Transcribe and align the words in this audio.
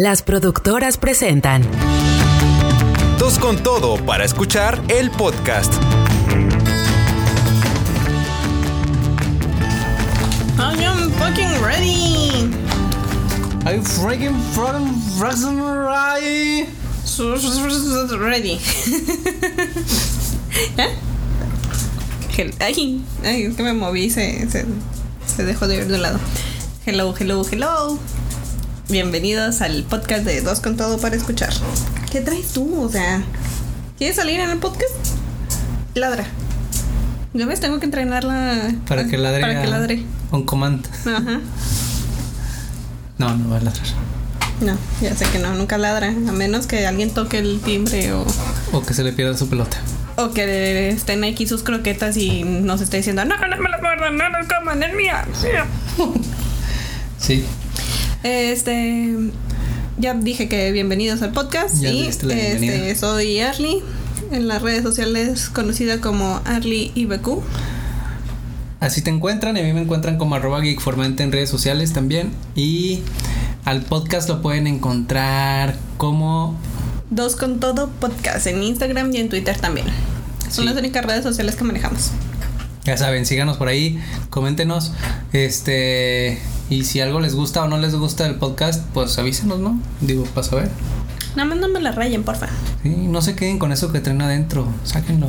Las 0.00 0.22
productoras 0.22 0.96
presentan 0.96 1.64
Dos 3.18 3.36
con 3.40 3.60
todo 3.60 3.96
para 4.06 4.24
escuchar 4.24 4.80
el 4.86 5.10
podcast. 5.10 5.74
I 10.56 10.84
am 10.84 11.10
fucking 11.10 11.50
ready. 11.60 12.48
Are 13.66 13.74
you 13.74 13.82
freaking 13.82 14.38
fucking 14.54 14.86
ready? 15.18 16.68
Ready. 18.20 18.60
¿Eh? 20.78 20.94
Ay, 22.60 23.04
ay, 23.24 23.42
es 23.42 23.56
que 23.56 23.64
me 23.64 23.72
moví, 23.72 24.10
se, 24.10 24.48
se, 24.48 24.64
se 25.26 25.44
dejó 25.44 25.66
de 25.66 25.78
ir 25.78 25.88
de 25.88 25.98
lado. 25.98 26.20
Hello, 26.86 27.12
hello, 27.18 27.44
hello. 27.50 27.98
Bienvenidos 28.88 29.60
al 29.60 29.84
podcast 29.84 30.24
de 30.24 30.40
Dos 30.40 30.60
con 30.60 30.76
Todo 30.76 30.98
para 30.98 31.14
escuchar. 31.16 31.52
¿Qué 32.10 32.20
traes 32.20 32.52
tú? 32.52 32.80
O 32.82 32.88
sea, 32.88 33.22
¿quieres 33.98 34.16
salir 34.16 34.40
en 34.40 34.50
el 34.50 34.58
podcast? 34.58 34.92
Ladra. 35.94 36.24
¿Ya 37.34 37.46
ves? 37.46 37.60
Tengo 37.60 37.78
que 37.80 37.84
entrenarla. 37.84 38.72
Para 38.86 39.06
que 39.06 39.18
ladre. 39.18 39.40
Para 39.42 39.60
que 39.60 39.66
ladre. 39.66 40.02
On 40.30 40.42
command. 40.44 40.86
Ajá. 41.06 41.40
No, 43.18 43.36
no 43.36 43.50
va 43.50 43.56
a 43.58 43.60
ladrar. 43.60 43.86
No, 44.60 44.76
ya 45.02 45.14
sé 45.14 45.26
que 45.26 45.38
no, 45.38 45.54
nunca 45.54 45.76
ladra. 45.76 46.08
A 46.08 46.32
menos 46.32 46.66
que 46.66 46.86
alguien 46.86 47.10
toque 47.12 47.38
el 47.38 47.60
timbre 47.60 48.12
o, 48.12 48.26
O 48.72 48.82
que 48.82 48.94
se 48.94 49.04
le 49.04 49.12
pierda 49.12 49.36
su 49.36 49.48
pelota. 49.48 49.76
o 50.16 50.30
que 50.30 50.88
estén 50.88 51.22
aquí 51.24 51.46
sus 51.46 51.62
croquetas 51.62 52.16
y 52.16 52.42
nos 52.42 52.80
esté 52.80 52.96
diciendo, 52.96 53.24
no, 53.24 53.36
no 53.36 53.40
me 53.58 53.68
las 53.68 53.82
muerdan, 53.82 54.16
no 54.16 54.28
las 54.30 54.46
coman, 54.48 54.82
es 54.82 54.94
mía. 54.94 55.26
es 55.30 55.42
mía". 55.44 55.66
Sí. 57.20 57.44
Este, 58.22 59.14
ya 59.98 60.14
dije 60.14 60.48
que 60.48 60.72
bienvenidos 60.72 61.22
al 61.22 61.32
podcast. 61.32 61.76
Ya 61.76 61.90
y 61.90 62.06
este, 62.06 62.94
soy 62.96 63.40
Arly, 63.40 63.78
en 64.32 64.48
las 64.48 64.62
redes 64.62 64.82
sociales 64.82 65.48
conocida 65.48 66.00
como 66.00 66.40
Arly 66.44 66.92
IBQ. 66.94 67.42
Así 68.80 69.02
te 69.02 69.10
encuentran. 69.10 69.56
Y 69.56 69.60
a 69.60 69.62
mí 69.62 69.72
me 69.72 69.82
encuentran 69.82 70.18
como 70.18 70.34
arroba 70.34 70.60
geekformante 70.62 71.22
en 71.22 71.32
redes 71.32 71.48
sociales 71.50 71.92
también. 71.92 72.30
Y 72.54 73.00
al 73.64 73.82
podcast 73.82 74.28
lo 74.28 74.42
pueden 74.42 74.66
encontrar 74.66 75.76
como. 75.96 76.56
Dos 77.10 77.36
con 77.36 77.58
todo 77.58 77.88
podcast 77.88 78.46
en 78.46 78.62
Instagram 78.62 79.14
y 79.14 79.18
en 79.18 79.28
Twitter 79.28 79.56
también. 79.58 79.86
Son 80.50 80.64
Sí. 80.64 80.64
las 80.64 80.76
únicas 80.76 81.04
redes 81.04 81.22
sociales 81.22 81.56
que 81.56 81.64
manejamos. 81.64 82.10
Ya 82.84 82.96
saben, 82.96 83.26
síganos 83.26 83.56
por 83.58 83.68
ahí, 83.68 83.98
coméntenos. 84.30 84.92
Este. 85.32 86.38
Y 86.70 86.84
si 86.84 87.00
algo 87.00 87.20
les 87.20 87.34
gusta 87.34 87.64
o 87.64 87.68
no 87.68 87.78
les 87.78 87.94
gusta 87.94 88.24
del 88.24 88.34
podcast, 88.34 88.84
pues 88.92 89.18
avísenos, 89.18 89.58
¿no? 89.58 89.80
Digo, 90.00 90.24
para 90.24 90.46
saber. 90.46 90.70
Nada 91.34 91.48
más 91.48 91.58
no 91.58 91.68
me 91.68 91.80
la 91.80 91.92
rayen, 91.92 92.24
porfa. 92.24 92.48
Sí, 92.82 92.90
no 92.90 93.22
se 93.22 93.34
queden 93.34 93.58
con 93.58 93.72
eso 93.72 93.90
que 93.90 94.00
traen 94.00 94.20
adentro. 94.20 94.66
Sáquenlo. 94.84 95.28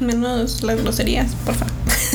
Menos 0.00 0.62
las 0.62 0.80
groserías, 0.80 1.32
porfa. 1.44 1.66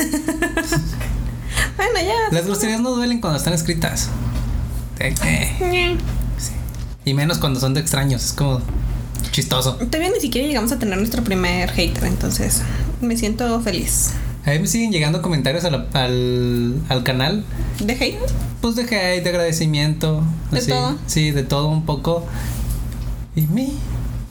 bueno, 1.78 2.00
ya. 2.00 2.16
Las 2.32 2.46
groserías 2.46 2.82
no 2.82 2.92
duelen 2.92 3.22
cuando 3.22 3.38
están 3.38 3.54
escritas. 3.54 4.10
Eh, 5.00 5.14
eh. 5.62 5.98
Y 7.06 7.14
menos 7.14 7.38
cuando 7.38 7.60
son 7.60 7.76
de 7.76 7.82
extraños. 7.82 8.26
Es 8.26 8.34
como 8.34 8.62
chistoso. 9.32 9.76
Todavía 9.76 10.10
ni 10.10 10.20
siquiera 10.20 10.48
llegamos 10.48 10.72
a 10.72 10.80
tener 10.80 10.98
nuestro 10.98 11.24
primer 11.24 11.70
hater, 11.70 12.06
entonces 12.06 12.64
me 13.02 13.16
siento 13.18 13.62
feliz. 13.62 14.14
A 14.48 14.52
mí 14.52 14.60
me 14.60 14.68
siguen 14.68 14.92
llegando 14.92 15.22
comentarios 15.22 15.66
a 15.66 15.70
la- 15.70 15.86
al, 15.94 16.76
al 16.90 17.04
canal. 17.04 17.44
¿De 17.84 17.94
hate? 17.94 18.18
Pues 18.62 18.76
de 18.76 18.84
hate, 18.84 19.24
de 19.24 19.30
agradecimiento. 19.30 20.24
¿De 20.52 20.62
todo? 20.62 20.96
Sí, 21.06 21.32
de 21.32 21.44
todo 21.44 21.68
un 21.68 21.86
poco. 21.86 22.26
Y 23.36 23.42
mí. 23.42 23.74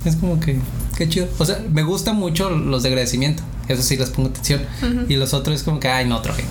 Es 0.04 0.16
como 0.16 0.40
que. 0.40 0.58
Qué 0.96 1.08
chido. 1.08 1.28
O 1.38 1.44
sea, 1.44 1.60
me 1.70 1.82
gustan 1.82 2.16
mucho 2.16 2.48
los 2.50 2.82
de 2.82 2.88
agradecimiento. 2.88 3.42
Eso 3.68 3.82
sí 3.82 3.96
les 3.96 4.08
pongo 4.10 4.30
atención. 4.30 4.62
Y 5.08 5.16
los 5.16 5.34
otros 5.34 5.56
es 5.56 5.62
como 5.62 5.80
que, 5.80 5.88
ay, 5.88 6.08
no, 6.08 6.16
otro 6.16 6.32
hater. 6.32 6.48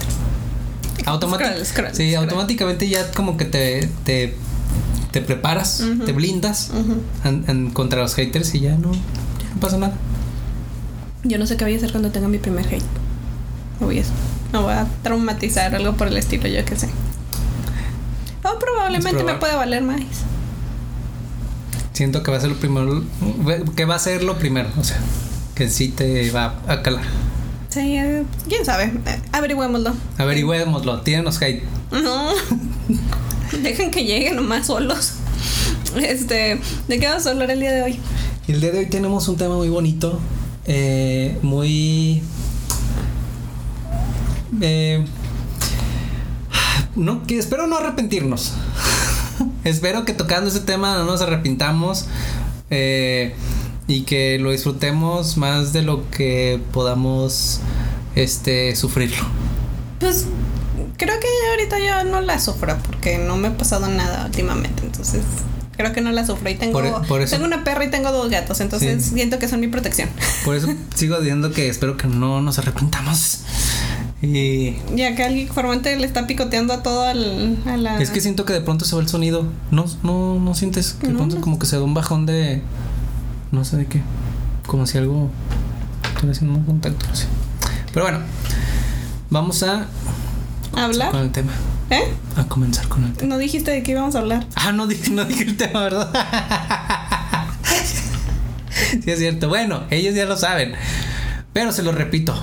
Automátic- 1.06 1.48
Scroll, 1.48 1.66
scroll, 1.66 1.96
sí, 1.96 2.12
scroll. 2.12 2.24
automáticamente 2.26 2.88
ya 2.90 3.12
como 3.12 3.38
que 3.38 3.46
te, 3.46 3.90
te, 4.06 4.36
te 5.12 5.22
preparas, 5.22 5.84
te 6.06 6.12
blindas 6.14 6.72
en- 7.24 7.46
en- 7.48 7.70
contra 7.72 8.02
los 8.02 8.16
haters 8.16 8.54
y 8.56 8.60
ya 8.62 8.76
no, 8.78 8.92
ya 8.94 9.00
no 9.54 9.60
pasa 9.60 9.78
nada. 9.78 9.94
Yo 11.24 11.38
no 11.38 11.46
sé 11.48 11.58
qué 11.58 11.64
voy 11.66 11.74
a 11.74 11.78
hacer 11.78 11.92
cuando 11.92 12.10
tenga 12.12 12.28
mi 12.28 12.38
primer 12.40 12.66
hate. 12.68 12.84
A, 13.80 13.86
me 13.86 14.60
voy 14.60 14.74
a 14.74 14.88
traumatizar 15.04 15.76
algo 15.76 15.94
por 15.94 16.08
el 16.08 16.18
estilo, 16.18 16.48
yo 16.48 16.64
qué 16.66 16.76
sé. 16.76 16.90
O 18.44 18.60
probablemente 18.60 19.20
Es 19.20 19.26
me 19.26 19.36
puede 19.36 19.56
valer 19.56 19.82
más. 19.82 20.02
Siento 21.94 22.24
que 22.24 22.32
va 22.32 22.38
a 22.38 22.42
ser 22.42 22.50
lo 22.50 22.58
primero, 22.58 23.04
que 23.76 23.86
va 23.86 23.96
a 23.96 24.00
ser 24.00 24.24
lo 24.24 24.38
primero, 24.38 24.70
o 24.78 24.84
sea, 24.84 24.98
que 25.56 25.70
sí 25.70 25.90
te 25.90 26.30
va 26.32 26.60
a 26.68 26.82
calar. 26.82 27.06
Sí, 27.70 27.98
eh, 27.98 28.24
quién 28.48 28.66
sabe. 28.66 28.92
Averigüémoslo. 29.32 29.94
Averigüémoslo, 30.18 31.02
tírenos 31.02 31.42
hate. 31.42 31.64
No. 31.92 32.30
Dejen 33.64 33.92
que 33.92 34.04
lleguen 34.04 34.36
nomás 34.36 34.68
solos. 34.68 35.14
Este, 35.96 36.60
¿de 36.88 37.00
qué 37.00 37.08
vamos 37.08 37.26
a 37.26 37.32
hablar 37.32 37.52
el 37.52 37.60
día 37.60 37.72
de 37.72 37.84
hoy? 37.84 38.00
El 38.48 38.62
día 38.62 38.72
de 38.72 38.80
hoy 38.80 38.86
tenemos 38.88 39.28
un 39.28 39.38
tema 39.38 39.56
muy 39.56 39.70
bonito, 39.70 40.20
eh, 40.66 41.38
muy... 41.42 42.22
eh, 44.62 45.06
no, 46.96 47.24
que 47.28 47.38
espero 47.38 47.68
no 47.68 47.78
arrepentirnos. 47.78 48.54
espero 49.64 50.06
que 50.06 50.14
tocando 50.14 50.50
ese 50.50 50.62
tema 50.62 50.96
no 50.98 51.04
nos 51.06 51.22
arrepintamos 51.22 52.06
eh, 52.70 53.36
y 53.88 54.02
que 54.02 54.40
lo 54.40 54.52
disfrutemos 54.52 55.38
más 55.38 55.74
de 55.74 55.82
lo 55.82 56.10
que 56.10 56.62
podamos 56.72 57.60
este, 58.16 58.76
sufrirlo. 58.76 59.24
Pues 60.00 60.26
creo 60.98 61.20
que 61.20 61.28
ahorita 61.52 61.80
yo 61.80 62.10
no 62.10 62.22
la 62.22 62.40
sufro 62.40 62.78
porque 62.86 63.18
no 63.18 63.36
me 63.38 63.50
ha 63.50 63.58
pasado 63.58 63.88
nada 63.88 64.26
últimamente, 64.26 64.84
entonces 64.84 65.22
creo 65.76 65.92
que 65.92 66.00
no 66.00 66.12
la 66.14 66.26
sufro 66.26 66.50
y 66.50 66.56
tengo, 66.56 66.72
Por 66.74 66.86
e- 66.86 66.92
por 67.08 67.22
eso- 67.22 67.36
tengo 67.36 67.46
una 67.46 67.64
perra 67.66 67.84
y 67.86 67.90
tengo 67.92 68.12
dos 68.14 68.30
gatos, 68.30 68.62
entonces 68.62 69.04
Sí. 69.04 69.12
siento 69.16 69.38
que 69.40 69.50
son 69.50 69.60
mi 69.60 69.68
protección. 69.68 70.10
Por 70.46 70.56
eso 70.56 70.68
sigo 70.96 71.18
diciendo 71.20 71.52
que 71.52 71.68
espero 71.68 71.98
que 71.98 72.08
no 72.08 72.42
nos 72.42 72.58
arrepintamos. 72.60 73.40
Y 74.26 74.78
Ya 74.96 75.16
que 75.16 75.24
alguien 75.24 75.48
formante 75.48 75.96
le 75.96 76.06
está 76.06 76.26
picoteando 76.28 76.74
a 76.74 76.82
todo 76.84 77.04
al, 77.04 77.58
a 77.68 77.78
la... 77.78 78.02
Es 78.02 78.10
que 78.10 78.22
siento 78.22 78.46
que 78.46 78.54
de 78.54 78.62
pronto 78.62 78.86
se 78.86 78.96
va 78.96 79.02
el 79.02 79.08
sonido. 79.08 79.46
No, 79.72 79.86
no, 80.04 80.40
no 80.40 80.56
sientes 80.56 80.94
que 80.94 81.08
de 81.08 81.14
No, 81.14 81.20
pronto 81.20 81.36
no. 81.36 81.42
como 81.42 81.60
que 81.60 81.66
se 81.66 81.76
da 81.78 81.84
un 81.84 81.94
bajón 81.94 82.26
de. 82.26 82.62
No 83.52 83.64
sé 83.66 83.78
de 83.78 83.86
qué. 83.86 84.02
Como 84.68 84.86
si 84.88 84.98
algo. 84.98 85.30
Estuviera 86.10 86.32
haciendo 86.32 86.58
un 86.60 86.66
contacto, 86.66 87.06
no 87.08 87.16
sé. 87.16 87.26
Pero 87.94 88.06
bueno. 88.06 88.20
Vamos 89.30 89.62
a. 89.64 89.86
con 90.72 90.80
¿Hablar? 90.80 91.16
el 91.16 91.32
tema. 91.32 91.52
¿Eh? 91.90 92.04
A 92.36 92.46
comenzar 92.46 92.88
con 92.88 93.04
el 93.04 93.14
tema. 93.14 93.30
No 93.30 93.38
dijiste 93.38 93.72
de 93.72 93.84
qué 93.84 93.92
íbamos 93.92 94.16
a 94.16 94.20
hablar. 94.20 94.46
Ah, 94.56 94.72
no 94.72 94.88
dije, 94.88 95.12
no 95.12 95.24
dije 95.26 95.44
el 95.44 95.56
tema, 95.58 95.84
¿verdad? 95.84 96.10
sí, 99.04 99.12
es 99.12 99.20
cierto. 99.20 99.48
Bueno, 99.50 99.84
ellos 99.90 100.16
ya 100.16 100.26
lo 100.26 100.36
saben. 100.38 100.74
Pero 101.54 101.72
se 101.72 101.84
lo 101.84 101.92
repito. 101.92 102.36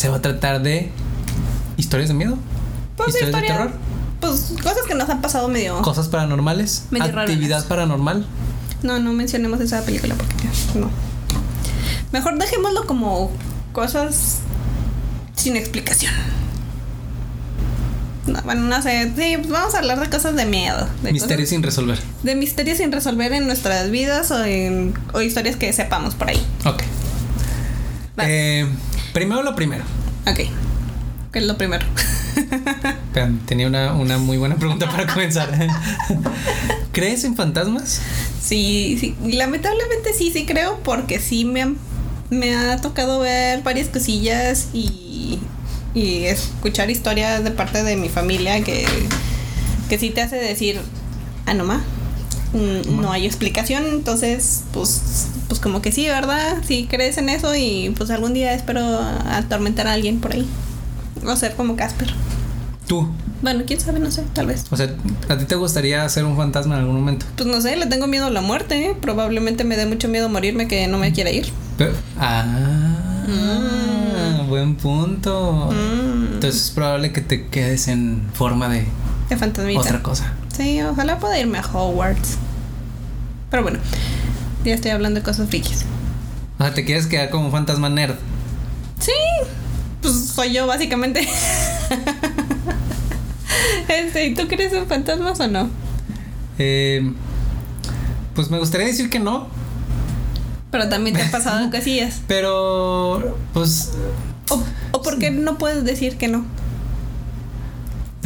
Se 0.00 0.08
va 0.08 0.16
a 0.16 0.22
tratar 0.22 0.62
de. 0.62 0.88
¿Historias 1.76 2.08
de 2.08 2.14
miedo? 2.14 2.38
Pues 2.96 3.10
¿Historias 3.10 3.38
de 3.38 3.46
terror? 3.46 3.70
Pues 4.18 4.54
cosas 4.62 4.86
que 4.88 4.94
nos 4.94 5.10
han 5.10 5.20
pasado 5.20 5.46
medio... 5.48 5.82
¿Cosas 5.82 6.08
paranormales? 6.08 6.84
Medio 6.90 7.20
¿Actividad 7.20 7.68
paranormal? 7.68 8.24
No, 8.82 8.98
no 8.98 9.12
mencionemos 9.12 9.60
esa 9.60 9.82
película 9.82 10.14
porque 10.14 10.48
no. 10.78 10.88
Mejor 12.12 12.38
dejémoslo 12.38 12.86
como 12.86 13.30
cosas 13.74 14.38
sin 15.36 15.56
explicación. 15.56 16.14
No, 18.26 18.40
bueno, 18.44 18.62
no 18.62 18.80
sé. 18.80 19.12
Sí, 19.14 19.36
pues 19.36 19.50
vamos 19.50 19.74
a 19.74 19.80
hablar 19.80 20.00
de 20.00 20.08
cosas 20.08 20.34
de 20.34 20.46
miedo. 20.46 20.88
De 21.02 21.12
Misterios 21.12 21.50
sin 21.50 21.62
resolver. 21.62 21.98
de 22.22 22.34
misterios 22.36 22.78
sin 22.78 22.90
resolver 22.90 23.34
en 23.34 23.46
nuestras 23.46 23.90
vidas 23.90 24.30
o, 24.30 24.42
en, 24.42 24.94
o 25.12 25.20
historias 25.20 25.56
que 25.56 25.70
sepamos 25.74 26.14
por 26.14 26.30
ahí. 26.30 26.42
Ok. 26.64 26.84
Vas. 28.16 28.26
Eh, 28.30 28.66
primero 29.12 29.42
lo 29.42 29.54
primero. 29.54 29.84
Ok. 30.26 30.40
¿Qué 31.32 31.38
es 31.38 31.44
lo 31.46 31.56
primero? 31.56 31.86
Espérame, 32.36 33.38
tenía 33.46 33.66
una, 33.66 33.94
una 33.94 34.18
muy 34.18 34.36
buena 34.36 34.56
pregunta 34.56 34.90
para 34.90 35.06
comenzar. 35.06 35.48
¿Crees 36.92 37.24
en 37.24 37.36
fantasmas? 37.36 38.00
Sí, 38.42 38.96
sí. 39.00 39.14
Lamentablemente 39.36 40.12
sí, 40.12 40.30
sí 40.32 40.44
creo 40.44 40.78
porque 40.82 41.20
sí 41.20 41.44
me, 41.44 41.62
han- 41.62 41.76
me 42.30 42.56
ha 42.56 42.76
tocado 42.80 43.20
ver 43.20 43.62
varias 43.62 43.88
cosillas 43.88 44.68
y, 44.72 45.38
y 45.94 46.24
escuchar 46.24 46.90
historias 46.90 47.44
de 47.44 47.50
parte 47.52 47.82
de 47.84 47.96
mi 47.96 48.08
familia 48.08 48.62
que, 48.64 48.86
que 49.88 49.98
sí 49.98 50.10
te 50.10 50.22
hace 50.22 50.36
decir, 50.36 50.80
ah, 51.46 51.54
no 51.54 51.64
ma, 51.64 51.82
mm, 52.52 53.00
no 53.00 53.12
hay 53.12 53.24
explicación, 53.26 53.86
entonces 53.86 54.64
pues, 54.72 55.26
pues 55.50 55.58
como 55.58 55.82
que 55.82 55.90
sí, 55.90 56.06
¿verdad? 56.06 56.58
Sí 56.64 56.86
crees 56.88 57.18
en 57.18 57.28
eso 57.28 57.56
y 57.56 57.92
pues 57.98 58.08
algún 58.10 58.32
día 58.34 58.54
espero 58.54 59.00
atormentar 59.28 59.88
a 59.88 59.94
alguien 59.94 60.20
por 60.20 60.32
ahí. 60.32 60.46
O 61.26 61.34
ser 61.34 61.56
como 61.56 61.74
Casper. 61.74 62.14
Tú. 62.86 63.08
Bueno, 63.42 63.64
quién 63.66 63.80
sabe, 63.80 63.98
no 63.98 64.12
sé, 64.12 64.22
tal 64.32 64.46
vez. 64.46 64.66
O 64.70 64.76
sea, 64.76 64.94
¿a 65.28 65.36
ti 65.38 65.46
te 65.46 65.56
gustaría 65.56 66.08
ser 66.08 66.24
un 66.24 66.36
fantasma 66.36 66.74
en 66.76 66.82
algún 66.82 66.94
momento? 66.94 67.26
Pues 67.36 67.48
no 67.48 67.60
sé, 67.60 67.74
le 67.76 67.86
tengo 67.86 68.06
miedo 68.06 68.26
a 68.26 68.30
la 68.30 68.42
muerte. 68.42 68.90
¿eh? 68.90 68.96
Probablemente 69.00 69.64
me 69.64 69.76
dé 69.76 69.86
mucho 69.86 70.06
miedo 70.06 70.28
morirme 70.28 70.68
que 70.68 70.86
no 70.86 70.98
me 70.98 71.12
quiera 71.12 71.32
ir. 71.32 71.48
Pero- 71.76 71.94
ah, 72.16 74.44
buen 74.48 74.76
punto. 74.76 75.70
Mm. 75.72 76.34
Entonces 76.34 76.66
es 76.66 76.70
probable 76.70 77.12
que 77.12 77.22
te 77.22 77.48
quedes 77.48 77.88
en 77.88 78.22
forma 78.34 78.68
de 78.68 78.84
De 79.28 79.36
fantasmita. 79.36 79.80
otra 79.80 80.00
cosa. 80.00 80.32
Sí, 80.56 80.80
ojalá 80.82 81.18
pueda 81.18 81.40
irme 81.40 81.58
a 81.58 81.62
Hogwarts. 81.66 82.36
Pero 83.50 83.64
bueno, 83.64 83.80
ya 84.64 84.74
estoy 84.74 84.90
hablando 84.90 85.20
de 85.20 85.24
cosas 85.24 85.48
frikis. 85.48 85.84
O 86.58 86.62
sea, 86.64 86.74
te 86.74 86.84
quieres 86.84 87.06
quedar 87.06 87.30
como 87.30 87.46
un 87.46 87.52
fantasma 87.52 87.88
nerd. 87.88 88.16
Sí, 88.98 89.12
pues 90.02 90.14
soy 90.34 90.52
yo 90.52 90.66
básicamente. 90.66 91.20
este, 93.88 94.26
¿y 94.26 94.34
tú 94.34 94.46
crees 94.48 94.72
en 94.72 94.86
fantasmas 94.86 95.40
o 95.40 95.48
no? 95.48 95.68
Eh, 96.58 97.12
pues 98.34 98.50
me 98.50 98.58
gustaría 98.58 98.86
decir 98.86 99.10
que 99.10 99.18
no, 99.18 99.48
Pero 100.70 100.88
también 100.88 101.16
te 101.16 101.22
han 101.22 101.30
pasado 101.30 101.70
cosillas. 101.70 102.20
pero 102.26 103.36
pues 103.54 103.92
¿O, 104.50 104.62
o 104.92 105.02
por 105.02 105.18
qué 105.18 105.30
no 105.30 105.56
puedes 105.58 105.84
decir 105.84 106.16
que 106.18 106.28
no? 106.28 106.44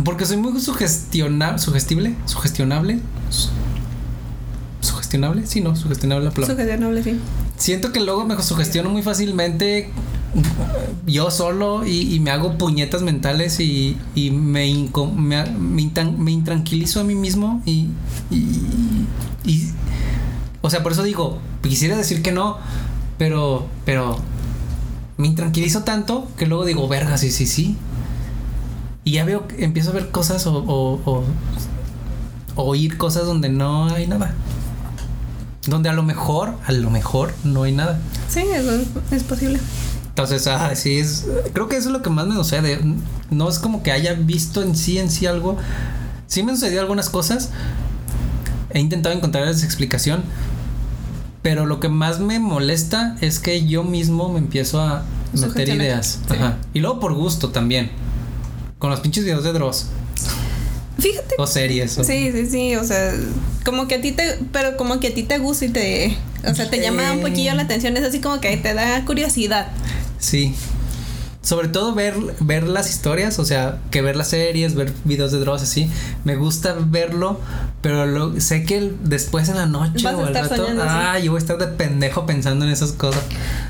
porque 0.05 0.27
soy 0.27 0.37
muy 0.37 0.61
sugestionable, 0.61 1.59
sugestible, 1.59 2.15
sugestionable. 2.27 2.99
Su- 3.31 3.49
¿Sugestionable? 5.15 5.47
Sí, 5.47 5.61
no, 5.61 5.77
sugestionable 5.77 6.25
la 6.25 6.31
palabra. 6.33 6.55
Sugestionable, 6.55 7.03
sí. 7.05 7.21
Siento 7.57 7.93
que 7.93 8.01
luego 8.01 8.25
me 8.27 8.41
sugestiono 8.43 8.91
muy 8.91 9.03
fácilmente 9.03 9.91
yo 11.07 11.31
solo 11.31 11.87
y, 11.87 12.13
y 12.13 12.19
me 12.19 12.33
hago 12.33 12.59
puñetas 12.59 13.03
mentales 13.03 13.61
y, 13.61 13.97
y 14.17 14.33
me, 14.33 14.67
inco- 14.67 15.13
me, 15.15 15.45
me 15.47 15.83
intan- 15.83 16.17
me 16.17 16.33
intranquilizo 16.33 16.99
a 17.01 17.05
mí 17.05 17.15
mismo 17.15 17.63
y, 17.65 17.87
O 20.63 20.71
sea, 20.71 20.83
por 20.83 20.91
eso 20.93 21.03
digo, 21.05 21.39
quisiera 21.63 21.97
decir 21.97 22.21
que 22.23 22.33
no, 22.33 22.57
pero, 23.19 23.67
pero 23.85 24.19
me 25.19 25.29
intranquilizo 25.29 25.85
tanto 25.85 26.27
que 26.37 26.47
luego 26.47 26.65
digo, 26.65 26.89
verga, 26.89 27.19
sí, 27.19 27.31
sí, 27.31 27.47
sí. 27.47 27.77
Y 29.05 29.13
ya 29.13 29.25
veo, 29.25 29.47
que 29.47 29.63
empiezo 29.65 29.91
a 29.91 29.93
ver 29.93 30.11
cosas 30.11 30.47
o, 30.49 30.57
o, 30.57 31.01
o- 31.05 31.25
oír 32.57 32.97
cosas 32.97 33.27
donde 33.27 33.49
no 33.51 33.85
hay 33.87 34.07
nada. 34.09 34.35
Donde 35.67 35.89
a 35.89 35.93
lo 35.93 36.03
mejor, 36.03 36.55
a 36.67 36.73
lo 36.73 36.91
mejor 36.91 37.33
no 37.43 37.63
hay 37.63 37.73
nada. 37.73 37.99
Sí, 38.29 38.41
eso 38.41 38.71
es, 39.11 39.23
posible. 39.23 39.59
Entonces, 40.09 40.47
ah, 40.47 40.75
sí, 40.75 40.99
es. 40.99 41.27
Creo 41.53 41.69
que 41.69 41.77
eso 41.77 41.89
es 41.89 41.93
lo 41.93 42.03
que 42.03 42.11
más 42.11 42.27
me 42.27 42.35
sucede. 42.35 42.81
No 43.31 43.49
es 43.49 43.59
como 43.59 43.83
que 43.83 43.91
haya 43.91 44.15
visto 44.15 44.63
en 44.63 44.77
sí, 44.77 44.99
en 44.99 45.11
sí 45.11 45.27
algo. 45.27 45.57
Sí 46.27 46.43
me 46.43 46.53
han 46.53 46.59
sucedido 46.59 46.83
algunas 46.83 47.09
cosas. 47.09 47.51
He 48.71 48.81
intentado 48.81 49.15
encontrarles 49.15 49.65
explicación. 49.65 50.23
Pero 51.43 51.67
lo 51.67 51.81
que 51.81 51.89
más 51.89 52.21
me 52.21 52.39
molesta 52.39 53.17
es 53.21 53.39
que 53.39 53.67
yo 53.67 53.85
mismo 53.85 54.31
me 54.31 54.39
empiezo 54.39 54.81
a 54.81 55.05
meter 55.33 55.69
ideas. 55.69 56.21
Sí. 56.29 56.35
Ajá. 56.35 56.59
Y 56.73 56.81
luego 56.81 57.01
por 57.01 57.15
gusto 57.15 57.51
también. 57.51 57.91
Con 58.79 58.91
los 58.91 59.01
pinches 59.01 59.25
videos 59.25 59.45
de 59.45 59.53
Dross. 59.53 59.87
Fíjate. 61.05 61.35
O 61.39 61.47
series. 61.47 61.99
o- 61.99 62.05
Sí, 62.05 62.31
sí, 62.33 62.47
sí, 62.51 62.77
o 62.77 62.85
sea, 62.85 63.13
como 63.63 63.87
que 63.89 63.97
a 63.97 64.01
ti 64.01 64.13
te, 64.13 64.39
pero 64.53 64.77
como 64.79 65.01
que 65.01 65.09
a 65.09 65.15
ti 65.15 65.23
te 65.23 65.37
gusta 65.37 65.67
y 65.67 65.69
te, 65.69 66.17
o 66.49 66.55
sea, 66.55 66.71
te 66.71 66.81
llama 66.81 67.13
un 67.13 67.21
poquillo 67.21 67.53
la 67.55 67.63
atención, 67.65 67.95
es 67.99 68.05
así 68.05 68.21
como 68.21 68.41
que 68.41 68.57
te 68.57 68.73
da 68.73 69.05
curiosidad. 69.05 69.69
Sí. 70.19 70.55
Sobre 71.45 71.69
todo 71.69 71.95
ver, 71.95 72.15
ver 72.41 72.67
las 72.67 72.89
historias, 72.91 73.39
o 73.39 73.45
sea, 73.45 73.79
que 73.91 74.01
ver 74.03 74.17
las 74.17 74.29
series, 74.29 74.75
ver 74.75 74.93
videos 75.05 75.31
de 75.31 75.39
Dross 75.39 75.63
así. 75.63 75.91
Me 76.25 76.37
gusta 76.37 76.75
verlo, 76.87 77.39
pero 77.83 78.07
lo, 78.07 78.41
sé 78.41 78.65
que 78.65 78.79
el- 78.79 78.97
después 79.05 79.51
en 79.51 79.57
la 79.57 79.67
noche 79.67 80.03
Vas 80.05 80.15
o 80.15 80.25
al 80.25 80.35
rato, 80.35 80.67
ah, 80.81 81.19
yo 81.19 81.31
voy 81.33 81.39
a 81.39 81.43
estar 81.43 81.59
de 81.59 81.67
pendejo 81.67 82.25
pensando 82.25 82.65
en 82.65 82.71
esas 82.73 82.93
cosas. 82.93 83.23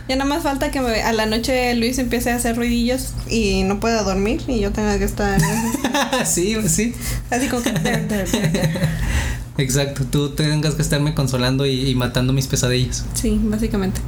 Ya 0.08 0.14
nada 0.14 0.28
más 0.30 0.44
falta 0.44 0.70
que 0.70 0.80
me- 0.80 1.02
a 1.02 1.12
la 1.12 1.26
noche 1.26 1.74
Luis 1.74 1.98
empiece 1.98 2.30
a 2.30 2.36
hacer 2.36 2.54
ruidillos 2.56 3.12
y 3.28 3.64
no 3.64 3.80
pueda 3.80 4.04
dormir 4.04 4.40
y 4.46 4.60
yo 4.60 4.70
tenga 4.70 4.96
que 4.98 5.04
estar 5.04 5.40
sí, 6.24 6.56
sí. 6.68 6.94
así 7.30 7.48
como 7.48 7.62
que... 7.64 7.72
Exacto, 9.58 10.04
tú 10.10 10.30
tengas 10.30 10.74
que 10.74 10.82
estarme 10.82 11.14
consolando 11.14 11.64
y, 11.66 11.88
y 11.90 11.94
matando 11.94 12.32
mis 12.32 12.46
pesadillas. 12.46 13.04
Sí, 13.14 13.40
básicamente. 13.44 14.00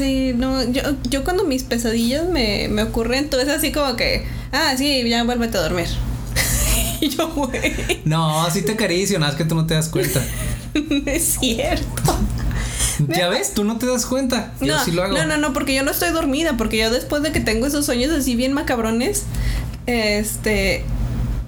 Sí, 0.00 0.32
no, 0.34 0.64
yo, 0.72 0.80
yo 1.10 1.24
cuando 1.24 1.44
mis 1.44 1.62
pesadillas 1.62 2.26
me, 2.26 2.68
me 2.68 2.84
ocurren, 2.84 3.28
todo 3.28 3.42
es 3.42 3.50
así 3.50 3.70
como 3.70 3.96
que, 3.96 4.24
ah, 4.50 4.72
sí, 4.74 5.06
ya 5.06 5.22
vuélvete 5.24 5.58
a 5.58 5.60
dormir. 5.60 5.88
y 7.02 7.10
yo, 7.10 7.28
güey, 7.28 8.00
No, 8.06 8.50
sí 8.50 8.62
te 8.62 8.72
acaricio, 8.72 9.18
nada 9.18 9.32
más 9.32 9.36
que 9.36 9.44
tú 9.44 9.54
no 9.54 9.66
te 9.66 9.74
das 9.74 9.90
cuenta. 9.90 10.22
no 10.74 11.02
es 11.06 11.36
cierto. 11.38 12.16
ya 13.08 13.28
ves, 13.28 13.52
tú 13.52 13.62
no 13.64 13.76
te 13.76 13.84
das 13.84 14.06
cuenta. 14.06 14.54
Yo 14.62 14.74
no, 14.74 14.82
sí 14.82 14.92
lo 14.92 15.02
hago. 15.02 15.18
no, 15.18 15.26
no, 15.26 15.36
no, 15.36 15.52
porque 15.52 15.74
yo 15.74 15.82
no 15.82 15.90
estoy 15.90 16.12
dormida, 16.12 16.56
porque 16.56 16.78
yo 16.78 16.90
después 16.90 17.22
de 17.22 17.30
que 17.30 17.40
tengo 17.40 17.66
esos 17.66 17.84
sueños 17.84 18.10
así 18.10 18.36
bien 18.36 18.54
macabrones, 18.54 19.24
este, 19.84 20.82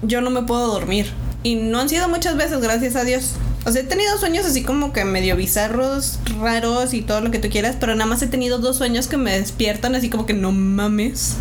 yo 0.03 0.21
no 0.21 0.29
me 0.29 0.43
puedo 0.43 0.67
dormir. 0.67 1.11
Y 1.41 1.55
no 1.55 1.79
han 1.79 1.89
sido 1.89 2.07
muchas 2.07 2.37
veces, 2.37 2.61
gracias 2.61 2.95
a 2.95 3.03
Dios. 3.03 3.33
O 3.65 3.71
sea, 3.71 3.81
he 3.81 3.85
tenido 3.85 4.17
sueños 4.17 4.45
así 4.45 4.63
como 4.63 4.91
que 4.91 5.05
medio 5.05 5.35
bizarros, 5.35 6.19
raros 6.39 6.93
y 6.93 7.01
todo 7.01 7.21
lo 7.21 7.31
que 7.31 7.39
tú 7.39 7.49
quieras, 7.49 7.77
pero 7.79 7.95
nada 7.95 8.09
más 8.09 8.21
he 8.21 8.27
tenido 8.27 8.59
dos 8.59 8.77
sueños 8.77 9.07
que 9.07 9.17
me 9.17 9.37
despiertan 9.39 9.95
así 9.95 10.09
como 10.09 10.25
que 10.25 10.33
no 10.33 10.51
mames. 10.51 11.35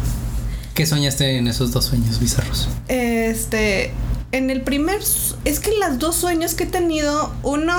¿Qué 0.74 0.86
soñaste 0.86 1.36
en 1.36 1.48
esos 1.48 1.72
dos 1.72 1.86
sueños 1.86 2.20
bizarros? 2.20 2.68
Este, 2.88 3.92
en 4.30 4.50
el 4.50 4.62
primer, 4.62 5.00
es 5.44 5.60
que 5.60 5.72
las 5.78 5.98
dos 5.98 6.16
sueños 6.16 6.54
que 6.54 6.64
he 6.64 6.66
tenido, 6.66 7.32
uno 7.42 7.74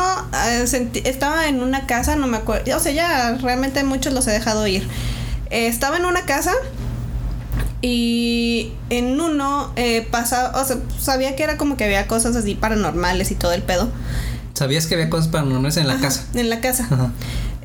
eh, 0.46 0.92
estaba 1.06 1.48
en 1.48 1.64
una 1.64 1.88
casa, 1.88 2.16
no 2.16 2.28
me 2.28 2.38
acuerdo, 2.38 2.76
o 2.76 2.80
sea, 2.80 2.92
ya 2.92 3.38
realmente 3.42 3.84
muchos 3.84 4.14
los 4.14 4.28
he 4.28 4.32
dejado 4.32 4.68
ir. 4.68 4.88
Eh, 5.50 5.68
estaba 5.68 5.98
en 5.98 6.06
una 6.06 6.26
casa 6.26 6.54
y 7.82 8.74
en 8.90 9.20
uno 9.20 9.74
eh, 9.76 10.08
pasaba, 10.12 10.62
o 10.62 10.66
sea, 10.66 10.78
sabía 11.00 11.36
que 11.36 11.44
era 11.44 11.58
como 11.58 11.76
que 11.78 11.86
había 11.86 12.08
cosas 12.08 12.36
así 12.36 12.56
paranormales 12.56 13.32
y 13.32 13.36
todo 13.36 13.54
el 13.54 13.64
pedo. 13.64 13.90
¿Sabías 14.64 14.88
que 14.88 14.94
había 14.96 15.10
cosas 15.10 15.28
paranormales 15.28 15.76
en 15.76 15.88
la 15.88 15.94
Ajá, 15.96 16.04
casa? 16.04 16.24
En 16.36 16.50
la 16.50 16.62
casa. 16.62 16.88
Ajá. 16.90 17.12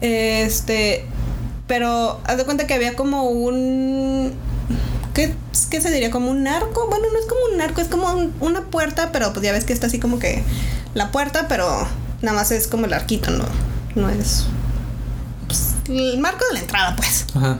Este, 0.01 1.05
pero 1.69 2.21
haz 2.25 2.37
de 2.39 2.45
cuenta 2.45 2.67
que 2.67 2.75
había 2.75 2.97
como 2.97 3.23
un 3.31 4.33
¿qué, 5.15 5.33
qué 5.71 5.81
se 5.81 5.93
diría? 5.93 6.11
Como 6.11 6.29
un 6.29 6.49
arco. 6.49 6.89
Bueno, 6.91 7.07
no 7.13 7.19
es 7.21 7.27
como 7.27 7.55
un 7.55 7.61
arco, 7.61 7.81
es 7.81 7.87
como 7.87 8.13
un- 8.13 8.33
una 8.41 8.63
puerta, 8.63 9.11
pero 9.13 9.33
pues 9.33 9.45
ya 9.45 9.53
ves 9.53 9.63
que 9.65 9.73
está 9.73 9.87
así 9.87 10.01
como 10.01 10.19
que 10.19 10.43
la 10.95 11.13
puerta, 11.13 11.47
pero 11.49 11.87
nada 12.21 12.37
más 12.37 12.51
es 12.51 12.67
como 12.67 12.87
el 12.87 12.93
arquito, 12.93 13.31
no, 13.31 13.45
no 13.95 14.09
es 14.11 14.47
pues, 15.47 15.75
el 15.89 16.19
marco 16.19 16.45
de 16.49 16.55
la 16.55 16.61
entrada, 16.61 16.97
pues. 16.97 17.27
Ajá. 17.35 17.59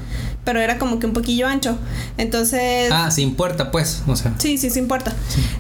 Pero 0.49 0.63
era 0.63 0.79
como 0.79 0.99
que 0.99 1.05
un 1.05 1.13
poquillo 1.13 1.47
ancho. 1.47 1.77
Entonces, 2.17 2.89
Ah, 2.91 3.11
sin 3.11 3.35
puerta, 3.35 3.71
pues. 3.71 4.03
O 4.07 4.17
sea. 4.17 4.33
Sí, 4.39 4.57
sí, 4.57 4.71
sin 4.71 4.89
puerta. 4.89 5.13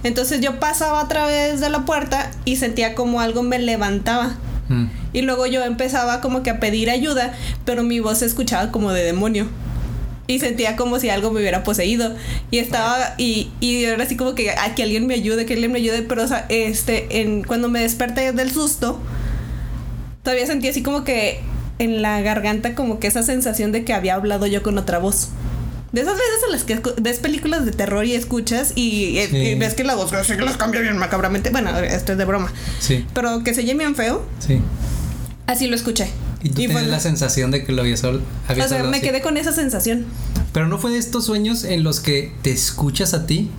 Entonces 0.02 0.40
yo 0.40 0.59
pasaba 0.61 1.02
a 1.02 1.09
través 1.09 1.61
de 1.61 1.68
la 1.68 1.85
puerta 1.85 2.30
y 2.47 2.57
sentía 2.57 2.95
como 2.95 3.21
algo 3.21 3.42
me 3.42 3.59
levantaba. 3.59 4.37
mm. 4.71 4.87
Y 5.12 5.21
luego 5.21 5.45
yo 5.45 5.62
empezaba 5.62 6.23
como 6.23 6.42
que 6.42 6.49
a 6.49 6.59
pedir 6.59 6.88
ayuda, 6.88 7.35
pero 7.66 7.83
mi 7.83 8.00
voz 8.00 8.21
se 8.21 8.25
escuchaba 8.25 8.73
como 8.73 8.90
de 8.92 9.02
demonio. 9.04 9.47
Y 10.26 10.38
sentía 10.38 10.75
como 10.75 10.99
si 10.99 11.11
algo 11.11 11.33
me 11.33 11.40
hubiera 11.40 11.64
poseído. 11.64 12.14
Y 12.50 12.57
estaba, 12.57 13.12
y, 13.18 13.50
y 13.61 13.85
era 13.85 14.02
así 14.02 14.16
como 14.16 14.35
que, 14.35 14.52
"Ay, 14.52 14.73
que 14.75 14.85
alguien 14.85 15.07
me 15.07 15.12
ayude, 15.12 15.45
que 15.45 15.52
alguien 15.52 15.71
me 15.71 15.80
ayude. 15.80 16.00
Pero, 16.00 16.23
o 16.25 16.28
sea, 16.28 16.47
este, 16.49 17.21
en, 17.21 17.42
cuando 17.45 17.68
me 17.68 17.80
desperté 17.80 18.33
del 18.33 18.50
susto, 18.50 18.99
todavía 20.23 20.47
sentí 20.47 20.66
así 20.68 20.83
como 20.83 21.04
que 21.04 21.40
en 21.78 22.02
la 22.02 22.20
garganta 22.20 22.75
como 22.75 22.99
que 23.00 23.06
esa 23.06 23.23
sensación 23.23 23.73
de 23.73 23.85
que 23.85 23.92
había 23.94 24.14
hablado 24.14 24.47
yo 24.47 24.62
con 24.62 24.78
otra 24.78 24.99
voz. 24.99 25.28
De 25.92 26.02
esas 26.02 26.14
veces 26.14 26.40
en 26.47 26.52
las 26.52 26.64
que 26.64 26.82
ves 27.00 27.18
películas 27.18 27.64
de 27.64 27.73
terror 27.73 28.04
y 28.04 28.14
escuchas 28.14 28.73
y, 28.75 29.18
eh, 29.18 29.28
Sí. 29.30 29.37
y 29.38 29.54
ves 29.54 29.73
que 29.75 29.85
la 29.85 29.94
voz 29.94 30.11
que 30.11 30.37
las 30.37 30.56
cambia 30.58 30.80
bien 30.82 30.99
macabramente. 30.99 31.49
Bueno, 31.50 31.76
esto 31.78 32.12
es 32.12 32.18
de 32.18 32.25
broma. 32.26 32.52
Sí, 32.78 33.06
Pero 33.14 33.42
que 33.42 33.54
se 33.54 33.62
oye 33.62 33.73
bien 33.75 33.94
feo, 33.94 34.23
sí. 34.38 34.61
así 35.47 35.66
lo 35.66 35.75
escuché. 35.76 36.08
Y 36.42 36.50
tú 36.50 36.61
Y 36.61 36.66
fue- 36.66 36.75
tienes 36.76 36.90
la 36.90 37.00
sensación 37.00 37.50
de 37.50 37.64
que 37.64 37.73
lo 37.73 37.82
habl- 37.85 38.20
habías 38.47 38.66
O 38.66 38.68
sea, 38.68 38.82
me 38.85 38.99
así. 38.99 39.06
quedé 39.06 39.23
con 39.23 39.37
esa 39.38 39.52
sensación. 39.52 40.04
Pero 40.52 40.68
no 40.68 40.78
fue 40.78 40.90
de 40.92 40.99
estos 40.99 41.25
sueños 41.26 41.64
en 41.64 41.82
los 41.85 42.00
que 42.00 42.32
te 42.42 42.50
escuchas 42.52 43.14
a 43.14 43.26
ti, 43.26 43.50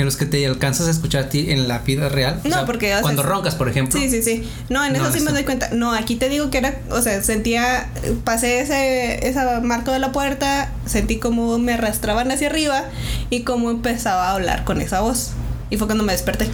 en 0.00 0.06
los 0.06 0.16
que 0.16 0.26
te 0.26 0.44
alcanzas 0.46 0.88
a 0.88 0.90
escuchar 0.90 1.24
a 1.24 1.28
ti 1.28 1.50
en 1.50 1.68
la 1.68 1.78
vida 1.80 2.08
real. 2.08 2.40
O 2.44 2.48
No, 2.48 2.54
sea, 2.56 2.66
porque, 2.66 2.96
o 2.96 3.00
cuando 3.02 3.22
roncas, 3.22 3.54
por 3.54 3.68
ejemplo. 3.68 4.00
Sí, 4.00 4.08
sí, 4.10 4.22
sí. 4.22 4.48
No, 4.68 4.84
en 4.84 4.92
No, 4.94 5.00
eso 5.06 5.12
sí 5.12 5.20
me 5.20 5.30
doy 5.30 5.44
cuenta. 5.44 5.68
No, 5.72 5.92
aquí 5.92 6.16
te 6.16 6.28
digo 6.28 6.50
que 6.50 6.58
era, 6.58 6.80
o 6.90 7.00
sea, 7.02 7.22
sentía, 7.22 7.90
pasé 8.24 8.60
ese, 8.60 9.28
ese 9.28 9.38
marco 9.62 9.92
de 9.92 9.98
la 9.98 10.10
puerta, 10.12 10.72
sentí 10.86 11.18
como 11.18 11.58
me 11.58 11.74
arrastraban 11.74 12.30
hacia 12.30 12.48
arriba 12.48 12.84
y 13.28 13.42
como 13.42 13.70
empezaba 13.70 14.28
a 14.28 14.34
hablar 14.34 14.64
con 14.64 14.80
esa 14.80 15.00
voz. 15.00 15.30
Y 15.70 15.76
fue 15.76 15.86
cuando 15.86 16.02
me 16.02 16.12
desperté. 16.12 16.48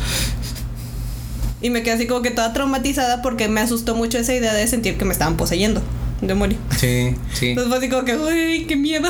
Y 1.62 1.70
me 1.70 1.82
quedé 1.82 1.94
así 1.94 2.06
como 2.06 2.20
que 2.22 2.30
toda 2.30 2.52
traumatizada 2.52 3.22
porque 3.22 3.48
me 3.48 3.60
asustó 3.60 3.94
mucho 3.94 4.18
esa 4.18 4.34
idea 4.34 4.52
de 4.52 4.66
sentir 4.66 4.98
que 4.98 5.04
me 5.04 5.12
estaban 5.12 5.36
poseyendo. 5.36 5.82
Demonio. 6.20 6.58
Sí, 6.78 7.14
sí. 7.32 7.50
Entonces 7.50 7.68
fue 7.68 7.78
así 7.78 7.88
como 7.88 8.04
que, 8.04 8.16
uy, 8.16 8.66
qué 8.66 8.76
miedo. 8.76 9.08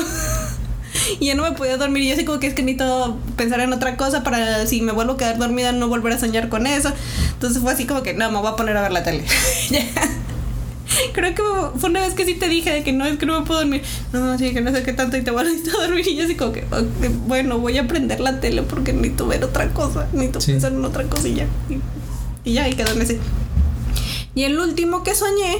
y 1.19 1.25
ya 1.27 1.35
no 1.35 1.43
me 1.43 1.51
podía 1.53 1.77
dormir. 1.77 2.03
Y 2.03 2.07
yo 2.09 2.13
así 2.15 2.25
como 2.25 2.39
que 2.39 2.47
es 2.47 2.53
que 2.53 2.63
necesito 2.63 3.17
pensar 3.35 3.59
en 3.61 3.73
otra 3.73 3.97
cosa 3.97 4.23
para 4.23 4.65
si 4.67 4.81
me 4.81 4.91
vuelvo 4.91 5.13
a 5.13 5.17
quedar 5.17 5.37
dormida 5.37 5.71
no 5.71 5.87
volver 5.87 6.13
a 6.13 6.19
soñar 6.19 6.49
con 6.49 6.67
eso. 6.67 6.91
Entonces 7.33 7.61
fue 7.61 7.73
así 7.73 7.85
como 7.85 8.03
que 8.03 8.13
no, 8.13 8.29
me 8.31 8.37
voy 8.39 8.47
a 8.47 8.55
poner 8.55 8.77
a 8.77 8.81
ver 8.81 8.91
la 8.91 9.03
tele. 9.03 9.23
Ya. 9.69 9.85
Creo 11.13 11.35
que 11.35 11.43
fue 11.79 11.89
una 11.89 11.99
vez 12.01 12.13
que 12.13 12.25
sí 12.25 12.33
te 12.35 12.47
dije 12.47 12.71
de 12.71 12.83
que 12.83 12.93
no, 12.93 13.05
es 13.05 13.17
que 13.17 13.25
no 13.25 13.39
me 13.39 13.45
puedo 13.45 13.59
dormir. 13.59 13.83
No, 14.13 14.37
sí, 14.37 14.51
que 14.53 14.61
no 14.61 14.71
sé 14.71 14.83
qué 14.83 14.93
tanto 14.93 15.17
y 15.17 15.21
te 15.21 15.31
voy 15.31 15.41
a 15.41 15.43
necesitar 15.43 15.73
dormir. 15.81 16.07
Y 16.07 16.15
yo 16.15 16.23
así 16.23 16.35
como 16.35 16.53
que, 16.53 16.61
ok, 16.63 17.27
bueno, 17.27 17.59
voy 17.59 17.77
a 17.77 17.87
prender 17.87 18.19
la 18.21 18.39
tele 18.39 18.63
porque 18.63 18.93
necesito 18.93 19.27
ver 19.27 19.43
otra 19.43 19.69
cosa, 19.73 20.07
necesito 20.13 20.41
Sí. 20.41 20.51
pensar 20.53 20.71
en 20.71 20.83
otra 20.85 21.03
cosilla. 21.03 21.45
Y, 21.69 22.49
y 22.49 22.53
ya, 22.53 22.67
y 22.69 22.73
quedó 22.73 22.93
en 22.93 23.01
ese. 23.01 23.19
Y 24.33 24.43
el 24.43 24.57
último 24.59 25.03
que 25.03 25.13
soñé, 25.13 25.57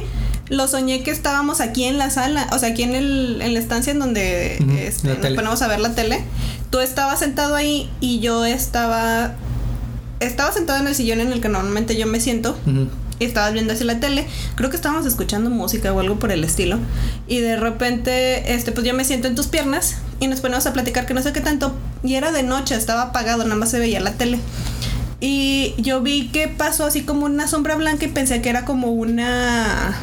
lo 0.50 0.68
soñé 0.68 1.04
que 1.04 1.12
estábamos 1.12 1.62
aquí 1.62 1.84
en 1.84 1.98
la 1.98 2.10
sala, 2.10 2.48
o 2.52 2.60
sea, 2.60 2.70
aquí 2.70 2.84
en, 2.84 2.96
el, 2.96 3.42
en 3.42 3.54
la 3.54 3.60
estancia 3.60 3.92
en 3.92 4.00
donde 4.00 4.58
este, 4.86 5.08
nos 5.08 5.22
tele. 5.22 5.36
ponemos 5.36 5.62
a 5.62 5.68
ver 5.68 5.80
la 5.80 5.94
tele. 5.94 6.24
Tú 6.70 6.80
estabas 6.80 7.20
sentado 7.20 7.56
ahí 7.56 7.90
y 8.00 8.20
yo 8.20 8.46
estaba. 8.46 9.36
Estaba 10.20 10.52
sentado 10.52 10.80
en 10.80 10.88
el 10.88 10.96
sillón 10.96 11.20
en 11.20 11.32
el 11.32 11.42
que 11.42 11.50
normalmente 11.50 11.96
yo 11.96 12.08
me 12.08 12.20
siento. 12.20 12.58
Y 13.20 13.26
estabas 13.26 13.54
viendo 13.54 13.74
hacia 13.74 13.86
la 13.86 14.00
tele. 14.00 14.28
Creo 14.56 14.70
que 14.70 14.76
estábamos 14.76 15.06
escuchando 15.06 15.50
música 15.50 15.94
o 15.94 16.00
algo 16.00 16.18
por 16.20 16.32
el 16.32 16.44
estilo. 16.44 16.80
Y 17.28 17.40
de 17.40 17.56
repente, 17.56 18.54
este, 18.54 18.72
pues 18.72 18.86
yo 18.86 18.94
me 18.94 19.06
siento 19.06 19.28
en 19.28 19.36
tus 19.36 19.48
piernas 19.48 19.98
y 20.20 20.28
nos 20.28 20.40
ponemos 20.40 20.66
a 20.66 20.74
platicar 20.74 21.06
que 21.06 21.14
no 21.14 21.22
sé 21.22 21.34
qué 21.34 21.42
tanto. 21.42 21.74
Y 22.04 22.16
era 22.16 22.32
de 22.32 22.44
noche, 22.44 22.76
estaba 22.76 23.04
apagado, 23.04 23.44
nada 23.44 23.56
más 23.56 23.70
se 23.70 23.80
veía 23.80 24.00
la 24.00 24.14
tele. 24.14 24.40
Y 25.20 25.74
yo 25.78 26.02
vi 26.02 26.28
que 26.28 26.48
pasó 26.48 26.86
así 26.86 27.02
como 27.02 27.26
una 27.26 27.48
sombra 27.48 27.76
blanca 27.76 28.06
y 28.06 28.10
pensé 28.10 28.42
que 28.42 28.50
era 28.50 28.66
como 28.66 28.92
una. 28.92 29.96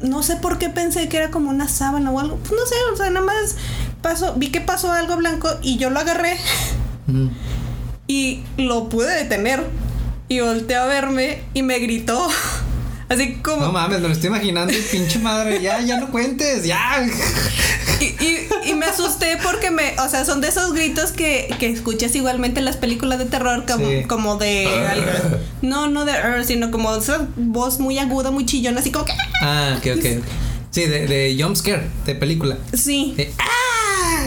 No 0.00 0.22
sé 0.22 0.36
por 0.36 0.58
qué 0.58 0.68
pensé 0.70 1.08
que 1.08 1.18
era 1.18 1.30
como 1.30 1.50
una 1.50 1.68
sábana 1.68 2.10
o 2.10 2.18
algo. 2.18 2.36
Pues 2.36 2.52
no 2.52 2.66
sé, 2.66 2.74
o 2.92 2.96
sea, 2.96 3.10
nada 3.10 3.26
más 3.26 3.56
pasó. 4.02 4.34
Vi 4.34 4.48
que 4.50 4.60
pasó 4.60 4.92
algo 4.92 5.16
blanco 5.16 5.48
y 5.62 5.76
yo 5.76 5.90
lo 5.90 6.00
agarré 6.00 6.36
y 8.06 8.42
lo 8.56 8.88
pude 8.88 9.14
detener. 9.14 9.62
Y 10.28 10.40
volteó 10.40 10.82
a 10.82 10.86
verme 10.86 11.42
y 11.54 11.62
me 11.62 11.78
gritó. 11.80 12.28
Así 13.10 13.34
como. 13.42 13.66
No 13.66 13.72
mames, 13.72 14.00
me 14.00 14.08
lo 14.08 14.14
estoy 14.14 14.28
imaginando, 14.28 14.72
pinche 14.90 15.18
madre. 15.18 15.60
Ya, 15.60 15.80
ya 15.80 15.98
no 16.00 16.10
cuentes, 16.10 16.64
ya. 16.64 17.06
Y, 18.00 18.04
y- 18.24 18.48
y 18.70 18.74
me 18.74 18.86
asusté 18.86 19.36
porque 19.42 19.70
me, 19.70 19.94
o 19.98 20.08
sea, 20.08 20.24
son 20.24 20.40
de 20.40 20.48
esos 20.48 20.72
gritos 20.72 21.12
que, 21.12 21.54
que 21.58 21.66
escuchas 21.68 22.14
igualmente 22.14 22.60
en 22.60 22.64
las 22.64 22.76
películas 22.76 23.18
de 23.18 23.26
terror, 23.26 23.64
como, 23.70 23.86
Sí. 23.86 24.04
como 24.04 24.36
de 24.36 24.66
algo- 24.88 25.38
no, 25.60 25.88
no 25.88 26.04
de 26.06 26.12
"Arr", 26.12 26.44
sino 26.46 26.70
como 26.70 26.94
esa 26.96 27.26
voz 27.36 27.78
muy 27.80 27.98
aguda, 27.98 28.30
muy 28.30 28.46
chillona, 28.46 28.80
así 28.80 28.90
como 28.90 29.04
que 29.04 29.12
Ah, 29.42 29.74
ok, 29.78 29.86
ok. 29.98 30.24
Sí, 30.70 30.82
de, 30.86 31.06
de 31.06 31.36
jump 31.42 31.56
scare, 31.56 31.82
de 32.06 32.14
película. 32.14 32.56
sí. 32.72 33.14
De- 33.16 33.32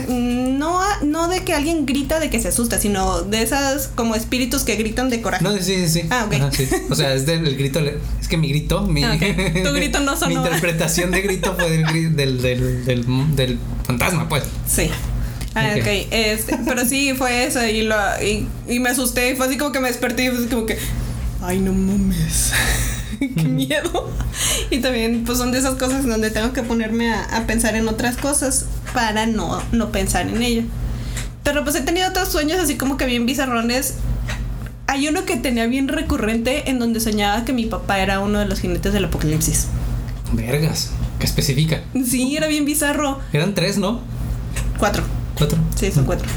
No, 0.09 0.79
no 1.03 1.27
de 1.27 1.43
que 1.43 1.53
alguien 1.53 1.85
grita 1.85 2.19
de 2.19 2.29
que 2.29 2.39
se 2.39 2.47
asusta, 2.49 2.79
sino 2.79 3.21
de 3.23 3.41
esas 3.41 3.87
como 3.95 4.15
espíritus 4.15 4.63
que 4.63 4.75
gritan 4.75 5.09
de 5.09 5.21
coraje. 5.21 5.43
No, 5.43 5.51
sí, 5.57 5.61
sí, 5.63 5.87
sí. 5.89 6.01
Ah, 6.09 6.25
ok. 6.27 6.33
Ajá, 6.35 6.51
sí. 6.51 6.67
O 6.89 6.95
sea, 6.95 7.13
es 7.13 7.25
del 7.25 7.45
el 7.47 7.55
grito. 7.57 7.79
Es 8.19 8.27
que 8.27 8.37
mi 8.37 8.49
grito, 8.49 8.81
mi. 8.83 9.03
Ah. 9.03 9.17
Tu 9.19 9.71
grito 9.73 9.99
no 9.99 10.15
sonó. 10.17 10.29
Mi 10.29 10.35
interpretación 10.35 11.11
de 11.11 11.21
grito 11.21 11.55
fue 11.55 11.69
del, 11.69 12.15
del, 12.15 12.41
del, 12.41 12.85
del, 12.85 13.35
del 13.35 13.59
fantasma, 13.85 14.27
pues. 14.29 14.43
Sí. 14.67 14.89
Ah, 15.55 15.69
Ok. 15.75 15.81
ok. 15.81 15.87
Este, 16.11 16.57
pero 16.65 16.85
sí, 16.85 17.13
fue 17.15 17.45
eso. 17.45 17.63
Y, 17.65 17.83
lo, 17.83 17.95
y, 18.23 18.47
y 18.67 18.79
me 18.79 18.89
asusté. 18.89 19.31
Y 19.31 19.35
fue 19.35 19.45
así 19.47 19.57
como 19.57 19.71
que 19.71 19.79
me 19.79 19.87
desperté. 19.87 20.25
Y 20.25 20.29
fue 20.29 20.39
así 20.39 20.47
como 20.47 20.65
que. 20.65 20.77
Ay, 21.41 21.59
no 21.59 21.73
mames. 21.73 22.51
Qué 23.19 23.43
miedo. 23.43 24.11
Y 24.69 24.79
también, 24.79 25.23
pues 25.25 25.37
son 25.37 25.51
de 25.51 25.59
esas 25.59 25.75
cosas 25.75 26.05
donde 26.05 26.31
tengo 26.31 26.51
que 26.53 26.63
ponerme 26.63 27.13
a, 27.13 27.23
a 27.37 27.45
pensar 27.47 27.75
en 27.75 27.87
otras 27.87 28.17
cosas 28.17 28.65
para 28.93 29.25
no, 29.25 29.61
no 29.71 29.91
pensar 29.91 30.27
en 30.27 30.41
ello. 30.41 30.63
Pero 31.43 31.63
pues 31.63 31.75
he 31.75 31.81
tenido 31.81 32.09
otros 32.09 32.29
sueños 32.29 32.59
así 32.59 32.75
como 32.75 32.97
que 32.97 33.05
bien 33.05 33.25
bizarrones. 33.25 33.95
Hay 34.87 35.07
uno 35.07 35.25
que 35.25 35.37
tenía 35.37 35.65
bien 35.67 35.87
recurrente 35.87 36.69
en 36.69 36.79
donde 36.79 36.99
soñaba 36.99 37.45
que 37.45 37.53
mi 37.53 37.65
papá 37.65 37.99
era 37.99 38.19
uno 38.19 38.39
de 38.39 38.45
los 38.45 38.59
jinetes 38.59 38.93
del 38.93 39.05
apocalipsis. 39.05 39.67
Vergas. 40.31 40.91
Que 41.19 41.25
especifica. 41.25 41.81
Sí, 42.05 42.35
era 42.37 42.47
bien 42.47 42.65
bizarro. 42.65 43.19
Eran 43.33 43.53
tres, 43.53 43.77
¿no? 43.77 44.01
Cuatro. 44.77 45.03
Cuatro. 45.35 45.57
Sí, 45.75 45.91
son 45.91 46.05
cuatro. 46.05 46.27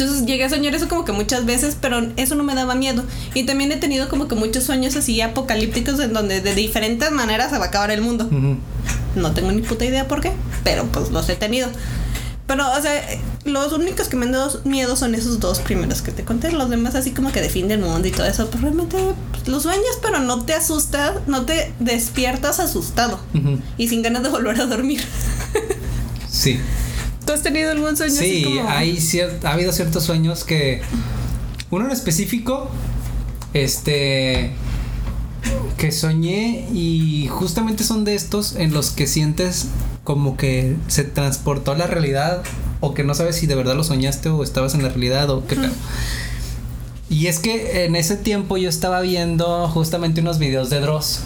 Entonces 0.00 0.26
llegué 0.26 0.44
a 0.44 0.48
soñar 0.48 0.74
eso 0.74 0.88
como 0.88 1.04
que 1.04 1.12
muchas 1.12 1.44
veces, 1.44 1.76
pero 1.80 2.00
eso 2.16 2.34
no 2.34 2.42
me 2.42 2.54
daba 2.54 2.74
miedo. 2.74 3.04
Y 3.34 3.44
también 3.44 3.70
he 3.72 3.76
tenido 3.76 4.08
como 4.08 4.28
que 4.28 4.34
muchos 4.34 4.64
sueños 4.64 4.96
así 4.96 5.20
apocalípticos 5.20 6.00
en 6.00 6.12
donde 6.12 6.40
de 6.40 6.54
diferentes 6.54 7.10
maneras 7.10 7.50
se 7.50 7.58
va 7.58 7.66
a 7.66 7.68
acabar 7.68 7.90
el 7.90 8.00
mundo. 8.00 8.28
No 9.14 9.32
tengo 9.32 9.52
ni 9.52 9.62
puta 9.62 9.84
idea 9.84 10.08
por 10.08 10.20
qué, 10.20 10.32
pero 10.64 10.86
pues 10.86 11.10
los 11.10 11.28
he 11.28 11.36
tenido. 11.36 11.68
Pero, 12.46 12.68
o 12.72 12.82
sea, 12.82 13.00
los 13.44 13.72
únicos 13.72 14.08
que 14.08 14.16
me 14.16 14.26
han 14.26 14.32
dado 14.32 14.60
miedo 14.64 14.96
son 14.96 15.14
esos 15.14 15.38
dos 15.38 15.60
primeros 15.60 16.02
que 16.02 16.10
te 16.10 16.24
conté. 16.24 16.50
Los 16.50 16.68
demás 16.68 16.96
así 16.96 17.12
como 17.12 17.30
que 17.30 17.40
defienden 17.40 17.84
el 17.84 17.88
mundo 17.88 18.08
y 18.08 18.10
todo 18.10 18.26
eso. 18.26 18.48
Pues 18.50 18.62
realmente 18.62 18.96
pues, 19.30 19.46
los 19.46 19.62
sueños, 19.62 19.98
pero 20.02 20.18
no 20.18 20.44
te 20.44 20.54
asustas, 20.54 21.12
no 21.28 21.44
te 21.44 21.72
despiertas 21.78 22.58
asustado 22.58 23.20
Ujú. 23.34 23.60
y 23.76 23.88
sin 23.88 24.02
ganas 24.02 24.22
de 24.22 24.30
volver 24.30 24.60
a 24.60 24.66
dormir. 24.66 25.02
Sí. 26.32 26.60
¿Tú 27.30 27.34
has 27.34 27.42
tenido 27.44 27.70
algún 27.70 27.96
sueño 27.96 28.12
así 28.12 28.38
Sí, 28.38 28.42
como... 28.44 28.68
hay 28.68 28.96
cier- 28.96 29.44
ha 29.44 29.52
habido 29.52 29.70
ciertos 29.70 30.02
sueños 30.02 30.42
que. 30.42 30.82
Uno 31.70 31.84
en 31.84 31.92
específico. 31.92 32.68
Este. 33.54 34.50
Que 35.76 35.92
soñé 35.92 36.66
y 36.74 37.28
justamente 37.30 37.84
son 37.84 38.04
de 38.04 38.16
estos 38.16 38.56
en 38.56 38.72
los 38.72 38.90
que 38.90 39.06
sientes 39.06 39.66
como 40.02 40.36
que 40.36 40.74
se 40.88 41.04
transportó 41.04 41.70
a 41.70 41.76
la 41.76 41.86
realidad 41.86 42.42
o 42.80 42.94
que 42.94 43.04
no 43.04 43.14
sabes 43.14 43.36
si 43.36 43.46
de 43.46 43.54
verdad 43.54 43.76
lo 43.76 43.84
soñaste 43.84 44.28
o 44.28 44.42
estabas 44.42 44.74
en 44.74 44.82
la 44.82 44.88
realidad 44.88 45.30
o 45.30 45.46
qué 45.46 45.54
pedo. 45.54 45.72
Y 47.08 47.28
es 47.28 47.38
que 47.38 47.84
en 47.84 47.94
ese 47.94 48.16
tiempo 48.16 48.56
yo 48.56 48.68
estaba 48.68 49.00
viendo 49.02 49.68
justamente 49.68 50.20
unos 50.20 50.38
videos 50.40 50.68
de 50.68 50.80
Dross 50.80 51.20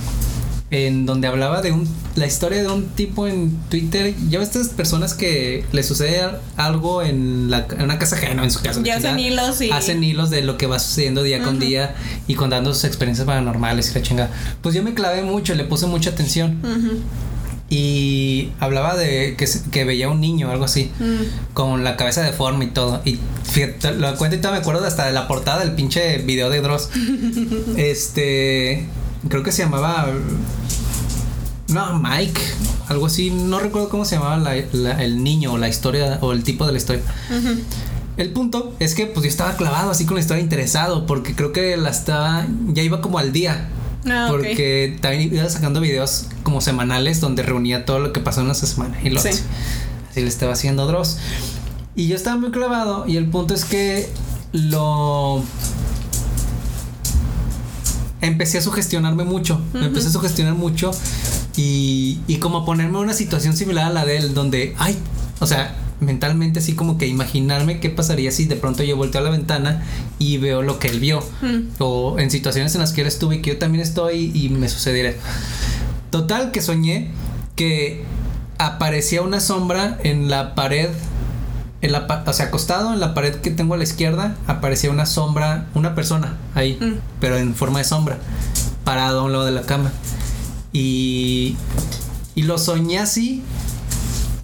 en 0.70 1.06
donde 1.06 1.28
hablaba 1.28 1.62
de 1.62 1.70
un 1.72 1.86
la 2.16 2.26
historia 2.26 2.62
de 2.62 2.68
un 2.68 2.86
tipo 2.88 3.26
en 3.26 3.56
Twitter. 3.68 4.14
Ya 4.28 4.38
ves 4.38 4.48
estas 4.50 4.68
personas 4.68 5.14
que 5.14 5.64
le 5.72 5.82
sucede 5.82 6.20
algo 6.56 7.02
en, 7.02 7.50
la, 7.50 7.66
en 7.70 7.82
una 7.82 7.98
casa 7.98 8.16
ajena, 8.16 8.44
en 8.44 8.50
su 8.50 8.60
casa. 8.60 8.80
Y 8.80 8.84
la 8.84 8.96
hacen 8.96 9.18
hilos 9.18 9.60
y- 9.60 9.70
Hacen 9.70 10.02
hilos 10.04 10.30
de 10.30 10.42
lo 10.42 10.56
que 10.56 10.66
va 10.66 10.78
sucediendo 10.78 11.22
día 11.22 11.42
con 11.42 11.58
día 11.58 11.94
y 12.28 12.34
contando 12.34 12.72
sus 12.74 12.84
experiencias 12.84 13.26
paranormales 13.26 13.90
y 13.90 13.94
la 13.94 14.02
chingada. 14.02 14.30
Pues 14.62 14.74
yo 14.74 14.82
me 14.82 14.94
clavé 14.94 15.22
mucho, 15.22 15.54
le 15.54 15.64
puse 15.64 15.86
mucha 15.86 16.10
atención. 16.10 16.60
Ujú. 16.62 16.98
Y 17.70 18.50
hablaba 18.60 18.94
de 18.94 19.34
que, 19.36 19.48
que 19.72 19.84
veía 19.84 20.08
un 20.08 20.20
niño, 20.20 20.50
algo 20.50 20.64
así, 20.66 20.90
Mm. 21.00 21.52
con 21.54 21.82
la 21.82 21.96
cabeza 21.96 22.22
deforme 22.22 22.66
y 22.66 22.68
todo. 22.68 23.00
Y 23.04 23.18
fíjate, 23.42 23.92
lo 23.94 24.14
cuento 24.16 24.36
y 24.36 24.38
todavía 24.38 24.60
me 24.60 24.62
acuerdo 24.62 24.86
hasta 24.86 25.06
de 25.06 25.12
la 25.12 25.26
portada 25.26 25.60
del 25.60 25.72
pinche 25.72 26.18
video 26.18 26.50
de 26.50 26.60
Dross. 26.60 26.90
este, 27.76 28.86
creo 29.28 29.42
que 29.42 29.52
se 29.52 29.62
llamaba. 29.62 30.06
No, 31.68 31.98
Mike, 31.98 32.40
algo 32.88 33.06
así. 33.06 33.30
No 33.30 33.58
recuerdo 33.58 33.88
cómo 33.88 34.04
se 34.04 34.16
llamaba 34.16 34.36
la- 34.36 34.54
la- 34.72 35.02
el 35.02 35.24
niño 35.24 35.52
o 35.54 35.58
la 35.58 35.68
historia 35.68 36.18
o 36.20 36.32
el 36.32 36.42
tipo 36.44 36.66
de 36.66 36.72
la 36.72 36.78
historia. 36.78 37.02
El 38.16 38.30
punto 38.32 38.74
es 38.78 38.94
que 38.94 39.06
pues 39.06 39.24
yo 39.24 39.28
estaba 39.30 39.56
clavado 39.56 39.90
así 39.90 40.04
con 40.06 40.14
la 40.14 40.20
historia 40.20 40.42
interesado 40.42 41.04
porque 41.06 41.34
creo 41.34 41.52
que 41.52 41.76
la 41.76 41.90
estaba 41.90 42.46
ya 42.68 42.82
iba 42.82 43.00
como 43.00 43.18
al 43.18 43.32
día. 43.32 43.68
Ah, 44.08 44.26
porque 44.30 44.98
también 45.00 45.34
iba 45.34 45.48
sacando 45.48 45.80
videos 45.80 46.26
como 46.42 46.60
semanales 46.60 47.20
donde 47.20 47.42
reunía 47.42 47.86
todo 47.86 47.98
lo 48.00 48.12
que 48.12 48.20
pasó 48.20 48.42
en 48.42 48.50
esa 48.50 48.66
semana 48.66 48.98
y 49.02 49.08
lo 49.10 49.20
Sí. 49.20 49.28
así 49.30 50.20
le 50.20 50.28
estaba 50.28 50.52
haciendo 50.52 50.86
Dross. 50.86 51.16
Y 51.96 52.06
yo 52.08 52.14
estaba 52.14 52.36
muy 52.36 52.50
clavado 52.50 53.06
y 53.08 53.16
el 53.16 53.26
punto 53.26 53.54
es 53.54 53.64
que 53.64 54.08
lo 54.52 55.42
empecé 58.26 58.58
a 58.58 58.62
sugestionarme 58.62 59.24
mucho, 59.24 59.60
me 59.72 59.86
empecé 59.86 60.08
a 60.08 60.10
sugestionar 60.12 60.54
mucho 60.54 60.90
y, 61.56 62.18
y 62.26 62.36
como 62.36 62.58
a 62.58 62.64
ponerme 62.64 62.98
en 62.98 63.04
una 63.04 63.14
situación 63.14 63.56
similar 63.56 63.86
a 63.86 63.90
la 63.90 64.04
de 64.04 64.16
él, 64.18 64.34
donde, 64.34 64.74
ay, 64.78 64.96
o 65.40 65.46
sea, 65.46 65.76
mentalmente 66.00 66.58
así 66.58 66.74
como 66.74 66.98
que 66.98 67.06
imaginarme 67.06 67.80
qué 67.80 67.88
pasaría 67.88 68.30
si 68.30 68.44
de 68.46 68.56
pronto 68.56 68.82
yo 68.82 68.96
volteo 68.96 69.20
a 69.20 69.24
la 69.24 69.30
ventana 69.30 69.82
y 70.18 70.38
veo 70.38 70.60
lo 70.62 70.78
que 70.78 70.88
él 70.88 71.00
vio, 71.00 71.20
Mm. 71.42 71.68
o 71.78 72.18
en 72.18 72.30
situaciones 72.30 72.74
en 72.74 72.80
las 72.80 72.92
que 72.92 73.02
él 73.02 73.06
estuve 73.06 73.36
y 73.36 73.42
que 73.42 73.50
yo 73.50 73.58
también 73.58 73.82
estoy 73.82 74.30
y 74.34 74.48
me 74.48 74.68
sucediera. 74.68 75.12
Total, 76.10 76.50
que 76.50 76.60
soñé 76.60 77.10
que 77.56 78.04
aparecía 78.58 79.22
una 79.22 79.40
sombra 79.40 79.98
en 80.04 80.28
la 80.30 80.54
pared 80.54 80.88
en 81.84 81.92
la, 81.92 82.24
o 82.26 82.32
sea, 82.32 82.46
acostado 82.46 82.94
en 82.94 83.00
la 83.00 83.12
pared 83.12 83.34
que 83.36 83.50
tengo 83.50 83.74
a 83.74 83.76
la 83.76 83.84
izquierda, 83.84 84.36
aparecía 84.46 84.90
una 84.90 85.04
sombra, 85.04 85.66
una 85.74 85.94
persona 85.94 86.36
ahí, 86.54 86.78
Mm. 86.80 86.94
pero 87.20 87.36
en 87.36 87.54
forma 87.54 87.78
de 87.80 87.84
sombra, 87.84 88.16
parado 88.84 89.20
a 89.20 89.22
un 89.24 89.32
lado 89.32 89.44
de 89.44 89.52
la 89.52 89.62
cama. 89.62 89.92
Y, 90.72 91.56
y 92.34 92.42
lo 92.44 92.56
soñé 92.58 92.98
así, 92.98 93.42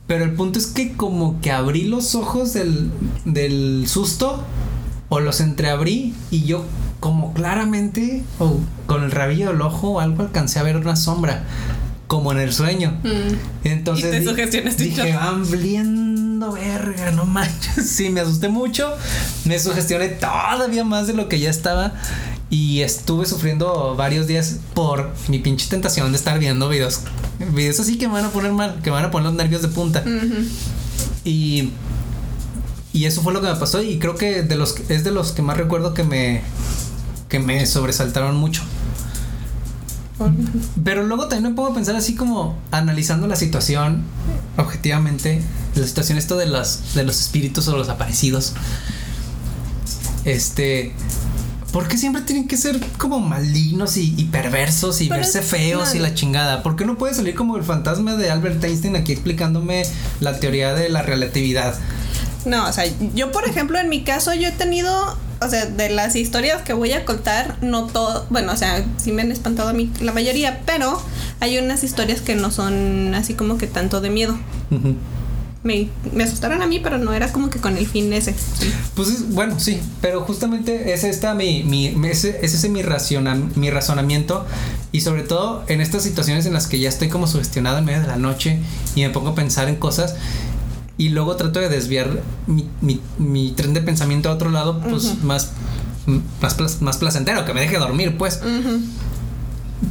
pero 0.07 0.25
el 0.25 0.33
punto 0.35 0.59
es 0.59 0.67
que 0.67 0.93
como 0.93 1.41
que 1.41 1.51
abrí 1.51 1.85
los 1.85 2.15
ojos 2.15 2.53
del, 2.53 2.91
del 3.25 3.85
susto, 3.89 4.43
o 5.09 5.19
los 5.21 5.41
entreabrí, 5.41 6.15
y 6.31 6.45
yo 6.45 6.65
como 7.01 7.33
claramente, 7.33 8.23
o 8.39 8.59
con 8.87 9.03
el 9.03 9.11
rabillo 9.11 9.49
del 9.49 9.63
ojo 9.63 9.93
o 9.93 10.01
algo, 10.01 10.23
alcancé 10.23 10.59
a 10.59 10.63
ver 10.63 10.77
una 10.77 10.95
sombra, 10.95 11.45
como 12.07 12.33
en 12.33 12.39
el 12.39 12.53
sueño. 12.53 12.99
Mm. 13.03 13.67
Entonces 13.67 14.05
Y 14.09 14.11
te 14.11 14.85
dije, 14.85 15.15
van 15.15 15.51
valiendo 16.41 16.53
verga, 16.53 17.11
no 17.11 17.25
manches. 17.27 17.89
Sí, 17.89 18.09
me 18.11 18.21
asusté 18.21 18.49
mucho, 18.49 18.97
me 19.45 19.59
sugestioné 19.59 20.09
todavía 20.09 20.85
más 20.85 21.07
de 21.07 21.13
lo 21.13 21.29
que 21.29 21.39
ya 21.39 21.51
estaba 21.51 21.93
y 22.49 22.81
estuve 22.81 23.27
sufriendo 23.27 23.95
varios 23.95 24.27
días 24.27 24.57
por 24.75 25.13
mi 25.29 25.39
pinche 25.39 25.69
tentación 25.69 26.11
de 26.11 26.19
estar 26.19 26.39
viendo 26.39 26.69
videos, 26.69 27.03
videos 27.53 27.81
así 27.81 27.99
que 27.99 28.09
me 28.09 28.15
van 28.15 28.25
a 28.25 28.31
poner 28.31 28.53
mal, 28.53 28.81
que 28.83 28.91
me 28.91 28.97
van 28.97 29.05
a 29.05 29.11
poner 29.11 29.27
los 29.27 29.35
nervios 29.35 29.63
de 29.63 29.69
punta. 29.69 30.03
Y 31.25 31.71
y 32.93 33.05
eso 33.05 33.23
fue 33.23 33.33
lo 33.33 33.41
que 33.41 33.47
me 33.47 33.55
pasó 33.55 33.83
y 33.83 33.99
creo 33.99 34.17
que 34.17 34.43
de 34.43 34.57
los 34.57 34.75
es 34.89 35.05
de 35.05 35.13
los 35.13 35.33
que 35.33 35.43
más 35.43 35.57
recuerdo 35.57 35.95
que 35.95 36.03
me 36.03 36.43
que 37.29 37.39
me 37.39 37.67
sobresaltaron 37.67 38.37
mucho. 38.37 38.63
Pero 40.85 41.05
luego 41.05 41.29
también 41.29 41.53
me 41.53 41.57
puedo 41.57 41.73
pensar 41.75 41.97
así 41.97 42.15
como 42.15 42.57
analizando 42.71 43.27
la 43.27 43.37
situación 43.37 44.03
objetivamente, 44.57 45.43
la 45.75 45.87
situación 45.87 46.19
esto 46.19 46.37
de 46.37 46.47
los 46.47 46.95
de 46.95 47.05
los 47.05 47.21
espíritus 47.21 47.69
o 47.69 47.77
los 47.77 47.89
aparecidos. 47.89 48.55
Este 50.25 50.95
¿Por 51.73 51.87
qué 51.87 51.97
siempre 51.97 52.23
tienen 52.23 52.49
que 52.49 52.57
ser 52.57 52.81
como 52.99 53.21
malignos 53.21 53.97
y, 53.97 54.15
y 54.17 54.25
perversos 54.25 55.01
y 55.01 55.09
Pero 55.09 55.21
verse 55.21 55.41
feos 55.41 55.95
y 55.95 56.01
la 56.01 56.15
chingada? 56.15 56.65
¿Por 56.65 56.75
qué 56.75 56.85
no 56.85 56.99
puede 56.99 57.15
salir 57.15 57.37
como 57.37 57.57
el 57.57 57.63
fantasma 57.63 58.17
de 58.17 58.31
Albert 58.31 58.63
Einstein 58.65 58.97
aquí 58.97 59.13
explicándome 59.13 59.85
la 60.19 60.41
teoría 60.41 60.75
de 60.75 60.89
la 60.89 61.03
relatividad? 61.03 61.79
No, 62.45 62.69
o 62.69 62.73
sea, 62.73 62.85
yo 63.15 63.31
por 63.31 63.49
ejemplo 63.49 63.79
en 63.79 63.89
mi 63.89 64.03
caso 64.03 64.35
yo 64.35 64.49
he 64.49 64.53
tenido, 64.53 65.17
o 65.41 65.49
sea, 65.49 65.67
de 65.67 65.89
las 65.91 66.17
historias 66.17 66.63
que 66.63 66.73
voy 66.73 66.93
a 66.93 67.05
contar, 67.05 67.57
no 67.63 67.87
todo, 67.87 68.27
bueno, 68.31 68.53
o 68.53 68.57
sea, 68.57 68.85
sí 69.03 69.13
me 69.13 69.23
han 69.23 69.33
espantado 69.33 69.69
a 69.69 69.73
mí 69.73 69.91
la 70.01 70.13
mayoría, 70.13 70.61
pero 70.67 71.01
hay 71.41 71.59
unas 71.59 71.83
historias 71.85 72.21
que 72.21 72.35
no 72.37 72.51
son 72.51 73.15
así 73.15 73.35
como 73.35 73.57
que 73.59 73.67
tanto 73.67 74.01
de 74.01 74.11
miedo. 74.11 74.39
Me, 75.63 75.89
me 76.15 76.25
asustaron 76.25 76.63
a 76.63 76.67
mí, 76.67 76.81
pero 76.83 76.97
no 76.97 77.13
era 77.13 77.31
como 77.33 77.51
que 77.51 77.59
con 77.59 77.77
el 77.77 77.87
fin 77.87 78.11
ese. 78.15 78.33
Sí. 78.33 78.73
Pues 78.95 79.09
es- 79.09 79.29
bueno, 79.35 79.61
sí, 79.61 79.79
pero 80.01 80.23
justamente 80.23 80.95
es 80.95 81.05
esta 81.05 81.35
mi, 81.35 81.63
mi 81.65 81.95
ese, 82.09 82.39
es 82.43 82.55
ese 82.55 82.71
mi, 82.71 82.81
raciona- 82.83 83.35
mi 83.57 83.69
razonamiento 83.71 84.47
y 84.91 85.03
sobre 85.03 85.23
todo 85.23 85.63
en 85.69 85.83
estas 85.83 86.03
situaciones 86.03 86.47
en 86.47 86.55
las 86.55 86.67
que 86.67 86.79
ya 86.81 86.89
estoy 86.89 87.09
como 87.11 87.27
sugestionado 87.27 87.77
en 87.77 87.85
medio 87.85 88.01
de 88.01 88.07
la 88.07 88.17
noche 88.17 88.59
y 88.95 89.03
me 89.03 89.11
pongo 89.11 89.29
a 89.31 89.35
pensar 89.35 89.69
en 89.69 89.77
cosas 89.77 90.15
y 91.01 91.09
luego 91.09 91.35
trato 91.37 91.61
de 91.61 91.69
desviar 91.69 92.21
mi, 92.47 92.69
mi- 92.83 93.01
mi 93.19 93.53
tren 93.53 93.73
de 93.75 93.81
pensamiento 93.81 94.29
a 94.29 94.33
otro 94.35 94.51
lado, 94.51 94.81
pues 94.81 95.23
más, 95.23 95.53
más, 96.43 96.83
más 96.83 96.97
placentero, 96.99 97.45
que 97.45 97.55
me 97.55 97.61
deje 97.63 97.79
dormir, 97.79 98.17
pues. 98.19 98.41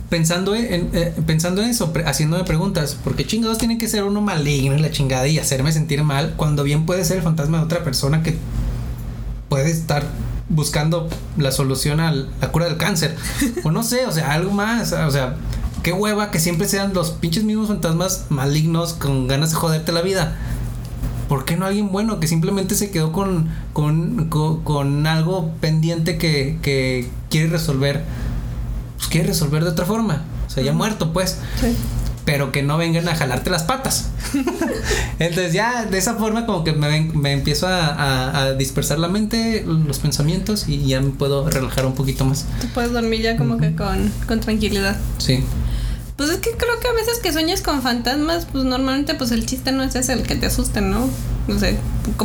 Pensando 0.09 0.53
en, 0.53 0.89
eh, 0.93 1.13
pensando 1.25 1.63
en 1.63 1.69
eso, 1.69 1.91
pre- 1.91 2.05
haciéndome 2.05 2.43
preguntas, 2.43 2.95
porque 3.03 3.25
chingados 3.25 3.57
tiene 3.57 3.79
que 3.79 3.87
ser 3.87 4.03
uno 4.03 4.21
maligno 4.21 4.75
y 4.75 4.79
la 4.79 4.91
chingada 4.91 5.27
y 5.27 5.39
hacerme 5.39 5.71
sentir 5.71 6.03
mal, 6.03 6.33
cuando 6.37 6.63
bien 6.63 6.85
puede 6.85 7.03
ser 7.05 7.17
el 7.17 7.23
fantasma 7.23 7.57
de 7.57 7.63
otra 7.63 7.83
persona 7.83 8.21
que 8.21 8.37
puede 9.49 9.71
estar 9.71 10.03
buscando 10.47 11.09
la 11.37 11.51
solución 11.51 11.99
a 12.01 12.11
la 12.11 12.51
cura 12.51 12.65
del 12.65 12.77
cáncer. 12.77 13.15
o 13.63 13.71
no 13.71 13.81
sé, 13.81 14.05
o 14.05 14.11
sea, 14.11 14.31
algo 14.33 14.51
más, 14.51 14.91
o 14.93 15.09
sea, 15.11 15.37
qué 15.81 15.91
hueva 15.91 16.29
que 16.29 16.39
siempre 16.39 16.67
sean 16.67 16.93
los 16.93 17.09
pinches 17.11 17.43
mismos 17.43 17.67
fantasmas 17.67 18.25
malignos 18.29 18.93
con 18.93 19.27
ganas 19.27 19.49
de 19.49 19.55
joderte 19.55 19.91
la 19.91 20.01
vida. 20.01 20.37
¿Por 21.29 21.45
qué 21.45 21.55
no 21.55 21.65
alguien 21.65 21.91
bueno 21.91 22.19
que 22.19 22.27
simplemente 22.27 22.75
se 22.75 22.91
quedó 22.91 23.13
con, 23.13 23.47
con, 23.71 24.27
con, 24.29 24.63
con 24.63 25.07
algo 25.07 25.51
pendiente 25.61 26.17
que, 26.17 26.57
que 26.61 27.07
quiere 27.29 27.47
resolver? 27.49 28.03
Pues 28.97 29.07
quiere 29.09 29.27
resolver 29.27 29.63
de 29.63 29.69
otra 29.69 29.85
forma. 29.85 30.23
O 30.47 30.49
sea, 30.49 30.63
ya 30.63 30.73
muerto, 30.73 31.13
pues. 31.13 31.37
Sí. 31.61 31.67
Pero 32.25 32.51
que 32.51 32.61
no 32.63 32.77
vengan 32.77 33.07
a 33.07 33.15
jalarte 33.15 33.49
las 33.49 33.63
patas. 33.63 34.09
Entonces 35.19 35.53
ya 35.53 35.85
de 35.85 35.97
esa 35.97 36.15
forma 36.15 36.45
como 36.45 36.63
que 36.63 36.73
me, 36.73 37.01
me 37.13 37.31
empiezo 37.31 37.67
a, 37.67 37.87
a- 37.87 38.41
a 38.43 38.53
dispersar 38.53 38.99
la 38.99 39.07
mente, 39.07 39.63
los 39.65 39.99
pensamientos 39.99 40.67
y 40.67 40.85
ya 40.87 41.01
me 41.01 41.09
puedo 41.09 41.49
relajar 41.49 41.85
un 41.85 41.93
poquito 41.95 42.25
más. 42.25 42.45
Tú 42.61 42.67
puedes 42.73 42.91
dormir 42.91 43.21
ya 43.21 43.37
como 43.37 43.57
que 43.57 43.75
con, 43.75 44.11
con 44.27 44.39
tranquilidad. 44.39 44.97
Sí. 45.17 45.43
Pues 46.19 46.31
es 46.31 46.39
que 46.39 46.49
creo 46.51 46.77
que 46.81 46.87
a 46.89 46.91
veces 46.91 47.19
que 47.23 47.31
sueñas 47.31 47.61
con 47.61 47.81
fantasmas, 47.81 48.45
pues 48.51 48.65
normalmente 48.65 49.13
pues 49.15 49.31
el 49.31 49.45
chiste 49.45 49.71
no 49.71 49.83
es 49.83 49.95
ese 49.95 50.11
el 50.11 50.23
que 50.23 50.35
te 50.35 50.47
asusten, 50.47 50.91
¿no? 50.91 51.09
No 51.47 51.57
sé, 51.57 51.77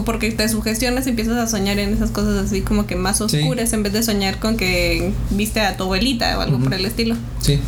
porque 0.05 0.33
te 0.33 0.49
sugestionas 0.49 1.07
y 1.07 1.11
empiezas 1.11 1.37
a 1.39 1.47
soñar 1.47 1.79
en 1.79 1.93
esas 1.93 2.11
cosas 2.11 2.45
así 2.45 2.63
como 2.63 2.89
que 2.89 2.97
más 2.97 3.19
Sí. 3.19 3.23
oscuras 3.23 3.73
en 3.73 3.85
vez 3.85 3.93
de 3.93 4.03
soñar 4.03 4.41
con 4.41 4.57
que 4.57 5.13
viste 5.31 5.61
a 5.61 5.77
tu 5.77 5.85
abuelita 5.85 6.37
o 6.37 6.41
algo 6.41 6.59
por 6.59 6.75
el 6.75 6.85
estilo. 6.87 7.15
Sí. 7.41 7.61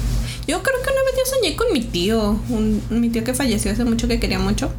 Yo 0.49 0.65
creo 0.65 0.77
que 0.83 0.91
una 0.91 1.03
vez 1.05 1.15
yo 1.17 1.37
soñé 1.37 1.55
con 1.55 1.73
mi 1.73 1.81
tío, 1.83 2.41
un, 2.49 2.83
mi 2.91 3.09
tío 3.09 3.23
que 3.23 3.33
falleció 3.33 3.71
hace 3.71 3.85
mucho 3.85 4.09
que 4.09 4.19
quería 4.19 4.41
mucho. 4.41 4.73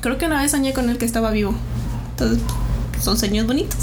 Creo 0.00 0.16
que 0.16 0.26
una 0.26 0.40
vez 0.42 0.52
soñé 0.52 0.72
con 0.72 0.88
él 0.90 0.96
que 0.98 1.06
estaba 1.06 1.32
vivo. 1.32 1.56
Entonces, 2.12 2.38
son 3.02 3.18
sueños 3.18 3.48
bonitos. 3.48 3.78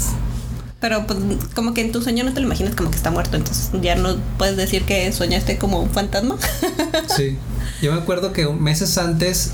Pero 0.84 1.06
pues 1.06 1.18
como 1.54 1.72
que 1.72 1.80
en 1.80 1.92
tu 1.92 2.02
sueño 2.02 2.24
no 2.24 2.34
te 2.34 2.40
lo 2.40 2.46
imaginas 2.46 2.74
como 2.74 2.90
que 2.90 2.98
está 2.98 3.10
muerto, 3.10 3.38
entonces 3.38 3.70
ya 3.80 3.94
no 3.94 4.16
puedes 4.36 4.58
decir 4.58 4.82
que 4.82 5.10
soñaste 5.12 5.56
como 5.56 5.80
un 5.80 5.88
fantasma. 5.88 6.36
Sí. 7.16 7.38
Yo 7.80 7.90
me 7.90 7.98
acuerdo 7.98 8.34
que 8.34 8.46
meses 8.48 8.98
antes, 8.98 9.52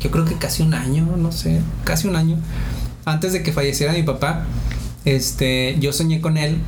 yo 0.00 0.10
creo 0.10 0.24
que 0.24 0.34
casi 0.34 0.64
un 0.64 0.74
año, 0.74 1.06
no 1.16 1.30
sé, 1.30 1.60
casi 1.84 2.08
un 2.08 2.16
año, 2.16 2.36
antes 3.04 3.32
de 3.32 3.44
que 3.44 3.52
falleciera 3.52 3.92
mi 3.92 4.02
papá, 4.02 4.44
este, 5.04 5.76
yo 5.78 5.92
soñé 5.92 6.20
con 6.20 6.36
él 6.36 6.58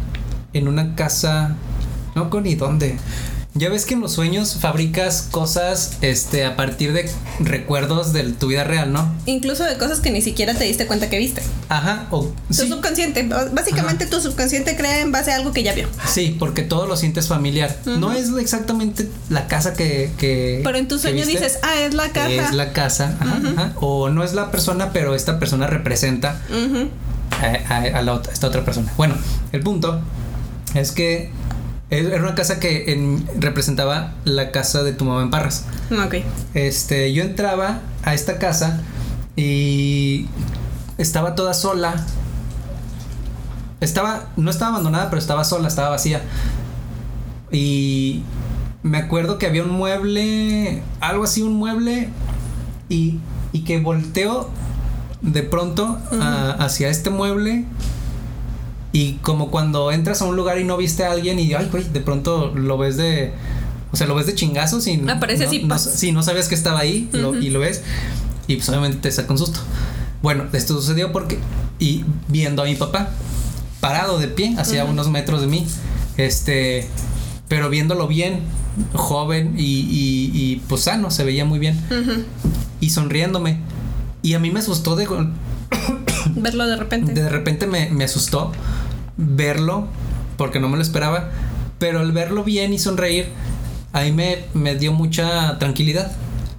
en 0.53 0.69
una 0.69 0.95
casa, 0.95 1.57
no 2.15 2.31
con 2.31 2.45
ni 2.45 2.55
dónde. 2.55 2.97
Ya 3.59 3.69
ves 3.71 3.87
que 3.87 3.95
en 3.95 4.01
los 4.01 4.13
sueños 4.13 4.57
fabricas 4.61 5.27
cosas 5.33 5.99
este, 6.01 6.45
a 6.45 6.55
partir 6.55 6.93
de 6.93 7.11
recuerdos 7.41 8.13
de 8.13 8.23
tu 8.25 8.47
vida 8.47 8.63
real, 8.63 8.93
¿no? 8.93 9.13
Incluso 9.27 9.65
de 9.65 9.77
cosas 9.79 9.99
que 9.99 10.13
ni 10.13 10.23
siquiera 10.23 10.55
te 10.55 10.63
diste 10.63 10.87
cuenta 10.87 11.11
que 11.11 11.19
viste. 11.19 11.43
Ajá, 11.69 12.07
o 12.13 12.33
Tu 12.47 12.55
sí, 12.55 12.69
subconsciente, 12.69 13.29
básicamente 13.53 14.07
tu 14.07 14.21
subconsciente 14.21 14.77
crea 14.77 15.01
en 15.01 15.11
base 15.11 15.33
a 15.33 15.37
algo 15.37 15.53
que 15.53 15.65
ya 15.65 15.75
vio. 15.75 15.89
sí, 16.07 16.37
porque 16.39 16.63
todo 16.63 16.87
lo 16.87 16.97
sientes 16.97 17.27
familiar. 17.27 17.77
No 17.85 18.13
es 18.13 18.29
exactamente 18.39 19.09
la 19.29 19.49
casa 19.49 19.75
que... 19.75 20.13
que 20.19 20.61
Pero 20.63 20.79
en 20.79 20.87
tu 20.87 20.99
sueño 21.01 21.17
viste. 21.27 21.33
dices, 21.33 21.59
ah, 21.63 21.81
es 21.81 21.95
la 21.95 22.11
caja. 22.11 22.29
Es 22.31 22.53
la 22.55 22.73
casa, 22.73 23.17
ajá, 23.19 23.41
ajá. 23.57 23.73
o 23.81 24.09
no 24.09 24.23
es 24.23 24.35
la 24.35 24.53
persona, 24.53 24.93
pero 24.93 25.17
esta 25.17 25.41
persona 25.41 25.67
representa 25.67 26.41
Ujú. 26.51 26.91
a, 27.43 27.75
a- 27.75 27.99
a 27.99 28.03
la 28.03 28.13
otra, 28.13 28.33
esta 28.33 28.47
otra 28.47 28.65
persona. 28.65 28.93
Bueno, 28.97 29.17
el 29.51 29.63
punto 29.63 30.01
es 30.75 30.93
que 30.93 31.31
era 31.91 32.23
una 32.23 32.35
casa 32.35 32.61
que 32.61 32.93
en- 32.93 33.27
representaba 33.39 34.13
la 34.25 34.51
casa 34.51 34.83
de 34.83 34.93
tu 34.93 35.05
mamá 35.05 35.23
en 35.23 35.31
Parras. 35.31 35.65
Ok. 35.91 36.17
Este, 36.55 37.13
yo 37.13 37.23
entraba 37.23 37.81
a 38.05 38.15
esta 38.15 38.39
casa 38.39 38.81
y 39.37 40.27
estaba 40.99 41.35
toda 41.35 41.55
sola. 41.55 41.95
Estaba, 43.81 44.29
no 44.37 44.51
estaba 44.51 44.73
abandonada, 44.73 45.09
pero 45.09 45.21
estaba 45.21 45.45
sola, 45.45 45.69
estaba 45.69 45.91
vacía. 45.91 46.21
Y 47.51 48.23
me 48.83 48.99
acuerdo 48.99 49.39
que 49.39 49.47
había 49.47 49.63
un 49.63 49.71
mueble, 49.71 50.83
algo 51.01 51.25
así, 51.25 51.43
un 51.43 51.55
mueble, 51.55 52.09
y, 52.89 53.19
y 53.53 53.61
que 53.61 53.79
volteo 53.81 54.51
de 55.23 55.43
pronto 55.43 55.99
a- 56.21 56.51
hacia 56.59 56.89
este 56.89 57.11
mueble. 57.11 57.65
Y 58.93 59.15
como 59.15 59.51
cuando 59.51 59.93
entras 59.93 60.23
a 60.23 60.25
un 60.25 60.35
lugar 60.37 60.59
y 60.59 60.65
no 60.65 60.77
viste 60.77 61.05
a 61.05 61.13
alguien 61.13 61.39
y, 61.39 61.53
ay, 61.55 61.69
güey, 61.71 61.85
de 61.85 62.01
pronto 62.01 62.53
lo 62.55 62.79
ves 62.79 62.97
de... 62.97 63.33
O 63.93 63.97
sea, 63.97 64.07
lo 64.07 64.15
ves 64.15 64.27
de 64.27 64.35
chingazos 64.35 64.87
y 64.87 64.97
no- 64.99 65.13
Aparece 65.13 65.45
no, 65.45 65.49
así, 65.49 65.63
no, 65.65 65.79
sí, 65.79 66.13
no 66.13 66.23
sabías 66.23 66.49
que 66.49 66.55
estaba 66.55 66.79
ahí 66.81 67.09
lo- 67.13 67.39
y 67.41 67.51
lo 67.51 67.61
ves. 67.61 67.83
Y 68.47 68.57
pues 68.57 68.69
obviamente 68.71 68.99
te 68.99 69.11
saca 69.13 69.33
un 69.33 69.39
susto. 69.39 69.61
Bueno, 70.23 70.45
esto 70.53 70.75
sucedió 70.75 71.13
porque... 71.13 71.39
Y 71.79 72.05
viendo 72.29 72.63
a 72.63 72.65
mi 72.65 72.75
papá, 72.75 73.11
parado 73.81 74.19
de 74.19 74.29
pie, 74.29 74.55
hacia 74.59 74.85
unos 74.85 75.09
metros 75.11 75.41
de 75.41 75.47
mí. 75.47 75.67
Este... 76.17 76.89
Pero 77.49 77.71
viéndolo 77.71 78.07
bien, 78.09 78.41
joven 78.95 79.55
y, 79.57 79.63
y, 79.81 80.31
y, 80.35 80.57
pues 80.69 80.83
sano, 80.83 81.11
se 81.11 81.25
veía 81.25 81.47
muy 81.47 81.59
bien. 81.59 81.79
Y 82.81 82.91
sonriéndome. 82.91 83.59
Y 84.23 84.35
a 84.35 84.39
mí 84.39 84.51
me 84.51 84.61
asustó 84.61 84.97
de, 84.97 85.09
Verlo 86.37 86.67
de 86.67 86.77
repente. 86.77 87.15
de 87.15 87.29
repente 87.31 87.67
me, 87.67 87.89
me 87.89 88.05
asustó 88.05 88.53
verlo 89.19 89.87
porque 90.39 90.61
no 90.61 90.69
me 90.71 90.77
lo 90.77 90.83
esperaba. 90.83 91.29
Pero 91.79 92.01
al 92.01 92.13
verlo 92.13 92.43
bien 92.43 92.73
y 92.73 92.79
sonreír, 92.79 93.27
ahí 93.93 94.13
me, 94.13 94.39
me 94.55 94.75
dio 94.75 94.93
mucha 94.93 95.59
tranquilidad. 95.59 96.11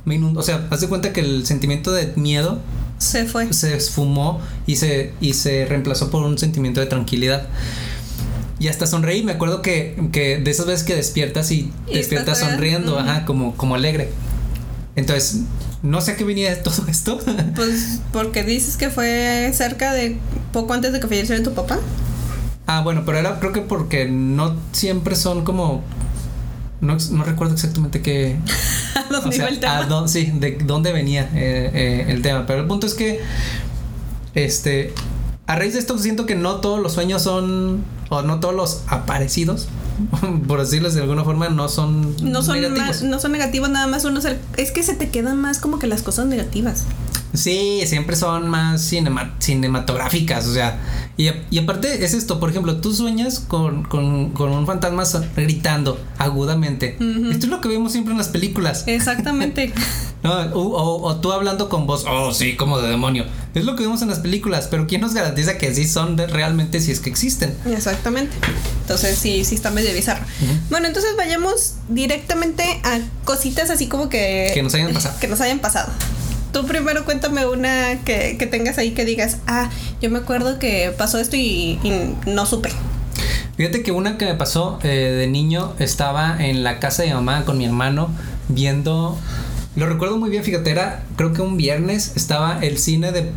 Me 0.05 0.15
inundó. 0.15 0.39
O 0.39 0.43
sea, 0.43 0.67
haz 0.69 0.81
de 0.81 0.87
cuenta 0.87 1.11
que 1.11 1.21
el 1.21 1.45
sentimiento 1.45 1.91
de 1.91 2.13
miedo 2.15 2.59
Se 2.99 3.25
fue. 3.25 3.51
se 3.51 3.75
esfumó 3.75 4.39
y 4.65 4.75
se, 4.77 5.13
y 5.19 5.33
se 5.33 5.65
reemplazó 5.65 6.09
por 6.09 6.23
un 6.23 6.37
sentimiento 6.37 6.79
de 6.79 6.85
tranquilidad. 6.85 7.47
Y 8.59 8.67
hasta 8.67 8.87
sonreí, 8.87 9.23
me 9.23 9.31
acuerdo 9.31 9.61
que, 9.61 9.97
que 10.11 10.37
de 10.37 10.51
esas 10.51 10.65
veces 10.65 10.85
que 10.85 10.95
despiertas 10.95 11.49
y, 11.51 11.71
Y 11.87 11.95
despiertas 11.95 12.39
sonriendo, 12.39 12.99
ajá, 12.99 13.25
como, 13.25 13.55
como 13.55 13.75
alegre. 13.75 14.09
Entonces, 14.97 15.41
no 15.81 16.01
sé 16.01 16.11
a 16.11 16.15
qué 16.17 16.25
venía 16.25 16.49
de 16.49 16.57
todo 16.57 16.85
esto. 16.89 17.19
Pues 17.55 18.01
porque 18.11 18.43
dices 18.43 18.75
que 18.75 18.89
fue 18.89 19.49
cerca 19.53 19.93
de 19.93 20.17
poco 20.51 20.73
antes 20.73 20.91
de 20.91 20.99
que 20.99 21.07
falleciera 21.07 21.41
tu 21.43 21.53
papá. 21.53 21.79
Ah, 22.69 22.81
bueno, 22.81 23.03
pero 23.05 23.17
era 23.17 23.39
creo 23.39 23.51
que 23.51 23.61
porque 23.61 24.07
no 24.07 24.55
siempre 24.71 25.15
son 25.15 25.43
como 25.43 25.83
No, 26.81 26.95
no 27.11 27.23
recuerdo 27.23 27.55
exactamente 27.55 28.01
qué. 28.01 28.37
¿A 28.95 29.11
dónde 29.11 29.29
o 29.29 29.31
sea, 29.31 29.41
iba 29.41 29.47
el 29.49 29.59
tema? 29.59 30.03
a 30.03 30.07
sí, 30.07 30.31
de 30.35 30.57
dónde 30.63 30.93
venía 30.93 31.23
eh, 31.33 31.71
eh, 31.73 32.05
el 32.09 32.21
tema. 32.21 32.45
Pero 32.45 32.61
el 32.61 32.67
punto 32.67 32.87
es 32.87 32.93
que. 32.93 33.19
Este. 34.35 34.93
A 35.47 35.55
raíz 35.55 35.73
de 35.73 35.79
esto 35.79 35.97
siento 35.97 36.25
que 36.25 36.35
no 36.35 36.57
todos 36.57 36.79
los 36.79 36.93
sueños 36.93 37.23
son. 37.23 37.83
O 38.09 38.21
no 38.21 38.39
todos 38.39 38.55
los 38.55 38.83
aparecidos. 38.87 39.67
Por 40.47 40.59
decirles 40.59 40.93
de 40.93 41.01
alguna 41.01 41.23
forma, 41.23 41.49
no 41.49 41.67
son. 41.67 42.15
No 42.23 42.43
son, 42.43 42.61
negativos. 42.61 42.87
más- 42.87 43.03
no 43.03 43.19
son 43.19 43.31
negativos, 43.33 43.69
nada 43.69 43.87
más 43.87 44.05
uno 44.05 44.21
es 44.57 44.71
que 44.71 44.83
se 44.83 44.93
te 44.93 45.09
quedan 45.09 45.41
más 45.41 45.59
como 45.59 45.79
que 45.79 45.87
las 45.87 46.03
cosas 46.03 46.27
negativas. 46.27 46.85
Sí, 47.33 47.81
siempre 47.85 48.15
son 48.15 48.49
más 48.49 48.81
cinema- 48.81 49.35
cinematográficas, 49.39 50.47
o 50.47 50.53
sea, 50.53 50.79
y, 51.17 51.27
aparte 51.59 52.03
es 52.03 52.13
esto, 52.13 52.39
por 52.39 52.49
ejemplo, 52.49 52.77
tú 52.77 52.93
sueñas 52.93 53.39
con, 53.39 53.83
con, 53.83 54.31
con 54.31 54.51
un 54.51 54.65
fantasma 54.65 55.03
gritando 55.35 55.99
agudamente. 56.17 56.97
Esto 57.29 57.45
es 57.45 57.49
lo 57.49 57.61
que 57.61 57.67
vemos 57.67 57.91
siempre 57.91 58.11
en 58.13 58.17
las 58.17 58.29
películas. 58.29 58.83
Exactamente. 58.87 59.73
No, 60.21 60.33
o, 60.33 60.59
o- 60.59 61.01
o 61.07 61.15
tú 61.21 61.31
hablando 61.31 61.69
con 61.69 61.87
voz, 61.87 62.03
oh, 62.05 62.33
sí, 62.33 62.57
como 62.57 62.81
de 62.81 62.89
demonio. 62.89 63.23
Es 63.55 63.63
lo 63.63 63.77
que 63.77 63.83
vemos 63.83 64.01
en 64.01 64.09
las 64.09 64.19
películas, 64.19 64.67
pero 64.69 64.85
¿quién 64.85 64.99
nos 64.99 65.13
garantiza 65.13 65.57
que 65.57 65.73
sí 65.73 65.87
son 65.87 66.17
de- 66.17 66.27
realmente 66.27 66.81
si 66.81 66.91
es 66.91 66.99
que 66.99 67.09
existen? 67.09 67.55
Exactamente. 67.65 68.35
Entonces 68.81 69.17
sí, 69.17 69.45
sí 69.45 69.55
está 69.55 69.71
medio 69.71 69.93
bizarro. 69.93 70.25
Bueno, 70.69 70.87
entonces 70.87 71.11
vayamos 71.15 71.75
directamente 71.87 72.63
a 72.83 72.99
cositas 73.23 73.69
así 73.69 73.87
como 73.87 74.09
que... 74.09 74.51
Que 74.53 74.61
nos 74.61 74.73
hayan 74.73 74.91
pasado. 74.93 75.15
Que 75.21 75.29
nos 75.29 75.39
hayan 75.39 75.59
pasado. 75.59 75.89
Tú 76.51 76.65
primero 76.65 77.05
cuéntame 77.05 77.45
una 77.45 77.99
que, 78.03 78.37
que 78.37 78.47
tengas 78.47 78.77
ahí 78.77 78.91
que 78.91 79.05
digas, 79.05 79.37
ah, 79.47 79.69
yo 80.01 80.09
me 80.09 80.19
acuerdo 80.19 80.59
que 80.59 80.93
pasó 80.97 81.19
esto 81.19 81.35
y, 81.35 81.79
y 81.83 82.15
no 82.25 82.45
supe. 82.45 82.69
Fíjate 83.59 83.83
que 83.83 83.91
una 83.91 84.17
que 84.17 84.25
me 84.25 84.35
pasó 84.35 84.79
eh, 84.83 84.87
de 84.87 85.27
niño 85.27 85.73
estaba 85.79 86.37
en 86.39 86.63
la 86.63 86.79
casa 86.79 87.03
de 87.03 87.09
mi 87.09 87.15
mamá 87.15 87.43
con 87.43 87.57
mi 87.57 87.65
hermano 87.65 88.09
viendo. 88.47 89.17
Lo 89.75 89.85
recuerdo 89.87 90.17
muy 90.17 90.29
bien, 90.29 90.45
fíjate, 90.45 90.71
era 90.71 91.03
creo 91.17 91.33
que 91.33 91.41
un 91.41 91.57
viernes 91.57 92.13
estaba 92.15 92.59
el 92.61 92.77
cine 92.77 93.11
de. 93.11 93.31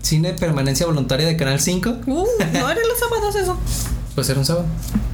Cine 0.00 0.32
de 0.32 0.38
permanencia 0.38 0.86
voluntaria 0.86 1.26
de 1.26 1.36
Canal 1.36 1.60
5. 1.60 1.90
Uh, 2.06 2.26
no 2.52 2.70
eran 2.70 2.88
los 2.88 2.98
sábados 2.98 3.34
eso. 3.34 3.58
Pues 4.14 4.30
era 4.30 4.38
un 4.38 4.46
sábado. 4.46 4.64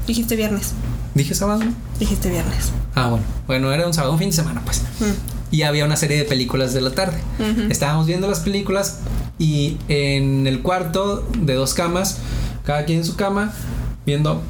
Dijiste 0.07 0.37
viernes. 0.37 0.75
Dije 1.15 1.35
sábado. 1.35 1.63
Dijiste 1.99 2.31
viernes. 2.31 2.71
Ah, 2.95 3.09
bueno. 3.09 3.25
Bueno, 3.49 3.73
era 3.73 3.87
un 3.87 3.95
sábado, 3.95 4.13
un 4.13 4.19
fin 4.21 4.31
de 4.31 4.37
semana, 4.37 4.63
pues. 4.65 4.83
Mm. 5.01 5.42
Y 5.53 5.63
había 5.63 5.85
una 5.85 5.97
serie 5.97 6.17
de 6.17 6.25
películas 6.25 6.75
de 6.75 6.81
la 6.81 6.91
tarde. 6.91 7.19
Estábamos 7.71 8.07
viendo 8.07 8.29
las 8.29 8.41
películas 8.41 8.99
y 9.39 9.77
en 9.89 10.49
el 10.49 10.63
cuarto 10.63 11.29
de 11.39 11.55
dos 11.55 11.75
camas, 11.75 12.19
cada 12.65 12.85
quien 12.85 12.99
en 12.99 13.05
su 13.05 13.15
cama, 13.15 13.53
viendo 14.05 14.43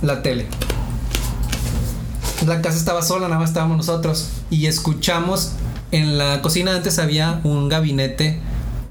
la 0.00 0.22
tele. 0.22 0.46
La 2.46 2.62
casa 2.62 2.78
estaba 2.78 3.02
sola, 3.02 3.28
nada 3.28 3.40
más 3.40 3.50
estábamos 3.50 3.76
nosotros. 3.76 4.30
Y 4.48 4.66
escuchamos, 4.66 5.52
en 5.92 6.16
la 6.16 6.40
cocina 6.40 6.74
antes 6.74 6.98
había 6.98 7.40
un 7.44 7.68
gabinete, 7.68 8.40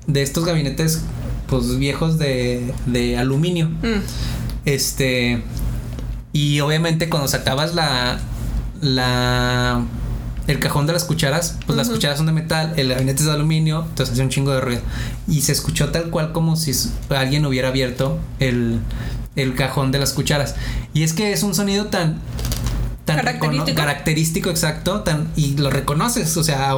de 0.09 0.23
estos 0.23 0.43
gabinetes 0.45 1.01
pues 1.47 1.77
viejos 1.77 2.17
de, 2.17 2.73
de 2.85 3.17
aluminio. 3.17 3.69
Mm. 3.69 4.01
Este. 4.65 5.41
Y 6.31 6.59
obviamente 6.59 7.09
cuando 7.09 7.27
sacabas 7.27 7.73
la. 7.73 8.19
La. 8.81 9.83
El 10.49 10.59
cajón 10.59 10.87
de 10.87 10.93
las 10.93 11.03
cucharas, 11.03 11.57
pues 11.67 11.77
las 11.77 11.89
cucharas 11.89 12.17
son 12.17 12.25
de 12.25 12.31
metal, 12.33 12.73
el 12.75 12.89
gabinete 12.89 13.19
es 13.19 13.25
de 13.27 13.31
aluminio, 13.33 13.85
entonces 13.87 14.11
hacía 14.13 14.23
un 14.23 14.29
chingo 14.31 14.51
de 14.51 14.59
ruido. 14.61 14.81
Y 15.27 15.41
se 15.41 15.51
escuchó 15.51 15.89
tal 15.89 16.09
cual 16.09 16.31
como 16.31 16.55
si 16.55 16.71
alguien 17.09 17.45
hubiera 17.45 17.67
abierto 17.67 18.17
el, 18.39 18.79
el 19.35 19.53
cajón 19.53 19.91
de 19.91 19.99
las 19.99 20.11
cucharas. 20.13 20.55
Y 20.93 21.03
es 21.03 21.13
que 21.13 21.31
es 21.33 21.43
un 21.43 21.53
sonido 21.53 21.85
tan. 21.85 22.17
tan 23.05 23.17
Característico. 23.17 23.77
característico, 23.77 24.49
exacto, 24.49 25.01
tan, 25.01 25.27
y 25.35 25.55
lo 25.55 25.69
reconoces, 25.69 26.35
o 26.35 26.43
sea, 26.43 26.73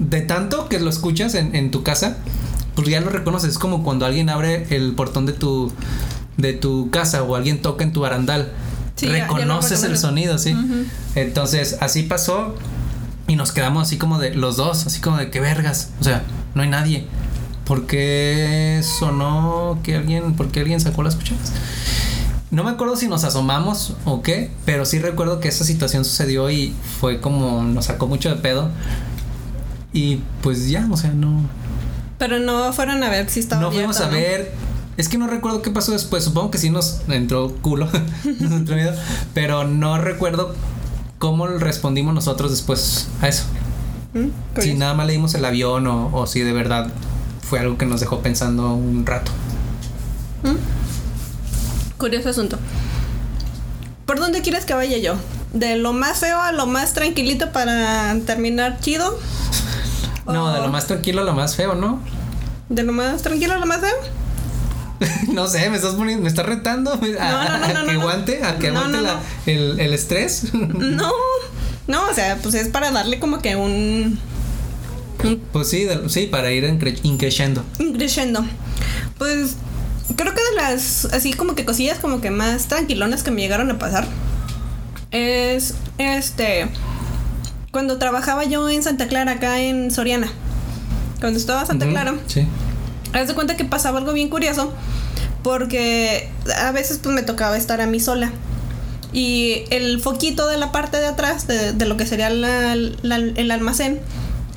de 0.00 0.20
tanto 0.22 0.68
que 0.68 0.80
lo 0.80 0.90
escuchas 0.90 1.34
en, 1.36 1.54
en 1.54 1.70
tu 1.70 1.84
casa, 1.84 2.18
pues 2.74 2.88
ya 2.88 3.00
lo 3.00 3.10
reconoces. 3.10 3.50
Es 3.52 3.58
como 3.58 3.84
cuando 3.84 4.06
alguien 4.06 4.28
abre 4.28 4.66
el 4.74 4.92
portón 4.94 5.24
de 5.24 5.32
tu, 5.34 5.70
de 6.36 6.52
tu 6.52 6.90
casa 6.90 7.22
o 7.22 7.36
alguien 7.36 7.62
toca 7.62 7.84
en 7.84 7.92
tu 7.92 8.00
barandal. 8.00 8.50
Sí, 8.96 9.06
ya- 9.06 9.12
ya 9.18 9.26
lo 9.28 9.34
reconoces 9.36 9.84
el 9.84 9.96
sonido, 9.98 10.36
sí. 10.38 10.56
Entonces, 11.14 11.76
así 11.80 12.02
pasó 12.02 12.54
y 13.28 13.36
nos 13.36 13.52
quedamos 13.52 13.86
así 13.86 13.98
como 13.98 14.18
de 14.18 14.34
los 14.34 14.56
dos, 14.56 14.86
así 14.86 15.00
como 15.00 15.18
de 15.18 15.30
qué 15.30 15.38
vergas. 15.38 15.90
O 16.00 16.04
sea, 16.04 16.22
no 16.54 16.62
hay 16.62 16.68
nadie. 16.68 17.06
¿Por 17.64 17.86
qué 17.86 18.80
sonó 18.82 19.78
que 19.84 19.94
alguien, 19.94 20.34
por 20.34 20.48
qué 20.48 20.60
alguien 20.60 20.80
sacó 20.80 21.02
las 21.02 21.14
cucharas? 21.14 21.52
No 22.50 22.64
me 22.64 22.70
acuerdo 22.70 22.96
si 22.96 23.06
nos 23.06 23.24
asomamos 23.24 23.94
o 24.06 24.22
qué, 24.22 24.50
pero 24.64 24.86
sí 24.86 24.98
recuerdo 24.98 25.38
que 25.38 25.48
esa 25.48 25.64
situación 25.64 26.06
sucedió 26.06 26.50
y 26.50 26.74
fue 26.98 27.20
como 27.20 27.62
nos 27.62 27.84
sacó 27.84 28.06
mucho 28.06 28.30
de 28.30 28.36
pedo. 28.36 28.70
Y 29.92 30.22
pues 30.42 30.70
ya, 30.70 30.88
o 30.90 30.96
sea, 30.96 31.10
no, 31.12 31.42
Pero 32.16 32.38
no 32.38 32.72
fueron 32.72 33.02
a 33.02 33.10
ver 33.10 33.28
si 33.28 33.40
estaba 33.40 33.60
no 33.60 33.70
fuimos 33.70 34.00
a 34.00 34.08
ver. 34.08 34.52
Es 34.96 35.10
que 35.10 35.18
no 35.18 35.26
recuerdo 35.26 35.60
qué 35.60 35.70
pasó 35.70 35.92
después. 35.92 36.24
Supongo 36.24 36.50
que 36.50 36.56
sí 36.56 36.70
nos 36.70 37.02
entró 37.08 37.54
culo. 37.60 37.88
nos 38.40 38.52
entró 38.52 38.74
miedo. 38.74 38.94
Pero 39.34 39.64
no 39.64 39.98
recuerdo 39.98 40.54
cómo 41.18 41.46
respondimos 41.46 42.14
nosotros 42.14 42.50
después 42.50 43.08
a 43.20 43.28
eso. 43.28 43.44
Mm, 44.14 44.18
Si 44.26 44.54
curioso. 44.54 44.78
nada 44.78 44.94
más 44.94 45.06
leímos 45.06 45.34
el 45.34 45.44
avión 45.44 45.86
o, 45.86 46.10
o 46.16 46.26
si 46.26 46.40
de 46.40 46.52
verdad 46.52 46.88
fue 47.42 47.58
algo 47.60 47.76
que 47.78 47.86
nos 47.86 48.00
dejó 48.00 48.20
pensando 48.20 48.72
un 48.74 49.04
rato. 49.06 49.30
Curioso 51.98 52.28
asunto. 52.28 52.58
¿Por 54.06 54.18
dónde 54.20 54.40
quieres 54.42 54.64
que 54.64 54.74
vaya 54.74 54.96
yo? 54.98 55.14
¿De 55.52 55.76
lo 55.76 55.92
más 55.92 56.18
feo 56.20 56.40
a 56.40 56.52
lo 56.52 56.66
más 56.66 56.92
tranquilito 56.94 57.50
para 57.52 58.14
terminar 58.26 58.78
chido? 58.80 59.18
No, 60.26 60.52
de 60.52 60.60
¿O 60.60 60.62
lo 60.62 60.68
más 60.68 60.86
tranquilo 60.86 61.22
a 61.22 61.24
lo 61.24 61.32
más 61.34 61.56
feo, 61.56 61.74
¿no? 61.74 62.00
¿De 62.68 62.82
lo 62.82 62.92
más 62.92 63.22
tranquilo 63.22 63.54
a 63.54 63.58
lo 63.58 63.66
más 63.66 63.80
feo? 63.80 63.94
no 65.32 65.46
sé, 65.46 65.68
me 65.70 65.76
estás 65.76 65.94
poniendo, 65.94 66.22
me 66.22 66.28
estás 66.28 66.46
retando 66.46 66.92
a, 67.20 67.58
no, 67.58 67.58
no, 67.74 67.80
a 67.80 67.84
que 67.84 67.90
aguante, 67.92 68.44
a 68.44 68.58
que 68.58 68.68
aguante 68.68 69.00
la-. 69.00 69.20
El, 69.46 69.78
el 69.80 69.92
estrés. 69.94 70.44
No, 70.52 71.12
no, 71.86 72.08
o 72.10 72.14
sea, 72.14 72.36
pues 72.42 72.54
es 72.54 72.68
para 72.68 72.90
darle 72.90 73.18
como 73.18 73.40
que 73.40 73.56
un, 73.56 74.18
pues 75.52 75.68
sí, 75.68 75.84
de- 75.84 76.08
sí, 76.08 76.26
para 76.26 76.50
ir 76.52 76.64
incre- 76.64 76.98
increciendo. 77.02 77.64
crescendo. 77.96 78.44
Pues 79.16 79.56
creo 80.16 80.34
que 80.34 80.40
de 80.42 80.56
las 80.56 81.06
así 81.06 81.32
como 81.32 81.54
que 81.54 81.64
cosillas 81.64 81.98
como 81.98 82.20
que 82.20 82.30
más 82.30 82.66
tranquilonas 82.66 83.22
que 83.22 83.30
me 83.30 83.40
llegaron 83.42 83.70
a 83.70 83.78
pasar 83.78 84.06
es 85.10 85.74
este 85.98 86.68
cuando 87.72 87.98
trabajaba 87.98 88.44
yo 88.44 88.68
en 88.70 88.82
Santa 88.82 89.08
Clara 89.08 89.32
acá 89.32 89.60
en 89.60 89.90
Soriana. 89.90 90.28
Cuando 91.20 91.38
estaba 91.38 91.62
en 91.62 91.66
Santa 91.66 91.86
Clara, 91.88 92.14
Sí. 92.26 92.46
Haz 93.12 93.28
de 93.28 93.34
cuenta 93.34 93.56
que 93.56 93.64
pasaba 93.64 93.98
algo 93.98 94.12
bien 94.12 94.28
curioso 94.28 94.72
porque 95.42 96.28
a 96.62 96.72
veces 96.72 96.98
pues 97.02 97.14
me 97.14 97.22
tocaba 97.22 97.56
estar 97.56 97.80
a 97.80 97.86
mí 97.86 98.00
sola. 98.00 98.30
Y 99.12 99.62
el 99.70 100.00
foquito 100.00 100.46
de 100.48 100.58
la 100.58 100.70
parte 100.72 100.98
de 100.98 101.06
atrás 101.06 101.46
de, 101.46 101.72
de 101.72 101.86
lo 101.86 101.96
que 101.96 102.04
sería 102.06 102.28
la- 102.30 102.74
la- 102.76 103.16
el 103.16 103.50
almacén 103.50 104.00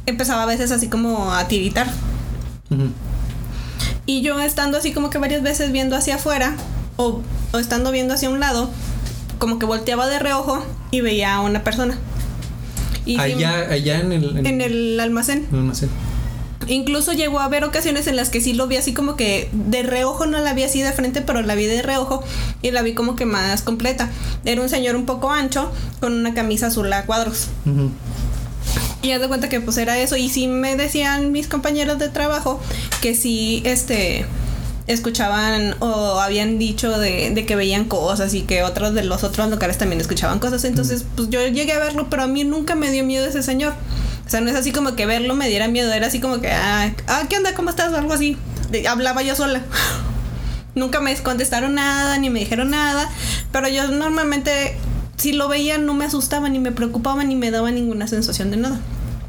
empezaba 0.06 0.44
a 0.44 0.46
veces 0.46 0.72
así 0.72 0.88
como 0.88 1.34
a 1.34 1.48
tiritar. 1.48 1.88
Ujú. 2.70 2.90
Y 4.06 4.22
yo 4.24 4.40
estando 4.42 4.78
así 4.78 4.92
como 4.92 5.10
que 5.10 5.18
varias 5.20 5.42
veces 5.44 5.72
viendo 5.72 5.96
hacia 5.96 6.16
afuera 6.16 6.56
o, 6.98 7.22
o 7.54 7.58
estando 7.60 7.92
viendo 7.92 8.14
hacia 8.14 8.30
un 8.30 8.40
lado, 8.42 8.70
como 9.40 9.58
que 9.60 9.66
volteaba 9.66 10.08
de 10.08 10.20
reojo 10.20 10.66
y 10.92 11.00
veía 11.02 11.36
a 11.36 11.42
una 11.42 11.64
persona. 11.64 11.98
Y 13.06 13.20
allá, 13.20 13.68
allá 13.72 14.00
en 14.00 14.12
el, 14.12 14.46
en 14.46 14.62
el 14.62 15.00
almacén. 15.00 15.38
en 15.50 15.56
el 15.56 15.60
almacén. 15.60 15.90
Incluso 16.68 17.14
llegó 17.14 17.40
a 17.40 17.46
haber 17.46 17.64
ocasiones 17.64 18.08
en 18.08 18.16
las 18.16 18.30
que 18.30 18.42
sí 18.42 18.54
lo 18.54 18.68
vi 18.68 18.78
así 18.78 18.94
como 18.94 19.16
que 19.16 19.50
de 19.52 19.84
reojo, 19.84 20.26
no 20.26 20.40
la 20.40 20.54
vi 20.54 20.64
así 20.64 20.82
de 20.82 20.92
frente, 20.92 21.22
pero 21.22 21.42
la 21.42 21.56
vi 21.56 21.66
de 21.66 21.82
reojo 21.82 22.24
y 22.62 22.72
la 22.72 22.82
vi 22.82 22.94
como 22.94 23.16
que 23.16 23.26
más 23.26 23.62
completa. 23.62 24.10
Era 24.46 24.62
un 24.62 24.70
señor 24.70 24.96
un 24.96 25.06
poco 25.06 25.32
ancho 25.32 25.72
con 26.00 26.14
una 26.14 26.34
camisa 26.34 26.68
azul 26.68 26.92
a 26.94 27.06
cuadros. 27.06 27.48
Y 29.02 29.12
haz 29.12 29.22
de 29.22 29.28
cuenta 29.28 29.50
que 29.50 29.60
pues 29.60 29.78
era 29.78 29.98
eso. 29.98 30.16
Y 30.18 30.30
sí 30.30 30.48
me 30.48 30.76
decían 30.76 31.32
mis 31.32 31.48
compañeros 31.48 31.98
de 31.98 32.10
trabajo 32.10 32.60
que 33.02 33.16
sí, 33.16 33.62
este, 33.66 34.26
escuchaban 34.88 35.76
o 35.80 36.20
habían 36.20 36.60
dicho 36.60 36.98
de, 36.98 37.32
de 37.32 37.46
que 37.46 37.56
veían 37.56 37.86
cosas 37.86 38.34
y 38.34 38.42
que 38.42 38.64
otros 38.64 38.94
de 38.94 39.04
los 39.04 39.24
otros 39.24 39.50
locales 39.50 39.78
también 39.78 40.02
escuchaban 40.02 40.40
cosas. 40.40 40.64
Entonces, 40.66 41.06
pues 41.16 41.30
yo 41.30 41.46
llegué 41.48 41.74
a 41.74 41.80
verlo, 41.80 42.08
pero 42.10 42.24
a 42.24 42.28
mí 42.28 42.44
nunca 42.44 42.76
me 42.76 42.92
dio 42.92 43.04
miedo 43.04 43.26
ese 43.26 43.44
señor. 43.44 43.74
O 44.32 44.34
sea, 44.34 44.40
no 44.40 44.50
es 44.50 44.56
así 44.56 44.72
como 44.72 44.96
que 44.96 45.06
verlo 45.06 45.36
me 45.36 45.50
diera 45.50 45.68
miedo, 45.68 45.92
era 45.92 46.08
así 46.08 46.22
como 46.22 46.40
que, 46.40 46.50
ah, 46.50 46.90
ah, 47.08 47.24
¿qué 47.30 47.36
onda? 47.36 47.54
¿Cómo 47.54 47.70
estás? 47.70 47.92
O 47.92 47.98
algo 47.98 48.14
así. 48.14 48.38
Hablaba 48.90 49.24
yo 49.24 49.36
sola. 49.36 49.62
Nunca 50.74 51.02
me 51.02 51.14
contestaron 51.18 51.76
nada, 51.76 52.18
ni 52.18 52.30
me 52.30 52.40
dijeron 52.40 52.70
nada, 52.70 53.10
pero 53.52 53.68
yo 53.68 53.90
normalmente 53.90 54.78
si 55.18 55.34
lo 55.34 55.50
veía 55.50 55.80
no 55.80 55.94
me 55.96 56.06
asustaba, 56.06 56.48
ni 56.48 56.60
me 56.60 56.72
preocupaba, 56.72 57.26
ni 57.26 57.36
me 57.36 57.52
daba 57.52 57.72
ninguna 57.72 58.08
sensación 58.08 58.52
de 58.52 58.56
nada. 58.56 58.80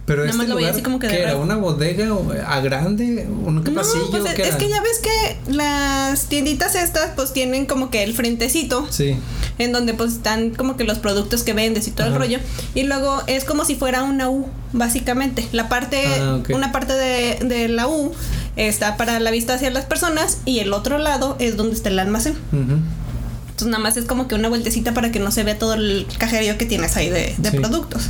Pero 0.05 0.25
Nada 0.27 0.43
este 0.43 0.53
lugar, 0.53 0.73
así 0.73 0.83
como 0.83 0.99
que 0.99 1.07
de 1.07 1.15
¿qué 1.17 1.23
era? 1.23 1.37
¿Una 1.37 1.55
bodega 1.57 2.13
o 2.13 2.33
a 2.33 2.61
grande? 2.61 3.25
¿Un 3.29 3.55
No, 3.63 3.73
pasillo? 3.73 4.11
pues 4.11 4.25
¿Qué 4.35 4.43
es 4.49 4.57
que 4.57 4.69
ya 4.69 4.81
ves 4.83 4.99
que 4.99 5.53
las 5.53 6.25
tienditas 6.27 6.75
estas 6.75 7.11
pues 7.15 7.33
tienen 7.33 7.67
como 7.67 7.89
que 7.89 8.03
el 8.03 8.13
frentecito 8.13 8.87
Sí. 8.91 9.17
en 9.59 9.71
donde 9.73 9.95
pues 9.95 10.15
están 10.15 10.51
como 10.51 10.77
que 10.77 10.83
los 10.83 10.99
productos 10.99 11.45
que 11.45 11.53
vendes 11.53 11.87
y 11.87 11.93
todo 11.93 12.09
el 12.09 12.15
rollo 12.17 12.39
y 12.75 12.83
luego 12.83 13.23
es 13.29 13.45
como 13.45 13.65
si 13.65 13.77
fuera 13.77 14.03
una 14.03 14.29
U 14.29 14.47
básicamente 14.73 15.47
la 15.53 15.69
parte 15.69 16.03
Ah, 16.21 16.41
una 16.53 16.73
parte 16.73 16.95
de, 16.95 17.39
de 17.45 17.69
la 17.69 17.87
U 17.87 18.13
está 18.57 18.97
para 18.97 19.21
la 19.21 19.31
vista 19.31 19.55
hacia 19.55 19.71
las 19.71 19.85
personas 19.85 20.39
y 20.45 20.59
el 20.59 20.73
otro 20.73 20.99
lado 20.99 21.37
es 21.39 21.57
donde 21.57 21.77
está 21.77 21.91
el 21.91 21.99
almacén 22.01 22.35
entonces 22.53 23.69
nada 23.69 23.79
más 23.79 23.97
es 23.97 24.05
como 24.07 24.27
que 24.27 24.35
una 24.35 24.49
vueltecita 24.49 24.95
para 24.95 25.13
que 25.13 25.21
no 25.21 25.31
se 25.31 25.45
vea 25.45 25.57
todo 25.59 25.75
el 25.75 26.07
cajerío 26.19 26.59
que 26.59 26.67
tienes 26.67 26.97
ahí 26.97 27.09
de, 27.09 27.35
de 27.39 27.51
Sí. 27.53 27.59
productos 27.59 28.09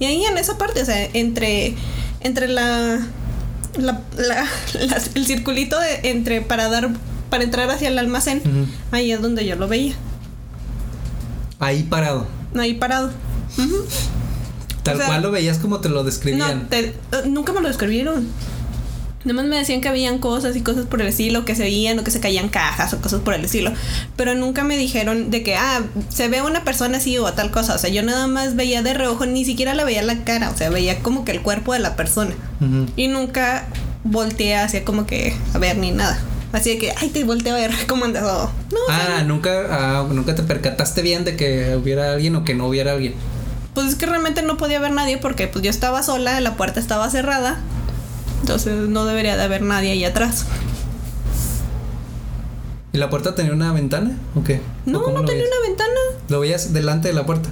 y 0.00 0.06
ahí 0.06 0.24
en 0.24 0.36
esa 0.36 0.58
parte 0.58 0.82
o 0.82 0.84
sea 0.84 1.08
entre 1.12 1.74
entre 2.20 2.48
la, 2.48 2.98
la- 3.78 4.00
la- 4.16 4.48
la- 4.80 5.02
el 5.14 5.26
circulito 5.26 5.78
de, 5.78 6.10
entre 6.10 6.40
para 6.40 6.68
dar 6.68 6.90
para 7.30 7.44
entrar 7.44 7.70
hacia 7.70 7.86
el 7.88 7.98
almacén 7.98 8.42
ahí 8.90 9.12
es 9.12 9.22
donde 9.22 9.46
yo 9.46 9.54
lo 9.56 9.68
veía 9.68 9.94
Ahí 11.60 11.82
parado. 11.82 12.26
ahí 12.58 12.72
parado. 12.74 13.10
Tal 14.82 14.94
O 14.94 14.98
sea, 14.98 15.06
cual 15.08 15.22
lo 15.22 15.30
veías 15.30 15.58
como 15.58 15.80
te 15.80 15.90
lo 15.90 15.96
No, 15.96 16.04
describían. 16.04 16.68
te- 16.70 16.94
nunca 17.26 17.52
me 17.52 17.60
lo 17.60 17.68
describieron. 17.68 18.26
Nomás 19.22 19.44
me 19.44 19.56
decían 19.56 19.82
que 19.82 19.88
habían 19.88 20.18
cosas 20.18 20.56
y 20.56 20.62
cosas 20.62 20.86
por 20.86 21.02
el 21.02 21.08
estilo, 21.08 21.44
que 21.44 21.54
se 21.54 21.62
veían 21.62 21.98
o 21.98 22.04
que 22.04 22.10
se 22.10 22.20
caían 22.20 22.48
cajas 22.48 22.94
o 22.94 23.02
cosas 23.02 23.20
por 23.20 23.34
el 23.34 23.44
estilo. 23.44 23.70
Pero 24.16 24.34
nunca 24.34 24.64
me 24.64 24.78
dijeron 24.78 25.30
de 25.30 25.42
que, 25.42 25.56
ah, 25.56 25.82
se 26.08 26.28
ve 26.28 26.40
una 26.40 26.64
persona 26.64 26.96
así 26.98 27.18
o 27.18 27.30
tal 27.34 27.50
cosa. 27.50 27.74
O 27.74 27.78
sea, 27.78 27.90
yo 27.90 28.02
nada 28.02 28.26
más 28.28 28.56
veía 28.56 28.82
de 28.82 28.94
reojo, 28.94 29.26
ni 29.26 29.44
siquiera 29.44 29.74
le 29.74 29.84
veía 29.84 30.00
la 30.02 30.24
cara. 30.24 30.48
O 30.50 30.56
sea, 30.56 30.70
veía 30.70 31.00
como 31.00 31.24
que 31.26 31.32
el 31.32 31.42
cuerpo 31.42 31.74
de 31.74 31.80
la 31.80 31.96
persona. 31.96 32.32
Y 32.96 33.08
nunca 33.08 33.66
volteé 34.04 34.56
hacia 34.56 34.84
como 34.84 35.06
que 35.06 35.34
a 35.52 35.58
ver 35.58 35.76
ni 35.76 35.90
nada. 35.90 36.18
Así 36.52 36.70
de 36.70 36.78
que, 36.78 36.92
ay, 36.96 37.10
te 37.10 37.22
volteo 37.24 37.54
a 37.54 37.58
ver 37.58 37.72
cómo 37.86 38.06
andas. 38.06 38.22
o- 38.24 38.50
No, 38.72 38.78
o 38.84 38.86
sea, 38.88 39.18
Ah, 39.18 39.22
nunca, 39.22 39.50
ah, 39.70 40.06
nunca 40.10 40.34
te 40.34 40.42
percataste 40.42 41.02
bien 41.02 41.24
de 41.24 41.36
que 41.36 41.76
hubiera 41.76 42.12
alguien 42.14 42.36
o 42.36 42.44
que 42.44 42.54
no 42.54 42.66
hubiera 42.66 42.92
alguien. 42.92 43.14
pues 43.74 43.86
es 43.88 43.94
que 43.94 44.06
realmente 44.06 44.42
no 44.42 44.56
podía 44.56 44.80
ver 44.80 44.90
nadie 44.90 45.16
porque 45.18 45.46
pues 45.46 45.62
yo 45.62 45.70
estaba 45.70 46.02
sola, 46.02 46.40
la 46.40 46.56
puerta 46.56 46.80
estaba 46.80 47.08
cerrada. 47.10 47.58
Entonces 48.54 48.88
no 48.88 49.04
debería 49.06 49.36
de 49.36 49.42
haber 49.44 49.62
nadie 49.62 49.92
ahí 49.92 50.04
atrás. 50.04 50.44
¿Y 52.92 52.98
la 52.98 53.08
puerta 53.08 53.34
tenía 53.34 53.52
una 53.52 53.72
ventana? 53.72 54.16
¿O 54.34 54.42
qué? 54.42 54.56
¿O 54.86 54.90
No, 54.90 55.00
no 55.10 55.24
tenía 55.24 55.44
una 55.44 55.68
ventana. 55.68 56.00
Lo 56.28 56.40
veías 56.40 56.72
delante 56.72 57.08
de 57.08 57.14
la 57.14 57.24
puerta. 57.24 57.48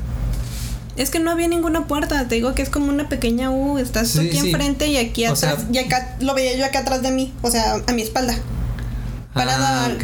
Es 0.96 1.10
que 1.10 1.20
no 1.20 1.30
había 1.30 1.46
ninguna 1.46 1.86
puerta. 1.86 2.26
Te 2.26 2.34
digo 2.34 2.54
que 2.54 2.62
es 2.62 2.70
como 2.70 2.88
una 2.88 3.08
pequeña 3.08 3.50
U. 3.50 3.78
Estás 3.78 4.08
Sí, 4.08 4.18
aquí 4.28 4.40
sí. 4.40 4.50
enfrente 4.50 4.88
y 4.88 4.96
aquí 4.96 5.26
O 5.26 5.32
atrás. 5.32 5.58
sea- 5.60 5.68
y 5.72 5.78
acá 5.78 6.16
lo 6.20 6.34
veía 6.34 6.56
yo 6.56 6.64
acá 6.64 6.80
atrás 6.80 7.02
de 7.02 7.12
mí. 7.12 7.32
O 7.42 7.50
sea, 7.52 7.76
a 7.86 7.92
mi 7.92 8.02
espalda. 8.02 8.34
Parada. 9.32 9.86
Ah, 9.86 9.92
ok. 9.94 10.02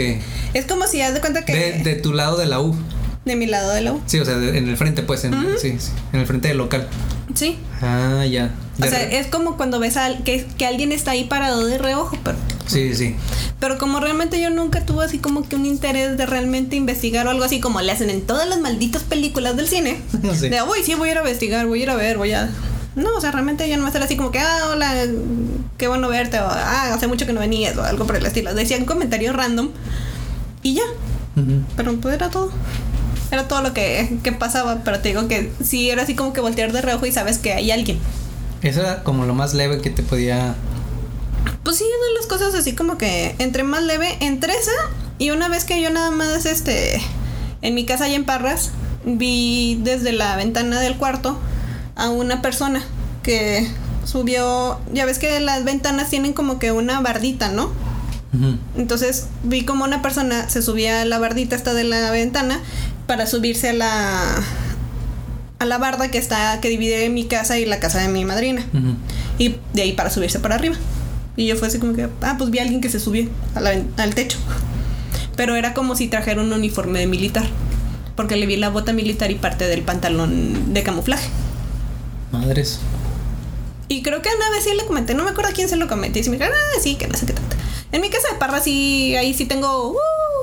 Es 0.55 0.67
como 0.67 0.87
si 0.87 1.01
haz 1.01 1.15
de 1.15 1.21
cuenta 1.21 1.45
que. 1.45 1.53
De, 1.53 1.73
de 1.83 1.95
tu 1.97 2.13
lado 2.13 2.37
de 2.37 2.47
la 2.47 2.61
U. 2.61 2.77
de 3.25 3.35
mi 3.35 3.47
lado 3.47 3.73
de 3.73 3.81
la 3.81 3.93
U. 3.95 4.01
Sí, 4.07 4.21
o 4.21 4.25
sea, 4.25 4.37
de- 4.37 4.57
en 4.57 4.69
el 4.69 4.77
frente, 4.77 5.03
pues. 5.03 5.25
En, 5.25 5.35
sí, 5.61 5.77
en 6.13 6.21
el 6.21 6.27
frente 6.27 6.47
del 6.49 6.59
local. 6.59 6.87
Sí. 7.35 7.59
Ah, 7.83 8.25
ya. 8.31 8.53
O 8.81 8.87
sea, 8.87 9.03
es 9.03 9.29
como 9.29 9.57
cuando 9.57 9.79
ves 9.79 9.97
a, 9.97 10.17
que, 10.25 10.45
que 10.59 10.67
alguien 10.67 10.91
está 10.93 11.13
ahí 11.13 11.25
parado 11.25 11.65
de 11.65 11.79
reojo, 11.79 12.19
pero, 12.25 12.37
Sí, 12.67 12.95
sí. 12.95 13.15
pero 13.61 13.79
como 13.79 14.01
realmente 14.01 14.41
yo 14.41 14.51
nunca 14.51 14.85
tuve 14.85 15.05
así 15.05 15.19
como 15.19 15.47
que 15.47 15.55
un 15.55 15.67
interés 15.67 16.17
de 16.17 16.27
realmente 16.27 16.77
investigar 16.77 17.27
o 17.27 17.31
algo 17.31 17.45
así 17.45 17.61
como 17.61 17.81
le 17.81 17.93
hacen 17.93 18.11
en 18.11 18.23
todas 18.23 18.49
las 18.49 18.59
malditas 18.61 19.03
películas 19.03 19.57
del 19.57 19.69
cine. 19.69 20.01
Sí. 20.35 20.49
De, 20.49 20.63
uy, 20.63 20.79
sí, 20.85 20.95
voy 20.95 21.11
a 21.11 21.13
ir 21.13 21.19
a 21.19 21.21
investigar, 21.21 21.67
voy 21.67 21.81
a 21.81 21.83
ir 21.85 21.91
a 21.91 21.95
ver, 21.95 22.19
voy 22.19 22.33
a... 22.33 22.51
No, 22.97 23.15
o 23.17 23.21
sea, 23.21 23.31
realmente 23.33 23.69
yo 23.69 23.77
no 23.77 23.83
me 23.83 23.89
estar 23.89 24.03
así 24.03 24.17
como 24.17 24.31
que, 24.31 24.39
ah, 24.39 24.69
hola, 24.71 24.95
qué 25.79 25.89
bueno 25.89 26.09
verte, 26.09 26.39
o 26.39 26.47
ah, 26.47 26.95
hace 26.95 27.07
mucho 27.07 27.27
que 27.27 27.33
no 27.33 27.41
venías, 27.41 27.77
o 27.77 27.83
algo 27.83 28.07
por 28.07 28.17
el 28.17 28.25
estilo. 28.25 28.55
Decían 28.55 28.85
comentarios 28.85 29.35
random 29.35 29.71
y 30.63 30.75
ya, 30.75 30.83
pero 31.77 31.95
pues 31.97 32.15
era 32.15 32.31
todo. 32.31 32.51
Era 33.31 33.49
todo 33.49 33.63
lo 33.63 33.73
que, 33.75 34.19
que 34.23 34.33
pasaba, 34.33 34.83
pero 34.85 35.01
te 35.01 35.09
digo 35.09 35.27
que 35.27 35.51
sí 35.63 35.91
era 35.91 36.03
así 36.03 36.15
como 36.15 36.33
que 36.33 36.41
voltear 36.41 36.73
de 36.73 36.83
reojo 36.83 37.07
y 37.07 37.13
sabes 37.13 37.39
que 37.39 37.53
hay 37.53 37.71
alguien. 37.73 37.99
Eso 38.65 38.81
era 38.81 39.03
como 39.03 39.27
lo 39.27 39.35
más 39.35 39.53
leve 39.53 39.81
que 39.81 39.91
te 39.91 40.03
podía. 40.03 40.55
Pues 41.63 41.77
sí, 41.77 41.85
de 41.85 42.15
las 42.19 42.27
cosas 42.27 42.55
así 42.55 42.75
como 42.75 42.97
que 42.97 43.37
entre 43.39 43.63
más 43.63 43.83
leve, 43.83 44.17
entre 44.21 44.55
esa 44.55 44.73
y 45.19 45.31
una 45.31 45.49
vez 45.49 45.65
que 45.65 45.81
yo 45.81 45.91
nada 45.91 46.11
más 46.11 46.47
este 46.47 47.01
en 47.63 47.75
mi 47.75 47.85
casa 47.85 48.05
allá 48.05 48.17
en 48.17 48.25
Parras 48.25 48.71
vi 49.05 49.79
desde 49.83 50.13
la 50.13 50.35
ventana 50.37 50.81
del 50.81 50.97
cuarto 50.97 51.39
a 51.95 52.09
una 52.09 52.41
persona 52.43 52.83
que 53.23 53.69
subió, 54.05 54.81
ya 54.93 55.05
ves 55.05 55.19
que 55.19 55.41
las 55.41 55.65
ventanas 55.65 56.09
tienen 56.11 56.33
como 56.33 56.59
que 56.59 56.73
una 56.73 57.01
bardita, 57.01 57.49
¿no? 57.51 57.71
Entonces 58.77 59.29
vi 59.45 59.65
como 59.65 59.85
una 59.85 60.03
persona 60.03 60.49
se 60.51 60.61
subía 60.61 61.03
a 61.03 61.05
la 61.05 61.21
bardita 61.21 61.55
esta 61.55 61.73
de 61.73 61.85
la 61.85 62.11
ventana 62.11 62.61
para 63.07 63.27
subirse 63.27 63.69
a 63.69 63.73
la 63.75 64.43
a 65.65 65.67
la 65.67 65.79
barda 65.79 66.11
que 66.11 66.19
está 66.19 66.61
que 66.61 66.69
divide 66.69 67.09
mi 67.09 67.25
casa 67.25 67.59
y 67.59 67.65
la 67.67 67.81
casa 67.81 67.99
de 68.01 68.09
mi 68.09 68.25
madrina 68.25 68.65
y 69.39 69.57
de 69.73 69.83
ahí 69.83 69.93
para 69.93 70.11
subirse 70.11 70.39
para 70.39 70.55
arriba. 70.55 70.77
Y 71.37 71.47
yo 71.47 71.57
fue 71.57 71.67
así 71.69 71.79
como 71.81 71.95
que, 71.95 72.09
ah, 72.23 72.37
pues 72.39 72.51
vi 72.51 72.61
a 72.61 72.63
alguien 72.63 72.81
que 72.81 72.89
se 72.89 73.01
subió 73.01 73.29
a 73.57 73.61
la 73.61 73.71
ven- 73.71 73.91
al 73.97 74.15
techo. 74.15 74.39
Pero 75.37 75.57
era 75.57 75.75
como 75.75 75.97
si 75.97 76.07
trajera 76.07 76.41
un 76.41 76.53
uniforme 76.53 77.01
de 77.01 77.09
militar. 77.09 77.45
Porque 78.15 78.37
le 78.37 78.47
vi 78.47 78.57
la 78.57 78.69
bota 78.71 78.93
militar 78.93 79.33
y 79.33 79.35
parte 79.35 79.67
del 79.67 79.83
pantalón 79.83 80.73
de 80.73 80.83
camuflaje. 80.85 81.29
Madres. 82.31 82.79
Y 83.89 84.03
creo 84.03 84.23
que 84.23 84.29
una 84.29 84.49
vez 84.51 84.63
sí 84.65 84.71
le 84.77 84.87
comenté, 84.87 85.15
no 85.15 85.25
me 85.25 85.31
acuerdo 85.31 85.51
a 85.51 85.55
quién 85.55 85.69
se 85.69 85.77
lo 85.77 85.89
comenté. 85.89 86.21
Y 86.21 86.23
se 86.25 86.31
me 86.31 86.37
dijo, 86.39 86.49
ah, 86.49 86.81
sí, 86.81 86.95
que 86.95 87.09
no 87.09 87.15
sé 87.17 87.27
qué 87.27 87.33
tanto. 87.33 87.57
En 87.91 88.01
mi 88.01 88.11
casa 88.11 88.29
de 88.33 88.39
Parra 88.39 88.61
sí, 88.61 89.17
ahí 89.17 89.35
sí 89.35 89.45
tengo 89.47 89.91
uh, 89.91 89.97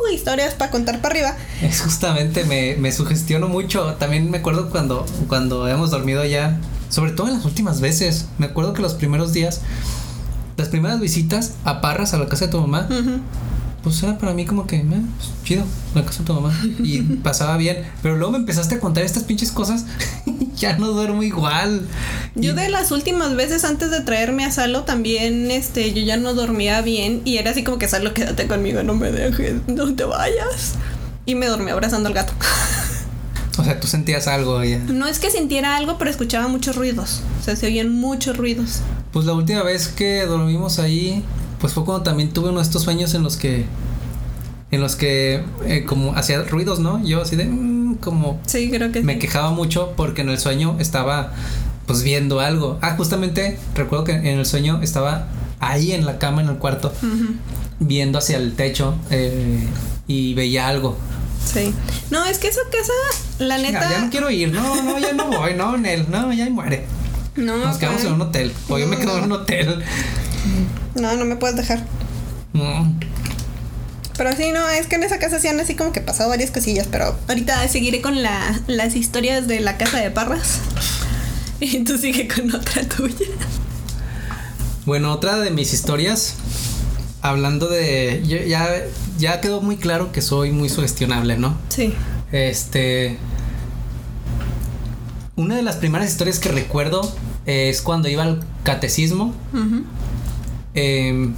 historias 0.10 0.54
para 0.54 0.72
contar 0.72 1.02
para 1.02 1.14
arriba. 1.16 1.36
Es 1.62 1.82
justamente, 1.82 2.46
me, 2.46 2.76
me 2.78 2.92
sugestiono 2.92 3.48
mucho. 3.48 3.94
También 3.96 4.30
me 4.32 4.38
acuerdo 4.40 4.70
cuando, 4.70 5.06
cuando 5.28 5.68
hemos 5.68 5.92
dormido 5.92 6.22
allá, 6.22 6.58
sobre 6.90 7.12
todo 7.12 7.28
en 7.28 7.34
las 7.36 7.46
últimas 7.46 7.82
veces. 7.82 8.26
Me 8.38 8.46
acuerdo 8.48 8.74
que 8.74 8.82
los 8.82 8.94
primeros 8.94 9.34
días, 9.34 9.62
las 10.58 10.70
primeras 10.70 11.00
visitas 11.00 11.54
a 11.64 11.82
Parras, 11.82 12.14
a 12.14 12.18
la 12.18 12.28
casa 12.28 12.46
de 12.46 12.52
tu 12.52 12.60
mamá, 12.62 12.88
Ujú. 12.90 13.20
pues 13.84 14.02
era 14.04 14.18
para 14.18 14.34
mí 14.34 14.46
como 14.46 14.68
que, 14.68 14.78
eh, 14.78 14.86
pues, 14.86 15.30
chido, 15.44 15.64
la 15.96 16.04
casa 16.06 16.20
de 16.20 16.26
tu 16.26 16.34
mamá. 16.34 16.54
Y 16.84 17.02
pasaba 17.24 17.58
bien. 17.58 17.86
Pero 18.02 18.16
luego 18.18 18.32
me 18.34 18.38
empezaste 18.40 18.76
a 18.76 18.80
contar 18.80 19.04
estas 19.04 19.24
pinches 19.24 19.52
cosas. 19.52 19.86
Ya 20.62 20.78
no 20.78 20.88
duermo 20.88 21.24
igual. 21.24 21.82
Yo 22.36 22.52
Y- 22.52 22.56
de 22.56 22.70
las 22.70 22.92
últimas 22.92 23.36
veces 23.36 23.66
antes 23.66 23.92
de 23.92 24.00
traerme 24.02 24.46
a 24.46 24.52
Salo 24.52 24.84
también, 24.84 25.52
este, 25.52 25.92
yo 25.94 26.02
ya 26.04 26.16
no 26.18 26.34
dormía 26.34 26.82
bien 26.82 27.22
y 27.26 27.38
era 27.38 27.52
así 27.52 27.64
como 27.64 27.78
que 27.78 27.88
Salo, 27.90 28.14
quédate 28.14 28.48
conmigo, 28.48 28.84
no 28.84 28.94
me 28.94 29.12
dejes, 29.12 29.56
no 29.68 29.94
te 29.94 30.04
vayas. 30.06 30.74
Y 31.26 31.36
me 31.36 31.48
dormí 31.48 31.70
abrazando 31.72 32.08
al 32.08 32.14
gato. 32.16 32.34
O 33.58 33.64
sea, 33.66 33.78
tú 33.80 33.86
sentías 33.86 34.28
algo 34.28 34.64
ya. 34.64 34.78
No 34.80 35.08
es 35.08 35.20
que 35.20 35.30
sintiera 35.30 35.76
algo, 35.76 35.98
pero 35.98 36.10
escuchaba 36.10 36.48
muchos 36.48 36.78
ruidos. 36.78 37.22
O 37.42 37.44
sea, 37.44 37.56
se 37.58 37.66
oían 37.68 37.92
muchos 37.94 38.38
ruidos. 38.38 38.80
Pues 39.12 39.26
la 39.26 39.34
última 39.34 39.62
vez 39.62 39.90
que 39.90 40.26
dormimos 40.26 40.80
ahí, 40.80 41.22
pues 41.60 41.74
fue 41.74 41.84
cuando 41.84 42.02
también 42.02 42.32
tuve 42.32 42.50
uno 42.50 42.60
de 42.60 42.64
estos 42.64 42.84
sueños 42.84 43.14
en 43.14 43.24
los 43.24 43.36
que, 43.36 43.66
en 44.72 44.80
los 44.82 44.96
que 44.96 45.44
eh, 45.66 45.84
como 45.86 46.16
hacía 46.16 46.42
ruidos, 46.44 46.80
¿no? 46.80 47.04
Yo 47.04 47.22
así 47.22 47.36
de, 47.36 47.44
mm, 47.44 47.71
como 48.02 48.40
Sí, 48.46 48.70
creo 48.70 48.92
que 48.92 49.02
me 49.02 49.14
sí. 49.14 49.20
quejaba 49.20 49.52
mucho 49.52 49.94
porque 49.96 50.22
en 50.22 50.30
el 50.30 50.40
sueño 50.40 50.76
estaba 50.80 51.32
pues 51.88 52.04
viendo 52.04 52.40
algo. 52.40 52.78
Ah, 52.82 52.96
justamente 52.98 53.58
recuerdo 53.76 54.04
que 54.06 54.14
en 54.14 54.26
el 54.40 54.46
sueño 54.46 54.80
estaba 54.82 55.28
ahí 55.60 55.92
en 55.94 56.06
la 56.06 56.18
cama 56.20 56.42
en 56.42 56.50
el 56.50 56.56
cuarto 56.58 56.94
viendo 57.80 58.18
hacia 58.20 58.38
el 58.38 58.54
techo 58.56 58.96
eh, 59.10 59.66
y 60.08 60.34
veía 60.34 60.68
algo. 60.68 60.98
Sí. 61.52 61.74
No, 62.12 62.24
es 62.26 62.38
que 62.38 62.48
esa 62.48 62.62
casa, 62.72 62.94
la 63.40 63.58
neta. 63.58 63.90
ya 63.90 64.00
no 64.02 64.10
quiero 64.12 64.30
ir, 64.30 64.52
no, 64.54 64.84
no, 64.84 65.00
ya 65.00 65.14
no 65.14 65.26
voy, 65.28 65.54
no, 65.56 65.76
Nel, 65.78 66.06
no, 66.10 66.32
ya 66.32 66.48
muere. 66.50 66.86
No, 67.36 67.58
Nos 67.58 67.78
quedamos 67.78 68.04
en 68.04 68.14
un 68.14 68.22
hotel, 68.22 68.52
o 68.70 68.78
yo 68.78 68.88
me 68.88 68.98
quedo 68.98 69.18
en 69.18 69.24
un 69.26 69.32
hotel. 69.32 69.84
no, 70.96 71.16
no 71.16 71.26
me 71.26 71.36
puedes 71.38 71.56
dejar. 71.58 71.84
No. 72.54 72.94
Pero 74.22 74.36
sí, 74.38 74.52
no, 74.54 74.70
es 74.70 74.86
que 74.86 74.98
en 74.98 75.02
esa 75.04 75.18
casa 75.18 75.40
sí 75.40 75.48
han 75.48 75.60
así 75.60 75.74
como 75.74 75.92
que 75.92 76.00
pasado 76.00 76.30
varias 76.30 76.52
cosillas, 76.52 76.86
pero 76.92 77.18
ahorita 77.28 77.68
seguiré 77.68 78.02
con 78.02 78.22
la, 78.22 78.62
las 78.68 78.96
historias 78.96 79.48
de 79.48 79.60
la 79.62 79.78
casa 79.78 79.98
de 79.98 80.12
Parras. 80.12 80.60
Y 81.60 81.84
tú 81.84 81.98
sigue 81.98 82.28
con 82.28 82.54
otra 82.54 82.84
tuya. 82.88 83.26
Bueno, 84.86 85.12
otra 85.12 85.38
de 85.38 85.50
mis 85.50 85.74
historias, 85.74 86.36
hablando 87.24 87.68
de. 87.68 88.22
yo- 88.28 88.44
ya, 88.44 88.68
ya 89.18 89.42
quedó 89.42 89.60
muy 89.60 89.78
claro 89.78 90.12
que 90.12 90.22
soy 90.22 90.52
muy 90.52 90.70
sugestionable, 90.70 91.38
¿no? 91.38 91.58
Sí. 91.70 91.92
Este. 92.32 93.18
Una 95.36 95.56
de 95.56 95.64
las 95.64 95.78
primeras 95.78 96.10
historias 96.12 96.38
que 96.38 96.50
recuerdo 96.50 97.12
es 97.48 97.82
cuando 97.82 98.08
iba 98.08 98.22
al 98.22 98.44
catecismo. 98.64 99.34
Em, 100.76 101.34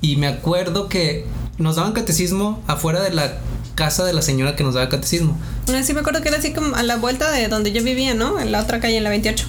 y 0.00 0.16
me 0.16 0.28
acuerdo 0.28 0.88
que 0.88 1.26
nos 1.62 1.76
daban 1.76 1.92
catecismo 1.92 2.62
afuera 2.66 3.00
de 3.02 3.10
la 3.10 3.38
casa 3.74 4.04
de 4.04 4.12
la 4.12 4.22
señora 4.22 4.54
que 4.56 4.64
nos 4.64 4.74
daba 4.74 4.88
catecismo. 4.88 5.38
Sí, 5.82 5.94
me 5.94 6.00
acuerdo 6.00 6.20
que 6.20 6.28
era 6.28 6.38
así 6.38 6.52
como 6.52 6.76
a 6.76 6.82
la 6.82 6.96
vuelta 6.96 7.30
de 7.30 7.48
donde 7.48 7.72
yo 7.72 7.82
vivía, 7.82 8.14
¿no? 8.14 8.38
En 8.38 8.52
la 8.52 8.60
otra 8.60 8.80
calle, 8.80 8.98
en 8.98 9.04
la 9.04 9.10
28. 9.10 9.46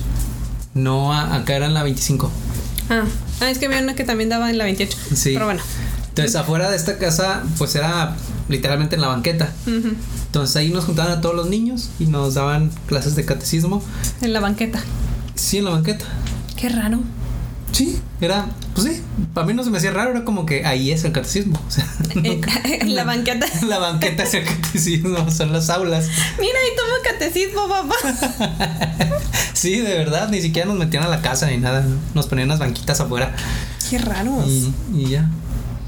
No, 0.75 1.13
acá 1.13 1.55
eran 1.55 1.73
la 1.73 1.83
25. 1.83 2.31
Ah, 2.89 3.03
ah, 3.41 3.49
es 3.49 3.57
que 3.57 3.65
había 3.65 3.79
una 3.79 3.95
que 3.95 4.03
también 4.03 4.29
daba 4.29 4.49
en 4.49 4.57
la 4.57 4.63
28. 4.63 4.97
Sí. 5.15 5.33
Pero 5.33 5.45
bueno. 5.45 5.61
Entonces, 6.09 6.35
afuera 6.35 6.69
de 6.69 6.75
esta 6.75 6.97
casa, 6.99 7.43
pues 7.57 7.75
era 7.75 8.15
literalmente 8.47 8.95
en 8.95 9.01
la 9.01 9.07
banqueta. 9.07 9.51
Entonces 9.65 10.55
ahí 10.55 10.69
nos 10.69 10.85
juntaban 10.85 11.11
a 11.11 11.21
todos 11.21 11.35
los 11.35 11.47
niños 11.47 11.89
y 11.99 12.05
nos 12.05 12.35
daban 12.35 12.71
clases 12.87 13.15
de 13.15 13.25
catecismo. 13.25 13.83
En 14.21 14.33
la 14.33 14.39
banqueta. 14.39 14.79
Sí, 15.35 15.57
en 15.57 15.65
la 15.65 15.71
banqueta. 15.71 16.05
Qué 16.55 16.69
raro. 16.69 16.99
Sí, 17.73 17.99
era, 18.21 18.45
pues 18.75 18.87
sí, 18.87 19.01
para 19.33 19.45
mí 19.47 19.53
no 19.53 19.63
se 19.63 19.69
me 19.71 19.79
hacía 19.79 19.89
raro, 19.91 20.11
era 20.11 20.23
como 20.23 20.45
que 20.45 20.63
ahí 20.65 20.91
es 20.91 21.03
el 21.03 21.11
catecismo. 21.11 21.59
O 21.67 21.71
sea, 21.71 21.85
Eh, 22.23 22.39
la 22.85 23.03
banqueta. 23.05 23.45
la 23.67 23.79
banqueta 23.79 24.23
es 24.23 24.33
el 24.35 24.45
catecismo, 24.45 25.29
son 25.31 25.51
las 25.51 25.69
aulas. 25.71 26.07
Mira, 26.39 26.53
ahí 26.59 26.69
toma 26.77 26.93
catecismo, 27.03 27.67
papá. 27.67 27.95
Sí, 29.53 29.77
de 29.79 29.95
verdad, 29.97 30.29
ni 30.29 30.41
siquiera 30.41 30.67
nos 30.67 30.77
metían 30.77 31.03
a 31.03 31.07
la 31.07 31.21
casa 31.21 31.47
ni 31.47 31.57
nada, 31.57 31.85
nos 32.13 32.27
ponían 32.27 32.47
las 32.49 32.59
banquitas 32.59 32.99
afuera 32.99 33.35
Qué 33.89 33.97
raros. 33.97 34.47
y, 34.47 34.73
y 34.93 35.09
ya. 35.09 35.29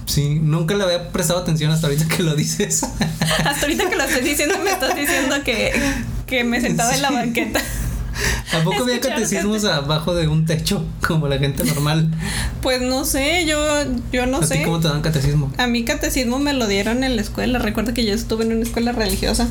Sí, 0.05 0.39
nunca 0.41 0.75
le 0.75 0.83
había 0.83 1.09
prestado 1.11 1.39
atención 1.39 1.71
hasta 1.71 1.87
ahorita 1.87 2.07
que 2.07 2.23
lo 2.23 2.35
dices. 2.35 2.83
Hasta 2.83 3.61
ahorita 3.61 3.89
que 3.89 3.95
lo 3.95 4.03
estoy 4.03 4.23
diciendo, 4.23 4.55
me 4.63 4.71
estás 4.71 4.95
diciendo 4.95 5.35
que, 5.43 5.71
que 6.27 6.43
me 6.43 6.61
sentaba 6.61 6.93
en 6.95 7.01
la 7.01 7.09
Sí. 7.09 7.15
Banqueta. 8.15 8.43
Tampoco 8.51 8.83
había 8.83 8.99
catecismos 9.01 9.65
abajo 9.65 10.15
de 10.15 10.27
un 10.27 10.45
techo, 10.45 10.83
como 11.05 11.27
la 11.27 11.37
gente 11.37 11.63
normal. 11.63 12.09
Pues 12.61 12.81
no 12.81 13.05
sé, 13.05 13.45
yo, 13.45 13.57
yo 14.11 14.25
no 14.25 14.37
¿A 14.37 14.41
ti 14.41 14.47
sé. 14.47 14.63
cómo 14.63 14.79
te 14.79 14.87
dan 14.87 15.01
catecismo? 15.01 15.51
A 15.57 15.67
mí 15.67 15.83
catecismo 15.85 16.39
me 16.39 16.53
lo 16.53 16.67
dieron 16.67 17.03
en 17.03 17.15
la 17.15 17.21
escuela. 17.21 17.59
Recuerda 17.59 17.93
que 17.93 18.03
yo 18.05 18.13
estuve 18.13 18.43
en 18.45 18.53
una 18.53 18.63
escuela 18.63 18.91
religiosa. 18.91 19.47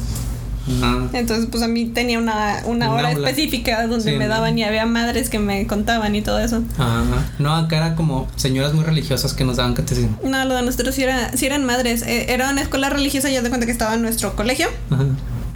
Ah, 0.83 1.07
Entonces, 1.13 1.47
pues 1.51 1.63
a 1.63 1.69
mí 1.69 1.85
tenía 1.85 2.19
una, 2.19 2.63
una 2.65 2.89
Un 2.91 2.97
hora 2.99 3.11
aula. 3.11 3.29
específica 3.29 3.87
donde 3.87 4.13
Sí, 4.13 4.17
me 4.17 4.27
daban 4.29 4.59
y 4.59 4.65
había 4.65 4.87
madres 4.87 5.29
que 5.29 5.39
me 5.39 5.67
contaban 5.67 6.15
y 6.17 6.23
todo 6.23 6.39
eso. 6.41 6.63
Ajá. 6.79 7.05
No, 7.39 7.55
acá 7.55 7.77
era 7.77 7.95
como 7.95 8.27
señoras 8.37 8.73
muy 8.73 8.83
religiosas 8.83 9.35
que 9.35 9.45
nos 9.45 9.59
daban 9.59 9.75
catecismo. 9.75 10.19
No, 10.25 10.43
lo 10.47 10.55
de 10.55 10.63
nosotros 10.63 10.95
sí, 10.95 11.03
era, 11.05 11.31
sí 11.37 11.45
eran 11.47 11.65
madres. 11.67 12.01
Eh, 12.03 12.33
Era 12.33 12.49
una 12.51 12.63
escuela 12.63 12.89
religiosa, 12.89 13.29
ya 13.29 13.43
de 13.43 13.49
cuenta 13.51 13.67
que 13.67 13.73
estaba 13.73 13.93
en 13.95 14.03
nuestro 14.03 14.35
colegio. 14.35 14.69
Ajá. 14.91 15.05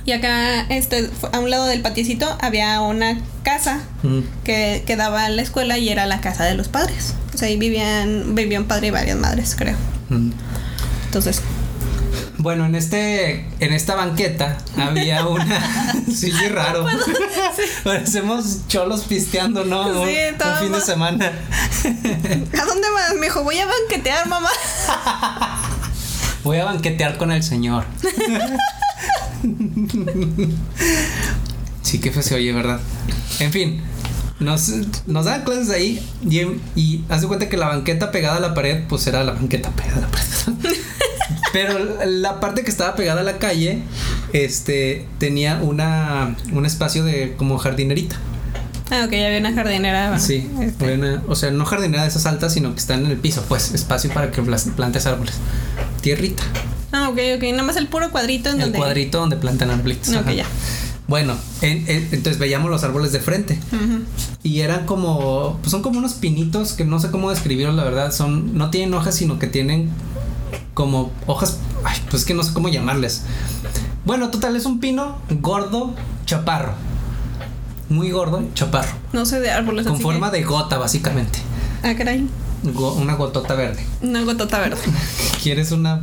Y 0.09 0.13
acá, 0.13 0.63
este, 0.71 1.11
a 1.33 1.39
un 1.39 1.51
lado 1.51 1.67
del 1.67 1.83
patiecito, 1.83 2.27
había 2.41 2.81
una 2.81 3.21
casa 3.43 3.83
Mm. 4.03 4.21
que, 4.43 4.83
que 4.87 4.97
daba 4.97 5.27
a 5.27 5.29
la 5.29 5.43
escuela 5.43 5.77
y 5.77 5.91
era 5.91 6.07
la 6.07 6.23
casa 6.23 6.45
de 6.45 6.55
los 6.55 6.69
padres. 6.69 7.13
O 7.35 7.37
sea, 7.37 7.49
ahí 7.49 7.59
vivían, 7.59 8.35
vivían 8.35 8.65
padre 8.65 8.87
y 8.87 8.91
varias 8.91 9.19
madres, 9.19 9.55
creo. 9.55 9.77
Mm. 10.09 10.31
Entonces, 11.05 11.43
Bueno, 12.39 12.65
en 12.65 12.75
este, 12.75 13.49
en 13.61 13.75
esta 13.75 13.97
banqueta 13.97 14.57
había 14.79 15.27
una. 15.27 15.93
sí, 16.15 16.33
qué 16.41 16.49
raro. 16.49 16.87
Parecemos 17.85 18.67
cholos 18.67 19.03
pisteando, 19.03 19.67
¿no? 19.67 19.85
Sí, 19.85 19.91
un, 19.91 19.99
un 19.99 20.09
estaba 20.09 20.57
fin 20.57 20.73
de 20.73 20.81
semana. 20.81 21.27
¿a 21.27 22.65
dónde 22.65 22.89
vas? 22.95 23.15
Me 23.19 23.27
dijo, 23.27 23.45
voy 23.45 23.59
a 23.59 23.67
banquetear, 23.67 24.27
mamá. 24.27 24.49
Voy 26.45 26.57
a 26.57 26.65
banquetear 26.65 27.19
con 27.19 27.31
el 27.31 27.43
señor. 27.43 27.85
sí, 31.83 32.01
qué 32.01 32.11
feo 32.11 32.23
se 32.23 32.35
oye, 32.35 32.53
¿verdad? 32.53 32.81
En 33.41 33.53
fin, 33.53 33.81
nos, 34.41 34.71
nos 35.07 35.25
daban 35.25 35.43
clases 35.43 35.71
ahí 35.71 36.01
y, 36.29 36.41
y 36.75 37.05
haz 37.09 37.23
de 37.23 37.27
cuenta 37.27 37.49
que 37.49 37.57
la 37.57 37.69
banqueta 37.69 38.11
pegada 38.11 38.37
a 38.37 38.41
la 38.41 38.55
pared, 38.55 38.85
pues 38.89 39.07
era 39.07 39.25
la 39.25 39.33
banqueta 39.33 39.71
pegada 39.71 39.99
a 39.99 40.01
la 40.01 40.09
pared. 40.09 40.27
Pero 41.53 42.05
la 42.05 42.41
parte 42.41 42.63
que 42.63 42.71
estaba 42.71 42.95
pegada 42.95 43.23
a 43.23 43.25
la 43.25 43.39
calle, 43.39 43.83
este, 44.33 45.07
tenía 45.19 45.61
una, 45.63 46.37
un 46.53 46.67
espacio 46.67 47.05
de 47.05 47.35
como 47.37 47.59
jardinerita. 47.59 48.17
Ah, 48.91 49.03
ok, 49.05 49.13
había 49.13 49.39
una 49.39 49.53
jardinera. 49.53 50.19
Sí, 50.19 50.51
este, 50.63 50.85
había 50.85 50.97
una- 50.97 51.23
o 51.29 51.35
sea, 51.35 51.51
no 51.51 51.65
jardinera 51.65 52.03
de 52.05 52.09
esas 52.09 52.27
altas, 52.27 52.55
sino 52.55 52.73
que 52.73 52.79
están 52.81 53.05
en 53.05 53.11
el 53.11 53.19
piso, 53.19 53.45
pues, 53.49 53.73
espacio 53.75 54.11
para 54.13 54.31
que 54.31 54.41
plantes 54.43 55.07
árboles. 55.07 55.35
Tierrita. 56.01 56.43
Ah, 56.93 57.09
ok, 57.11 57.19
ok. 57.37 57.43
Nada 57.51 57.65
más 57.65 57.77
el 57.77 57.89
puro 57.89 58.11
cuadrito 58.11 58.49
en 58.49 58.57
El 58.57 58.61
donde. 58.63 58.79
cuadrito 58.79 59.19
donde 59.19 59.37
plantan 59.37 59.71
arbolitos. 59.71 60.09
Ok, 60.15 60.23
ajá. 60.23 60.33
ya. 60.33 60.45
Bueno, 61.07 61.37
en- 61.63 61.85
en- 61.89 62.09
entonces 62.13 62.39
veíamos 62.39 62.71
los 62.71 62.83
árboles 62.85 63.13
de 63.13 63.21
frente. 63.21 63.59
Y 64.43 64.61
eran 64.61 64.85
como. 64.87 65.59
Pues 65.63 65.71
son 65.71 65.83
como 65.83 65.99
unos 65.99 66.15
pinitos 66.15 66.73
que 66.73 66.85
no 66.85 66.99
sé 67.01 67.11
cómo 67.11 67.31
describirlos, 67.31 67.75
la 67.77 67.85
verdad. 67.85 68.13
Son. 68.13 68.57
No 68.57 68.71
tienen 68.71 68.93
hojas, 68.95 69.15
sino 69.15 69.39
que 69.39 69.47
tienen 69.47 69.91
como 70.75 71.11
hojas. 71.27 71.59
Ay, 71.85 71.99
pues 72.11 72.25
que 72.25 72.35
no 72.35 72.43
sé 72.43 72.53
cómo 72.53 72.69
llamarles. 72.69 73.23
Bueno, 74.05 74.31
total, 74.31 74.57
es 74.57 74.65
un 74.67 74.81
pino 74.81 75.19
gordo, 75.41 75.95
chaparro. 76.27 76.73
Muy 77.89 78.11
gordo, 78.11 78.43
chaparro. 78.55 78.93
No 79.13 79.25
sé 79.25 79.41
de 79.41 79.51
árboles 79.51 79.85
Con 79.87 79.95
así 79.95 80.03
forma 80.03 80.31
que- 80.31 80.39
de 80.39 80.45
gota, 80.45 80.79
básicamente. 80.79 81.39
Ah, 81.83 81.95
caray. 81.97 82.29
Go- 82.63 82.93
una 82.95 83.15
gotota 83.15 83.55
verde. 83.55 83.85
Una 84.03 84.23
gotota 84.23 84.59
verde. 84.59 84.81
¿Quieres 85.43 85.71
una.? 85.73 86.03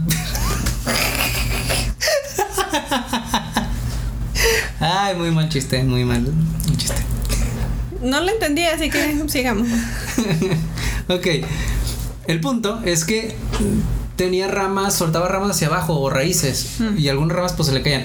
Ay, 4.80 5.15
muy 5.15 5.32
mal 5.32 5.50
chiste, 5.50 5.84
muy 5.84 6.04
mal 6.06 6.26
un 6.28 6.78
chiste. 6.78 7.02
No 8.02 8.21
lo 8.21 8.30
entendí, 8.32 8.63
así 8.65 8.89
que 8.89 9.24
sigamos. 9.28 9.67
Ok. 11.08 11.28
El 12.28 12.39
punto 12.41 12.82
es 12.86 13.06
que 13.06 13.36
tenía 14.15 14.48
ramas, 14.48 14.93
soltaba 14.95 15.28
ramas 15.28 15.52
hacia 15.52 15.67
abajo 15.67 16.00
o 16.00 16.10
raíces. 16.10 16.78
Y 16.98 17.08
algunas 17.10 17.36
ramas 17.36 17.54
pues 17.54 17.67
se 17.69 17.74
le 17.74 17.82
caían. 17.82 18.04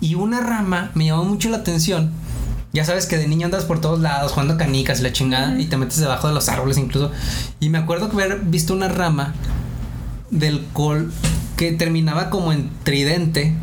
Y 0.00 0.14
una 0.14 0.40
rama 0.40 0.90
me 0.94 1.06
llamó 1.06 1.24
mucho 1.24 1.48
la 1.50 1.58
atención. 1.58 2.12
Ya 2.76 2.84
sabes 2.84 3.06
que 3.06 3.16
de 3.16 3.26
niño 3.26 3.46
andas 3.46 3.64
por 3.64 3.80
todos 3.80 4.00
lados 4.00 4.32
jugando 4.32 4.58
canicas 4.58 5.00
y 5.00 5.02
la 5.02 5.10
chingada. 5.10 5.58
Y 5.58 5.64
te 5.64 5.78
metes 5.78 5.96
debajo 5.98 6.28
de 6.28 6.34
los 6.34 6.50
árboles 6.50 6.76
incluso. 6.76 7.10
Y 7.58 7.70
me 7.70 7.78
acuerdo 7.78 8.10
que 8.10 8.22
haber 8.22 8.40
visto 8.40 8.74
una 8.74 8.86
rama 8.86 9.32
del 10.30 10.62
col 10.74 11.10
que 11.56 11.72
terminaba 11.72 12.28
como 12.28 12.52
en 12.52 12.68
tridente. 12.82 13.54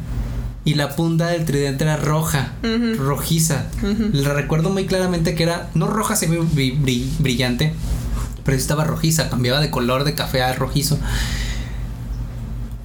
Y 0.65 0.73
la 0.73 0.95
punta 0.95 1.27
del 1.27 1.45
tridente 1.45 1.83
era 1.83 1.95
roja, 1.95 2.53
rojiza. 2.97 3.67
La 4.13 4.33
recuerdo 4.33 4.71
muy 4.71 4.87
claramente 4.87 5.35
que 5.35 5.43
era, 5.43 5.69
no 5.75 5.85
roja, 5.85 6.15
se 6.15 6.25
brillante, 6.25 7.71
pero 8.43 8.57
estaba 8.57 8.83
rojiza, 8.83 9.29
cambiaba 9.29 9.59
de 9.59 9.69
color 9.69 10.05
de 10.05 10.15
café 10.15 10.41
a 10.41 10.53
rojizo. 10.53 10.97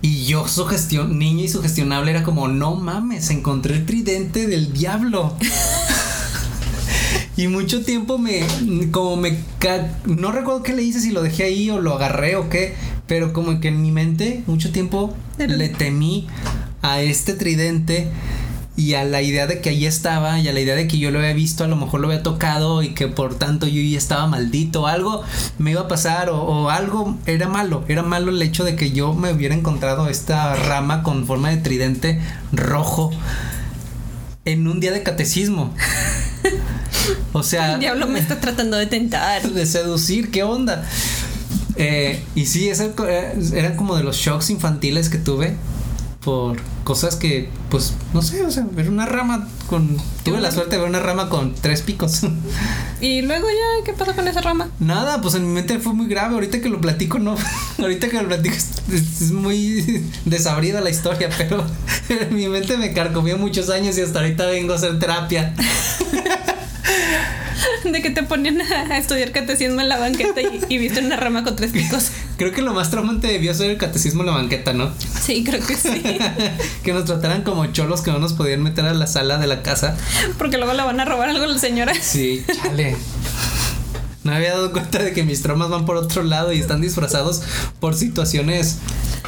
Y 0.03 0.27
yo, 0.27 0.47
sugestión, 0.47 1.19
niña 1.19 1.45
y 1.45 1.49
sugestionable, 1.49 2.11
era 2.11 2.23
como, 2.23 2.49
no 2.49 2.75
mames, 2.75 3.31
encontré 3.31 3.77
el 3.77 3.87
tridente 3.87 4.47
del 4.47 4.75
diablo. 4.75 5.35
y 7.39 7.47
mucho 7.47 7.85
tiempo 7.85 8.19
me, 8.19 8.43
como 8.91 9.17
me, 9.17 9.39
no 10.07 10.33
recuerdo 10.33 10.65
qué 10.65 10.75
le 10.75 10.83
hice, 10.83 11.01
si 11.01 11.13
lo 11.13 11.23
dejé 11.23 11.45
ahí 11.45 11.71
o 11.71 11.81
lo 11.81 11.95
agarré 11.95 12.35
o 12.35 12.51
qué, 12.51 12.75
pero 13.07 13.33
como 13.33 13.61
que 13.61 13.69
en 13.69 13.81
mi 13.81 13.93
mente, 13.93 14.43
mucho 14.49 14.73
tiempo 14.73 15.15
le 15.39 15.69
temí 15.69 16.27
a 16.83 17.01
este 17.01 17.35
tridente 17.35 18.09
y 18.75 18.95
a 18.95 19.05
la 19.05 19.23
idea 19.23 19.47
de 19.47 19.61
que 19.61 19.69
ahí 19.69 19.87
estaba 19.87 20.41
y 20.41 20.49
a 20.49 20.53
la 20.53 20.59
idea 20.59 20.75
de 20.75 20.89
que 20.89 20.99
yo 20.99 21.13
lo 21.13 21.21
había 21.21 21.33
visto, 21.33 21.63
a 21.63 21.69
lo 21.69 21.77
mejor 21.77 22.01
lo 22.01 22.09
había 22.09 22.25
tocado 22.25 22.83
y 22.83 22.89
que 22.89 23.07
por 23.07 23.37
tanto 23.37 23.69
yo 23.69 23.81
ya 23.83 23.99
estaba 23.99 24.27
maldito, 24.27 24.89
algo 24.89 25.23
me 25.59 25.71
iba 25.71 25.83
a 25.83 25.89
pasar 25.89 26.31
o, 26.31 26.43
o 26.43 26.71
algo 26.71 27.19
era 27.27 27.49
malo, 27.49 27.85
era 27.87 28.03
malo 28.03 28.33
el 28.33 28.43
hecho 28.43 28.65
de 28.65 28.75
que 28.75 28.91
yo 28.91 29.15
me 29.15 29.33
hubiera 29.33 29.55
encontrado 29.55 30.09
esta 30.09 30.57
rama 30.57 31.05
con 31.05 31.25
forma 31.25 31.51
de 31.51 31.59
tridente 31.59 32.21
rojo 32.51 33.13
en 34.53 34.67
un 34.67 34.81
día 34.81 34.93
de 34.93 35.03
catecismo. 35.03 35.75
O 37.33 37.43
sea, 37.43 37.75
El 37.75 37.81
diablo 37.81 38.07
me 38.07 38.19
está 38.19 38.41
tratando 38.41 38.77
de 38.77 38.87
tentar. 38.87 39.43
de 39.43 39.67
seducir, 39.67 40.31
¿qué 40.31 40.43
onda? 40.43 40.85
Eh, 41.77 42.23
y 42.35 42.47
sí, 42.47 42.69
ese 42.69 42.93
eh, 43.07 43.35
eran 43.55 43.77
como 43.77 43.97
de 43.97 44.03
los 44.03 44.17
shocks 44.17 44.51
infantiles 44.51 45.09
que 45.09 45.19
tuve 45.19 45.55
por 46.25 46.59
cosas 46.85 47.17
que, 47.17 47.49
pues, 47.71 47.95
no 48.13 48.23
sé, 48.23 48.45
o 48.45 48.51
sea, 48.51 48.67
ver 48.73 48.89
una 48.91 49.07
rama 49.07 49.49
con... 49.69 49.97
Tuve 50.25 50.41
la 50.41 50.51
suerte 50.51 50.77
de 50.77 50.83
ver 50.83 50.89
una 50.89 51.01
rama 51.01 51.29
con 51.29 51.55
tres 51.55 51.83
picos. 51.83 52.23
Y 53.01 53.23
luego 53.23 53.47
ya, 53.49 53.85
¿qué 53.85 53.93
pasó 53.93 54.13
con 54.13 54.27
esa 54.27 54.41
rama? 54.41 54.71
Nada, 54.81 55.21
pues 55.21 55.37
en 55.37 55.47
mi 55.47 55.55
mente 55.55 55.79
fue 55.79 55.93
muy 55.93 56.09
grave. 56.09 56.35
Ahorita 56.35 56.61
que 56.61 56.69
lo 56.69 56.81
platico, 56.81 57.21
no. 57.21 57.37
Ahorita 57.79 58.09
que 58.09 58.21
lo 58.21 58.27
platico 58.27 58.57
es, 58.57 58.71
es 58.93 59.31
muy 59.31 60.05
desabrida 60.25 60.81
la 60.81 60.91
historia, 60.91 61.31
pero 61.39 61.65
en 62.09 62.35
mi 62.35 62.49
mente 62.49 62.77
me 62.77 62.93
carcomió 62.93 63.39
muchos 63.39 63.71
años 63.71 63.97
y 63.99 64.01
hasta 64.01 64.19
ahorita 64.19 64.47
vengo 64.47 64.73
a 64.73 64.77
hacer 64.77 64.99
terapia. 64.99 65.55
De 67.85 68.03
que 68.03 68.11
te 68.11 68.23
ponían 68.23 68.61
a 68.61 68.99
estudiar 68.99 69.33
catecismo 69.33 69.81
en 69.81 69.89
la 69.89 69.99
banqueta 69.99 70.41
y, 70.41 70.61
y 70.69 70.79
viste 70.79 71.01
una 71.01 71.17
rama 71.17 71.45
con 71.45 71.57
tres 71.57 71.73
picos. 71.73 72.11
Creo 72.37 72.53
que 72.53 72.63
lo 72.63 72.73
más 72.73 72.91
traumante 72.91 73.27
debió 73.27 73.53
ser 73.55 73.71
el 73.71 73.79
catecismo 73.79 74.21
en 74.21 74.27
la 74.27 74.33
banqueta, 74.33 74.73
¿no? 74.73 74.93
Sí, 75.21 75.43
creo 75.43 75.65
que 75.67 75.75
sí. 75.75 76.03
que 76.85 76.93
nos 76.93 77.05
trataran 77.05 77.43
como 77.43 77.67
cholos 77.67 78.01
que 78.03 78.13
no 78.13 78.21
nos 78.21 78.33
podían 78.35 78.63
meter 78.63 78.85
a 78.85 78.95
la 78.95 79.09
sala 79.09 79.39
de 79.39 79.49
la 79.49 79.63
casa. 79.63 79.97
Porque 80.39 80.57
luego 80.57 80.73
le 80.73 80.85
van 80.85 81.01
a 81.01 81.05
robar 81.05 81.31
algo 81.31 81.45
a 81.45 81.49
la 81.49 81.59
señora. 81.59 81.93
Sí, 82.01 82.45
chale. 82.63 82.97
No 84.23 84.33
me 84.33 84.37
había 84.37 84.51
dado 84.51 84.73
cuenta 84.73 85.03
de 85.03 85.13
que 85.13 85.23
mis 85.25 85.43
traumas 85.43 85.71
van 85.71 85.85
por 85.85 85.97
otro 85.97 86.23
lado 86.23 86.53
y 86.53 86.61
están 86.61 86.81
disfrazados 86.81 87.43
por 87.81 87.95
situaciones 87.95 88.79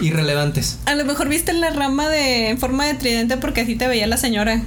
irrelevantes. 0.01 0.78
A 0.87 0.95
lo 0.95 1.05
mejor 1.05 1.28
viste 1.28 1.53
la 1.53 1.70
rama 1.70 2.09
de 2.09 2.51
en 2.51 2.59
forma 2.59 2.87
de 2.87 2.95
tridente 2.95 3.37
porque 3.39 3.62
así 3.62 3.76
te 3.76 3.89
veía 3.89 4.07
la 4.07 4.16
señora. 4.18 4.62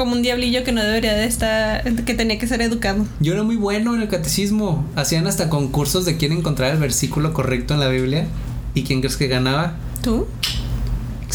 Como 0.00 0.12
un 0.12 0.22
diablillo 0.22 0.64
que 0.64 0.72
no 0.72 0.82
debería 0.82 1.12
de 1.12 1.26
estar, 1.26 1.84
que 2.06 2.14
tenía 2.14 2.38
que 2.38 2.46
ser 2.46 2.62
educado. 2.62 3.04
Yo 3.20 3.34
era 3.34 3.42
muy 3.42 3.56
bueno 3.56 3.94
en 3.94 4.00
el 4.00 4.08
catecismo. 4.08 4.88
Hacían 4.96 5.26
hasta 5.26 5.50
concursos 5.50 6.06
de 6.06 6.16
quién 6.16 6.32
encontrar 6.32 6.72
el 6.72 6.78
versículo 6.78 7.34
correcto 7.34 7.74
en 7.74 7.80
la 7.80 7.88
Biblia. 7.88 8.26
¿Y 8.72 8.84
quién 8.84 9.00
crees 9.00 9.18
que 9.18 9.28
ganaba? 9.28 9.74
¿Tú? 10.02 10.26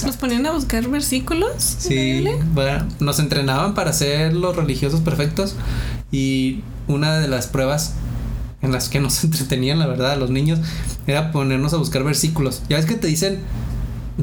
¿Nos 0.03 0.17
ponían 0.17 0.47
a 0.47 0.51
buscar 0.51 0.87
versículos? 0.87 1.51
Sí, 1.59 2.25
bueno, 2.55 2.87
nos 2.99 3.19
entrenaban 3.19 3.75
para 3.75 3.93
ser 3.93 4.33
los 4.33 4.55
religiosos 4.55 5.01
perfectos 5.01 5.55
y 6.11 6.61
una 6.87 7.19
de 7.19 7.27
las 7.27 7.45
pruebas 7.45 7.93
en 8.63 8.71
las 8.71 8.89
que 8.89 8.99
nos 8.99 9.23
entretenían, 9.23 9.77
la 9.77 9.85
verdad, 9.85 10.13
a 10.13 10.15
los 10.15 10.31
niños, 10.31 10.57
era 11.05 11.31
ponernos 11.31 11.75
a 11.75 11.77
buscar 11.77 12.03
versículos. 12.03 12.63
Ya 12.67 12.77
ves 12.77 12.87
que 12.87 12.95
te 12.95 13.05
dicen 13.05 13.41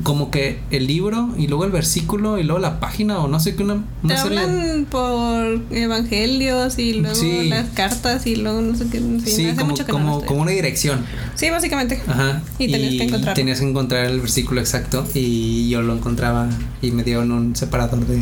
como 0.04 0.30
que 0.30 0.58
el 0.70 0.86
libro 0.86 1.28
y 1.36 1.48
luego 1.48 1.64
el 1.66 1.70
versículo 1.70 2.38
y 2.38 2.44
luego 2.44 2.58
la 2.58 2.80
página 2.80 3.18
o 3.18 3.28
no 3.28 3.38
sé 3.40 3.54
qué, 3.54 3.62
una, 3.62 3.74
Te 3.74 4.06
una 4.06 4.22
serie. 4.22 4.38
hablan 4.38 4.86
por 4.90 5.60
evangelios 5.70 6.78
y 6.78 6.94
luego 6.94 7.14
Sí. 7.14 7.48
las 7.50 7.68
cartas 7.70 8.26
y 8.26 8.36
luego 8.36 8.62
no 8.62 8.74
sé 8.74 8.86
qué. 8.88 9.00
Sí, 9.00 9.20
Sí, 9.30 9.46
hace 9.48 9.56
como, 9.56 9.70
mucho 9.70 9.84
que 9.84 9.92
como, 9.92 10.24
como 10.24 10.40
una 10.42 10.52
dirección. 10.52 11.04
Sí, 11.34 11.50
básicamente. 11.50 12.00
Ajá. 12.06 12.40
Y 12.58 12.72
tenías 12.72 12.94
que 12.94 13.04
encontrarlo. 13.04 13.34
tenías 13.34 13.60
que 13.60 13.68
encontrar 13.68 14.06
el 14.06 14.20
versículo 14.20 14.60
exacto 14.62 15.06
y 15.14 15.68
yo 15.68 15.82
lo 15.82 15.94
encontraba 15.94 16.48
y 16.80 16.90
me 16.90 17.04
dieron 17.04 17.30
un 17.30 17.54
separador 17.54 18.06
de 18.06 18.18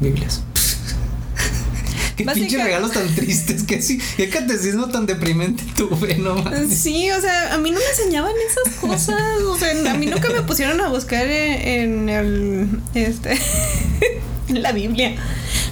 Biblias. 0.00 0.42
Qué 2.16 2.24
Básica- 2.24 2.46
pinches 2.46 2.64
regalos 2.64 2.92
tan 2.92 3.14
tristes, 3.14 3.62
que 3.64 3.82
sí, 3.82 3.98
qué 4.16 4.30
catecismo 4.30 4.88
tan 4.88 5.04
deprimente 5.04 5.62
tuve, 5.76 6.16
no 6.16 6.36
mames. 6.36 6.72
Sí, 6.78 7.10
o 7.10 7.20
sea, 7.20 7.52
a 7.54 7.58
mí 7.58 7.70
no 7.70 7.78
me 7.78 7.84
enseñaban 7.84 8.32
esas 8.50 8.74
cosas. 8.76 9.20
O 9.46 9.56
sea, 9.58 9.90
a 9.90 9.94
mí 9.94 10.06
nunca 10.06 10.30
me 10.30 10.42
pusieron 10.42 10.80
a 10.80 10.88
buscar 10.88 11.26
en, 11.26 12.08
en 12.08 12.08
el. 12.08 12.68
Este. 12.94 13.38
en 14.48 14.62
la 14.62 14.72
Biblia. 14.72 15.14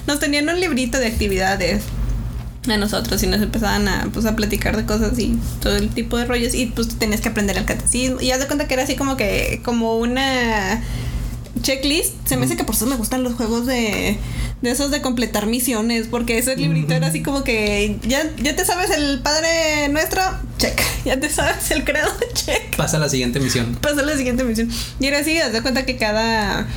Nos 0.05 0.19
tenían 0.19 0.47
un 0.49 0.59
librito 0.59 0.99
de 0.99 1.07
actividades 1.07 1.81
a 2.69 2.77
nosotros 2.77 3.21
y 3.23 3.27
nos 3.27 3.41
empezaban 3.41 3.87
a, 3.87 4.09
pues, 4.13 4.25
a 4.25 4.35
platicar 4.35 4.77
de 4.77 4.85
cosas 4.85 5.17
y 5.17 5.37
todo 5.61 5.75
el 5.77 5.89
tipo 5.89 6.17
de 6.17 6.25
rollos. 6.25 6.53
Y 6.53 6.67
pues 6.67 6.89
tenías 6.99 7.21
que 7.21 7.29
aprender 7.29 7.57
el 7.57 7.65
catecismo. 7.65 8.21
Y 8.21 8.29
haz 8.31 8.39
de 8.39 8.45
cuenta 8.47 8.67
que 8.67 8.75
era 8.75 8.83
así 8.83 8.95
como 8.95 9.17
que. 9.17 9.61
como 9.63 9.97
una 9.97 10.83
checklist. 11.61 12.13
Se 12.25 12.37
me 12.37 12.45
hace 12.45 12.55
que 12.55 12.63
por 12.63 12.75
eso 12.75 12.85
me 12.85 12.95
gustan 12.95 13.23
los 13.23 13.33
juegos 13.33 13.65
de. 13.65 14.17
De 14.61 14.71
esos 14.71 14.89
de 14.89 15.01
completar 15.01 15.45
misiones, 15.47 16.07
porque 16.07 16.37
ese 16.37 16.55
librito 16.55 16.93
era 16.93 17.07
así 17.07 17.21
como 17.21 17.43
que 17.43 17.99
ya, 18.03 18.31
ya 18.37 18.55
te 18.55 18.65
sabes 18.65 18.89
el 18.89 19.19
Padre 19.19 19.89
Nuestro, 19.89 20.21
check. 20.57 20.81
Ya 21.05 21.19
te 21.19 21.29
sabes 21.29 21.69
el 21.71 21.83
credo, 21.83 22.07
check. 22.33 22.75
Pasa 22.75 22.97
la 22.97 23.09
siguiente 23.09 23.39
misión. 23.39 23.77
Pasa 23.81 24.01
la 24.01 24.15
siguiente 24.15 24.43
misión. 24.43 24.69
Y 24.99 25.05
era 25.05 25.19
así, 25.19 25.37
haz 25.37 25.53
de 25.53 25.61
cuenta 25.61 25.85
que 25.85 25.97
cada 25.97 26.67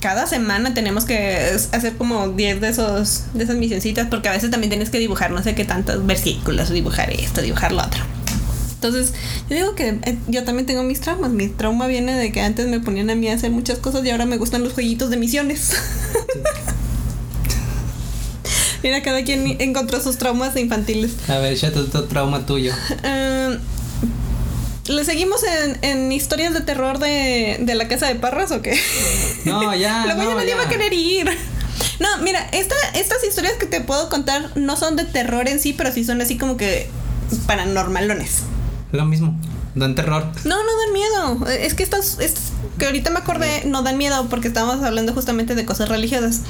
cada 0.00 0.26
semana 0.26 0.74
tenemos 0.74 1.04
que 1.04 1.56
hacer 1.72 1.96
como 1.96 2.28
10 2.28 2.60
de 2.60 2.68
esos 2.68 3.24
de 3.34 3.44
esas 3.44 3.56
misioncitas 3.56 4.08
porque 4.10 4.28
a 4.28 4.32
veces 4.32 4.50
también 4.50 4.68
tienes 4.68 4.90
que 4.90 4.98
dibujar 4.98 5.30
no 5.30 5.42
sé 5.44 5.54
qué 5.54 5.64
tantos 5.64 6.04
versículos, 6.04 6.70
dibujar 6.70 7.10
esto, 7.10 7.40
dibujar 7.40 7.72
lo 7.72 7.82
otro. 7.82 8.02
Entonces, 8.82 9.14
yo 9.48 9.54
digo 9.54 9.74
que 9.76 9.90
eh, 9.90 10.18
yo 10.26 10.42
también 10.42 10.66
tengo 10.66 10.82
mis 10.82 11.00
traumas. 11.00 11.30
Mi 11.30 11.46
trauma 11.46 11.86
viene 11.86 12.18
de 12.18 12.32
que 12.32 12.40
antes 12.40 12.66
me 12.66 12.80
ponían 12.80 13.10
a 13.10 13.14
mí 13.14 13.28
a 13.28 13.34
hacer 13.34 13.52
muchas 13.52 13.78
cosas 13.78 14.04
y 14.04 14.10
ahora 14.10 14.26
me 14.26 14.38
gustan 14.38 14.64
los 14.64 14.72
jueguitos 14.72 15.08
de 15.08 15.18
misiones. 15.18 15.72
Mira, 18.82 19.00
cada 19.04 19.22
quien 19.22 19.56
encontró 19.60 20.00
sus 20.00 20.18
traumas 20.18 20.56
infantiles. 20.56 21.12
A 21.28 21.38
ver, 21.38 21.52
échate 21.52 21.78
otro 21.78 22.02
trauma 22.04 22.44
tuyo. 22.44 22.74
Eh, 23.04 23.56
¿Le 24.88 25.04
seguimos 25.04 25.42
en, 25.44 25.78
en 25.82 26.10
historias 26.10 26.52
de 26.52 26.62
terror 26.62 26.98
de, 26.98 27.58
de 27.60 27.74
la 27.76 27.86
casa 27.86 28.08
de 28.08 28.16
Parras 28.16 28.50
o 28.50 28.62
qué? 28.62 28.76
No, 29.44 29.72
ya. 29.76 30.06
Luego 30.16 30.22
ya 30.22 30.28
no, 30.30 30.34
nadie 30.34 30.48
ya. 30.48 30.56
va 30.56 30.64
a 30.64 30.68
querer 30.68 30.92
ir. 30.92 31.28
No, 32.00 32.08
mira, 32.22 32.48
esta, 32.50 32.74
estas 32.94 33.22
historias 33.22 33.52
que 33.60 33.66
te 33.66 33.80
puedo 33.80 34.08
contar 34.08 34.50
no 34.56 34.76
son 34.76 34.96
de 34.96 35.04
terror 35.04 35.48
en 35.48 35.60
sí, 35.60 35.72
pero 35.72 35.92
sí 35.92 36.04
son 36.04 36.20
así 36.20 36.36
como 36.36 36.56
que 36.56 36.88
paranormalones. 37.46 38.38
Lo 38.92 39.04
mismo. 39.06 39.34
Dan 39.74 39.94
terror. 39.94 40.24
No, 40.44 40.56
no 40.56 40.70
dan 40.84 40.92
miedo. 40.92 41.46
Es 41.48 41.74
que 41.74 41.82
estas, 41.82 42.18
estas 42.20 42.52
que 42.78 42.86
ahorita 42.86 43.10
me 43.10 43.18
acordé 43.20 43.64
no 43.64 43.82
dan 43.82 43.96
miedo 43.96 44.26
porque 44.28 44.48
estábamos 44.48 44.84
hablando 44.84 45.14
justamente 45.14 45.54
de 45.54 45.64
cosas 45.64 45.88
religiosas. 45.88 46.40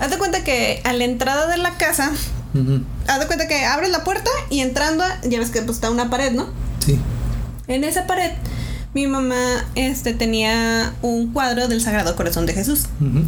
Haz 0.00 0.10
de 0.10 0.18
cuenta 0.18 0.42
que 0.44 0.80
a 0.84 0.92
la 0.92 1.04
entrada 1.04 1.46
de 1.46 1.56
la 1.56 1.76
casa, 1.78 2.10
Ujú. 2.54 2.82
haz 3.06 3.20
de 3.20 3.26
cuenta 3.26 3.46
que 3.46 3.64
abres 3.64 3.90
la 3.90 4.02
puerta 4.04 4.30
y 4.50 4.60
entrando, 4.60 5.04
ya 5.24 5.38
ves 5.38 5.50
que 5.50 5.62
pues, 5.62 5.76
está 5.76 5.90
una 5.90 6.10
pared, 6.10 6.32
¿no? 6.32 6.48
Sí. 6.84 6.98
En 7.68 7.84
esa 7.84 8.06
pared, 8.06 8.32
mi 8.92 9.06
mamá 9.06 9.64
este, 9.74 10.12
tenía 10.14 10.92
un 11.02 11.32
cuadro 11.32 11.68
del 11.68 11.80
Sagrado 11.80 12.16
Corazón 12.16 12.44
de 12.46 12.54
Jesús. 12.54 12.86
Ujú. 13.00 13.22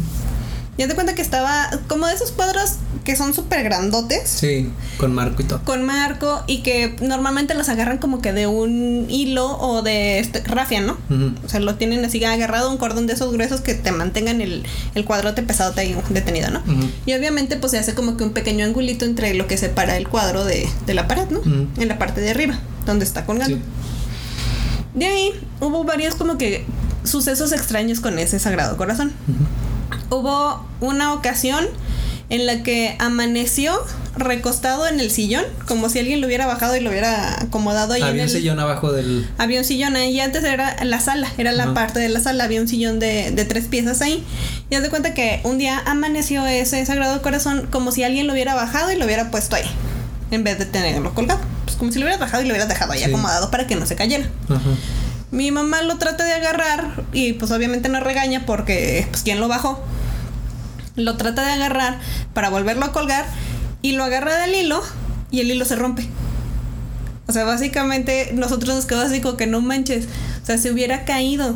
Y 0.77 0.83
haz 0.83 0.89
de 0.89 0.95
cuenta 0.95 1.15
que 1.15 1.21
estaba 1.21 1.69
como 1.87 2.05
de 2.07 2.13
esos 2.13 2.31
cuadros 2.31 2.73
que 3.07 3.15
son 3.15 3.33
súper 3.33 3.63
grandotes, 3.63 4.27
Sí, 4.29 4.69
con 4.97 5.15
marco 5.15 5.41
y 5.41 5.45
todo. 5.45 5.61
con 5.63 5.85
marco, 5.85 6.43
y 6.45 6.57
que 6.61 6.93
normalmente 7.01 7.53
los 7.53 7.69
agarran 7.69 7.99
como 7.99 8.21
que 8.21 8.33
de 8.33 8.47
un 8.47 9.05
hilo 9.09 9.57
o 9.59 9.81
de 9.81 10.19
este, 10.19 10.41
rafia, 10.41 10.81
¿no? 10.81 10.97
O 11.45 11.47
sea, 11.47 11.61
lo 11.61 11.75
tienen 11.75 12.03
así 12.03 12.21
agarrado 12.25 12.69
un 12.69 12.75
cordón 12.77 13.07
de 13.07 13.13
esos 13.13 13.31
gruesos 13.31 13.61
que 13.61 13.75
te 13.75 13.93
mantengan 13.93 14.41
el, 14.41 14.65
el 14.93 15.05
cuadrote 15.05 15.41
pesado 15.41 15.73
ahí 15.77 15.95
detenido, 16.09 16.51
¿no? 16.51 16.61
Y 17.05 17.13
obviamente 17.13 17.55
pues 17.55 17.71
se 17.71 17.79
hace 17.79 17.93
como 17.95 18.17
que 18.17 18.25
un 18.25 18.31
pequeño 18.33 18.65
angulito 18.65 19.05
entre 19.05 19.33
lo 19.35 19.47
que 19.47 19.55
separa 19.57 19.95
el 19.95 20.09
cuadro 20.09 20.43
de, 20.43 20.67
de 20.85 20.93
la 20.93 21.07
pared, 21.07 21.29
¿no? 21.29 21.39
En 21.81 21.87
la 21.87 21.97
parte 21.97 22.19
de 22.19 22.31
arriba, 22.31 22.59
donde 22.85 23.05
está 23.05 23.25
colgando. 23.25 23.55
Sí. 23.55 23.61
De 24.95 25.05
ahí 25.05 25.31
hubo 25.61 25.85
varios 25.85 26.15
como 26.15 26.37
que 26.37 26.65
sucesos 27.05 27.53
extraños 27.53 28.01
con 28.01 28.19
ese 28.19 28.37
Sagrado 28.37 28.75
Corazón. 28.75 29.13
Hubo 30.09 30.65
una 30.81 31.13
ocasión 31.13 31.65
en 32.29 32.45
la 32.45 32.61
que 32.63 32.95
amaneció 32.99 33.73
recostado 34.17 34.87
en 34.87 34.99
el 34.99 35.11
sillón, 35.11 35.45
como 35.65 35.89
si 35.89 35.99
alguien 35.99 36.19
lo 36.21 36.27
hubiera 36.27 36.45
bajado 36.45 36.75
y 36.75 36.79
lo 36.81 36.89
hubiera 36.89 37.39
acomodado 37.41 37.93
ahí 37.93 38.01
en 38.01 38.07
Había 38.07 38.23
un 38.23 38.29
el 38.29 38.35
sillón 38.35 38.59
abajo 38.59 38.91
del. 38.91 39.29
había 39.37 39.59
un 39.59 39.65
sillón 39.65 39.95
ahí, 39.95 40.19
antes 40.19 40.43
era 40.43 40.75
la 40.83 40.99
sala, 40.99 41.27
era 41.37 41.51
la 41.53 41.73
parte 41.73 41.99
de 41.99 42.09
la 42.09 42.19
sala, 42.19 42.43
había 42.43 42.59
un 42.59 42.67
sillón 42.67 42.99
de, 42.99 43.31
de 43.31 43.45
tres 43.45 43.65
piezas 43.65 44.01
ahí. 44.01 44.23
Y 44.69 44.75
haz 44.75 44.81
de 44.83 44.89
cuenta 44.89 45.13
que 45.13 45.39
un 45.43 45.57
día 45.57 45.81
amaneció 45.85 46.45
ese 46.47 46.85
Sagrado 46.85 47.21
Corazón 47.21 47.67
como 47.71 47.91
si 47.91 48.03
alguien 48.03 48.27
lo 48.27 48.33
hubiera 48.33 48.55
bajado 48.55 48.91
y 48.91 48.97
lo 48.97 49.05
hubiera 49.05 49.31
puesto 49.31 49.55
ahí, 49.55 49.65
en 50.31 50.43
vez 50.43 50.57
de 50.59 50.65
tenerlo 50.65 51.13
colgado. 51.13 51.39
Pues 51.65 51.77
como 51.77 51.91
si 51.91 51.99
lo 51.99 52.05
hubieras 52.05 52.19
bajado 52.19 52.43
y 52.43 52.45
lo 52.47 52.51
hubieras 52.53 52.67
dejado 52.69 52.91
ahí 52.91 52.99
Sí. 52.99 53.05
acomodado 53.05 53.51
para 53.51 53.67
que 53.67 53.75
no 53.75 53.85
se 53.85 53.95
cayera. 53.95 54.25
Mi 55.31 55.51
mamá 55.51 55.81
lo 55.81 55.97
trata 55.97 56.23
de 56.23 56.33
agarrar 56.33 57.03
y 57.13 57.33
pues 57.33 57.51
obviamente 57.51 57.87
no 57.89 57.99
regaña 57.99 58.45
porque 58.45 59.05
pues 59.11 59.23
quién 59.23 59.39
lo 59.39 59.47
bajó. 59.47 59.81
Lo 60.97 61.15
trata 61.15 61.45
de 61.45 61.53
agarrar 61.53 61.99
para 62.33 62.49
volverlo 62.49 62.83
a 62.83 62.91
colgar 62.91 63.25
y 63.81 63.93
lo 63.93 64.03
agarra 64.03 64.35
del 64.35 64.53
hilo 64.53 64.81
y 65.31 65.39
el 65.39 65.51
hilo 65.51 65.63
se 65.63 65.77
rompe. 65.77 66.07
O 67.27 67.33
sea, 67.33 67.45
básicamente 67.45 68.31
nosotros 68.33 68.75
nos 68.75 68.85
quedamos 68.85 69.11
así 69.11 69.21
como 69.21 69.37
que 69.37 69.47
no 69.47 69.61
manches. 69.61 70.07
O 70.43 70.45
sea, 70.45 70.57
se 70.57 70.71
hubiera 70.71 71.05
caído. 71.05 71.55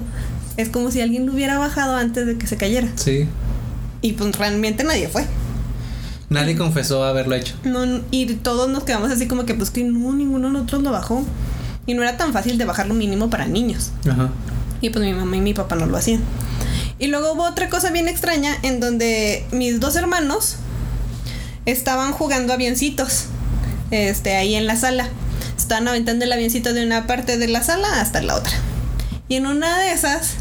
Es 0.58 0.70
como 0.70 0.92
si 0.92 1.02
alguien 1.02 1.26
lo 1.26 1.34
hubiera 1.34 1.58
bajado 1.58 1.96
antes 1.96 2.26
de 2.26 2.38
que 2.38 2.46
se 2.46 2.58
cayera. 2.58 2.88
Sí. 2.96 3.28
Y 4.02 4.14
pues 4.14 4.38
realmente 4.38 4.84
nadie 4.84 5.08
fue. 5.08 5.26
Nadie 6.30 6.56
confesó 6.56 7.04
haberlo 7.04 7.36
hecho. 7.36 7.56
No, 7.64 8.02
y 8.12 8.26
todos 8.36 8.70
nos 8.70 8.84
quedamos 8.84 9.12
así 9.12 9.28
como 9.28 9.46
que 9.46 9.54
pues 9.54 9.70
que 9.70 9.84
no, 9.84 10.14
ninguno 10.14 10.48
de 10.48 10.54
nosotros 10.54 10.84
lo 10.84 10.92
bajó. 10.92 11.26
Y 11.86 11.94
no 11.94 12.04
era 12.04 12.16
tan 12.16 12.32
fácil 12.32 12.58
de 12.58 12.66
bajar 12.66 12.88
lo 12.88 12.94
mínimo 12.94 13.30
para 13.30 13.48
niños. 13.48 13.92
Ajá. 14.10 14.30
Y 14.82 14.90
pues 14.90 15.04
mi 15.04 15.14
mamá 15.14 15.38
y 15.38 15.42
mi 15.42 15.54
papá 15.54 15.76
no 15.76 15.86
lo 15.86 15.98
hacían. 15.98 16.22
Y 17.02 17.08
luego 17.08 17.32
hubo 17.32 17.46
otra 17.46 17.68
cosa 17.68 17.90
bien 17.90 18.08
extraña 18.08 18.56
en 18.62 18.80
donde 18.80 19.44
mis 19.52 19.80
dos 19.80 19.96
hermanos 19.96 20.58
estaban 21.66 22.12
jugando 22.12 22.54
avioncitos. 22.54 23.26
Este, 23.90 24.36
ahí 24.36 24.54
en 24.54 24.68
la 24.68 24.76
sala. 24.76 25.10
Estaban 25.58 25.88
aventando 25.88 26.26
el 26.26 26.32
avioncito 26.32 26.74
de 26.74 26.86
una 26.86 27.08
parte 27.08 27.40
de 27.40 27.48
la 27.48 27.64
sala 27.64 28.02
hasta 28.02 28.22
la 28.22 28.36
otra. 28.36 28.54
Y 29.28 29.38
en 29.38 29.48
una 29.48 29.80
de 29.80 29.94
esas, 29.94 30.36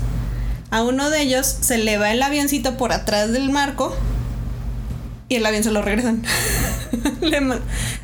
a 0.70 0.82
uno 0.82 1.08
de 1.08 1.22
ellos 1.22 1.46
se 1.46 1.78
le 1.78 1.96
va 1.96 2.12
el 2.12 2.22
avioncito 2.22 2.76
por 2.76 2.92
atrás 2.92 3.32
del 3.32 3.48
marco 3.48 3.96
y 5.31 5.37
el 5.37 5.47
avión 5.47 5.62
se 5.64 5.70
lo 5.70 5.81
regresan. 5.81 6.22
Le 7.22 7.39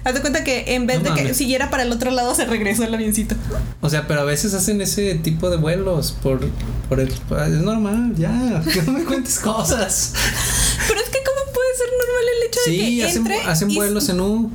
Haz 0.05 0.14
de 0.14 0.20
cuenta 0.20 0.45
que 0.45 0.74
en 0.77 0.87
vez 0.87 0.99
No 0.99 1.11
de 1.11 1.14
que 1.16 1.22
mames. 1.22 1.37
siguiera 1.37 1.68
para 1.70 1.83
el 1.83 1.91
otro 1.93 2.11
lado, 2.12 2.35
se 2.35 2.45
regresó 2.45 2.85
el 2.85 2.95
avioncito. 2.95 3.35
O 3.81 3.91
sea, 3.91 4.07
pero 4.07 4.20
a 4.20 4.24
veces 4.24 4.55
hacen 4.55 4.81
ese 4.81 5.16
tipo 5.16 5.51
de 5.51 5.57
vuelos 5.57 6.16
por, 6.22 6.49
por 6.89 7.01
el. 7.01 7.09
Es 7.09 7.49
normal, 7.61 8.14
ya. 8.16 8.62
Que 8.72 8.81
no 8.83 8.93
me 8.93 9.05
cuentes 9.05 9.39
cosas. 9.41 10.12
Pero 10.87 11.01
es 11.01 11.09
que, 11.09 11.18
¿cómo 11.18 11.53
puede 11.53 11.77
ser 11.77 11.89
normal 11.99 12.24
el 12.37 12.49
hecho 12.49 12.61
de 12.64 12.77
que 12.97 13.05
hacen, 13.05 13.16
entre 13.18 13.41
hacen 13.51 13.70
y- 13.70 13.74
vuelos 13.74 14.09
en 14.09 14.20
U. 14.20 14.51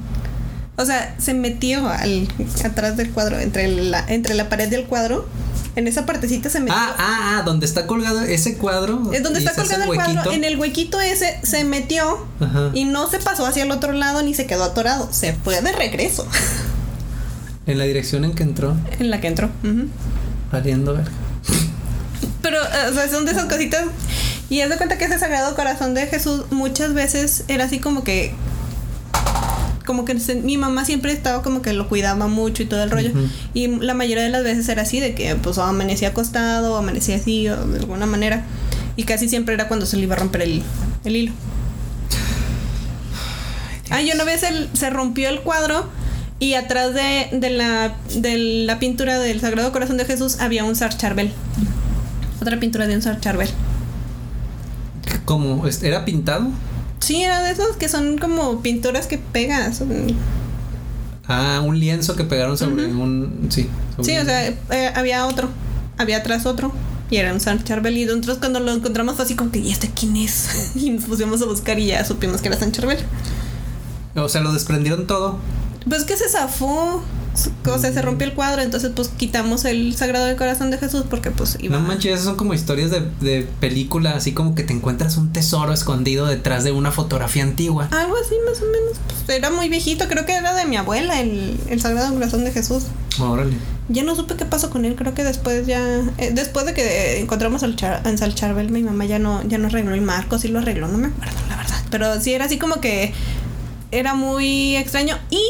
O 0.78 0.86
sea, 0.86 1.16
se 1.20 1.34
metió 1.34 1.88
al, 1.90 2.28
atrás 2.64 2.96
del 2.98 3.12
cuadro, 3.12 3.38
entre 3.40 3.68
la, 3.68 4.04
entre 4.08 4.34
la 4.34 4.48
pared 4.50 4.70
del 4.70 4.86
cuadro. 4.86 5.28
En 5.76 5.88
esa 5.88 6.06
partecita 6.06 6.50
se 6.50 6.60
metió. 6.60 6.76
Ah, 6.76 6.96
ah, 6.98 7.38
ah, 7.38 7.42
donde 7.44 7.66
está 7.66 7.88
colgado 7.88 8.22
ese 8.22 8.58
cuadro. 8.58 9.12
es 9.14 9.24
donde 9.24 9.40
está 9.40 9.54
colgado 9.54 9.84
el 9.84 9.96
cuadro. 9.96 10.32
En 10.32 10.44
el 10.44 10.60
huequito 10.60 11.00
ese 11.00 11.40
se 11.44 11.64
metió 11.64 12.26
Ajá. 12.40 12.72
y 12.74 12.86
no 12.86 13.10
se 13.10 13.20
pasó 13.20 13.46
hacia 13.46 13.64
el 13.64 13.72
otro 13.72 13.94
lado 13.94 14.22
ni 14.22 14.34
se 14.34 14.46
quedó 14.46 14.64
atorado. 14.66 15.08
Se 15.12 15.34
fue 15.34 15.62
de 15.62 15.72
regreso 15.72 16.28
En 17.68 17.78
la 17.78 17.86
dirección 17.86 18.26
en 18.26 18.34
que 18.34 18.44
entró, 18.44 18.76
en 19.00 19.10
la 19.12 19.22
que 19.22 19.28
entró. 19.28 19.50
Ujú. 19.64 19.88
valiendo 20.52 20.94
verga. 20.94 21.12
Pero, 22.42 22.58
eh, 22.58 22.90
o 22.90 22.94
sea, 22.94 23.08
son 23.10 23.26
de 23.26 23.32
esas 23.34 23.46
cositas 23.46 23.86
Y 24.50 24.62
es 24.62 24.70
de 24.70 24.78
cuenta 24.78 24.98
que 24.98 25.06
ese 25.06 25.20
Sagrado 25.20 25.56
Corazón 25.56 25.94
de 25.94 26.08
Jesús 26.08 26.46
muchas 26.50 26.94
veces 26.94 27.44
era 27.48 27.66
así 27.66 27.80
como 27.80 28.04
que 28.04 28.34
como 29.92 30.06
que 30.06 30.18
se- 30.20 30.36
mi 30.36 30.58
mamá 30.58 30.86
siempre 30.86 31.12
estaba 31.12 31.44
como 31.44 31.62
que 31.62 31.74
lo 31.74 31.90
cuidaba 31.90 32.28
mucho 32.28 32.64
y 32.64 32.66
todo 32.66 32.82
el 32.82 32.90
rollo. 32.90 33.12
Y 33.54 33.68
la 33.68 33.94
mayoría 33.94 34.24
de 34.24 34.30
las 34.30 34.44
veces 34.44 34.70
era 34.70 34.84
así, 34.84 35.00
de 35.02 35.14
que 35.16 35.36
pues 35.36 35.58
amanecía 35.58 36.08
acostado 36.10 36.74
o 36.74 36.78
amanecía 36.78 37.18
así 37.18 37.50
o 37.50 37.58
de 37.68 37.80
alguna 37.80 38.06
manera. 38.06 38.46
Y 38.96 39.04
casi 39.04 39.28
siempre 39.28 39.54
era 39.56 39.68
cuando 39.68 39.86
se 39.86 39.98
le 39.98 40.04
iba 40.04 40.16
a 40.16 40.20
romper 40.20 40.44
el, 40.44 40.64
el 41.04 41.16
hilo. 41.16 41.34
Ah, 43.90 44.02
y 44.02 44.12
una 44.12 44.24
vez 44.24 44.44
el- 44.44 44.70
se 44.74 44.90
rompió 44.90 45.28
el 45.30 45.42
cuadro 45.42 45.90
y 46.40 46.54
atrás 46.54 46.94
de, 46.94 47.28
de 47.34 47.50
la, 47.50 47.96
de 48.16 48.38
la 48.66 48.80
pintura 48.80 49.20
del 49.20 49.42
Sagrado 49.42 49.72
Corazón 49.74 49.98
de 49.98 50.06
Jesús 50.06 50.38
había 50.40 50.64
un 50.64 50.76
Sar 50.76 50.96
Charbel. 50.98 51.32
Otra 52.42 52.60
pintura 52.60 52.88
de 52.88 52.96
un 52.96 53.02
Sar 53.02 53.20
Charbel. 53.20 53.50
¿Cómo? 55.26 55.68
¿Es- 55.68 55.84
¿Era 55.84 56.06
pintado? 56.06 56.48
Sí, 57.12 57.24
era 57.24 57.42
de 57.42 57.52
esos 57.52 57.76
que 57.76 57.90
son 57.90 58.18
como 58.18 58.62
pinturas 58.62 59.06
que 59.06 59.18
pegas. 59.18 59.84
Ah, 61.28 61.62
un 61.62 61.78
lienzo 61.78 62.16
que 62.16 62.24
pegaron 62.24 62.58
sobre 62.58 62.86
un. 62.86 63.48
Sí. 63.50 63.70
sobre 63.98 64.14
Sí, 64.14 64.18
o 64.18 64.24
sea, 64.24 64.48
eh, 64.48 64.94
había 64.96 65.26
otro. 65.26 65.50
Había 65.98 66.18
atrás 66.18 66.46
otro. 66.46 66.72
Y 67.10 67.18
era 67.18 67.34
un 67.34 67.42
San 67.42 67.66
Charbel. 67.66 67.98
Y 67.98 68.06
nosotros 68.06 68.38
cuando 68.38 68.62
lo 68.62 68.72
encontramos 68.72 69.16
fue 69.16 69.26
así 69.26 69.36
como 69.36 69.52
que, 69.52 69.60
¿y 69.60 69.72
este 69.72 69.92
quién 69.94 70.16
es? 70.16 70.72
Y 70.76 70.90
nos 70.90 71.04
pusimos 71.04 71.42
a 71.42 71.46
buscar 71.46 71.78
y 71.80 71.88
ya 71.88 72.06
supimos 72.06 72.42
que 72.42 72.48
era 72.48 72.58
San 72.58 72.72
Charbel. 72.72 73.00
O 74.16 74.30
sea, 74.30 74.40
lo 74.40 74.54
desprendieron 74.54 75.06
todo. 75.06 75.38
Pues 75.90 76.06
que 76.06 76.16
se 76.16 76.30
zafó. 76.30 77.04
O 77.66 77.78
sea, 77.80 77.94
se 77.94 78.02
rompió 78.02 78.28
el 78.28 78.34
cuadro. 78.34 78.62
Entonces, 78.62 78.92
pues 78.96 79.08
quitamos 79.10 79.64
el 79.66 79.96
Sagrado 79.96 80.26
del 80.26 80.36
Corazón 80.36 80.70
de 80.72 80.78
Jesús 80.78 81.06
porque, 81.10 81.32
pues, 81.32 81.58
iba. 81.62 81.78
No 81.78 81.88
manches, 81.88 82.14
esas 82.14 82.26
son 82.26 82.36
como 82.36 82.54
historias 82.54 82.92
de, 82.92 83.02
de 83.22 83.48
película, 83.60 84.12
así 84.12 84.34
como 84.34 84.54
que 84.56 84.64
te 84.64 84.74
encuentras 84.74 85.18
un 85.18 85.32
tesoro 85.32 85.72
escondido 85.74 86.26
detrás 86.26 86.64
de 86.64 86.72
una 86.72 86.92
fotografía 86.92 87.44
antigua. 87.44 87.88
Algo 87.92 88.16
así, 88.24 88.36
más 88.50 88.60
o 88.62 88.66
menos. 88.66 89.00
Pues, 89.26 89.38
era 89.38 89.50
muy 89.50 89.70
viejito. 89.70 90.08
Creo 90.10 90.26
que 90.26 90.34
era 90.34 90.54
de 90.54 90.66
mi 90.66 90.76
abuela, 90.78 91.22
el, 91.22 91.58
el 91.70 91.82
Sagrado 91.82 92.14
Corazón 92.14 92.44
de 92.44 92.52
Jesús. 92.52 92.84
Órale. 93.20 93.56
Ya 93.90 94.04
no 94.04 94.16
supe 94.16 94.36
qué 94.36 94.46
pasó 94.46 94.70
con 94.70 94.86
él. 94.86 94.96
Creo 94.96 95.14
que 95.14 95.24
después 95.24 95.66
ya. 95.68 95.82
eh, 96.18 96.32
después 96.34 96.66
de 96.66 96.74
que 96.74 97.20
encontramos 97.20 97.64
al 97.64 97.76
Char- 97.76 98.06
en 98.08 98.18
Sal 98.18 98.36
Charbel, 98.36 98.70
mi 98.72 98.84
mamá 98.84 99.06
ya 99.06 99.20
no, 99.20 99.42
ya 99.48 99.58
no 99.58 99.68
arregló 99.68 99.94
el 99.94 100.02
marco. 100.02 100.38
Sí 100.40 100.48
lo 100.50 100.60
arregló, 100.60 100.88
no 100.88 100.98
me 100.98 101.08
acuerdo, 101.08 101.34
la 101.50 101.58
verdad. 101.58 101.76
Pero 101.90 102.20
sí 102.22 102.34
era 102.34 102.46
así 102.46 102.58
como 102.58 102.82
que. 102.82 103.14
Era 103.92 104.14
muy 104.14 104.76
extraño. 104.78 105.18
Y. 105.30 105.42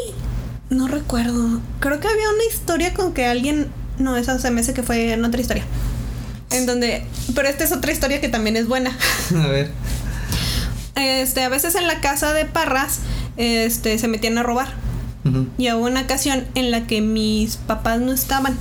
No 0.71 0.87
recuerdo. 0.87 1.59
Creo 1.81 1.99
que 1.99 2.07
había 2.07 2.29
una 2.29 2.45
historia 2.49 2.93
con 2.93 3.13
que 3.13 3.25
alguien. 3.25 3.67
No, 3.99 4.15
esa 4.15 4.39
se 4.39 4.51
me 4.51 4.61
hace 4.61 4.73
que 4.73 4.83
fue 4.83 5.11
en 5.11 5.23
otra 5.25 5.41
historia. 5.41 5.65
En 6.49 6.65
donde. 6.65 7.05
Pero 7.35 7.49
esta 7.49 7.65
es 7.65 7.73
otra 7.73 7.91
historia 7.91 8.21
que 8.21 8.29
también 8.29 8.55
es 8.55 8.67
buena. 8.67 8.97
A 9.35 9.47
ver. 9.47 9.69
Este, 10.95 11.43
a 11.43 11.49
veces 11.49 11.75
en 11.75 11.87
la 11.87 11.99
casa 11.99 12.33
de 12.33 12.45
Parras. 12.45 12.99
Este, 13.35 13.99
se 13.99 14.07
metían 14.07 14.37
a 14.37 14.43
robar. 14.43 14.73
Y 15.57 15.71
hubo 15.71 15.85
una 15.85 16.01
ocasión 16.01 16.45
en 16.55 16.71
la 16.71 16.87
que 16.87 17.01
mis 17.01 17.57
papás 17.57 17.99
no 17.99 18.13
estaban. 18.13 18.57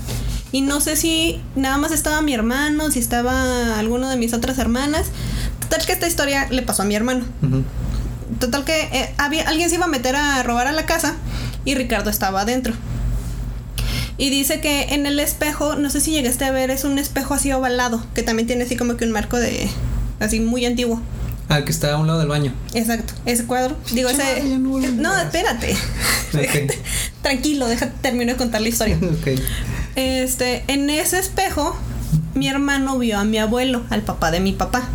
Y 0.53 0.63
no 0.63 0.81
sé 0.81 0.97
si 0.97 1.41
nada 1.55 1.79
más 1.79 1.93
estaba 1.93 2.23
mi 2.23 2.35
hermano, 2.35 2.91
si 2.91 2.99
estaba 2.99 3.79
alguno 3.79 4.09
de 4.09 4.17
mis 4.17 4.35
otras 4.35 4.59
hermanas. 4.59 5.07
Total 5.61 5.87
que 5.87 5.93
esta 5.93 6.09
historia 6.09 6.49
le 6.51 6.63
pasó 6.63 6.83
a 6.83 6.87
mi 6.87 6.97
hermano. 6.97 7.25
Total 8.41 8.65
que 8.65 8.81
eh, 8.93 9.15
había, 9.17 9.49
alguien 9.49 9.71
se 9.71 9.77
iba 9.77 9.85
a 9.85 9.89
meter 9.89 10.17
a 10.17 10.43
robar 10.43 10.67
a 10.67 10.73
la 10.73 10.87
casa 10.87 11.17
y 11.65 11.75
Ricardo 11.75 12.11
estaba 12.11 12.43
adentro. 12.43 12.75
Y 14.17 14.29
dice 14.29 14.61
que 14.61 14.95
en 14.95 15.07
el 15.07 15.19
espejo, 15.19 15.77
no 15.77 15.89
sé 15.89 16.01
si 16.01 16.11
llegaste 16.11 16.45
a 16.45 16.51
ver, 16.51 16.71
es 16.71 16.85
un 16.85 16.99
espejo 16.99 17.35
así 17.35 17.51
ovalado, 17.53 18.05
que 18.15 18.23
también 18.23 18.47
tiene 18.47 18.65
así 18.65 18.77
como 18.77 18.97
que 18.97 19.07
un 19.07 19.13
marco 19.13 19.39
de... 19.39 19.69
así 20.19 20.41
muy 20.41 20.67
antiguo. 20.67 21.01
Ah, 21.49 21.65
que 21.65 21.73
está 21.73 21.93
a 21.95 21.97
un 21.97 22.07
lado 22.07 22.21
del 22.21 22.29
baño. 22.29 22.53
Exacto, 22.75 23.15
ese 23.27 23.45
cuadro. 23.45 23.77
Digo, 23.93 24.09
ese... 24.09 24.43
No 24.45 25.19
espérate. 25.19 25.75
Tranquilo, 27.23 27.67
déjate 27.67 27.93
termino 28.03 28.33
de 28.33 28.39
contar 28.39 28.61
la 28.61 28.69
historia. 28.69 28.99
ok. 29.03 29.41
Este, 29.97 30.65
en 30.69 30.91
ese 30.91 31.19
espejo, 31.19 31.77
mi 32.35 32.49
hermano 32.49 32.99
vio 32.99 33.19
a 33.19 33.25
mi 33.25 33.39
abuelo, 33.39 33.85
al 33.91 34.03
papá 34.03 34.31
de 34.31 34.41
mi 34.41 34.53
papá. 34.53 34.89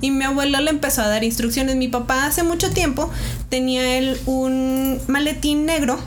Y 0.00 0.10
mi 0.10 0.24
abuelo 0.24 0.60
le 0.60 0.70
empezó 0.70 1.02
a 1.02 1.08
dar 1.08 1.24
instrucciones. 1.24 1.76
Mi 1.76 1.88
papá 1.88 2.26
hace 2.26 2.42
mucho 2.42 2.70
tiempo 2.70 3.10
tenía 3.48 3.98
él 3.98 4.18
un 4.26 5.00
maletín 5.06 5.66
negro 5.66 5.98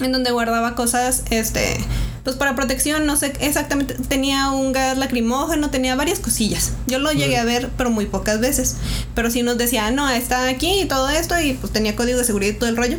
en 0.00 0.12
donde 0.12 0.30
guardaba 0.30 0.74
cosas, 0.74 1.24
este, 1.30 1.76
pues 2.24 2.36
para 2.36 2.54
protección, 2.54 3.06
no 3.06 3.16
sé 3.16 3.32
exactamente, 3.40 3.94
tenía 4.08 4.50
un 4.50 4.72
gas 4.72 4.96
lacrimógeno, 4.96 5.70
tenía 5.70 5.94
varias 5.94 6.18
cosillas. 6.20 6.72
Yo 6.86 6.98
lo 6.98 7.12
llegué 7.12 7.36
a 7.36 7.44
ver, 7.44 7.70
pero 7.76 7.90
muy 7.90 8.06
pocas 8.06 8.40
veces. 8.40 8.76
Pero 9.14 9.30
sí 9.30 9.42
nos 9.42 9.58
decía, 9.58 9.90
no, 9.90 10.08
está 10.08 10.48
aquí 10.48 10.80
y 10.80 10.84
todo 10.86 11.08
esto, 11.08 11.40
y 11.40 11.54
pues 11.54 11.72
tenía 11.72 11.96
código 11.96 12.18
de 12.18 12.24
seguridad 12.24 12.52
y 12.52 12.58
todo 12.58 12.68
el 12.68 12.76
rollo. 12.76 12.98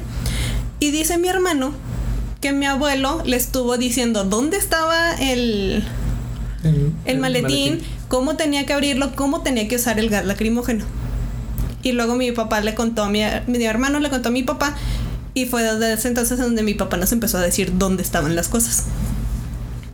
Y 0.80 0.92
dice 0.92 1.18
mi 1.18 1.28
hermano 1.30 1.74
que 2.42 2.52
mi 2.52 2.66
abuelo 2.66 3.22
le 3.26 3.38
estuvo 3.38 3.78
diciendo 3.78 4.26
dónde 4.26 4.58
estaba 4.58 5.14
el, 5.14 5.84
el 7.06 7.20
maletín, 7.20 7.82
cómo 8.14 8.36
tenía 8.36 8.64
que 8.68 8.74
abrirlo, 8.74 9.16
cómo 9.16 9.41
tenía 9.41 9.68
que 9.68 9.76
usar 9.78 9.97
el 9.97 10.07
gas 10.11 10.24
lacrimógeno. 10.24 10.86
Y 11.82 11.93
luego 11.93 12.14
mi 12.16 12.32
papá 12.32 12.61
le 12.61 12.76
contó 12.76 13.01
a 13.03 13.09
mi, 13.09 13.22
mi 13.47 13.64
hermano 13.64 13.99
le 13.99 14.11
contó 14.11 14.30
a 14.30 14.32
mi 14.32 14.43
papá 14.43 14.76
y 15.34 15.47
fue 15.47 15.64
desde 15.64 15.93
ese 15.93 16.09
entonces 16.09 16.38
donde 16.38 16.61
mi 16.61 16.76
papá 16.76 16.95
nos 16.97 17.11
empezó 17.11 17.39
a 17.39 17.41
decir 17.41 17.72
dónde 17.80 18.03
estaban 18.03 18.36
las 18.36 18.49
cosas. 18.49 18.84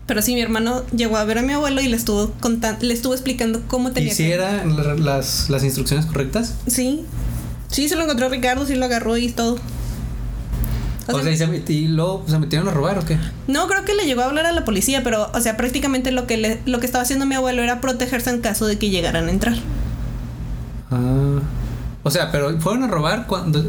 Pero 0.06 0.22
sí, 0.22 0.34
mi 0.34 0.42
hermano 0.42 0.84
llegó 0.94 1.16
a 1.16 1.24
ver 1.24 1.38
a 1.38 1.44
mi 1.44 1.54
abuelo 1.54 1.80
y 1.80 1.88
le 1.88 1.96
estuvo 1.96 2.32
contando, 2.42 2.86
le 2.86 2.94
estuvo 2.94 3.14
explicando 3.14 3.62
cómo 3.70 3.92
tenía 3.92 4.12
¿Y 4.12 4.16
si 4.16 4.24
que. 4.26 4.34
eran 4.34 4.76
la- 4.76 4.96
las, 4.96 5.50
las 5.50 5.64
instrucciones 5.64 6.06
correctas? 6.06 6.56
Sí. 6.68 7.06
Sí, 7.70 7.88
se 7.88 7.96
lo 7.96 8.04
encontró 8.04 8.28
Ricardo, 8.28 8.66
sí 8.66 8.76
lo 8.76 8.84
agarró 8.84 9.16
y 9.16 9.30
todo. 9.30 9.58
O 11.10 11.18
O, 11.18 11.22
sea, 11.24 11.36
sea, 11.36 11.48
¿y, 11.48 11.62
se, 11.66 11.74
y 11.74 11.88
luego 11.88 12.24
se 12.28 12.38
metieron 12.40 12.68
a 12.68 12.72
robar 12.72 12.98
o 13.00 13.06
qué? 13.06 13.18
No, 13.48 13.68
creo 13.68 13.84
que 13.86 13.94
le 13.96 14.06
llegó 14.06 14.22
a 14.22 14.26
hablar 14.26 14.46
a 14.46 14.52
la 14.52 14.64
policía, 14.66 15.02
pero, 15.04 15.30
o 15.34 15.42
sea, 15.42 15.58
prácticamente 15.58 16.12
lo 16.12 16.28
que 16.28 16.38
le, 16.38 16.60
lo 16.66 16.80
que 16.80 16.86
estaba 16.86 17.02
haciendo 17.04 17.26
mi 17.26 17.36
abuelo 17.36 17.62
era 17.64 17.82
protegerse 17.82 18.30
en 18.30 18.42
caso 18.42 18.66
de 18.68 18.78
que 18.78 18.90
llegaran 18.90 19.28
a 19.28 19.32
entrar. 19.32 19.56
Ah. 20.92 21.40
O 22.02 22.12
sea, 22.12 22.32
pero 22.32 22.58
fueron 22.62 22.84
a 22.84 22.88
robar 22.88 23.28
cuando, 23.28 23.62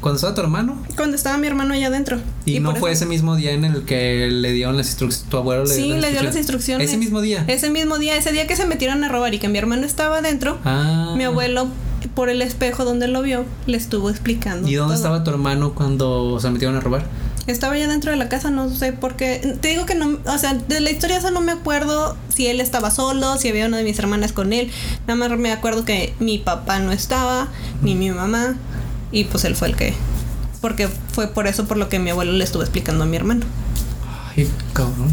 cuando 0.00 0.16
estaba 0.16 0.34
tu 0.34 0.40
hermano. 0.40 0.82
Cuando 0.96 1.16
estaba 1.16 1.38
mi 1.38 1.46
hermano 1.46 1.72
allá 1.72 1.86
adentro. 1.86 2.18
Y, 2.44 2.58
no 2.58 2.74
fue 2.74 2.90
ese 2.90 3.06
mismo 3.06 3.36
día 3.36 3.52
en 3.52 3.64
el 3.64 3.84
que 3.84 4.28
le 4.28 4.50
dieron 4.52 4.76
las 4.76 4.88
instrucciones. 4.88 5.30
Tu 5.30 5.36
abuelo 5.36 5.64
le 5.64 5.74
Sí, 5.74 5.92
le 5.92 6.10
dio 6.10 6.22
las 6.22 6.34
instrucciones. 6.36 6.88
Ese 6.88 6.98
mismo 6.98 7.20
día. 7.20 7.44
Ese 7.46 7.70
mismo 7.70 7.98
día, 7.98 8.16
ese 8.16 8.32
día 8.32 8.46
que 8.48 8.56
se 8.56 8.66
metieron 8.66 9.04
a 9.04 9.08
robar 9.08 9.34
y 9.34 9.38
que 9.38 9.48
mi 9.48 9.56
hermano 9.56 9.86
estaba 9.86 10.18
adentro, 10.18 10.58
Ah. 10.64 11.14
mi 11.16 11.22
abuelo, 11.22 11.68
por 12.08 12.28
el 12.28 12.42
espejo 12.42 12.84
donde 12.84 13.08
lo 13.08 13.22
vio, 13.22 13.44
le 13.66 13.76
estuvo 13.76 14.10
explicando. 14.10 14.68
¿Y 14.68 14.74
dónde 14.74 14.94
todo. 14.94 15.02
estaba 15.02 15.24
tu 15.24 15.30
hermano 15.30 15.74
cuando 15.74 16.38
se 16.40 16.50
metieron 16.50 16.76
a 16.76 16.80
robar? 16.80 17.04
Estaba 17.46 17.76
ya 17.76 17.88
dentro 17.88 18.10
de 18.10 18.16
la 18.16 18.28
casa, 18.28 18.50
no 18.50 18.68
sé 18.70 18.92
por 18.92 19.16
qué. 19.16 19.56
Te 19.60 19.68
digo 19.68 19.86
que 19.86 19.94
no, 19.94 20.18
o 20.24 20.38
sea, 20.38 20.54
de 20.54 20.80
la 20.80 20.90
historia 20.90 21.16
esa 21.16 21.30
no 21.30 21.40
me 21.40 21.52
acuerdo 21.52 22.16
si 22.28 22.46
él 22.46 22.60
estaba 22.60 22.90
solo, 22.90 23.38
si 23.38 23.48
había 23.48 23.66
una 23.66 23.78
de 23.78 23.84
mis 23.84 23.98
hermanas 23.98 24.32
con 24.32 24.52
él. 24.52 24.70
Nada 25.06 25.16
más 25.16 25.38
me 25.38 25.50
acuerdo 25.50 25.84
que 25.84 26.14
mi 26.20 26.38
papá 26.38 26.78
no 26.78 26.92
estaba, 26.92 27.48
ni 27.82 27.94
mi 27.94 28.10
mamá, 28.10 28.56
y 29.10 29.24
pues 29.24 29.44
él 29.44 29.56
fue 29.56 29.68
el 29.68 29.76
que. 29.76 29.94
Porque 30.60 30.88
fue 31.12 31.28
por 31.28 31.46
eso 31.46 31.66
por 31.66 31.76
lo 31.78 31.88
que 31.88 31.98
mi 31.98 32.10
abuelo 32.10 32.32
le 32.32 32.44
estuvo 32.44 32.62
explicando 32.62 33.04
a 33.04 33.06
mi 33.06 33.16
hermano. 33.16 33.42
Ay, 34.36 34.48
cabrón. 34.72 35.08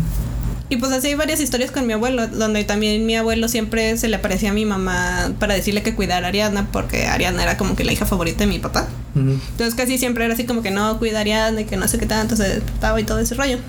Y 0.70 0.78
pues 0.78 0.92
así 0.92 1.08
hay 1.08 1.16
varias 1.16 1.40
historias 1.40 1.72
con 1.72 1.88
mi 1.88 1.94
abuelo, 1.94 2.28
donde 2.28 2.64
también 2.66 3.06
mi 3.06 3.16
abuelo 3.16 3.48
siempre 3.48 3.98
se 3.98 4.10
le 4.10 4.18
aparecía 4.18 4.50
a 4.50 4.54
mi 4.54 4.66
mamá 4.66 5.32
para 5.40 5.54
decirle 5.54 5.82
que 5.82 5.96
cuidara 5.96 6.26
a 6.26 6.30
Ariadna, 6.30 6.68
porque 6.72 7.06
Ariadna 7.06 7.44
era 7.44 7.58
como 7.58 7.76
que 7.76 7.86
la 7.86 7.94
hija 7.94 8.06
favorita 8.06 8.40
de 8.40 8.48
mi 8.48 8.60
papá. 8.60 8.88
Entonces 9.16 9.76
casi 9.76 9.98
siempre 9.98 10.26
era 10.26 10.34
así 10.34 10.46
como 10.46 10.62
que 10.62 10.70
no, 10.72 11.00
cuida 11.00 11.20
a 11.20 11.22
Ariadna 11.22 11.62
y 11.62 11.66
que 11.66 11.78
no 11.78 11.88
sé 11.88 11.98
qué 11.98 12.06
tanto 12.06 12.36
se 12.36 12.48
despertaba 12.48 13.00
y 13.00 13.04
todo 13.04 13.20
ese 13.20 13.36
rollo. 13.36 13.60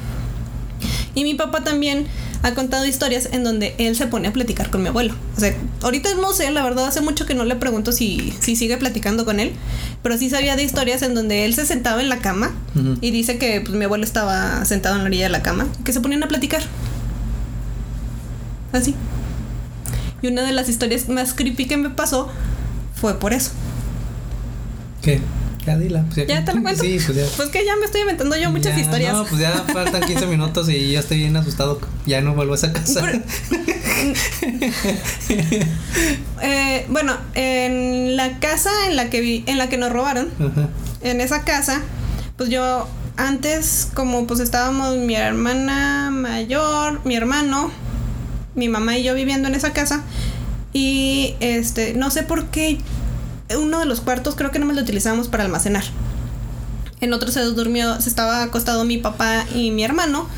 Y 1.14 1.24
mi 1.24 1.34
papá 1.34 1.64
también 1.64 2.06
ha 2.42 2.54
contado 2.54 2.86
historias 2.86 3.28
en 3.32 3.44
donde 3.44 3.74
él 3.78 3.96
se 3.96 4.06
pone 4.06 4.28
a 4.28 4.32
platicar 4.32 4.70
con 4.70 4.82
mi 4.82 4.88
abuelo. 4.88 5.14
O 5.36 5.40
sea, 5.40 5.54
ahorita 5.82 6.14
no 6.14 6.32
sé, 6.32 6.50
la 6.50 6.62
verdad 6.62 6.86
hace 6.86 7.00
mucho 7.00 7.26
que 7.26 7.34
no 7.34 7.44
le 7.44 7.56
pregunto 7.56 7.92
si, 7.92 8.32
si 8.40 8.56
sigue 8.56 8.76
platicando 8.76 9.24
con 9.24 9.40
él, 9.40 9.52
pero 10.02 10.16
sí 10.16 10.30
sabía 10.30 10.56
de 10.56 10.62
historias 10.62 11.02
en 11.02 11.14
donde 11.14 11.44
él 11.44 11.54
se 11.54 11.66
sentaba 11.66 12.00
en 12.00 12.08
la 12.08 12.18
cama 12.18 12.52
y 13.00 13.10
dice 13.10 13.38
que 13.38 13.60
pues, 13.60 13.74
mi 13.74 13.84
abuelo 13.84 14.04
estaba 14.04 14.64
sentado 14.64 14.96
en 14.96 15.02
la 15.02 15.06
orilla 15.06 15.24
de 15.24 15.30
la 15.30 15.42
cama, 15.42 15.66
que 15.84 15.92
se 15.92 16.00
ponían 16.00 16.22
a 16.22 16.28
platicar. 16.28 16.62
Así. 18.72 18.94
Y 20.22 20.28
una 20.28 20.42
de 20.42 20.52
las 20.52 20.68
historias 20.68 21.08
más 21.08 21.34
creepy 21.34 21.66
que 21.66 21.76
me 21.76 21.90
pasó 21.90 22.28
fue 22.94 23.18
por 23.18 23.32
eso. 23.32 23.50
¿Qué? 25.02 25.20
Ya 25.72 25.78
dila. 25.78 26.04
Pues 26.14 26.26
¿Ya 26.26 26.44
te 26.44 26.54
lo 26.54 26.62
cuento? 26.62 26.82
Sí, 26.82 26.98
pues 27.04 27.16
ya. 27.16 27.24
Pues 27.36 27.48
que 27.50 27.64
ya 27.64 27.76
me 27.76 27.84
estoy 27.86 28.02
inventando 28.02 28.36
yo 28.36 28.50
muchas 28.50 28.74
Ya, 28.76 28.82
historias. 28.82 29.12
No, 29.14 29.24
pues 29.26 29.40
ya 29.40 29.50
faltan 29.72 30.02
15 30.02 30.26
minutos 30.26 30.68
y 30.68 30.92
ya 30.92 31.00
estoy 31.00 31.18
bien 31.18 31.36
asustado. 31.36 31.80
Ya 32.06 32.20
no 32.20 32.34
vuelvo 32.34 32.52
a 32.52 32.56
esa 32.56 32.72
casa. 32.72 33.00
Pero- 33.02 33.22
Eh, 36.40 36.86
bueno, 36.88 37.16
en 37.34 38.16
la 38.16 38.38
casa 38.38 38.70
en 38.88 38.96
la 38.96 39.10
que 39.10 39.20
vi, 39.20 39.44
en 39.46 39.58
la 39.58 39.68
que 39.68 39.76
nos 39.76 39.92
robaron, 39.92 40.28
Ajá. 40.38 40.68
en 41.02 41.20
esa 41.20 41.42
casa, 41.42 41.82
pues 42.36 42.48
yo 42.48 42.88
antes, 43.16 43.88
como 43.94 44.26
pues 44.26 44.40
estábamos 44.40 44.96
mi 44.96 45.16
hermana 45.16 46.10
mayor, 46.12 47.00
mi 47.04 47.16
hermano, 47.16 47.70
mi 48.54 48.68
mamá 48.68 48.96
y 48.96 49.02
yo 49.02 49.14
viviendo 49.14 49.48
en 49.48 49.54
esa 49.54 49.72
casa, 49.72 50.02
Y 50.72 51.34
este, 51.40 51.94
no 51.94 52.10
sé 52.10 52.22
por 52.22 52.46
qué 52.50 52.78
uno 53.56 53.80
de 53.80 53.86
los 53.86 54.00
cuartos 54.00 54.34
creo 54.34 54.50
que 54.50 54.58
no 54.58 54.66
me 54.66 54.74
lo 54.74 54.82
utilizamos 54.82 55.28
para 55.28 55.44
almacenar. 55.44 55.84
En 57.00 57.12
otro 57.12 57.30
se 57.30 57.40
durmió, 57.40 58.00
se 58.00 58.08
estaba 58.08 58.42
acostado 58.42 58.84
mi 58.84 58.98
papá 58.98 59.46
y 59.54 59.70
mi 59.70 59.84
hermano. 59.84 60.28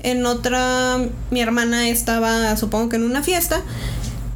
En 0.00 0.24
otra, 0.26 0.98
mi 1.30 1.40
hermana 1.40 1.88
estaba, 1.88 2.56
supongo 2.56 2.88
que 2.88 2.96
en 2.96 3.04
una 3.04 3.22
fiesta. 3.22 3.60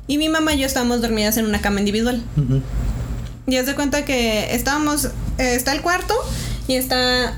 Y 0.07 0.19
mi 0.19 0.29
mamá 0.29 0.55
y 0.55 0.59
yo 0.59 0.67
estábamos 0.67 1.01
dormidas 1.01 1.37
en 1.37 1.47
una 1.47 1.61
cama 1.61 1.79
individual. 1.79 2.23
Y 3.47 3.57
haz 3.57 3.67
de 3.67 3.75
cuenta 3.75 4.05
que 4.05 4.55
estábamos, 4.55 5.07
eh, 5.39 5.55
está 5.55 5.73
el 5.73 5.81
cuarto 5.81 6.15
y 6.69 6.75
está 6.75 7.35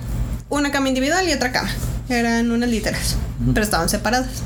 una 0.48 0.70
cama 0.72 0.88
individual 0.88 1.28
y 1.28 1.32
otra 1.32 1.52
cama. 1.52 1.70
Eran 2.08 2.50
unas 2.50 2.68
literas, 2.68 3.16
pero 3.52 3.64
estaban 3.64 3.88
separadas. 3.88 4.42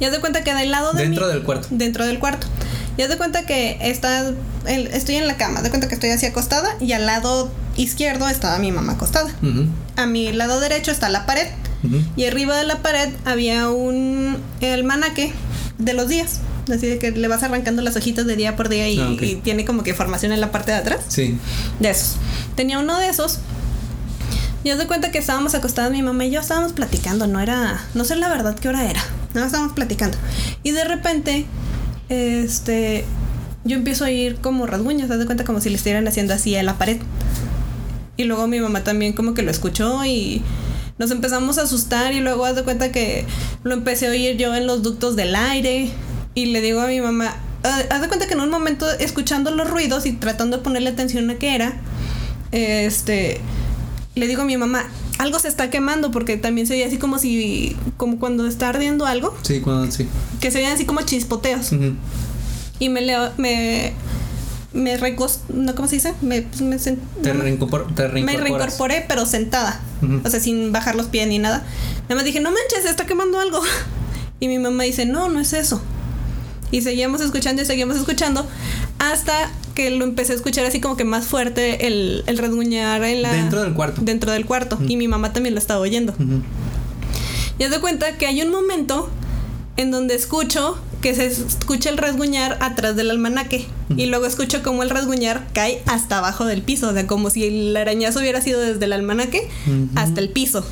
Y 0.00 0.04
haz 0.04 0.12
de 0.12 0.20
cuenta 0.20 0.44
que 0.44 0.54
del 0.54 0.70
lado 0.70 0.92
de 0.92 1.02
Dentro 1.04 1.28
del 1.28 1.42
cuarto. 1.42 1.68
Dentro 1.70 2.06
del 2.06 2.18
cuarto. 2.18 2.46
Y 2.98 3.02
haz 3.02 3.08
de 3.08 3.16
cuenta 3.16 3.46
que 3.46 3.78
está, 3.80 4.28
el- 4.66 4.88
estoy 4.88 5.14
en 5.16 5.26
la 5.26 5.36
cama, 5.38 5.62
de 5.62 5.70
cuenta 5.70 5.88
que 5.88 5.94
estoy 5.94 6.10
así 6.10 6.26
acostada 6.26 6.68
y 6.80 6.92
al 6.92 7.06
lado 7.06 7.50
izquierdo 7.76 8.28
estaba 8.28 8.58
mi 8.58 8.72
mamá 8.72 8.92
acostada. 8.94 9.30
A 9.96 10.06
mi 10.06 10.32
lado 10.32 10.60
derecho 10.60 10.90
está 10.90 11.08
la 11.08 11.24
pared 11.24 11.46
y 12.16 12.24
arriba 12.26 12.56
de 12.56 12.64
la 12.64 12.82
pared 12.82 13.08
había 13.24 13.70
un 13.70 14.36
almanaque 14.60 15.32
de 15.78 15.92
los 15.94 16.08
días. 16.08 16.40
Así 16.70 16.86
de 16.86 16.98
que 16.98 17.12
le 17.12 17.28
vas 17.28 17.42
arrancando 17.42 17.80
las 17.80 17.96
hojitas 17.96 18.26
de 18.26 18.36
día 18.36 18.54
por 18.56 18.68
día 18.68 18.88
y, 18.90 18.98
Ah, 19.00 19.16
y 19.18 19.36
tiene 19.36 19.64
como 19.64 19.82
que 19.84 19.94
formación 19.94 20.32
en 20.32 20.40
la 20.40 20.50
parte 20.52 20.72
de 20.72 20.76
atrás. 20.78 20.98
Sí. 21.08 21.38
De 21.80 21.88
esos. 21.88 22.16
Tenía 22.56 22.78
uno 22.78 22.98
de 22.98 23.08
esos. 23.08 23.38
Y 24.64 24.70
haz 24.70 24.78
de 24.78 24.86
cuenta 24.86 25.10
que 25.10 25.18
estábamos 25.18 25.54
acostadas, 25.54 25.92
mi 25.92 26.02
mamá 26.02 26.24
y 26.26 26.30
yo 26.30 26.40
estábamos 26.40 26.72
platicando, 26.72 27.26
no 27.28 27.40
era, 27.40 27.80
no 27.94 28.04
sé 28.04 28.16
la 28.16 28.28
verdad 28.28 28.54
qué 28.58 28.68
hora 28.68 28.90
era, 28.90 29.00
no 29.32 29.44
estábamos 29.44 29.72
platicando. 29.72 30.18
Y 30.64 30.72
de 30.72 30.84
repente, 30.84 31.46
este, 32.08 33.04
yo 33.64 33.76
empiezo 33.76 34.04
a 34.04 34.10
ir 34.10 34.36
como 34.36 34.66
rasguños, 34.66 35.10
haz 35.10 35.18
de 35.18 35.26
cuenta 35.26 35.44
como 35.44 35.60
si 35.60 35.70
le 35.70 35.76
estuvieran 35.76 36.06
haciendo 36.08 36.34
así 36.34 36.56
a 36.56 36.62
la 36.62 36.78
pared. 36.78 36.98
Y 38.16 38.24
luego 38.24 38.46
mi 38.46 38.60
mamá 38.60 38.82
también 38.82 39.12
como 39.12 39.34
que 39.34 39.42
lo 39.42 39.50
escuchó 39.50 40.04
y 40.04 40.42
nos 40.98 41.10
empezamos 41.10 41.58
a 41.58 41.62
asustar 41.62 42.12
y 42.12 42.20
luego 42.20 42.44
haz 42.44 42.56
de 42.56 42.64
cuenta 42.64 42.90
que 42.90 43.24
lo 43.62 43.74
empecé 43.74 44.08
a 44.08 44.10
oír 44.10 44.36
yo 44.36 44.54
en 44.54 44.66
los 44.66 44.82
ductos 44.82 45.14
del 45.14 45.36
aire 45.36 45.90
y 46.34 46.46
le 46.46 46.60
digo 46.60 46.80
a 46.80 46.86
mi 46.88 47.00
mamá, 47.00 47.36
"Ah, 47.62 47.82
haz 47.90 48.00
de 48.00 48.08
cuenta 48.08 48.26
que 48.26 48.34
en 48.34 48.40
un 48.40 48.50
momento 48.50 48.90
escuchando 48.98 49.50
los 49.52 49.70
ruidos 49.70 50.06
y 50.06 50.12
tratando 50.12 50.56
de 50.56 50.62
ponerle 50.64 50.90
atención 50.90 51.30
a 51.30 51.36
qué 51.36 51.54
era, 51.54 51.80
este, 52.50 53.40
le 54.18 54.26
digo 54.28 54.42
a 54.42 54.44
mi 54.44 54.56
mamá, 54.56 54.84
algo 55.18 55.38
se 55.38 55.48
está 55.48 55.70
quemando 55.70 56.10
porque 56.10 56.36
también 56.36 56.66
se 56.66 56.74
oye 56.74 56.84
así 56.84 56.98
como 56.98 57.18
si, 57.18 57.76
como 57.96 58.18
cuando 58.18 58.46
está 58.46 58.68
ardiendo 58.68 59.06
algo, 59.06 59.34
Sí, 59.42 59.60
cuando 59.60 59.90
sí. 59.90 60.06
que 60.40 60.50
se 60.50 60.58
oyen 60.58 60.72
así 60.72 60.84
como 60.84 61.00
chispoteos. 61.02 61.72
Ujú. 61.72 61.94
Y 62.78 62.88
me 62.90 63.00
leo, 63.00 63.32
me, 63.38 63.92
me 64.72 64.96
recos, 64.96 65.40
no, 65.48 65.74
¿cómo 65.74 65.88
se 65.88 65.96
dice? 65.96 66.14
Me, 66.20 66.42
pues, 66.42 66.60
me 66.60 66.76
sen- 66.76 66.98
Te, 67.22 67.34
no, 67.34 67.42
reincorpor- 67.42 67.92
te 67.94 68.02
me 68.02 68.08
reincorporas. 68.08 68.42
reincorporé, 68.42 69.04
pero 69.08 69.26
sentada. 69.26 69.80
O 70.24 70.30
sea, 70.30 70.38
sin 70.38 70.70
bajar 70.70 70.94
los 70.94 71.06
pies 71.06 71.26
ni 71.26 71.38
nada. 71.40 71.64
Nada 72.02 72.14
más 72.14 72.24
dije, 72.24 72.38
no 72.40 72.50
manches, 72.50 72.82
se 72.84 72.90
está 72.90 73.06
quemando 73.06 73.40
algo. 73.40 73.60
Y 74.40 74.46
mi 74.46 74.60
mamá 74.60 74.84
dice, 74.84 75.04
no, 75.04 75.28
no 75.28 75.40
es 75.40 75.52
eso. 75.52 75.82
Y 76.70 76.82
seguíamos 76.82 77.20
escuchando 77.20 77.60
y 77.60 77.64
seguíamos 77.64 77.96
escuchando 77.96 78.46
hasta 78.98 79.50
que 79.74 79.90
lo 79.90 80.04
empecé 80.04 80.32
a 80.32 80.36
escuchar 80.36 80.64
así 80.66 80.80
como 80.80 80.96
que 80.96 81.04
más 81.04 81.26
fuerte 81.26 81.86
el, 81.86 82.24
el 82.26 82.38
rasguñar 82.38 83.04
en 83.04 83.22
la... 83.22 83.32
Dentro 83.32 83.62
del 83.62 83.74
cuarto. 83.74 84.00
Dentro 84.02 84.32
del 84.32 84.44
cuarto. 84.44 84.78
Y 84.86 84.96
mi 84.96 85.06
mamá 85.06 85.32
también 85.32 85.54
lo 85.54 85.60
estaba 85.60 85.80
oyendo. 85.80 86.12
Ujú. 86.14 86.42
Y 87.58 87.64
haz 87.64 87.70
de 87.70 87.80
cuenta 87.80 88.16
que 88.16 88.26
hay 88.26 88.42
un 88.42 88.50
momento 88.50 89.10
en 89.76 89.90
donde 89.92 90.14
escucho 90.14 90.78
que 91.00 91.14
se 91.14 91.26
escucha 91.26 91.90
el 91.90 91.96
rasguñar 91.96 92.58
atrás 92.60 92.96
del 92.96 93.10
almanaque. 93.10 93.66
Y 93.96 94.06
luego 94.06 94.26
escucho 94.26 94.62
como 94.62 94.82
el 94.82 94.90
rasguñar 94.90 95.46
cae 95.52 95.82
hasta 95.86 96.18
abajo 96.18 96.44
del 96.44 96.62
piso. 96.62 96.88
O 96.88 96.92
sea, 96.92 97.06
como 97.06 97.30
si 97.30 97.44
el 97.46 97.76
arañazo 97.76 98.18
hubiera 98.18 98.40
sido 98.40 98.60
desde 98.60 98.84
el 98.84 98.92
almanaque 98.92 99.48
hasta 99.94 100.20
el 100.20 100.30
piso. 100.30 100.64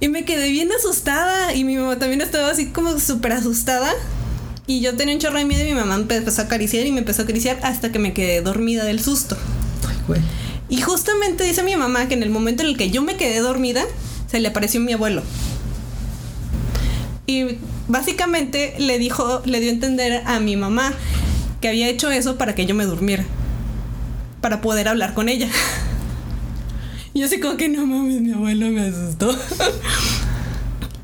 Y 0.00 0.08
me 0.08 0.24
quedé 0.24 0.48
bien 0.48 0.70
asustada. 0.72 1.54
Y 1.54 1.62
mi 1.62 1.76
mamá 1.76 1.98
también 1.98 2.20
estaba 2.20 2.50
así 2.50 2.66
como 2.66 2.98
súper 2.98 3.32
asustada. 3.32 3.92
Y 4.66 4.80
yo 4.80 4.96
tenía 4.96 5.14
un 5.14 5.20
chorro 5.20 5.38
de 5.38 5.44
miedo 5.44 5.62
y 5.62 5.68
mi 5.68 5.74
mamá 5.74 5.98
me 5.98 6.16
empezó 6.16 6.42
a 6.42 6.44
acariciar 6.44 6.86
y 6.86 6.92
me 6.92 7.00
empezó 7.00 7.22
a 7.22 7.24
acariciar 7.24 7.58
hasta 7.62 7.90
que 7.90 7.98
me 7.98 8.12
quedé 8.12 8.40
dormida 8.42 8.84
del 8.84 9.00
susto. 9.00 9.36
Ay, 9.88 9.96
güey. 10.06 10.20
Y 10.68 10.80
justamente 10.80 11.44
dice 11.44 11.62
mi 11.62 11.76
mamá 11.76 12.08
que 12.08 12.14
en 12.14 12.22
el 12.22 12.30
momento 12.30 12.62
en 12.62 12.70
el 12.70 12.76
que 12.76 12.90
yo 12.90 13.02
me 13.02 13.16
quedé 13.16 13.40
dormida, 13.40 13.84
se 14.30 14.40
le 14.40 14.48
apareció 14.48 14.80
mi 14.80 14.92
abuelo. 14.92 15.22
Y 17.26 17.58
básicamente 17.88 18.74
le 18.78 18.98
dijo, 18.98 19.42
le 19.44 19.60
dio 19.60 19.70
a 19.70 19.74
entender 19.74 20.22
a 20.24 20.40
mi 20.40 20.56
mamá 20.56 20.92
que 21.60 21.68
había 21.68 21.88
hecho 21.88 22.10
eso 22.10 22.38
para 22.38 22.54
que 22.54 22.64
yo 22.64 22.74
me 22.74 22.84
durmiera. 22.84 23.24
Para 24.40 24.60
poder 24.60 24.88
hablar 24.88 25.14
con 25.14 25.28
ella. 25.28 25.48
Y 27.14 27.20
yo 27.20 27.26
así 27.26 27.40
como 27.40 27.58
que 27.58 27.68
no 27.68 27.84
mames, 27.84 28.22
mi 28.22 28.32
abuelo 28.32 28.70
me 28.70 28.86
asustó. 28.86 29.36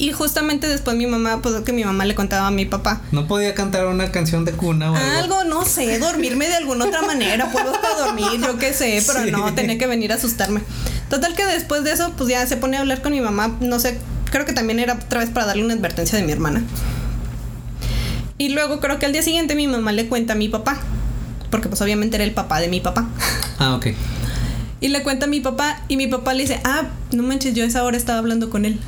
Y 0.00 0.12
justamente 0.12 0.68
después 0.68 0.96
mi 0.96 1.06
mamá, 1.08 1.42
pues 1.42 1.56
que 1.62 1.72
mi 1.72 1.84
mamá 1.84 2.04
le 2.04 2.14
contaba 2.14 2.46
a 2.46 2.50
mi 2.52 2.64
papá. 2.64 3.00
No 3.10 3.26
podía 3.26 3.52
cantar 3.54 3.86
una 3.86 4.12
canción 4.12 4.44
de 4.44 4.52
cuna 4.52 4.92
o 4.92 4.94
algo. 4.94 5.38
Algo, 5.38 5.44
no 5.44 5.64
sé, 5.64 5.98
dormirme 5.98 6.46
de 6.46 6.54
alguna 6.54 6.84
otra 6.84 7.02
manera, 7.02 7.50
polvos 7.50 7.76
para 7.78 8.06
dormir, 8.06 8.40
yo 8.40 8.58
qué 8.58 8.72
sé, 8.72 9.02
pero 9.06 9.24
Sí. 9.24 9.30
no, 9.32 9.52
tenía 9.54 9.76
que 9.76 9.86
venir 9.88 10.12
a 10.12 10.14
asustarme. 10.14 10.62
Total 11.10 11.34
que 11.34 11.44
después 11.44 11.82
de 11.82 11.92
eso, 11.92 12.12
pues 12.16 12.30
ya 12.30 12.46
se 12.46 12.56
pone 12.56 12.76
a 12.76 12.80
hablar 12.80 13.02
con 13.02 13.10
mi 13.12 13.20
mamá, 13.20 13.56
no 13.60 13.80
sé, 13.80 13.98
creo 14.30 14.44
que 14.44 14.52
también 14.52 14.78
era 14.78 14.94
otra 14.94 15.18
vez 15.20 15.30
para 15.30 15.46
darle 15.46 15.64
una 15.64 15.74
advertencia 15.74 16.16
de 16.16 16.24
mi 16.24 16.30
hermana. 16.30 16.62
Y 18.38 18.50
luego 18.50 18.78
creo 18.78 18.98
que 19.00 19.06
al 19.06 19.12
día 19.12 19.22
siguiente 19.22 19.54
mi 19.56 19.66
mamá 19.66 19.90
le 19.90 20.06
cuenta 20.06 20.34
a 20.34 20.36
mi 20.36 20.48
papá, 20.48 20.78
porque 21.50 21.68
pues 21.68 21.80
obviamente 21.82 22.16
era 22.16 22.24
el 22.24 22.32
papá 22.32 22.60
de 22.60 22.68
mi 22.68 22.80
papá. 22.80 23.08
Ah, 23.60 23.74
ok. 23.74 23.88
Y 24.80 24.86
le 24.86 25.02
cuenta 25.02 25.26
a 25.26 25.28
mi 25.28 25.40
papá 25.40 25.80
y 25.88 25.96
mi 25.96 26.06
papá 26.06 26.32
le 26.34 26.42
dice, 26.42 26.60
ah, 26.62 26.82
no 27.10 27.24
manches, 27.24 27.54
yo 27.54 27.64
a 27.64 27.66
esa 27.66 27.82
hora 27.82 27.96
estaba 27.96 28.20
hablando 28.20 28.50
con 28.50 28.64
él, 28.64 28.78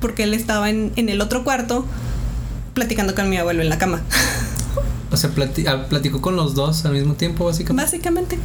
porque 0.00 0.22
él 0.24 0.34
estaba 0.34 0.70
en, 0.70 0.92
en 0.96 1.08
el 1.08 1.20
otro 1.20 1.44
cuarto 1.44 1.84
platicando 2.74 3.14
con 3.14 3.28
mi 3.28 3.36
abuelo 3.36 3.62
en 3.62 3.68
la 3.68 3.78
cama. 3.78 4.02
O 5.10 5.16
sea, 5.16 5.30
plati- 5.30 5.66
ah, 5.66 5.86
platicó 5.88 6.20
con 6.20 6.36
los 6.36 6.54
dos 6.54 6.84
al 6.84 6.92
mismo 6.92 7.14
tiempo, 7.14 7.46
básicamente. 7.46 7.82
Básicamente. 7.82 8.38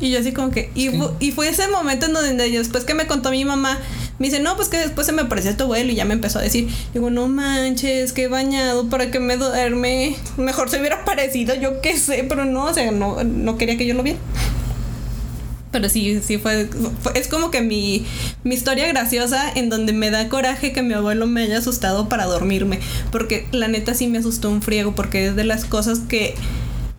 Y 0.00 0.10
yo 0.10 0.18
así 0.18 0.32
como 0.32 0.50
que... 0.50 0.72
Y, 0.74 0.88
Sí. 0.90 1.00
y 1.20 1.30
fue 1.30 1.48
ese 1.48 1.68
momento 1.68 2.06
en 2.06 2.12
donde 2.14 2.50
después 2.50 2.82
que 2.84 2.94
me 2.94 3.06
contó 3.06 3.30
mi 3.30 3.44
mamá, 3.44 3.78
me 4.18 4.26
dice, 4.26 4.40
no, 4.40 4.56
pues 4.56 4.68
que 4.68 4.76
después 4.76 5.06
se 5.06 5.12
me 5.12 5.22
apareció 5.22 5.56
tu 5.56 5.64
abuelo 5.64 5.92
y 5.92 5.94
ya 5.94 6.04
me 6.04 6.14
empezó 6.14 6.40
a 6.40 6.42
decir, 6.42 6.68
digo, 6.92 7.10
no 7.10 7.28
manches, 7.28 8.12
qué 8.12 8.26
bañado, 8.26 8.88
para 8.88 9.12
que 9.12 9.20
me 9.20 9.36
duerme. 9.36 10.16
Mejor 10.36 10.68
se 10.68 10.80
hubiera 10.80 11.04
parecido, 11.04 11.54
yo 11.54 11.80
qué 11.80 11.96
sé, 11.96 12.26
pero 12.28 12.44
no, 12.44 12.64
o 12.64 12.74
sea, 12.74 12.90
no, 12.90 13.22
no 13.22 13.56
quería 13.56 13.78
que 13.78 13.86
yo 13.86 13.94
lo 13.94 14.02
viera. 14.02 14.18
Pero 15.70 15.88
sí, 15.88 16.20
sí 16.24 16.38
fue, 16.38 16.68
fue- 17.02 17.12
Es 17.18 17.28
como 17.28 17.50
que 17.50 17.60
mi, 17.60 18.04
mi 18.44 18.54
historia 18.54 18.86
graciosa 18.88 19.50
en 19.54 19.68
donde 19.70 19.92
me 19.92 20.10
da 20.10 20.28
coraje 20.28 20.72
que 20.72 20.82
mi 20.82 20.94
abuelo 20.94 21.26
me 21.26 21.42
haya 21.42 21.58
asustado 21.58 22.08
para 22.08 22.24
dormirme. 22.26 22.80
Porque 23.12 23.46
la 23.52 23.68
neta 23.68 23.94
sí 23.94 24.06
me 24.08 24.18
asustó 24.18 24.50
un 24.50 24.62
friego, 24.62 24.94
porque 24.94 25.28
es 25.28 25.36
de 25.36 25.44
las 25.44 25.64
cosas 25.64 26.00
que 26.00 26.34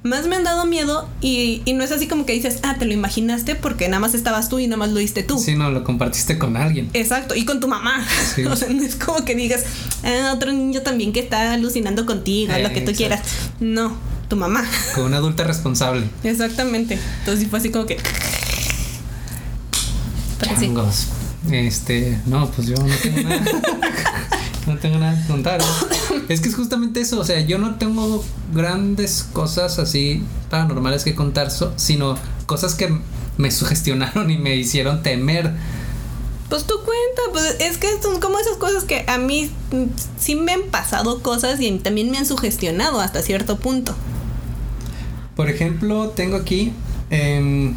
más 0.04 0.26
me 0.26 0.36
han 0.36 0.44
dado 0.44 0.66
miedo 0.66 1.08
y, 1.22 1.62
y 1.66 1.74
no 1.74 1.84
es 1.84 1.92
así 1.92 2.08
como 2.08 2.26
que 2.26 2.34
dices, 2.34 2.58
ah, 2.64 2.76
te 2.80 2.86
lo 2.86 2.94
imaginaste 2.94 3.54
porque 3.54 3.88
nada 3.88 4.00
más 4.00 4.16
estabas 4.16 4.50
tú 4.50 4.58
y 4.58 4.66
nada 4.66 4.78
más 4.78 4.90
lo 4.90 4.98
diste 4.98 5.22
tú. 5.22 5.38
Sí, 5.38 5.54
no, 5.56 5.70
lo 5.70 5.84
compartiste 5.84 6.40
con 6.40 6.58
alguien. 6.58 6.90
Exacto, 6.94 7.36
y 7.36 7.46
con 7.46 7.60
tu 7.60 7.68
mamá. 7.68 8.04
Sí. 8.34 8.44
O 8.50 8.56
sea, 8.56 8.70
no 8.70 8.82
es 8.84 8.96
como 8.96 9.24
que 9.26 9.36
digas, 9.36 9.64
ah, 10.04 10.32
otro 10.34 10.52
niño 10.54 10.82
también 10.82 11.14
que 11.14 11.20
está 11.20 11.54
alucinando 11.54 12.06
contigo, 12.08 12.52
Eh, 12.54 12.64
lo 12.64 12.70
que 12.70 12.82
tú 12.82 12.92
exacto. 12.92 12.98
quieras. 12.98 13.22
No, 13.60 13.96
tu 14.28 14.38
mamá. 14.38 14.64
Con 14.96 15.04
una 15.06 15.18
adulta 15.18 15.44
responsable. 15.44 16.06
Exactamente. 16.24 16.98
Entonces 17.20 17.48
fue 17.50 17.60
así 17.60 17.70
como 17.70 17.86
que. 17.86 17.98
Changos. 20.42 21.08
Este, 21.50 22.20
no, 22.26 22.50
pues 22.52 22.68
yo 22.68 22.76
no 22.76 22.94
tengo 23.02 23.22
nada. 23.28 23.42
no 24.68 24.78
tengo 24.78 25.00
nada 25.00 25.20
que 25.20 25.28
contar. 25.28 25.62
Es 26.30 26.42
que 26.42 26.50
es 26.50 26.56
justamente 26.56 27.02
eso, 27.02 27.20
o 27.20 27.24
sea, 27.24 27.40
yo 27.42 27.58
no 27.58 27.76
tengo 27.76 28.24
grandes 28.54 29.28
cosas 29.34 29.80
así 29.80 30.24
paranormales 30.50 31.04
que 31.04 31.16
contar, 31.16 31.50
sino 31.78 32.18
cosas 32.46 32.76
que 32.76 32.96
me 33.38 33.52
sugestionaron 33.52 34.30
y 34.30 34.38
me 34.38 34.56
hicieron 34.56 35.04
temer. 35.04 35.54
Pues 36.50 36.66
tú 36.66 36.76
cuenta, 36.76 37.22
pues 37.32 37.56
es 37.60 37.78
que 37.78 37.88
son 38.02 38.20
como 38.20 38.38
esas 38.38 38.58
cosas 38.58 38.84
que 38.84 39.06
a 39.08 39.18
mí 39.18 39.50
sí 40.20 40.36
me 40.36 40.52
han 40.52 40.64
pasado 40.64 41.22
cosas 41.22 41.62
y 41.62 41.72
también 41.80 42.12
me 42.12 42.18
han 42.18 42.26
sugestionado 42.26 43.00
hasta 43.00 43.22
cierto 43.22 43.58
punto. 43.58 43.96
Por 45.36 45.50
ejemplo, 45.50 46.10
tengo 46.10 46.36
aquí. 46.36 46.74
em, 47.10 47.74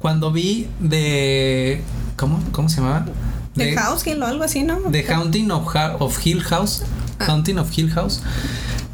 cuando 0.00 0.32
vi 0.32 0.66
de. 0.80 1.82
¿Cómo, 2.16 2.42
cómo 2.52 2.68
se 2.68 2.76
llamaba? 2.80 3.06
De 3.54 3.74
House 3.76 4.06
Hill 4.06 4.22
o 4.22 4.26
algo 4.26 4.44
así, 4.44 4.62
¿no? 4.62 4.76
The 4.90 5.04
Haunting 5.12 5.50
of, 5.50 5.74
of 6.00 6.26
Hill 6.26 6.42
House. 6.42 6.82
Ah. 7.18 7.26
Haunting 7.28 7.58
of 7.58 7.76
Hill 7.76 7.90
House. 7.92 8.22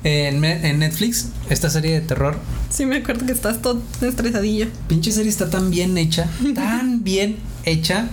En, 0.04 0.44
en 0.44 0.78
Netflix, 0.78 1.28
esta 1.50 1.68
serie 1.70 1.92
de 1.92 2.00
terror. 2.00 2.36
Sí 2.70 2.86
me 2.86 2.96
acuerdo 2.98 3.26
que 3.26 3.32
estás 3.32 3.60
todo 3.62 3.80
estresadillo. 4.00 4.66
Pinche 4.88 5.10
serie 5.12 5.30
está 5.30 5.50
tan 5.50 5.70
bien 5.70 5.96
hecha, 5.98 6.28
tan 6.54 7.02
bien 7.02 7.36
hecha 7.64 8.08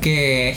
que 0.00 0.56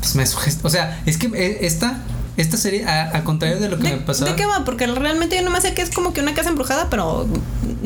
pues, 0.00 0.14
me 0.16 0.26
sugest... 0.26 0.64
O 0.64 0.70
sea, 0.70 1.00
es 1.06 1.18
que 1.18 1.26
eh, 1.34 1.58
esta 1.62 2.02
esta 2.36 2.56
serie, 2.56 2.84
a- 2.86 3.10
al 3.10 3.24
contrario 3.24 3.60
de 3.60 3.68
lo 3.68 3.76
que 3.78 3.88
¿De, 3.90 3.96
me 3.96 4.02
pasaba. 4.02 4.30
de 4.30 4.36
qué 4.36 4.46
va? 4.46 4.64
Porque 4.64 4.86
realmente 4.86 5.36
yo 5.36 5.42
nomás 5.42 5.62
sé 5.62 5.74
que 5.74 5.82
es 5.82 5.90
como 5.90 6.12
que 6.12 6.20
una 6.22 6.34
casa 6.34 6.48
embrujada, 6.48 6.88
pero 6.90 7.28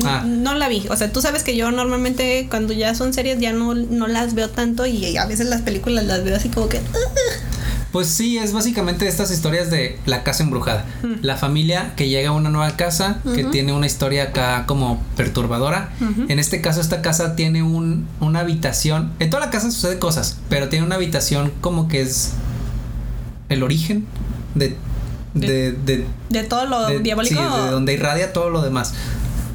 Ah. 0.05 0.23
no 0.25 0.53
la 0.55 0.67
vi. 0.69 0.85
O 0.89 0.95
sea, 0.95 1.11
tú 1.11 1.21
sabes 1.21 1.43
que 1.43 1.55
yo 1.55 1.71
normalmente 1.71 2.47
cuando 2.49 2.73
ya 2.73 2.93
son 2.95 3.13
series 3.13 3.39
ya 3.39 3.53
no, 3.53 3.73
no 3.73 4.07
las 4.07 4.33
veo 4.35 4.49
tanto 4.49 4.85
y 4.85 5.17
a 5.17 5.25
veces 5.25 5.47
las 5.47 5.61
películas 5.61 6.05
las 6.05 6.23
veo 6.23 6.35
así 6.35 6.49
como 6.49 6.69
que... 6.69 6.81
Pues 7.91 8.09
sí, 8.09 8.37
es 8.37 8.51
básicamente 8.53 9.07
estas 9.07 9.31
historias 9.31 9.71
de 9.71 9.97
la 10.05 10.21
casa 10.23 10.43
embrujada. 10.43 10.85
La 11.21 11.37
familia 11.37 11.93
que 11.95 12.09
llega 12.09 12.29
a 12.29 12.31
una 12.33 12.49
nueva 12.49 12.75
casa, 12.75 13.21
que 13.33 13.45
tiene 13.45 13.71
una 13.73 13.87
historia 13.87 14.23
acá 14.23 14.65
como 14.67 15.01
perturbadora. 15.15 15.89
En 16.27 16.37
este 16.37 16.61
caso, 16.61 16.81
esta 16.81 17.01
casa 17.01 17.35
tiene 17.35 17.63
un, 17.63 18.05
una 18.19 18.41
habitación. 18.41 19.13
En 19.19 19.29
toda 19.29 19.45
la 19.45 19.51
casa 19.51 19.71
sucede 19.71 19.97
cosas, 19.99 20.37
pero 20.49 20.67
tiene 20.69 20.85
una 20.85 20.95
habitación 20.95 21.51
como 21.61 21.87
que 21.87 22.01
es 22.01 22.33
el 23.49 23.63
origen 23.63 24.05
de. 24.53 24.75
de, 25.33 25.71
de, 25.71 26.05
De 26.29 26.43
todo 26.43 26.65
lo 26.65 26.87
de- 26.87 26.99
diabólico. 26.99 27.35
sí, 27.41 27.63
de 27.65 27.71
donde 27.71 27.93
irradia 27.93 28.33
todo 28.33 28.49
lo 28.49 28.61
demás. 28.61 28.93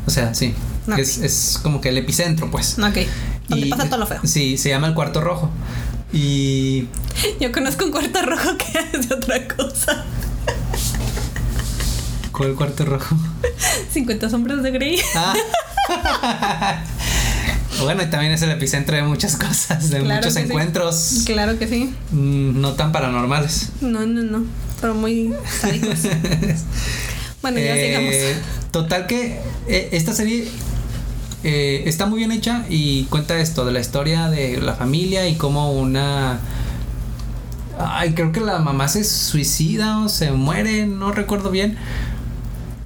O 0.07 0.11
sea, 0.11 0.35
sí. 0.35 0.55
Es, 0.99 1.19
es 1.19 1.59
como 1.63 1.81
que 1.81 1.91
el 1.91 1.99
epicentro, 1.99 2.51
pues. 2.51 2.77
Ok. 2.79 2.99
Donde 3.49 3.67
Y- 3.67 3.71
pasa 3.71 3.87
todo 3.87 3.99
lo 3.99 4.07
feo. 4.07 4.21
Sí, 4.25 4.57
se 4.59 4.69
llama 4.71 4.89
el 4.89 4.95
cuarto 4.95 5.21
rojo. 5.21 5.51
Y 6.13 6.89
Yo 7.41 7.53
conozco 7.53 7.85
un 7.85 7.91
cuarto 7.93 8.21
rojo 8.23 8.51
que 8.59 8.79
es 8.99 9.09
de 9.09 9.15
otra 9.15 9.47
cosa. 9.49 10.05
¿Cuál 12.33 12.55
cuarto 12.55 12.85
rojo? 12.85 13.17
50 13.93 14.31
sombras 14.31 14.63
de 14.63 14.71
Grey. 14.73 14.99
Ah. 15.15 15.35
bueno, 17.83 18.03
y 18.03 18.07
también 18.07 18.33
es 18.33 18.43
el 18.43 18.51
epicentro 18.51 18.97
de 18.97 19.03
muchas 19.03 19.37
cosas, 19.37 19.91
de 19.91 20.01
Claro 20.01 20.17
muchos 20.21 20.35
sí. 20.35 20.41
encuentros 20.41 21.23
Claro 21.27 21.59
que 21.59 21.69
sí. 21.69 21.95
mm, 22.13 22.61
no 22.61 22.73
tan 22.73 22.93
paranormales. 22.93 23.71
No, 23.81 24.07
no, 24.07 24.23
no. 24.23 24.45
Pero 24.81 24.95
muy 24.95 25.33
sádicos. 25.61 25.99
Bueno, 27.43 27.59
ya 27.59 27.77
Eh, 27.77 27.87
sigamos. 27.87 28.71
Total 28.71 29.07
que 29.07 29.41
eh, 29.69 29.89
esta 29.93 30.13
serie 30.13 30.47
eh, 31.45 31.83
está 31.87 32.07
muy 32.07 32.19
bien 32.19 32.33
hecha 32.33 32.65
y 32.71 33.05
cuenta 33.05 33.39
esto 33.41 33.65
de 33.65 33.73
la 33.73 33.81
historia 33.81 34.31
de 34.31 34.61
la 34.61 34.75
familia 34.75 35.29
y 35.29 35.35
cómo 35.35 35.73
una... 35.73 36.41
Ay, 37.79 38.13
creo 38.15 38.33
que 38.33 38.41
la 38.41 38.59
mamá 38.61 38.87
se 38.89 39.03
suicida 39.03 40.01
o 40.05 40.09
se 40.09 40.31
muere, 40.31 40.87
no 40.87 41.11
recuerdo 41.13 41.51
bien. 41.51 41.77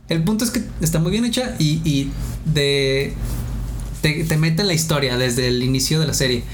El 0.09 0.23
punto 0.23 0.45
es 0.45 0.51
que 0.51 0.63
está 0.81 1.01
muy 1.01 1.11
bien 1.11 1.25
hecha 1.25 1.55
y, 1.59 1.81
y 1.85 2.11
de... 2.47 3.15
Te, 4.01 4.25
te 4.25 4.37
mete 4.37 4.63
en 4.63 4.69
la 4.69 4.75
historia 4.75 5.17
desde 5.17 5.49
el 5.49 5.63
inicio 5.63 5.99
de 6.01 6.07
la 6.07 6.15
serie. 6.15 6.45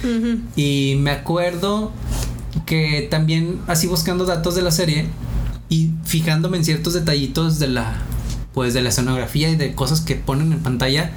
Y 0.57 0.97
me 0.99 1.11
acuerdo 1.11 1.93
que 2.67 3.07
también 3.11 3.61
así 3.67 3.87
buscando 3.87 4.25
datos 4.25 4.55
de 4.55 4.63
la 4.63 4.71
serie 4.71 5.07
y 5.73 5.91
fijándome 6.05 6.59
en 6.59 6.67
ciertos 6.67 6.93
detallitos 6.93 7.59
de 7.59 7.69
la 7.69 7.97
pues 8.53 8.75
de 8.75 8.83
la 8.83 8.91
escenografía 8.91 9.49
y 9.49 9.57
de 9.57 9.75
cosas 9.75 10.03
que 10.03 10.17
ponen 10.17 10.53
en 10.53 10.59
pantalla 10.59 11.13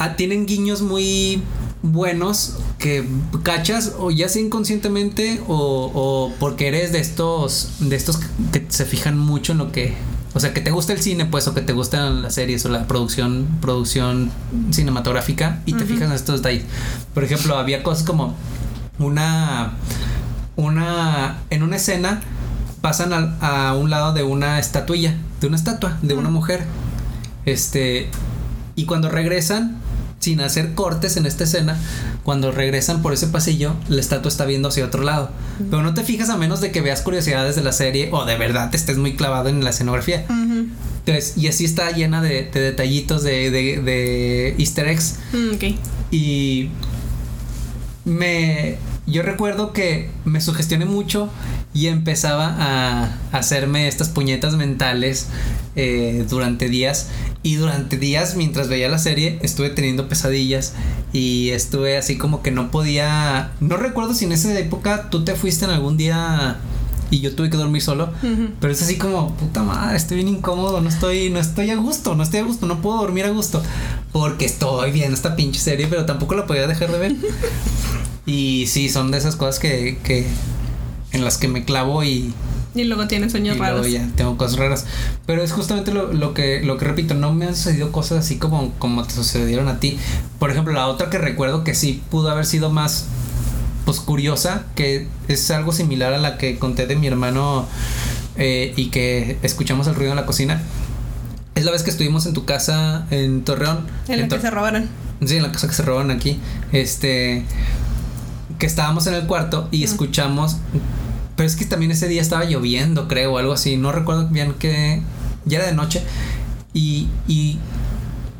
ah, 0.00 0.16
tienen 0.16 0.46
guiños 0.46 0.82
muy 0.82 1.40
buenos 1.82 2.56
que 2.78 3.06
cachas 3.44 3.92
o 4.00 4.10
ya 4.10 4.28
sea 4.28 4.42
inconscientemente 4.42 5.40
o, 5.46 5.92
o 5.94 6.32
porque 6.40 6.66
eres 6.66 6.90
de 6.90 6.98
estos 6.98 7.74
de 7.78 7.94
estos 7.94 8.18
que 8.50 8.66
se 8.68 8.84
fijan 8.84 9.16
mucho 9.16 9.52
en 9.52 9.58
lo 9.58 9.70
que 9.70 9.94
o 10.34 10.40
sea 10.40 10.52
que 10.52 10.60
te 10.60 10.72
gusta 10.72 10.92
el 10.92 11.00
cine 11.00 11.24
pues 11.24 11.46
o 11.46 11.54
que 11.54 11.60
te 11.60 11.72
gustan 11.72 12.22
las 12.22 12.34
series 12.34 12.66
o 12.66 12.68
la 12.68 12.88
producción 12.88 13.46
producción 13.60 14.32
cinematográfica 14.72 15.62
y 15.66 15.74
te 15.74 15.84
fijas 15.84 16.08
en 16.08 16.12
estos 16.12 16.42
detalles. 16.42 16.64
Por 17.14 17.22
ejemplo 17.22 17.56
había 17.56 17.84
cosas 17.84 18.04
como 18.04 18.34
una 18.98 19.74
una 20.56 21.42
en 21.50 21.62
una 21.62 21.76
escena 21.76 22.22
pasan 22.86 23.12
al- 23.12 23.34
a, 23.40 23.74
un 23.74 23.90
lado 23.90 24.12
de 24.12 24.22
una 24.22 24.60
estatuilla 24.60 25.16
de 25.40 25.48
una 25.48 25.56
estatua 25.56 25.98
de 26.02 26.14
una 26.14 26.30
mujer. 26.30 26.62
Este 27.44 28.08
y 28.76 28.84
cuando 28.84 29.08
regresan 29.08 29.78
sin 30.20 30.40
hacer 30.40 30.74
cortes 30.74 31.16
en 31.16 31.26
esta 31.26 31.42
escena 31.42 31.76
cuando 32.22 32.52
regresan 32.52 33.02
por 33.02 33.12
ese 33.12 33.26
pasillo 33.26 33.74
la 33.88 34.00
estatua 34.00 34.28
está 34.28 34.44
viendo 34.44 34.68
hacia 34.68 34.84
otro 34.84 35.02
lado. 35.02 35.30
Pero 35.68 35.82
no 35.82 35.94
te 35.94 36.04
fijas 36.04 36.28
a 36.30 36.36
menos 36.36 36.60
de 36.60 36.70
que 36.70 36.80
veas 36.80 37.00
curiosidades 37.02 37.56
de 37.56 37.64
la 37.64 37.72
serie 37.72 38.08
o 38.12 38.24
de 38.24 38.36
verdad 38.38 38.70
te 38.70 38.76
estés 38.76 38.98
muy 38.98 39.16
clavado 39.16 39.48
en 39.48 39.64
la 39.64 39.70
escenografía. 39.70 40.24
Entonces 40.28 41.36
y 41.36 41.48
así 41.48 41.64
está 41.64 41.90
llena 41.90 42.22
de, 42.22 42.48
de 42.54 42.60
detallitos 42.60 43.24
de, 43.24 43.50
de, 43.50 43.82
de 43.82 44.54
easter 44.58 44.86
eggs. 44.86 45.16
Mm, 45.32 45.56
y 46.12 46.70
me 48.04 48.76
yo 49.06 49.22
recuerdo 49.22 49.72
que 49.72 50.10
me 50.24 50.40
sugestioné 50.40 50.84
mucho 50.84 51.28
y 51.72 51.86
empezaba 51.86 52.56
a 52.58 53.16
hacerme 53.32 53.86
estas 53.86 54.08
puñetas 54.08 54.56
mentales 54.56 55.28
eh, 55.76 56.24
durante 56.28 56.68
días 56.68 57.08
y 57.42 57.56
durante 57.56 57.98
días 57.98 58.34
mientras 58.34 58.68
veía 58.68 58.88
la 58.88 58.98
serie 58.98 59.38
estuve 59.42 59.70
teniendo 59.70 60.08
pesadillas 60.08 60.74
y 61.12 61.50
estuve 61.50 61.96
así 61.96 62.18
como 62.18 62.42
que 62.42 62.50
no 62.50 62.70
podía 62.70 63.52
no 63.60 63.76
recuerdo 63.76 64.14
si 64.14 64.24
en 64.24 64.32
esa 64.32 64.58
época 64.58 65.08
tú 65.10 65.24
te 65.24 65.34
fuiste 65.34 65.66
en 65.66 65.70
algún 65.70 65.96
día 65.96 66.56
y 67.10 67.20
yo 67.20 67.36
tuve 67.36 67.50
que 67.50 67.56
dormir 67.56 67.82
solo 67.82 68.10
pero 68.60 68.72
es 68.72 68.82
así 68.82 68.96
como, 68.96 69.36
puta 69.36 69.62
madre, 69.62 69.96
estoy 69.96 70.16
bien 70.16 70.28
incómodo, 70.28 70.80
no 70.80 70.88
estoy, 70.88 71.30
no 71.30 71.38
estoy 71.38 71.70
a 71.70 71.76
gusto, 71.76 72.16
no 72.16 72.24
estoy 72.24 72.40
a 72.40 72.42
gusto, 72.42 72.66
no 72.66 72.82
puedo 72.82 72.98
dormir 72.98 73.26
a 73.26 73.30
gusto. 73.30 73.62
Porque 74.12 74.44
estoy 74.44 74.90
viendo 74.90 75.14
esta 75.14 75.36
pinche 75.36 75.60
serie, 75.60 75.86
pero 75.86 76.04
tampoco 76.04 76.34
la 76.34 76.46
podía 76.46 76.66
dejar 76.66 76.90
de 76.90 76.98
ver. 76.98 77.16
y 78.26 78.66
sí, 78.66 78.88
son 78.88 79.10
de 79.10 79.18
esas 79.18 79.36
cosas 79.36 79.58
que, 79.58 79.98
que 80.04 80.26
en 81.12 81.24
las 81.24 81.38
que 81.38 81.48
me 81.48 81.64
clavo 81.64 82.02
y, 82.04 82.34
Y 82.74 82.84
luego 82.84 83.06
tiene 83.06 83.26
y 83.26 83.30
sueños 83.30 83.56
luego 83.56 83.72
raros. 83.78 83.90
ya 83.90 84.08
tengo 84.16 84.36
cosas 84.36 84.58
raras. 84.58 84.86
Pero 85.24 85.42
es 85.42 85.52
justamente 85.52 85.92
lo, 85.94 86.12
lo 86.12 86.34
que, 86.34 86.60
lo 86.62 86.76
que 86.76 86.84
repito, 86.84 87.14
no 87.14 87.32
me 87.32 87.46
han 87.46 87.56
sucedido 87.56 87.92
cosas 87.92 88.18
así 88.18 88.36
como, 88.36 88.72
como 88.78 89.04
te 89.04 89.14
sucedieron 89.14 89.68
a 89.68 89.78
ti. 89.80 89.98
Por 90.38 90.50
ejemplo, 90.50 90.72
la 90.74 90.86
otra 90.88 91.08
que 91.08 91.18
recuerdo 91.18 91.64
que 91.64 91.74
sí 91.74 92.02
pudo 92.10 92.30
haber 92.30 92.44
sido 92.46 92.70
más 92.70 93.06
pues 93.84 94.00
curiosa, 94.00 94.64
que 94.74 95.06
es 95.28 95.48
algo 95.52 95.70
similar 95.72 96.12
a 96.12 96.18
la 96.18 96.38
que 96.38 96.58
conté 96.58 96.86
de 96.88 96.96
mi 96.96 97.06
hermano 97.06 97.66
eh, 98.36 98.74
y 98.76 98.86
que 98.90 99.38
escuchamos 99.42 99.86
el 99.86 99.94
ruido 99.94 100.10
en 100.10 100.16
la 100.16 100.26
cocina. 100.26 100.60
Es 101.54 101.64
la 101.64 101.70
vez 101.70 101.84
que 101.84 101.90
estuvimos 101.90 102.26
en 102.26 102.34
tu 102.34 102.44
casa 102.44 103.06
en 103.10 103.42
Torreón. 103.44 103.86
En 104.08 104.16
la 104.18 104.24
En 104.24 104.28
que 104.28 104.36
Tor- 104.36 104.40
se 104.42 104.50
robaron. 104.50 104.88
Sí, 105.24 105.36
en 105.36 105.44
la 105.44 105.52
casa 105.52 105.68
que 105.68 105.74
se 105.74 105.82
roban 105.84 106.10
aquí. 106.10 106.38
Este. 106.72 107.44
Que 108.58 108.66
estábamos 108.66 109.06
en 109.06 109.14
el 109.14 109.26
cuarto 109.26 109.68
y 109.70 109.84
escuchamos. 109.84 110.56
Pero 111.36 111.46
es 111.46 111.56
que 111.56 111.66
también 111.66 111.90
ese 111.90 112.08
día 112.08 112.22
estaba 112.22 112.44
lloviendo, 112.44 113.08
creo, 113.08 113.34
o 113.34 113.38
algo 113.38 113.52
así. 113.52 113.76
No 113.76 113.92
recuerdo 113.92 114.28
bien 114.28 114.54
que. 114.54 115.02
Ya 115.44 115.58
era 115.58 115.66
de 115.66 115.74
noche. 115.74 116.02
Y. 116.72 117.08
y 117.28 117.58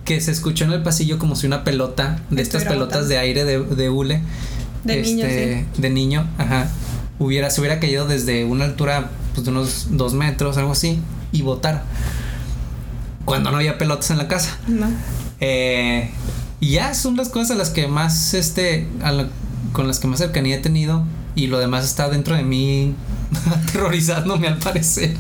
que 0.04 0.20
se 0.20 0.30
escuchó 0.30 0.64
en 0.64 0.72
el 0.72 0.82
pasillo 0.82 1.18
como 1.18 1.36
si 1.36 1.46
una 1.46 1.64
pelota. 1.64 2.22
De 2.30 2.40
estas 2.40 2.64
pelotas 2.64 3.08
de 3.08 3.18
aire 3.18 3.44
de, 3.44 3.58
de 3.58 3.90
hule. 3.90 4.22
De 4.84 5.02
niño, 5.02 5.26
este, 5.26 5.66
De 5.76 5.90
niño, 5.90 6.28
ajá. 6.38 6.68
Hubiera, 7.18 7.50
se 7.50 7.60
hubiera 7.60 7.80
caído 7.80 8.06
desde 8.06 8.44
una 8.44 8.66
altura 8.66 9.10
pues, 9.34 9.44
de 9.44 9.50
unos 9.50 9.88
dos 9.90 10.14
metros, 10.14 10.56
algo 10.56 10.72
así. 10.72 11.00
Y 11.32 11.42
botar. 11.42 11.82
Cuando 13.24 13.50
no 13.50 13.56
había 13.56 13.78
pelotas 13.78 14.10
en 14.12 14.18
la 14.18 14.28
casa. 14.28 14.56
No. 14.68 14.86
Eh, 15.40 16.10
y 16.60 16.70
ya 16.70 16.94
son 16.94 17.16
las 17.16 17.28
cosas 17.28 17.50
a 17.50 17.54
las 17.54 17.70
que 17.70 17.88
más, 17.88 18.32
este, 18.34 18.86
a 19.02 19.12
con 19.76 19.86
las 19.86 20.00
que 20.00 20.06
más 20.06 20.20
cercanía 20.20 20.56
he 20.56 20.60
tenido. 20.60 21.04
Y 21.34 21.48
lo 21.48 21.58
demás 21.58 21.84
está 21.84 22.08
dentro 22.08 22.34
de 22.34 22.42
mí 22.42 22.94
aterrorizándome 23.50 24.48
al 24.48 24.56
parecer. 24.56 25.14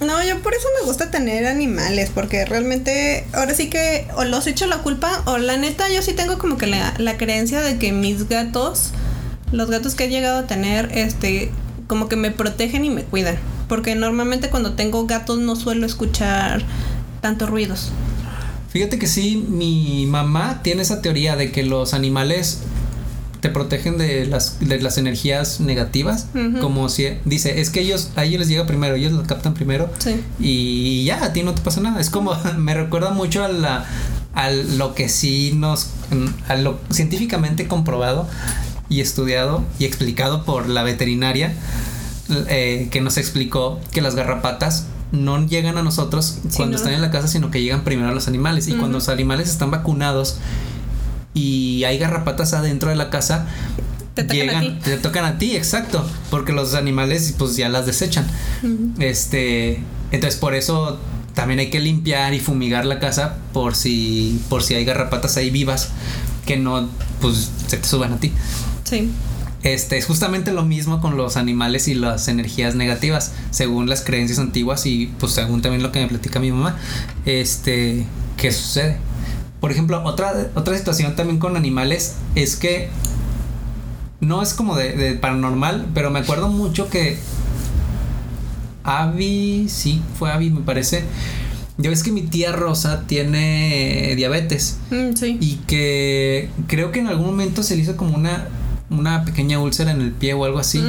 No, 0.00 0.24
yo 0.24 0.40
por 0.40 0.54
eso 0.54 0.66
me 0.80 0.86
gusta 0.86 1.10
tener 1.10 1.44
animales, 1.46 2.10
porque 2.14 2.44
realmente 2.46 3.26
ahora 3.32 3.52
sí 3.52 3.68
que 3.68 4.06
o 4.16 4.24
los 4.24 4.46
echo 4.46 4.66
la 4.66 4.78
culpa, 4.78 5.22
o 5.26 5.38
la 5.38 5.56
neta 5.56 5.90
yo 5.90 6.00
sí 6.02 6.12
tengo 6.12 6.38
como 6.38 6.56
que 6.56 6.68
la, 6.68 6.94
la 6.98 7.18
creencia 7.18 7.60
de 7.60 7.78
que 7.78 7.92
mis 7.92 8.28
gatos, 8.28 8.92
los 9.52 9.68
gatos 9.68 9.94
que 9.94 10.04
he 10.04 10.08
llegado 10.08 10.38
a 10.38 10.46
tener, 10.46 10.88
este, 10.96 11.50
como 11.86 12.08
que 12.08 12.16
me 12.16 12.30
protegen 12.30 12.84
y 12.84 12.90
me 12.90 13.02
cuidan. 13.02 13.36
Porque 13.68 13.94
normalmente 13.94 14.48
cuando 14.48 14.74
tengo 14.74 15.04
gatos 15.06 15.38
no 15.40 15.54
suelo 15.54 15.84
escuchar 15.84 16.62
tantos 17.20 17.50
ruidos. 17.50 17.90
Fíjate 18.70 18.98
que 18.98 19.06
sí, 19.06 19.44
mi 19.48 20.06
mamá 20.06 20.60
tiene 20.62 20.82
esa 20.82 21.00
teoría 21.00 21.36
de 21.36 21.50
que 21.50 21.62
los 21.62 21.94
animales 21.94 22.60
te 23.40 23.48
protegen 23.48 23.98
de 23.98 24.26
las, 24.26 24.58
de 24.60 24.80
las 24.80 24.98
energías 24.98 25.60
negativas. 25.60 26.26
Como 26.60 26.88
si 26.88 27.08
dice, 27.24 27.60
es 27.60 27.70
que 27.70 27.80
ellos, 27.80 28.10
a 28.16 28.24
ellos 28.24 28.40
les 28.40 28.48
llega 28.48 28.66
primero, 28.66 28.96
ellos 28.96 29.12
lo 29.12 29.22
captan 29.24 29.54
primero. 29.54 29.90
Sí. 29.98 30.20
Y 30.38 31.04
ya, 31.04 31.24
a 31.24 31.32
ti 31.32 31.42
no 31.42 31.54
te 31.54 31.62
pasa 31.62 31.80
nada. 31.80 32.00
Es 32.00 32.10
como, 32.10 32.34
me 32.58 32.74
recuerda 32.74 33.10
mucho 33.10 33.44
a 33.44 33.48
la 33.48 33.86
a 34.34 34.50
lo 34.50 34.94
que 34.94 35.08
sí 35.08 35.52
nos 35.56 35.88
a 36.46 36.54
lo 36.54 36.78
científicamente 36.90 37.66
comprobado 37.66 38.28
y 38.88 39.00
estudiado 39.00 39.64
y 39.80 39.84
explicado 39.84 40.44
por 40.44 40.68
la 40.68 40.84
veterinaria 40.84 41.54
eh, 42.48 42.88
que 42.92 43.00
nos 43.00 43.16
explicó 43.16 43.80
que 43.90 44.00
las 44.00 44.14
garrapatas 44.14 44.86
no 45.12 45.46
llegan 45.46 45.78
a 45.78 45.82
nosotros 45.82 46.38
Sí, 46.42 46.56
cuando 46.56 46.72
no. 46.72 46.76
están 46.78 46.92
en 46.94 47.00
la 47.00 47.10
casa, 47.10 47.28
sino 47.28 47.50
que 47.50 47.62
llegan 47.62 47.82
primero 47.84 48.08
a 48.08 48.12
los 48.12 48.28
animales. 48.28 48.68
Y 48.68 48.72
cuando 48.74 48.98
los 48.98 49.08
animales 49.08 49.48
están 49.48 49.70
vacunados 49.70 50.38
y 51.34 51.84
hay 51.84 51.98
garrapatas 51.98 52.52
adentro 52.54 52.90
de 52.90 52.96
la 52.96 53.10
casa, 53.10 53.46
Te 54.14 54.24
tocan 54.24 54.56
a 54.56 54.60
ti. 54.60 54.78
te 54.82 54.96
tocan 54.98 55.24
a 55.24 55.38
ti, 55.38 55.56
exacto, 55.56 56.04
porque 56.30 56.52
los 56.52 56.74
animales 56.74 57.34
pues 57.38 57.56
ya 57.56 57.68
las 57.68 57.86
desechan. 57.86 58.26
Este, 58.98 59.80
entonces 60.10 60.38
por 60.40 60.54
eso 60.54 60.98
también 61.34 61.60
hay 61.60 61.70
que 61.70 61.78
limpiar 61.80 62.34
y 62.34 62.40
fumigar 62.40 62.84
la 62.84 62.98
casa 62.98 63.36
por 63.52 63.76
si 63.76 64.40
por 64.48 64.62
si 64.64 64.74
hay 64.74 64.84
garrapatas 64.84 65.36
ahí 65.36 65.50
vivas 65.50 65.90
que 66.46 66.56
no 66.56 66.88
pues 67.20 67.50
se 67.68 67.76
te 67.76 67.86
suban 67.86 68.12
a 68.14 68.16
ti. 68.18 68.32
Sí. 68.84 69.10
Este 69.64 69.98
es 69.98 70.06
justamente 70.06 70.52
lo 70.52 70.64
mismo 70.64 71.00
con 71.00 71.16
los 71.16 71.36
animales 71.36 71.88
y 71.88 71.94
las 71.94 72.28
energías 72.28 72.74
negativas, 72.76 73.32
según 73.50 73.88
las 73.88 74.02
creencias 74.02 74.38
antiguas 74.38 74.86
y 74.86 75.12
pues 75.18 75.32
según 75.32 75.62
también 75.62 75.82
lo 75.82 75.90
que 75.90 76.00
me 76.00 76.06
platica 76.08 76.38
mi 76.38 76.52
mamá. 76.52 76.76
Este, 77.26 78.06
¿qué 78.36 78.52
sucede? 78.52 78.98
Por 79.60 79.72
ejemplo, 79.72 80.00
otra, 80.04 80.50
otra 80.54 80.76
situación 80.78 81.16
también 81.16 81.40
con 81.40 81.56
animales 81.56 82.14
es 82.36 82.54
que 82.54 82.88
no 84.20 84.42
es 84.42 84.54
como 84.54 84.76
de, 84.76 84.92
de 84.92 85.14
paranormal, 85.14 85.86
pero 85.92 86.10
me 86.10 86.20
acuerdo 86.20 86.48
mucho 86.48 86.88
que 86.88 87.18
Abby, 88.84 89.66
sí, 89.68 90.02
fue 90.18 90.30
Abby, 90.32 90.50
me 90.50 90.60
parece. 90.60 91.04
Ya 91.76 91.90
ves 91.90 92.02
que 92.02 92.10
mi 92.10 92.22
tía 92.22 92.50
Rosa 92.52 93.04
tiene 93.06 94.14
diabetes 94.16 94.78
Mm, 94.90 95.14
sí. 95.14 95.38
y 95.40 95.56
que 95.66 96.50
creo 96.66 96.90
que 96.90 96.98
en 97.00 97.06
algún 97.06 97.26
momento 97.26 97.62
se 97.62 97.76
le 97.76 97.82
hizo 97.82 97.96
como 97.96 98.16
una, 98.16 98.48
una 98.90 99.24
pequeña 99.24 99.58
úlcera 99.58 99.90
en 99.90 100.00
el 100.00 100.12
pie 100.12 100.34
o 100.34 100.44
algo 100.44 100.58
así. 100.58 100.82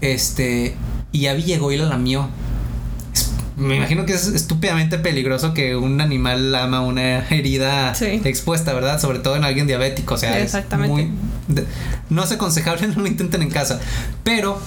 Este, 0.00 0.74
y 1.12 1.26
Abby 1.26 1.42
llegó 1.42 1.72
y 1.72 1.76
la 1.76 1.86
lamió. 1.86 2.28
Es- 3.12 3.30
me 3.56 3.76
imagino 3.76 4.06
que 4.06 4.14
es 4.14 4.26
estúpidamente 4.28 4.98
peligroso 4.98 5.52
que 5.52 5.76
un 5.76 6.00
animal 6.00 6.52
lama 6.52 6.80
una 6.80 7.26
herida 7.28 7.94
Sí. 7.94 8.20
expuesta, 8.24 8.72
¿verdad? 8.72 9.00
Sobre 9.00 9.18
todo 9.18 9.36
en 9.36 9.44
alguien 9.44 9.66
diabético. 9.66 10.14
O 10.14 10.18
sea, 10.18 10.38
es 10.38 10.44
Exactamente. 10.44 10.92
muy- 10.92 11.10
de- 11.48 11.66
no 12.08 12.22
es 12.24 12.32
aconsejable, 12.32 12.86
no 12.96 13.02
lo 13.02 13.06
intenten 13.06 13.42
en 13.42 13.50
casa. 13.50 13.80
Pero 14.24 14.58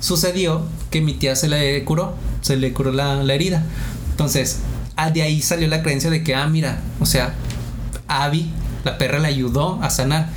sucedió 0.00 0.66
que 0.90 1.00
mi 1.00 1.14
tía 1.14 1.36
se 1.36 1.48
le 1.48 1.82
curó, 1.84 2.14
se 2.42 2.56
le 2.56 2.72
curó 2.72 2.92
la, 2.92 3.22
la 3.22 3.34
herida. 3.34 3.62
Entonces, 4.10 4.58
ah, 4.96 5.10
de 5.10 5.22
ahí 5.22 5.40
salió 5.40 5.66
la 5.68 5.82
creencia 5.82 6.10
de 6.10 6.22
que, 6.22 6.34
ah, 6.34 6.46
mira, 6.48 6.80
o 7.00 7.06
sea, 7.06 7.32
Abby, 8.08 8.50
la 8.84 8.98
perra, 8.98 9.18
le 9.20 9.28
ayudó 9.28 9.80
a 9.82 9.88
sanar. 9.88 10.28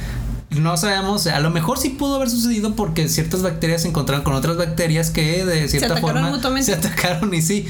No 0.60 0.78
sabemos, 0.78 1.28
a 1.28 1.40
lo 1.40 1.50
mejor 1.50 1.78
sí 1.78 1.90
pudo 1.90 2.16
haber 2.16 2.30
sucedido 2.30 2.76
porque 2.76 3.08
ciertas 3.10 3.42
bacterias 3.42 3.82
se 3.84 3.88
encontraron 3.90 4.24
con 4.24 4.34
otras 4.34 4.58
bacterias 4.58 5.10
que 5.10 5.46
de 5.46 5.68
cierta 5.68 5.94
atacaron 5.94 6.02
forma 6.24 6.30
mutuamente. 6.30 6.72
se 6.72 6.78
atacaron 6.78 7.34
y 7.34 7.42
sí, 7.42 7.66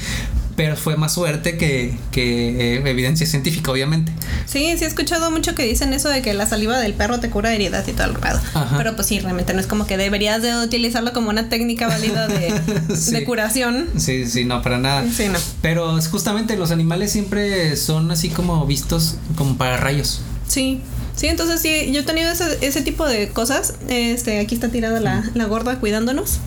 pero 0.56 0.76
fue 0.76 0.96
más 0.96 1.12
suerte 1.12 1.58
que, 1.58 1.94
que 2.10 2.76
eh, 2.76 2.82
evidencia 2.88 3.26
científica, 3.26 3.70
obviamente. 3.70 4.10
Sí, 4.46 4.74
sí 4.78 4.84
he 4.84 4.86
escuchado 4.86 5.30
mucho 5.30 5.54
que 5.54 5.64
dicen 5.64 5.92
eso 5.92 6.08
de 6.08 6.22
que 6.22 6.32
la 6.32 6.46
saliva 6.46 6.78
del 6.78 6.94
perro 6.94 7.20
te 7.20 7.28
cura 7.28 7.52
heridas 7.52 7.86
y 7.88 7.92
todo 7.92 8.06
el. 8.06 8.16
Ajá. 8.16 8.74
Pero 8.78 8.94
pues 8.96 9.06
sí, 9.06 9.20
realmente 9.20 9.52
no 9.52 9.60
es 9.60 9.66
como 9.66 9.86
que 9.86 9.96
deberías 9.98 10.40
de 10.40 10.56
utilizarlo 10.64 11.12
como 11.12 11.28
una 11.28 11.48
técnica 11.50 11.88
válida 11.88 12.26
de, 12.26 12.54
Sí. 12.96 13.10
de 13.12 13.24
curación. 13.24 13.88
Sí, 13.98 14.26
sí, 14.26 14.44
no, 14.44 14.62
para 14.62 14.78
nada. 14.78 15.04
Sí, 15.12 15.28
no. 15.28 15.38
Pero 15.60 16.00
justamente 16.10 16.56
los 16.56 16.70
animales 16.70 17.12
siempre 17.12 17.76
son 17.76 18.10
así 18.10 18.30
como 18.30 18.64
vistos 18.66 19.16
como 19.36 19.56
para 19.58 19.76
rayos. 19.76 20.22
Sí. 20.48 20.80
Sí, 21.16 21.28
entonces 21.28 21.60
sí, 21.62 21.90
yo 21.92 22.00
he 22.00 22.04
tenido 22.04 22.30
ese, 22.30 22.58
ese 22.60 22.82
tipo 22.82 23.06
de 23.06 23.30
cosas. 23.30 23.74
Este, 23.88 24.38
aquí 24.38 24.54
está 24.54 24.68
tirada 24.68 25.00
la, 25.00 25.24
la 25.34 25.46
gorda 25.46 25.80
cuidándonos. 25.80 26.40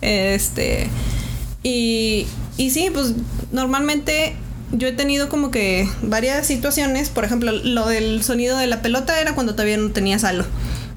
Este. 0.00 0.88
Y, 1.64 2.26
y 2.56 2.70
sí, 2.70 2.88
pues 2.94 3.14
normalmente 3.50 4.36
yo 4.70 4.88
he 4.88 4.92
tenido 4.92 5.28
como 5.28 5.50
que 5.50 5.88
varias 6.02 6.46
situaciones. 6.46 7.10
Por 7.10 7.24
ejemplo, 7.24 7.50
lo 7.50 7.88
del 7.88 8.22
sonido 8.22 8.56
de 8.56 8.68
la 8.68 8.80
pelota 8.80 9.20
era 9.20 9.34
cuando 9.34 9.54
todavía 9.54 9.76
no 9.76 9.90
tenía 9.90 10.16
halo. 10.22 10.46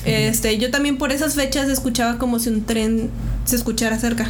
Este, 0.06 0.60
yo 0.60 0.70
también 0.70 1.00
por 1.00 1.12
esas 1.12 1.34
fechas 1.34 1.68
escuchaba 1.68 2.20
como 2.20 2.38
si 2.38 2.50
un 2.50 2.64
tren 2.64 3.10
se 3.46 3.56
escuchara 3.56 3.98
cerca. 3.98 4.30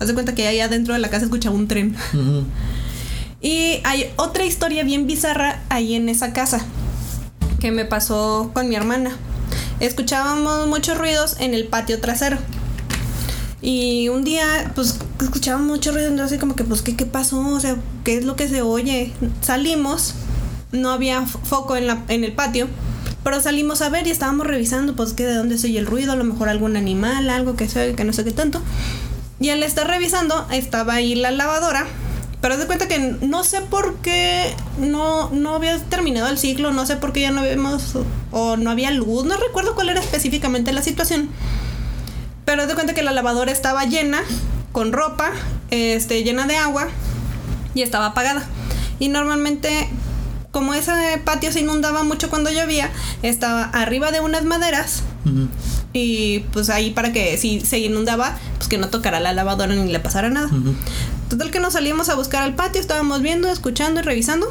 Haz 0.00 0.08
de 0.08 0.14
cuenta 0.14 0.34
que 0.34 0.48
allá 0.48 0.64
adentro 0.64 0.94
de 0.94 1.00
la 1.00 1.10
casa 1.10 1.26
escuchaba 1.26 1.54
un 1.54 1.68
tren. 1.68 1.94
Y 3.40 3.80
hay 3.84 4.10
otra 4.16 4.44
historia 4.44 4.82
bien 4.82 5.06
bizarra 5.06 5.62
ahí 5.68 5.94
en 5.94 6.08
esa 6.08 6.32
casa 6.32 6.64
que 7.62 7.70
me 7.70 7.84
pasó 7.84 8.50
con 8.52 8.68
mi 8.68 8.74
hermana. 8.74 9.16
Escuchábamos 9.78 10.66
muchos 10.66 10.98
ruidos 10.98 11.36
en 11.38 11.54
el 11.54 11.68
patio 11.68 12.00
trasero. 12.00 12.36
Y 13.60 14.08
un 14.08 14.24
día, 14.24 14.72
pues, 14.74 14.98
escuchábamos 15.20 15.68
mucho 15.68 15.92
ruido, 15.92 16.08
entonces 16.08 16.40
como 16.40 16.56
que, 16.56 16.64
pues, 16.64 16.82
¿qué, 16.82 16.96
¿qué 16.96 17.06
pasó? 17.06 17.38
O 17.38 17.60
sea, 17.60 17.76
¿qué 18.02 18.18
es 18.18 18.24
lo 18.24 18.34
que 18.34 18.48
se 18.48 18.62
oye? 18.62 19.12
Salimos, 19.42 20.14
no 20.72 20.90
había 20.90 21.24
foco 21.24 21.76
en, 21.76 21.86
la, 21.86 22.02
en 22.08 22.24
el 22.24 22.32
patio, 22.32 22.66
pero 23.22 23.40
salimos 23.40 23.80
a 23.80 23.90
ver 23.90 24.08
y 24.08 24.10
estábamos 24.10 24.44
revisando, 24.44 24.96
pues, 24.96 25.12
que 25.12 25.24
de 25.24 25.36
dónde 25.36 25.56
se 25.56 25.68
oye 25.68 25.78
el 25.78 25.86
ruido, 25.86 26.10
a 26.10 26.16
lo 26.16 26.24
mejor 26.24 26.48
algún 26.48 26.76
animal, 26.76 27.30
algo 27.30 27.54
que 27.54 27.68
se 27.68 27.80
oye, 27.80 27.94
que 27.94 28.02
no 28.02 28.12
sé 28.12 28.24
qué 28.24 28.32
tanto. 28.32 28.60
Y 29.38 29.50
al 29.50 29.62
estar 29.62 29.86
revisando, 29.86 30.48
estaba 30.50 30.94
ahí 30.94 31.14
la 31.14 31.30
lavadora. 31.30 31.86
Pero 32.42 32.56
de 32.56 32.66
cuenta 32.66 32.88
que 32.88 32.98
no 32.98 33.44
sé 33.44 33.60
por 33.60 33.94
qué 33.98 34.54
no, 34.76 35.30
no 35.30 35.54
había 35.54 35.78
terminado 35.78 36.26
el 36.28 36.38
ciclo, 36.38 36.72
no 36.72 36.84
sé 36.84 36.96
por 36.96 37.12
qué 37.12 37.20
ya 37.20 37.30
no 37.30 37.40
habíamos 37.40 37.94
o 38.32 38.56
no 38.56 38.70
había 38.70 38.90
luz, 38.90 39.24
no 39.24 39.36
recuerdo 39.36 39.76
cuál 39.76 39.90
era 39.90 40.00
específicamente 40.00 40.72
la 40.72 40.82
situación. 40.82 41.30
Pero 42.44 42.66
de 42.66 42.74
cuenta 42.74 42.94
que 42.94 43.02
la 43.04 43.12
lavadora 43.12 43.52
estaba 43.52 43.84
llena, 43.84 44.22
con 44.72 44.92
ropa, 44.92 45.30
este, 45.70 46.24
llena 46.24 46.48
de 46.48 46.56
agua 46.56 46.88
y 47.76 47.82
estaba 47.82 48.06
apagada. 48.06 48.42
Y 48.98 49.08
normalmente, 49.08 49.88
como 50.50 50.74
ese 50.74 50.92
patio 51.24 51.52
se 51.52 51.60
inundaba 51.60 52.02
mucho 52.02 52.28
cuando 52.28 52.50
llovía, 52.50 52.90
estaba 53.22 53.62
arriba 53.66 54.10
de 54.10 54.18
unas 54.18 54.44
maderas 54.44 55.04
y 55.92 56.40
pues 56.52 56.70
ahí 56.70 56.90
para 56.90 57.12
que 57.12 57.36
si 57.38 57.60
se 57.60 57.78
inundaba, 57.78 58.36
pues 58.56 58.68
que 58.68 58.78
no 58.78 58.88
tocara 58.88 59.20
la 59.20 59.32
lavadora 59.32 59.74
ni 59.74 59.92
le 59.92 60.00
pasara 60.00 60.28
nada. 60.28 60.50
Total 61.32 61.50
que 61.50 61.60
nos 61.60 61.72
salimos 61.72 62.10
a 62.10 62.14
buscar 62.14 62.42
al 62.42 62.54
patio, 62.54 62.78
estábamos 62.78 63.22
viendo, 63.22 63.48
escuchando 63.48 64.00
y 64.00 64.02
revisando, 64.02 64.46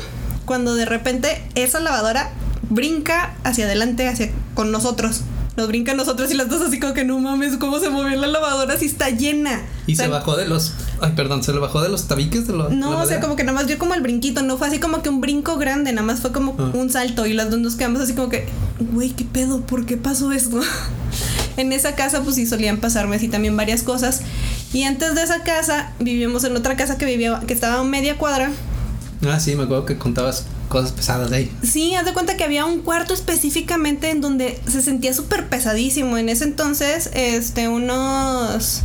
cuando 0.46 0.74
de 0.74 0.86
repente 0.86 1.44
esa 1.54 1.80
lavadora 1.80 2.32
brinca 2.72 3.36
hacia 3.44 3.66
adelante, 3.66 4.08
hacia 4.08 4.32
con 4.56 4.72
nosotros. 4.72 5.22
Nos 5.58 5.68
brinca 5.68 5.92
a 5.92 5.96
nosotros 5.96 6.32
y 6.32 6.34
las 6.34 6.50
dos 6.50 6.60
así 6.64 6.80
como 6.80 6.96
que 6.96 7.04
no 7.06 7.20
mames, 7.20 7.58
cómo 7.58 7.80
se 7.80 7.92
movió 7.92 8.18
la 8.20 8.26
lavadora 8.26 8.80
si 8.80 8.88
está 8.88 9.12
llena. 9.12 9.62
Y 9.86 9.94
O 9.94 9.96
sea, 9.96 10.06
se 10.06 10.12
bajó 10.12 10.36
de 10.36 10.48
los. 10.48 10.74
Ay, 11.02 11.12
perdón, 11.16 11.44
se 11.44 11.54
le 11.54 11.60
bajó 11.60 11.84
de 11.84 11.90
los 11.90 12.08
tabiques 12.08 12.48
de 12.48 12.54
los. 12.54 12.72
no, 12.72 13.00
o 13.00 13.06
sea, 13.06 13.20
como 13.20 13.36
que 13.36 13.44
nada 13.44 13.56
más 13.60 13.68
dio 13.68 13.78
como 13.78 13.94
el 13.94 14.02
brinquito, 14.02 14.42
no 14.42 14.58
fue 14.58 14.68
así 14.68 14.80
como 14.80 15.04
que 15.04 15.10
un 15.10 15.22
brinco 15.22 15.58
grande, 15.58 15.92
nada 15.94 16.08
más 16.08 16.20
fue 16.20 16.32
como 16.32 16.56
Ah. 16.58 16.72
un 16.74 16.90
salto 16.90 17.28
y 17.28 17.34
las 17.34 17.52
dos 17.52 17.60
nos 17.60 17.76
quedamos 17.76 18.02
así 18.02 18.14
como 18.14 18.30
que, 18.30 18.48
güey, 18.80 19.12
¿qué 19.12 19.24
pedo? 19.24 19.62
¿Por 19.62 19.86
qué 19.86 19.98
pasó 19.98 20.32
esto? 20.32 20.60
en 21.58 21.74
esa 21.74 21.94
casa 21.94 22.24
pues 22.24 22.38
sí 22.38 22.48
solían 22.48 22.78
pasarme 22.78 23.18
así 23.18 23.28
también 23.28 23.56
varias 23.56 23.84
cosas. 23.84 24.22
Y 24.74 24.84
antes 24.84 25.16
de 25.16 25.24
esa 25.24 25.44
casa 25.44 25.92
vivíamos 26.00 26.44
en 26.44 26.56
otra 26.56 26.78
casa 26.78 26.98
que 26.98 27.06
vivía, 27.06 27.42
que 27.46 27.54
estaba 27.54 27.80
a 27.80 27.84
media 27.84 28.18
cuadra. 28.18 28.52
Ah, 29.28 29.40
sí, 29.40 29.56
me 29.56 29.64
acuerdo 29.64 29.86
que 29.86 29.98
contabas 29.98 30.46
cosas 30.70 30.94
pesadas 30.94 31.30
de 31.30 31.38
ahí. 31.38 31.52
Sí, 31.62 31.94
haz 31.96 32.06
de 32.06 32.14
cuenta 32.14 32.38
que 32.38 32.44
había 32.44 32.66
un 32.66 32.80
cuarto 32.80 33.14
específicamente 33.14 34.10
en 34.10 34.22
donde 34.22 34.60
se 34.68 34.82
sentía 34.82 35.14
súper 35.14 35.50
pesadísimo. 35.50 36.18
En 36.18 36.30
ese 36.30 36.46
entonces, 36.46 37.12
este, 37.14 37.68
unos 37.68 38.82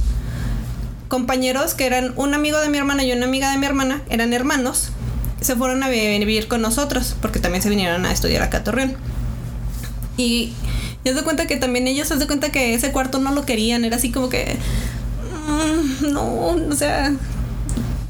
compañeros 1.09 1.75
que 1.75 1.87
eran 1.87 2.13
un 2.17 2.35
amigo 2.35 2.59
de 2.59 2.69
mi 2.69 2.79
hermana 2.79 3.05
y 3.05 3.13
una 3.13 3.27
amiga 3.27 3.53
de 3.53 3.59
mi 3.59 3.67
hermana, 3.67 4.03
eran 4.11 4.33
hermanos, 4.33 4.89
se 5.41 5.55
fueron 5.55 5.83
a 5.85 5.89
vivir 5.89 6.49
con 6.49 6.61
nosotros, 6.61 7.15
porque 7.23 7.39
también 7.39 7.63
se 7.63 7.71
vinieron 7.71 8.05
a 8.05 8.13
estudiar 8.13 8.43
acá 8.43 8.59
a 8.59 8.65
Torreón. 8.65 8.97
Y, 10.17 10.53
y 11.05 11.09
haz 11.09 11.15
de 11.15 11.23
cuenta 11.23 11.47
que 11.47 11.57
también 11.57 11.87
ellos, 11.87 12.11
haz 12.11 12.19
de 12.19 12.27
cuenta 12.27 12.51
que 12.51 12.75
ese 12.75 12.91
cuarto 12.91 13.21
no 13.21 13.33
lo 13.33 13.47
querían, 13.47 13.85
era 13.85 13.97
así 13.97 14.11
como 14.11 14.29
que... 14.29 14.57
mm, 15.47 16.13
no, 16.13 16.49
o 16.49 16.75
sea, 16.75 17.13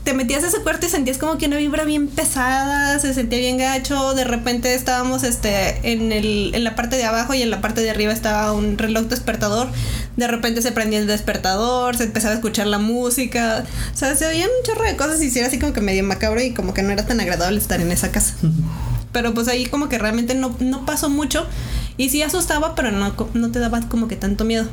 te 0.06 0.14
metías 0.14 0.44
a 0.44 0.46
ese 0.46 0.62
cuarto 0.62 0.86
y 0.86 0.88
sentías 0.88 1.18
como 1.18 1.36
que 1.36 1.46
una 1.46 1.56
vibra 1.56 1.84
bien 1.84 2.06
pesada, 2.06 2.96
se 3.00 3.12
sentía 3.12 3.40
bien 3.40 3.58
gacho, 3.58 4.14
de 4.14 4.22
repente 4.22 4.72
estábamos 4.72 5.24
este 5.24 5.80
en 5.82 6.12
el 6.12 6.54
en 6.54 6.62
la 6.62 6.76
parte 6.76 6.96
de 6.96 7.04
abajo 7.04 7.34
y 7.34 7.42
en 7.42 7.50
la 7.50 7.60
parte 7.60 7.80
de 7.80 7.90
arriba 7.90 8.12
estaba 8.12 8.52
un 8.52 8.78
reloj 8.78 9.06
despertador, 9.06 9.68
de 10.16 10.28
repente 10.28 10.62
se 10.62 10.70
prendía 10.70 11.00
el 11.00 11.08
despertador, 11.08 11.96
se 11.96 12.04
empezaba 12.04 12.34
a 12.34 12.36
escuchar 12.36 12.68
la 12.68 12.78
música, 12.78 13.64
o 13.92 13.96
sea, 13.96 14.14
se 14.14 14.26
oían 14.26 14.48
un 14.48 14.64
chorro 14.64 14.84
de 14.84 14.94
cosas 14.94 15.20
y 15.22 15.28
sí 15.28 15.40
era 15.40 15.48
así 15.48 15.58
como 15.58 15.72
que 15.72 15.80
medio 15.80 16.04
macabro 16.04 16.40
y 16.40 16.54
como 16.54 16.72
que 16.72 16.84
no 16.84 16.92
era 16.92 17.04
tan 17.04 17.20
agradable 17.20 17.58
estar 17.58 17.80
en 17.80 17.90
esa 17.90 18.12
casa. 18.12 18.34
Pero 19.12 19.34
pues 19.34 19.48
ahí 19.48 19.66
como 19.66 19.88
que 19.88 19.98
realmente 19.98 20.36
no, 20.36 20.54
no 20.60 20.86
pasó 20.86 21.10
mucho 21.10 21.46
y 21.96 22.10
sí 22.10 22.22
asustaba, 22.22 22.74
pero 22.74 22.92
no, 22.92 23.14
no 23.32 23.50
te 23.50 23.58
daba 23.58 23.80
como 23.88 24.08
que 24.08 24.16
tanto 24.16 24.44
miedo. 24.44 24.66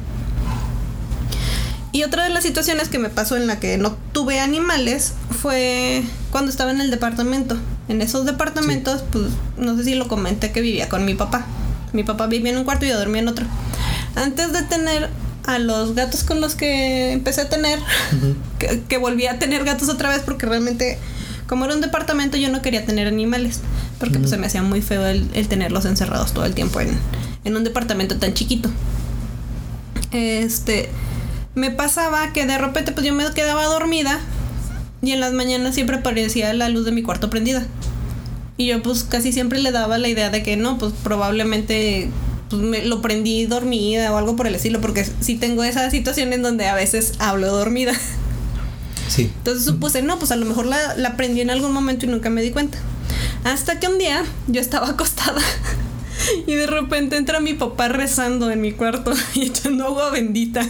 Y 1.94 2.04
otra 2.04 2.24
de 2.24 2.32
las 2.32 2.44
situaciones 2.44 2.90
que 2.90 2.98
me 2.98 3.10
pasó 3.10 3.38
en 3.38 3.46
la 3.46 3.60
que 3.60 3.78
no 3.78 3.96
tuve 4.14 4.40
animales 4.40 5.14
fue 5.30 6.04
cuando 6.32 6.50
estaba 6.50 6.72
en 6.72 6.82
el 6.82 6.90
departamento. 6.90 7.56
En 7.88 8.02
esos 8.02 8.26
departamentos, 8.26 9.04
pues 9.12 9.26
no 9.58 9.78
sé 9.78 9.84
si 9.84 9.94
lo 9.94 10.08
comenté 10.08 10.52
que 10.52 10.62
vivía 10.62 10.90
con 10.90 11.06
mi 11.06 11.14
papá. 11.14 11.46
Mi 11.94 12.04
papá 12.04 12.26
vivía 12.26 12.52
en 12.52 12.58
un 12.58 12.64
cuarto 12.64 12.86
y 12.86 12.90
yo 12.90 12.98
dormía 12.98 13.22
en 13.22 13.28
otro. 13.28 13.46
Antes 14.16 14.54
de 14.54 14.64
tener 14.64 15.08
a 15.46 15.60
los 15.60 15.94
gatos 15.94 16.24
con 16.24 16.42
los 16.42 16.56
que 16.56 17.12
empecé 17.12 17.42
a 17.42 17.50
tener, 17.50 17.78
que, 18.58 18.82
que 18.90 18.98
volví 18.98 19.28
a 19.28 19.38
tener 19.38 19.64
gatos 19.64 19.88
otra 19.88 20.10
vez 20.10 20.24
porque 20.26 20.48
realmente, 20.48 20.98
como 21.48 21.66
era 21.66 21.76
un 21.76 21.82
departamento, 21.82 22.38
yo 22.38 22.50
no 22.50 22.64
quería 22.64 22.88
tener 22.88 23.06
animales. 23.08 23.60
Porque 24.00 24.18
pues, 24.18 24.32
se 24.32 24.38
me 24.38 24.48
hacía 24.48 24.64
muy 24.64 24.82
feo 24.82 25.06
el, 25.06 25.30
el 25.36 25.48
tenerlos 25.48 25.86
encerrados 25.86 26.34
todo 26.34 26.46
el 26.46 26.56
tiempo 26.56 26.82
en, 26.82 26.98
en 27.46 27.56
un 27.56 27.64
departamento 27.64 28.18
tan 28.18 28.34
chiquito. 28.34 28.72
este, 30.12 30.90
me 31.56 31.72
pasaba 31.72 32.34
que 32.34 32.46
de 32.46 32.58
repente 32.58 32.92
pues 32.92 33.06
yo 33.06 33.14
me 33.14 33.30
quedaba 33.34 33.66
dormida 33.66 34.20
y 35.02 35.12
en 35.12 35.20
las 35.20 35.34
mañanas 35.34 35.76
siempre 35.76 35.98
aparecía 35.98 36.54
la 36.54 36.70
luz 36.70 36.86
de 36.86 36.92
mi 36.92 37.04
cuarto 37.04 37.30
prendida. 37.30 37.66
Y 38.58 38.68
yo 38.68 38.82
pues 38.82 39.04
casi 39.04 39.34
siempre 39.34 39.60
le 39.60 39.72
daba 39.72 39.98
la 39.98 40.08
idea 40.08 40.30
de 40.30 40.44
que 40.44 40.56
no, 40.58 40.78
pues 40.78 40.94
probablemente 41.04 42.10
pues, 42.50 42.62
me 42.62 42.86
lo 42.86 43.02
prendí 43.02 43.46
dormida 43.46 44.12
o 44.12 44.18
algo 44.18 44.36
por 44.36 44.48
el 44.48 44.56
estilo, 44.56 44.80
porque 44.80 45.06
sí 45.20 45.36
tengo 45.36 45.64
esa 45.64 45.90
situación 45.90 46.34
en 46.34 46.42
donde 46.42 46.68
a 46.68 46.76
veces 46.76 47.14
hablo 47.20 47.48
dormida. 47.52 47.94
Sí. 49.10 49.32
Entonces 49.38 49.66
supuse, 49.66 50.02
no, 50.02 50.18
pues 50.20 50.32
a 50.32 50.36
lo 50.36 50.46
mejor 50.46 50.66
la, 50.66 50.96
la 50.96 51.18
prendí 51.18 51.42
en 51.42 51.50
algún 51.50 51.74
momento 51.74 52.06
y 52.06 52.10
nunca 52.10 52.30
me 52.30 52.42
di 52.42 52.52
cuenta. 52.52 52.78
Hasta 53.44 53.80
que 53.80 53.88
un 53.88 53.98
día 53.98 54.24
yo 54.48 54.62
estaba 54.62 54.90
acostada 54.92 55.42
y 56.48 56.54
de 56.54 56.68
repente 56.68 57.18
entra 57.18 57.40
mi 57.40 57.54
papá 57.54 57.90
rezando 57.90 58.52
en 58.52 58.62
mi 58.62 58.72
cuarto 58.72 59.14
y 59.34 59.48
echando 59.48 59.86
agua 59.86 60.12
bendita. 60.12 60.66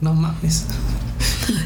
No 0.00 0.14
mames. 0.14 0.64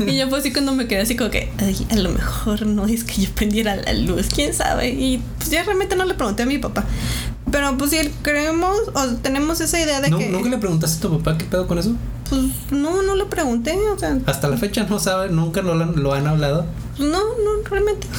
Y 0.07 0.17
yo 0.17 0.29
pues 0.29 0.41
así 0.41 0.53
cuando 0.53 0.73
me 0.75 0.87
quedé 0.89 1.01
así 1.03 1.17
como 1.17 1.31
que, 1.31 1.51
"Ay, 1.59 1.87
a 1.91 1.97
lo 1.97 2.11
mejor 2.11 2.67
no 2.67 2.87
es 2.87 3.05
que 3.05 3.23
yo 3.23 3.31
prendiera 3.31 3.77
la 3.77 3.93
luz, 3.93 4.27
quién 4.35 4.53
sabe. 4.55 4.89
Y 4.91 5.23
pues 5.39 5.51
ya 5.51 5.63
realmente 5.63 5.95
no 5.97 6.05
le 6.05 6.15
pregunté 6.15 6.43
a 6.43 6.47
mi 6.47 6.59
papá. 6.59 6.85
Pero 7.51 7.77
pues 7.79 7.91
si 7.93 7.97
creemos 8.23 8.77
o 8.95 9.07
tenemos 9.23 9.61
esa 9.61 9.81
idea 9.81 10.01
de 10.01 10.11
¿No, 10.11 10.19
que... 10.19 10.29
¿Nunca 10.29 10.51
le 10.51 10.59
preguntaste 10.59 10.99
a 10.99 11.01
tu 11.11 11.19
papá 11.19 11.39
qué 11.39 11.45
pedo 11.47 11.67
con 11.67 11.79
eso? 11.79 11.93
Pues 12.29 12.43
no, 12.71 13.03
no 13.03 13.15
le 13.17 13.25
pregunté, 13.25 13.73
o 13.95 13.99
sea, 13.99 14.19
Hasta 14.27 14.49
la 14.49 14.57
fecha 14.59 14.85
no 14.85 14.99
sabe, 14.99 15.31
nunca 15.31 15.63
lo, 15.63 15.73
han- 15.73 16.03
lo 16.03 16.13
han 16.13 16.27
hablado. 16.27 16.67
pues 16.97 17.09
no, 17.09 17.19
no, 17.21 17.69
realmente. 17.71 18.07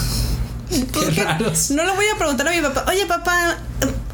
Pues 0.93 1.09
Qué 1.09 1.23
raros. 1.23 1.71
No 1.71 1.83
lo 1.83 1.95
voy 1.95 2.05
a 2.13 2.17
preguntar 2.17 2.47
a 2.47 2.51
mi 2.51 2.61
papá. 2.61 2.85
Oye, 2.89 3.05
papá, 3.07 3.57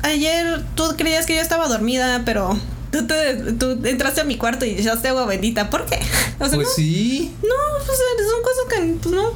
ayer 0.03 0.63
tú 0.75 0.83
creías 0.97 1.25
que 1.25 1.35
yo 1.35 1.41
estaba 1.41 1.67
dormida, 1.67 2.21
pero 2.23 2.57
tú, 2.95 3.07
te, 3.07 3.35
tú 3.53 3.79
entraste 3.85 4.21
a 4.21 4.23
mi 4.23 4.37
cuarto 4.37 4.65
y 4.65 4.71
echaste 4.71 5.07
agua 5.09 5.25
bendita. 5.25 5.69
¿Por 5.69 5.85
qué? 5.85 5.99
O 6.39 6.45
sea, 6.47 6.55
Pues 6.55 6.67
no, 6.67 6.73
sí. 6.75 7.31
no, 7.43 7.85
pues 7.85 7.97
son 7.97 8.41
cosas 8.43 8.65
que, 8.69 8.93
pues 9.01 9.15
no. 9.15 9.29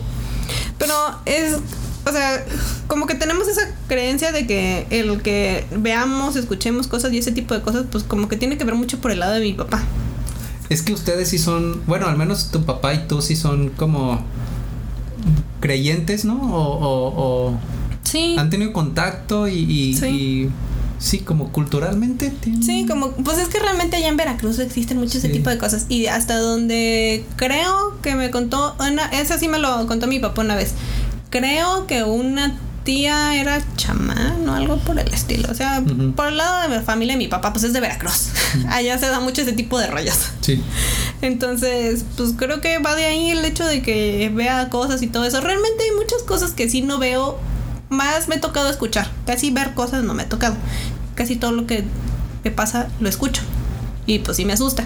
Pero 0.78 0.93
es, 1.26 1.55
o 2.05 2.12
sea, 2.12 2.45
como 2.88 3.05
que 3.07 3.16
tenemos 3.16 3.47
esa 3.47 3.62
creencia 3.88 4.32
de 4.32 4.45
que 4.47 4.86
el 4.89 5.22
que 5.22 5.66
veamos, 5.78 6.36
escuchemos 6.36 6.88
cosas 6.88 7.14
y 7.14 7.18
ese 7.20 7.32
tipo 7.32 7.53
de 7.53 7.62
cosas, 7.62 7.86
pues 7.91 8.03
como 8.03 8.28
que 8.28 8.36
tiene 8.38 8.57
que 8.57 8.64
ver 8.66 8.76
mucho 8.76 8.99
por 8.99 9.12
el 9.12 9.20
lado 9.20 9.34
de 9.34 9.41
mi 9.41 9.53
papá. 9.53 9.82
Es 10.70 10.82
que 10.82 10.93
ustedes 10.93 11.30
sí 11.30 11.39
son, 11.39 11.82
bueno, 11.88 12.07
al 12.07 12.18
menos 12.18 12.51
tu 12.51 12.64
papá 12.66 12.93
y 12.93 13.07
tú 13.07 13.22
sí 13.22 13.36
son 13.36 13.70
como 13.70 14.22
creyentes, 15.60 16.26
¿no? 16.26 16.36
O, 16.55 16.80
o- 16.80 17.14
o 17.51 17.60
Sí. 18.03 18.36
han 18.39 18.49
tenido 18.49 18.72
contacto 18.74 19.47
y, 19.47 19.53
y- 19.60 19.93
Sí. 19.95 20.05
y 20.07 20.49
sí, 21.00 21.20
como 21.20 21.52
culturalmente. 21.52 22.30
tienen- 22.30 22.62
Sí, 22.64 22.86
como, 22.88 23.12
pues 23.12 23.38
es 23.39 23.47
que 23.47 23.60
realmente 23.60 23.95
allá 23.97 24.10
en 24.10 24.18
Veracruz 24.18 24.60
existen 24.60 24.97
mucho 24.97 25.18
ese 25.18 25.28
Sí. 25.28 25.34
tipo 25.34 25.50
de 25.50 25.58
cosas. 25.58 25.86
Y 25.89 26.06
hasta 26.08 26.38
donde 26.38 27.26
creo 27.38 28.00
que 28.02 28.16
me 28.16 28.30
contó, 28.30 28.76
una, 28.80 29.06
esa 29.08 29.38
sí 29.39 29.47
me 29.47 29.58
lo 29.60 29.88
contó 29.88 30.06
mi 30.08 30.20
papá 30.20 30.41
una 30.41 30.56
vez. 30.56 30.74
Creo 31.32 31.88
que 31.88 32.04
una 32.04 32.58
tía 32.84 33.36
era 33.39 33.62
chamán 33.76 34.47
o 34.50 34.54
algo 34.56 34.78
por 34.80 34.97
el 35.00 35.14
estilo. 35.14 35.50
O 35.52 35.54
sea, 35.54 35.84
por 36.16 36.28
el 36.30 36.38
lado 36.38 36.68
de 36.70 36.78
mi 36.80 36.84
familia, 36.84 37.18
mi 37.18 37.28
papá 37.28 37.54
pues 37.54 37.64
es 37.66 37.74
de 37.74 37.80
Veracruz. 37.82 38.30
Allá 38.70 38.97
se 38.97 39.08
da 39.08 39.20
mucho 39.20 39.41
ese 39.43 39.54
tipo 39.54 39.78
de 39.78 39.88
rollos. 39.88 40.18
Sí. 40.41 40.62
Entonces, 41.22 42.04
pues 42.18 42.32
creo 42.38 42.62
que 42.62 42.80
va 42.80 42.95
de 42.95 43.06
ahí 43.06 43.30
el 43.32 43.43
hecho 43.45 43.66
de 43.66 43.82
que 43.82 44.32
vea 44.34 44.70
cosas 44.70 45.02
y 45.04 45.08
todo 45.08 45.26
eso. 45.26 45.39
Realmente 45.41 45.84
hay 45.84 45.95
muchas 45.97 46.24
cosas 46.24 46.52
que 46.52 46.70
sí 46.70 46.82
no 46.82 46.97
veo. 46.97 47.38
Más 47.90 48.28
me 48.28 48.36
ha 48.36 48.42
tocado 48.42 48.70
escuchar. 48.70 49.10
Casi 49.26 49.52
ver 49.52 49.74
cosas 49.74 50.04
no 50.04 50.14
me 50.14 50.24
ha 50.24 50.30
tocado. 50.30 50.56
Casi 51.16 51.36
todo 51.36 51.52
lo 51.52 51.66
que 51.66 51.84
me 52.44 52.52
pasa 52.52 52.88
lo 53.00 53.10
escucho. 53.10 53.42
Y 54.06 54.20
pues 54.20 54.38
sí 54.38 54.46
me 54.46 54.54
asusta. 54.54 54.86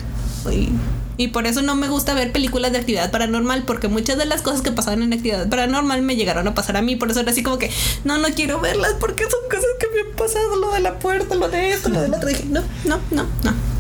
Y, 0.52 0.70
y 1.18 1.28
por 1.30 1.46
eso 1.46 1.62
no 1.62 1.76
me 1.76 1.88
gusta 1.88 2.14
ver 2.14 2.32
películas 2.32 2.72
de 2.72 2.80
actividad 2.80 3.12
paranormal. 3.12 3.64
Porque 3.64 3.88
muchas 3.88 4.18
de 4.18 4.26
las 4.26 4.42
cosas 4.42 4.62
que 4.62 4.72
pasaban 4.72 5.04
en 5.04 5.14
actividad 5.14 5.50
paranormal 5.50 6.02
me 6.02 6.16
llegaron 6.16 6.48
a 6.48 6.56
pasar 6.56 6.78
a 6.78 6.82
mí. 6.82 6.96
Por 6.96 7.12
eso 7.12 7.20
era 7.20 7.32
así 7.32 7.44
como 7.44 7.58
que, 7.58 7.72
no, 8.04 8.18
no 8.18 8.30
quiero 8.30 8.60
verlas 8.60 8.96
porque 9.00 9.24
son 9.24 9.42
cosas 9.50 9.66
que 9.80 9.88
me 9.94 10.10
han 10.10 10.16
pasado. 10.16 10.56
Lo 10.56 10.72
de 10.72 10.80
la 10.80 11.00
puerta, 11.00 11.36
lo 11.36 11.50
de 11.50 11.74
esto, 11.74 11.90
lo 11.90 12.02
del 12.02 12.14
otro. 12.14 12.30
Dije, 12.30 12.46
no, 12.46 12.62
no, 12.86 13.00
no, 13.12 13.24
no. 13.44 13.73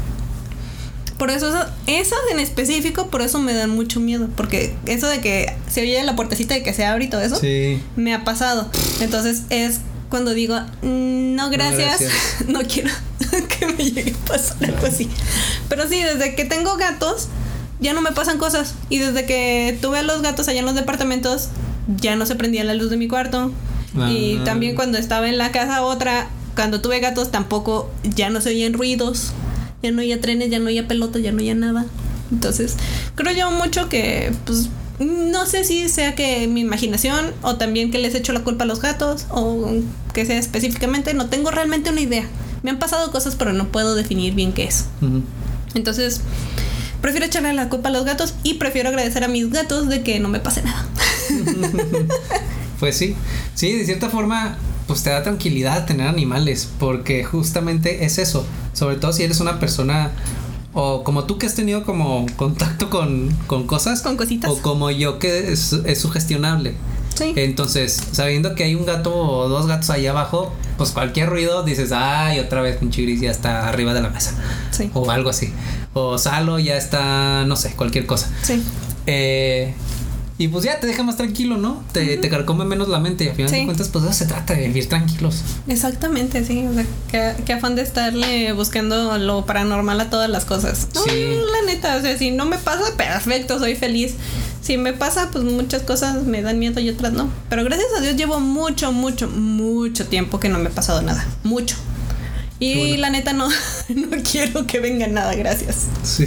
Por 1.23 1.31
eso, 1.31 1.47
eso- 1.47 1.65
esas 1.87 2.19
en 2.33 2.39
específico, 2.41 3.07
por 3.07 3.21
eso 3.21 3.39
me 3.39 3.53
dan 3.53 3.69
mucho 3.69 4.01
miedo. 4.01 4.27
Porque 4.35 4.75
eso 4.87 5.07
de 5.07 5.21
que 5.21 5.53
se 5.71 5.79
oye 5.81 6.03
la 6.03 6.17
puertecita 6.17 6.53
de 6.53 6.63
que 6.63 6.73
se 6.73 6.83
abre 6.83 7.05
y 7.05 7.09
todo 7.09 7.21
eso, 7.21 7.37
Sí. 7.39 7.81
me 7.95 8.13
ha 8.13 8.25
pasado. 8.25 8.69
Entonces 8.99 9.43
es 9.49 9.79
cuando 10.09 10.33
digo, 10.33 10.59
"Mm, 10.81 11.35
no 11.35 11.49
gracias, 11.49 11.79
gracias. 12.01 12.11
no, 12.49 12.59
quiero 12.63 12.89
que 13.57 13.67
me 13.67 13.89
llegue 13.89 14.11
a 14.21 14.25
pasar 14.27 14.57
algo 14.65 14.85
así. 14.85 15.07
Pero 15.69 15.87
sí, 15.87 16.01
desde 16.03 16.35
que 16.35 16.43
tengo 16.43 16.75
gatos, 16.75 17.29
ya 17.79 17.93
no 17.93 18.01
me 18.01 18.11
pasan 18.11 18.37
cosas. 18.37 18.73
Y 18.89 18.99
desde 18.99 19.25
que 19.25 19.77
tuve 19.81 19.99
a 19.99 20.03
los 20.03 20.21
gatos 20.23 20.49
allá 20.49 20.59
en 20.59 20.65
los 20.65 20.75
departamentos, 20.75 21.47
ya 22.01 22.17
no 22.17 22.25
se 22.25 22.35
prendía 22.35 22.65
la 22.65 22.73
luz 22.73 22.89
de 22.89 22.97
mi 22.97 23.07
cuarto. 23.07 23.53
Y 24.09 24.39
Ah. 24.39 24.43
también 24.43 24.75
cuando 24.75 24.97
estaba 24.97 25.29
en 25.29 25.37
la 25.37 25.53
casa 25.53 25.83
otra, 25.83 26.27
cuando 26.55 26.81
tuve 26.81 26.99
gatos 26.99 27.31
tampoco, 27.31 27.89
ya 28.03 28.29
no 28.29 28.41
se 28.41 28.49
oían 28.49 28.73
ruidos. 28.73 29.31
Ya 29.83 29.91
no 29.91 30.01
oía 30.01 30.19
trenes, 30.19 30.49
ya 30.49 30.59
no 30.59 30.67
oía 30.67 30.87
pelotas, 30.87 31.21
ya 31.21 31.31
no 31.31 31.39
oía 31.39 31.55
nada. 31.55 31.85
Entonces, 32.31 32.75
creo 33.15 33.33
yo 33.35 33.51
mucho 33.51 33.89
que, 33.89 34.31
pues, 34.45 34.69
no 34.99 35.45
sé 35.45 35.63
si 35.63 35.89
sea 35.89 36.15
que 36.15 36.47
mi 36.47 36.61
imaginación 36.61 37.33
o 37.41 37.57
también 37.57 37.91
que 37.91 37.99
les 37.99 38.15
echo 38.15 38.31
la 38.33 38.43
culpa 38.43 38.63
a 38.63 38.67
los 38.67 38.79
gatos 38.81 39.25
o 39.29 39.67
que 40.13 40.25
sea 40.25 40.39
específicamente, 40.39 41.13
no 41.13 41.27
tengo 41.27 41.51
realmente 41.51 41.89
una 41.89 42.01
idea. 42.01 42.25
Me 42.63 42.71
han 42.71 42.79
pasado 42.79 43.11
cosas, 43.11 43.35
pero 43.35 43.53
no 43.53 43.67
puedo 43.67 43.93
definir 43.93 44.33
bien 44.33 44.53
qué 44.53 44.63
es. 44.63 44.85
Entonces, 45.73 46.21
prefiero 47.01 47.25
echarle 47.25 47.53
la 47.53 47.69
culpa 47.69 47.89
a 47.89 47.91
los 47.91 48.05
gatos 48.05 48.35
y 48.43 48.55
prefiero 48.55 48.89
agradecer 48.89 49.23
a 49.23 49.27
mis 49.27 49.51
gatos 49.51 49.89
de 49.89 50.01
que 50.01 50.19
no 50.19 50.29
me 50.29 50.39
pase 50.39 50.63
nada. 50.63 50.87
Pues 52.79 52.97
sí, 52.97 53.15
sí, 53.55 53.71
de 53.71 53.85
cierta 53.85 54.09
forma, 54.09 54.57
pues 54.87 55.03
te 55.03 55.09
da 55.09 55.23
tranquilidad 55.23 55.85
tener 55.85 56.05
animales, 56.05 56.67
porque 56.79 57.23
justamente 57.23 58.03
es 58.03 58.17
eso, 58.17 58.45
sobre 58.73 58.95
todo 58.97 59.13
si 59.13 59.23
eres 59.23 59.39
una 59.39 59.59
persona 59.59 60.11
o 60.73 61.03
como 61.03 61.25
tú 61.25 61.37
que 61.37 61.45
has 61.45 61.55
tenido 61.55 61.83
como 61.83 62.25
contacto 62.35 62.89
con, 62.89 63.29
con 63.47 63.67
cosas, 63.67 64.01
Con 64.01 64.17
cositas. 64.17 64.49
o 64.49 64.61
como 64.61 64.89
yo 64.91 65.19
que 65.19 65.51
es, 65.53 65.73
es 65.73 65.99
sugestionable. 65.99 66.73
Sí. 67.15 67.31
Entonces, 67.35 68.01
sabiendo 68.11 68.55
que 68.55 68.63
hay 68.63 68.73
un 68.73 68.87
gato 68.87 69.13
o 69.15 69.47
dos 69.47 69.67
gatos 69.67 69.91
ahí 69.91 70.07
abajo, 70.07 70.51
pues 70.77 70.89
cualquier 70.89 71.29
ruido 71.29 71.61
dices, 71.61 71.91
ay, 71.93 72.39
otra 72.39 72.61
vez 72.61 72.79
un 72.81 72.89
chigris 72.89 73.21
ya 73.21 73.29
está 73.29 73.69
arriba 73.69 73.93
de 73.93 74.01
la 74.01 74.09
mesa. 74.09 74.33
Sí. 74.71 74.89
O 74.95 75.11
algo 75.11 75.29
así. 75.29 75.53
O 75.93 76.17
Salo 76.17 76.57
ya 76.57 76.75
está, 76.75 77.45
no 77.45 77.55
sé, 77.55 77.75
cualquier 77.75 78.07
cosa. 78.07 78.31
Sí. 78.41 78.63
Eh, 79.05 79.75
y 80.43 80.47
pues 80.49 80.65
ya 80.65 80.79
te 80.79 80.87
deja 80.87 81.03
más 81.03 81.15
tranquilo, 81.17 81.57
¿no? 81.57 81.83
Te, 81.93 82.17
te 82.17 82.29
carcome 82.29 82.65
menos 82.65 82.89
la 82.89 82.99
mente 82.99 83.23
y 83.23 83.29
al 83.29 83.35
final 83.35 83.49
Sí. 83.49 83.55
de 83.57 83.65
cuentas, 83.65 83.89
pues 83.89 84.03
eso 84.03 84.13
se 84.13 84.25
trata 84.25 84.53
de 84.53 84.67
vivir 84.67 84.89
tranquilos. 84.89 85.41
Exactamente, 85.67 86.43
sí. 86.45 86.65
O 86.67 86.73
sea, 86.73 86.85
qué, 87.09 87.43
qué 87.45 87.53
afán 87.53 87.75
de 87.75 87.81
estarle 87.83 88.51
buscando 88.53 89.17
lo 89.17 89.45
paranormal 89.45 89.99
a 90.01 90.09
todas 90.09 90.29
las 90.29 90.45
cosas. 90.45 90.87
No, 90.95 91.01
Sí. 91.03 91.11
la 91.51 91.71
neta, 91.73 91.95
o 91.97 92.01
sea, 92.01 92.17
si 92.17 92.31
no 92.31 92.45
me 92.45 92.57
pasa, 92.57 92.83
perfecto, 92.97 93.57
soy 93.59 93.75
feliz. 93.75 94.15
Si 94.61 94.77
me 94.77 94.93
pasa, 94.93 95.29
pues 95.31 95.43
muchas 95.43 95.81
cosas 95.83 96.23
me 96.23 96.41
dan 96.41 96.59
miedo 96.59 96.79
y 96.79 96.89
otras 96.89 97.13
no. 97.13 97.29
Pero 97.49 97.63
gracias 97.63 97.87
a 97.97 98.01
Dios 98.01 98.15
llevo 98.15 98.39
mucho, 98.39 98.91
mucho, 98.91 99.27
mucho 99.29 100.07
tiempo 100.07 100.39
que 100.39 100.49
no 100.49 100.59
me 100.59 100.67
ha 100.69 100.71
pasado 100.71 101.01
nada. 101.01 101.25
Mucho. 101.43 101.75
Y 102.59 102.77
bueno. 102.77 102.97
la 103.01 103.09
neta 103.09 103.33
no, 103.33 103.49
no 103.89 104.17
quiero 104.29 104.65
que 104.67 104.79
venga 104.79 105.07
nada, 105.07 105.35
gracias. 105.35 105.87
Sí. 106.03 106.25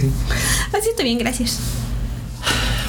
Así 0.77 0.89
está 0.89 1.03
bien, 1.03 1.17
gracias. 1.17 1.57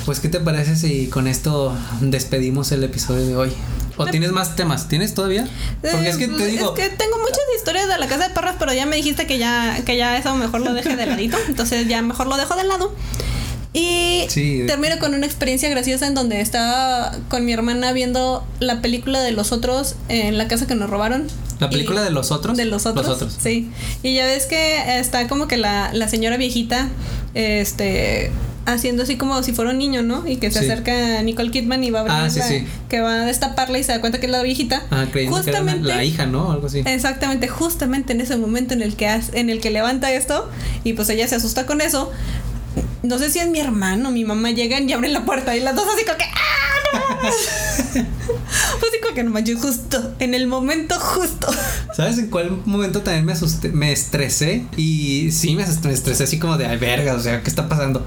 Pues, 0.09 0.21
¿qué 0.21 0.31
te 0.31 0.41
parece 0.41 0.75
si 0.75 1.09
con 1.09 1.27
esto 1.27 1.77
despedimos 2.01 2.73
el 2.73 2.83
episodio 2.83 3.27
de 3.27 3.37
hoy? 3.37 3.53
¿O 3.99 4.07
Me- 4.07 4.11
tienes 4.11 4.33
más 4.33 4.57
temas? 4.57 4.89
¿Tienes 4.89 5.13
todavía? 5.13 5.47
Porque 5.83 6.09
es 6.09 6.17
que 6.17 6.25
Eh, 6.25 6.29
te 6.35 6.47
digo, 6.47 6.75
Es 6.75 6.83
que 6.83 6.97
tengo 6.97 7.19
muchas 7.19 7.43
historias 7.59 7.89
de 7.89 7.99
la 7.99 8.07
casa 8.07 8.29
de 8.29 8.33
perros, 8.35 8.55
pero 8.59 8.73
ya 8.73 8.87
me 8.87 8.97
dijiste 8.97 9.27
que 9.27 9.37
ya, 9.37 9.83
que 9.85 9.99
ya 9.99 10.17
eso 10.17 10.35
mejor 10.35 10.63
lo 10.63 10.73
deje 10.73 10.97
de 10.97 11.05
ladito. 11.05 11.37
Entonces 11.49 11.87
ya 11.89 12.01
mejor 12.01 12.27
lo 12.27 12.39
dejo 12.39 12.57
de 12.57 12.65
lado. 12.65 12.95
Y 13.75 14.25
Sí. 14.31 14.65
termino 14.67 14.99
con 14.99 15.13
una 15.13 15.27
experiencia 15.27 15.69
graciosa 15.69 16.07
en 16.07 16.15
donde 16.15 16.41
estaba 16.41 17.13
con 17.29 17.45
mi 17.45 17.53
hermana 17.53 17.93
viendo 17.93 18.47
la 18.61 18.81
película 18.81 19.21
de 19.21 19.33
los 19.33 19.53
otros 19.53 19.95
en 20.09 20.39
la 20.39 20.49
casa 20.49 20.67
que 20.67 20.75
nos 20.75 20.89
robaron. 20.89 21.27
¿la 21.61 21.69
película 21.69 22.01
de 22.03 22.09
los 22.11 22.31
otros? 22.31 22.57
de 22.57 22.65
los 22.65 22.87
otros. 22.87 23.07
Los 23.07 23.17
otros. 23.17 23.37
Sí. 23.39 23.71
Y 24.03 24.15
ya 24.15 24.25
ves 24.25 24.47
que 24.47 24.99
está 25.01 25.29
como 25.29 25.49
que 25.49 25.59
la, 25.59 25.91
la 25.93 26.09
señora 26.09 26.39
viejita, 26.39 26.89
este, 27.35 28.31
haciendo 28.73 29.03
así 29.03 29.17
como 29.17 29.43
si 29.43 29.53
fuera 29.53 29.71
un 29.71 29.79
niño, 29.79 30.03
¿no? 30.03 30.27
Y 30.27 30.37
que 30.37 30.51
se 30.51 30.61
Sí. 30.61 30.65
acerca 30.67 31.19
a 31.19 31.23
Nicole 31.23 31.51
Kidman 31.51 31.83
y 31.85 31.91
va 31.91 32.01
a 32.01 32.03
abrir 32.03 32.17
Ah, 32.17 32.31
sí, 32.31 32.39
la- 32.41 32.45
sí. 32.49 32.67
que 32.89 33.01
va 33.01 33.23
a 33.23 33.27
destaparla 33.27 33.79
y 33.79 33.83
se 33.85 33.93
da 33.93 34.01
cuenta 34.01 34.21
que 34.21 34.27
es 34.27 34.33
la 34.33 34.43
viejita. 34.43 34.83
Ah, 34.91 35.07
creyendo 35.11 35.43
que 35.43 35.51
era 35.51 35.63
una- 35.63 35.77
la 35.77 36.05
hija, 36.05 36.27
¿no? 36.27 36.53
Algo 36.53 36.67
así. 36.67 36.83
Exactamente, 36.85 37.49
justamente 37.49 38.13
en 38.13 38.21
ese 38.21 38.37
momento 38.37 38.75
en 38.75 38.83
el 38.83 38.97
que 38.97 39.09
hace- 39.09 39.39
en 39.39 39.51
el 39.51 39.61
que 39.61 39.71
levanta 39.71 40.13
esto 40.13 40.49
y 40.85 40.93
pues 40.93 41.09
ella 41.09 41.27
se 41.29 41.35
asusta 41.37 41.67
con 41.67 41.81
eso. 41.81 42.11
No 43.03 43.19
sé 43.19 43.31
si 43.31 43.39
es 43.39 43.49
mi 43.49 43.61
hermano, 43.61 44.11
mi 44.11 44.25
mamá 44.25 44.51
llegan 44.51 44.89
y 44.89 44.93
abren 44.93 45.13
la 45.13 45.25
puerta 45.25 45.57
y 45.57 45.61
las 45.61 45.75
dos 45.77 45.87
así 45.95 46.05
como 46.05 46.19
que 46.19 46.25
¡ah! 46.25 46.93
no 46.93 47.17
mames". 47.17 48.07
Pues 48.81 48.93
así 48.93 49.01
porque 49.03 49.23
no 49.23 49.31
manches, 49.31 49.61
justo, 49.61 50.15
en 50.19 50.35
el 50.35 50.47
momento 50.47 50.99
justo. 50.99 51.49
¿Sabes 51.95 52.19
en 52.19 52.29
cuál 52.29 52.63
momento 52.65 53.03
también 53.03 53.25
me 53.25 53.33
asusté, 53.33 53.71
me 53.71 53.93
estresé? 53.93 54.65
Y 54.77 55.31
sí, 55.33 55.55
me, 55.55 55.65
me 55.67 55.93
estresé 55.93 56.25
así 56.25 56.39
como 56.39 56.57
de, 56.57 56.67
ay, 56.67 56.79
verga, 56.79 57.15
o 57.15 57.21
sea, 57.21 57.43
¿qué 57.43 57.51
está 57.51 57.69
pasando? 57.69 58.05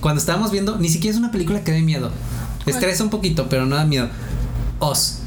Cuando 0.00 0.20
estábamos 0.20 0.50
viendo, 0.50 0.78
ni 0.78 0.88
siquiera 0.88 1.14
es 1.14 1.18
una 1.18 1.30
película 1.30 1.64
que 1.64 1.72
dé 1.72 1.82
miedo. 1.82 2.10
Estresa 2.66 3.02
un 3.02 3.10
poquito, 3.10 3.48
pero 3.48 3.66
no 3.66 3.76
da 3.76 3.84
miedo. 3.84 4.08
Os. 4.78 5.18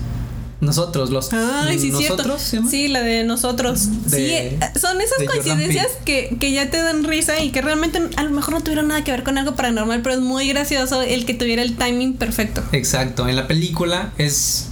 Nosotros, 0.61 1.09
los. 1.09 1.33
Ay, 1.33 1.79
sí, 1.79 1.89
¿Nosotros 1.91 2.41
cierto. 2.41 2.69
Sí, 2.69 2.87
la 2.87 3.01
de 3.01 3.23
nosotros. 3.23 3.89
De- 4.09 4.17
sí, 4.17 4.31
eh, 4.31 4.59
son 4.79 5.01
esas 5.01 5.17
coincidencias 5.27 5.87
que, 6.05 6.37
que 6.39 6.51
ya 6.51 6.69
te 6.69 6.77
dan 6.77 7.03
risa 7.03 7.41
y 7.43 7.49
que 7.51 7.61
realmente 7.61 7.99
a 8.15 8.23
lo 8.23 8.29
mejor 8.29 8.53
no 8.53 8.61
tuvieron 8.61 8.87
nada 8.87 9.03
que 9.03 9.11
ver 9.11 9.23
con 9.23 9.37
algo 9.39 9.55
paranormal, 9.55 10.01
pero 10.03 10.15
es 10.15 10.21
muy 10.21 10.47
gracioso 10.47 11.01
el 11.01 11.25
que 11.25 11.33
tuviera 11.33 11.63
el 11.63 11.75
timing 11.77 12.13
perfecto. 12.13 12.63
Exacto. 12.71 13.27
En 13.27 13.35
la 13.35 13.47
película 13.47 14.13
es. 14.17 14.67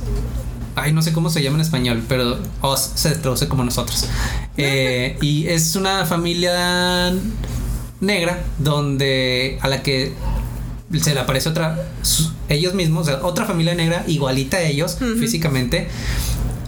Ay, 0.75 0.93
no 0.93 1.01
sé 1.01 1.11
cómo 1.11 1.29
se 1.29 1.41
llama 1.41 1.55
en 1.57 1.61
español, 1.61 2.03
pero 2.07 2.37
Os 2.61 2.79
se 2.95 3.09
traduce 3.15 3.47
como 3.49 3.63
nosotros. 3.65 4.05
Eh, 4.57 5.17
y 5.21 5.47
es 5.47 5.75
una 5.75 6.05
familia 6.05 7.11
negra 7.99 8.43
donde 8.59 9.57
a 9.61 9.67
la 9.67 9.81
que 9.83 10.13
se 11.01 11.13
le 11.13 11.19
aparece 11.19 11.49
otra, 11.49 11.83
su- 12.01 12.31
ellos 12.49 12.73
mismos, 12.73 13.07
o 13.07 13.11
sea, 13.11 13.25
otra 13.25 13.45
familia 13.45 13.75
negra 13.75 14.03
igualita 14.07 14.57
a 14.57 14.61
ellos 14.61 14.97
físicamente 15.19 15.87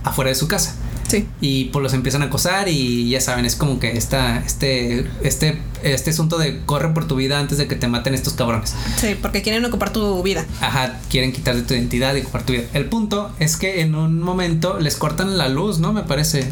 afuera 0.03 0.29
de 0.29 0.35
su 0.35 0.47
casa. 0.47 0.75
Sí. 1.07 1.27
Y 1.41 1.65
pues 1.65 1.83
los 1.83 1.93
empiezan 1.93 2.21
a 2.21 2.27
acosar 2.27 2.69
y 2.69 3.09
ya 3.09 3.19
saben, 3.19 3.43
es 3.43 3.57
como 3.57 3.79
que 3.79 3.97
esta, 3.97 4.37
este, 4.45 5.09
este, 5.23 5.61
este 5.83 6.11
asunto 6.11 6.37
de 6.37 6.61
corre 6.65 6.93
por 6.93 7.05
tu 7.05 7.17
vida 7.17 7.37
antes 7.37 7.57
de 7.57 7.67
que 7.67 7.75
te 7.75 7.89
maten 7.89 8.13
estos 8.13 8.33
cabrones. 8.33 8.73
Sí, 8.95 9.17
porque 9.21 9.41
quieren 9.41 9.65
ocupar 9.65 9.91
tu 9.91 10.23
vida. 10.23 10.45
Ajá, 10.61 10.99
quieren 11.09 11.33
quitarte 11.33 11.63
tu 11.63 11.73
identidad 11.73 12.15
y 12.15 12.21
ocupar 12.21 12.43
tu 12.43 12.53
vida. 12.53 12.63
El 12.73 12.85
punto 12.85 13.29
es 13.39 13.57
que 13.57 13.81
en 13.81 13.95
un 13.95 14.21
momento 14.21 14.79
les 14.79 14.95
cortan 14.95 15.37
la 15.37 15.49
luz, 15.49 15.79
¿no? 15.79 15.91
Me 15.91 16.03
parece. 16.03 16.47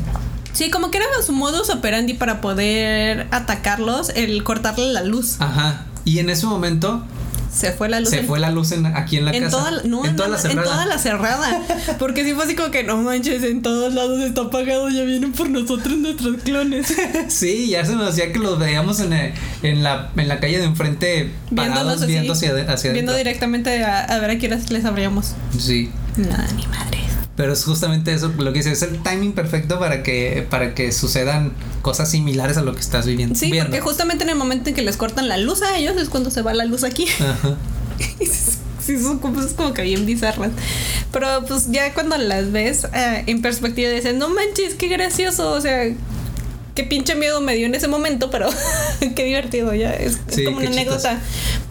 Sí, 0.52 0.70
como 0.70 0.92
que 0.92 0.98
era 0.98 1.06
su 1.26 1.32
modus 1.32 1.70
operandi 1.70 2.16
para 2.16 2.42
poder 2.42 3.28
atacarlos, 3.32 4.10
el 4.10 4.44
cortarle 4.44 4.92
la 4.92 5.04
luz. 5.04 5.38
Ajá. 5.40 5.86
Y 6.04 6.20
en 6.20 6.30
ese 6.30 6.48
momento 6.48 7.06
Se 7.52 7.72
fue 7.72 7.90
la 7.90 8.00
luz. 8.00 8.10
se 8.10 8.20
en- 8.20 8.28
fue 8.28 8.40
la 8.40 8.52
luz 8.52 8.72
en, 8.72 8.86
aquí 8.86 9.18
en 9.18 9.26
la 9.26 9.32
en 9.32 9.44
casa. 9.44 9.58
toda, 9.58 9.72
no, 9.84 10.06
en 10.06 10.16
toda 10.16 10.30
la 10.30 10.36
en 10.36 10.42
cerrada. 10.42 10.64
toda 10.72 10.86
la 10.86 10.98
cerrada. 11.00 11.62
Porque 11.98 12.24
sí 12.24 12.34
fue 12.34 12.44
así 12.46 12.56
como 12.56 12.70
que 12.72 12.84
no 12.84 12.98
manches, 12.98 13.44
en 13.44 13.62
todos 13.62 13.94
lados 13.94 14.22
está 14.22 14.42
apagado, 14.42 14.90
ya 14.90 15.04
vienen 15.04 15.32
por 15.34 15.50
nosotros 15.50 15.98
nuestros 15.98 16.38
clones. 16.44 16.94
Sí, 17.28 17.70
ya 17.70 17.84
se 17.86 17.94
nos 17.96 18.10
hacía 18.10 18.32
que 18.32 18.40
los 18.40 18.60
veíamos 18.60 19.00
en, 19.00 19.14
el- 19.14 19.34
en, 19.64 19.84
la, 19.84 20.10
en 20.16 20.28
la 20.28 20.40
calle 20.40 20.60
de 20.60 20.66
enfrente 20.66 21.32
parados 21.56 22.06
viendo 22.06 22.34
hacia, 22.34 22.52
hacia 22.72 22.92
Viendo 22.94 23.12
adentro. 23.12 23.18
directamente 23.18 23.84
a, 23.84 24.04
a 24.06 24.20
ver 24.20 24.30
a 24.32 24.46
horas 24.46 24.70
les 24.72 24.86
abríamos. 24.86 25.34
Sí. 25.58 25.90
Nada, 26.18 26.48
ni 26.56 26.66
madre. 26.68 27.00
Pero 27.40 27.54
es 27.54 27.64
justamente 27.64 28.14
eso 28.14 28.34
lo 28.38 28.52
que 28.52 28.60
dice, 28.60 28.74
es 28.74 28.82
el 28.82 29.02
timing 29.02 29.32
perfecto 29.32 29.80
para 29.80 30.04
que, 30.04 30.46
para 30.50 30.76
que 30.76 30.92
sucedan 30.92 31.54
cosas 31.82 32.12
similares 32.12 32.58
a 32.58 32.64
lo 32.64 32.74
que 32.74 32.82
estás 32.82 33.06
viviendo. 33.06 33.34
Sí, 33.34 33.50
viendo. 33.50 33.70
porque 33.70 33.80
justamente 33.80 34.26
en 34.26 34.32
el 34.32 34.36
momento 34.36 34.68
en 34.68 34.76
que 34.76 34.82
les 34.82 34.98
cortan 34.98 35.30
la 35.30 35.38
luz 35.38 35.62
a 35.62 35.78
ellos 35.78 35.96
es 35.96 36.10
cuando 36.10 36.32
se 36.32 36.42
va 36.42 36.54
la 36.54 36.66
luz 36.66 36.84
aquí. 36.84 37.08
Ajá. 37.22 37.56
sí, 38.82 39.02
son 39.02 39.20
cosas 39.20 39.54
como 39.54 39.74
que 39.74 39.84
bien 39.84 40.06
bizarras. 40.06 40.52
Pero 41.14 41.46
pues 41.48 41.72
ya 41.72 41.94
cuando 41.94 42.18
las 42.18 42.52
ves 42.52 42.84
eh, 42.94 43.24
en 43.28 43.42
perspectiva 43.42 43.90
dices, 43.90 44.16
no 44.16 44.28
manches, 44.28 44.76
qué 44.76 44.90
gracioso. 44.90 45.54
O 45.54 45.62
sea, 45.62 45.86
qué 46.80 46.86
pinche 46.86 47.14
miedo 47.16 47.42
me 47.42 47.56
dio 47.56 47.66
en 47.66 47.76
ese 47.76 47.90
momento, 47.90 48.32
pero 48.32 48.48
qué 49.16 49.26
divertido. 49.26 49.74
Ya 49.74 49.92
es, 49.92 50.18
como 50.46 50.60
una 50.60 50.70
anécdota 50.70 51.20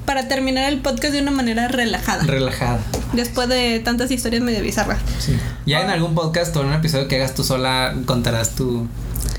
para 0.04 0.28
terminar 0.28 0.70
el 0.70 0.80
podcast 0.80 1.14
de 1.14 1.22
una 1.22 1.30
manera 1.30 1.66
relajada. 1.66 2.24
Relajada. 2.24 2.78
después 3.14 3.48
de 3.48 3.80
tantas 3.80 4.10
historias 4.10 4.42
medio 4.42 4.60
bizarras. 4.60 4.98
Sí. 5.18 5.32
Ya 5.64 5.80
en 5.80 5.88
algún 5.88 6.14
podcast 6.14 6.54
o 6.56 6.60
en 6.60 6.66
un 6.66 6.72
episodio 6.74 7.08
que 7.08 7.16
hagas 7.16 7.34
tú 7.34 7.42
sola 7.42 7.96
contarás 8.04 8.54
tu, 8.54 8.86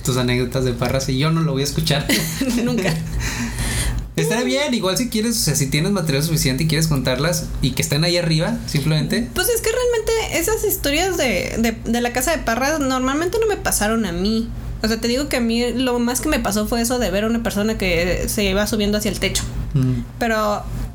tus 0.03 0.17
anécdotas 0.17 0.65
de 0.65 0.73
parras 0.73 1.07
y 1.07 1.19
yo 1.19 1.29
no 1.29 1.41
lo 1.41 1.51
voy 1.51 1.61
a 1.61 1.65
escuchar. 1.65 2.07
Nunca. 2.63 2.91
Está 4.15 4.41
bien, 4.41 4.73
igual 4.73 4.97
si 4.97 5.09
quieres, 5.09 5.37
o 5.37 5.39
sea, 5.39 5.55
si 5.55 5.67
tienes 5.67 5.91
material 5.91 6.23
suficiente 6.23 6.63
y 6.63 6.67
quieres 6.67 6.87
contarlas 6.87 7.45
y 7.61 7.71
que 7.71 7.83
estén 7.83 8.03
ahí 8.03 8.17
arriba, 8.17 8.57
simplemente. 8.65 9.29
Pues 9.35 9.47
es 9.49 9.61
que 9.61 9.69
realmente 9.69 10.39
esas 10.39 10.65
historias 10.65 11.15
de, 11.15 11.55
de, 11.59 11.77
de 11.89 12.01
la 12.01 12.11
casa 12.11 12.31
de 12.31 12.39
Parras 12.39 12.79
normalmente 12.79 13.37
no 13.39 13.45
me 13.45 13.55
pasaron 13.55 14.07
a 14.07 14.11
mí. 14.11 14.49
O 14.81 14.87
sea, 14.87 14.99
te 14.99 15.07
digo 15.07 15.27
que 15.27 15.37
a 15.37 15.41
mí 15.41 15.71
lo 15.73 15.99
más 15.99 16.21
que 16.21 16.29
me 16.29 16.39
pasó 16.39 16.65
fue 16.67 16.81
eso 16.81 16.99
de 16.99 17.11
ver 17.11 17.25
a 17.25 17.27
una 17.27 17.43
persona 17.43 17.77
que 17.77 18.25
se 18.29 18.43
iba 18.45 18.65
subiendo 18.67 18.97
hacia 18.97 19.11
el 19.11 19.19
techo. 19.19 19.43
mm, 19.73 19.93
Pero 20.19 20.37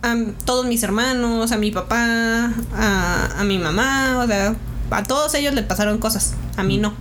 a 0.02 0.16
todos 0.44 0.66
mis 0.66 0.82
hermanos, 0.82 1.52
a 1.52 1.56
mi 1.58 1.70
papá, 1.70 2.52
a, 2.74 3.28
a 3.40 3.44
mi 3.44 3.58
mamá, 3.58 4.18
o 4.22 4.26
sea, 4.26 4.54
a 4.90 5.02
todos 5.02 5.34
ellos 5.34 5.54
le 5.54 5.62
pasaron 5.62 5.98
cosas. 5.98 6.34
A 6.56 6.62
mí 6.62 6.78
no. 6.78 6.94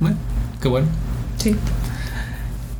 Bueno, 0.00 0.16
qué 0.62 0.68
bueno. 0.68 0.86
Sí. 1.38 1.56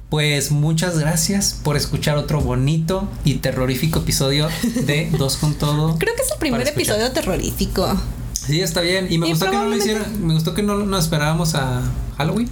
Pues 0.08 0.50
muchas 0.50 0.98
gracias 0.98 1.58
por 1.62 1.76
escuchar 1.76 2.16
otro 2.16 2.40
bonito 2.40 3.08
y 3.24 3.34
terrorífico 3.34 3.98
episodio 3.98 4.48
de 4.86 5.10
Dos 5.18 5.36
con 5.36 5.54
Todo. 5.54 5.98
Creo 5.98 6.14
que 6.14 6.22
es 6.22 6.30
el 6.32 6.38
primer 6.38 6.66
episodio 6.66 7.10
terrorífico. 7.12 7.94
Sí, 8.32 8.62
está 8.62 8.80
bien. 8.80 9.08
Y 9.10 9.18
me 9.18 9.26
Y 9.26 9.30
gustó 9.32 9.50
que 9.50 9.56
no 9.56 9.66
lo 9.66 9.76
hicieron. 9.76 10.26
Me 10.26 10.32
gustó 10.32 10.54
que 10.54 10.62
no 10.62 10.76
nos 10.78 11.04
esperábamos 11.04 11.54
a 11.54 11.82
Halloween. 12.16 12.48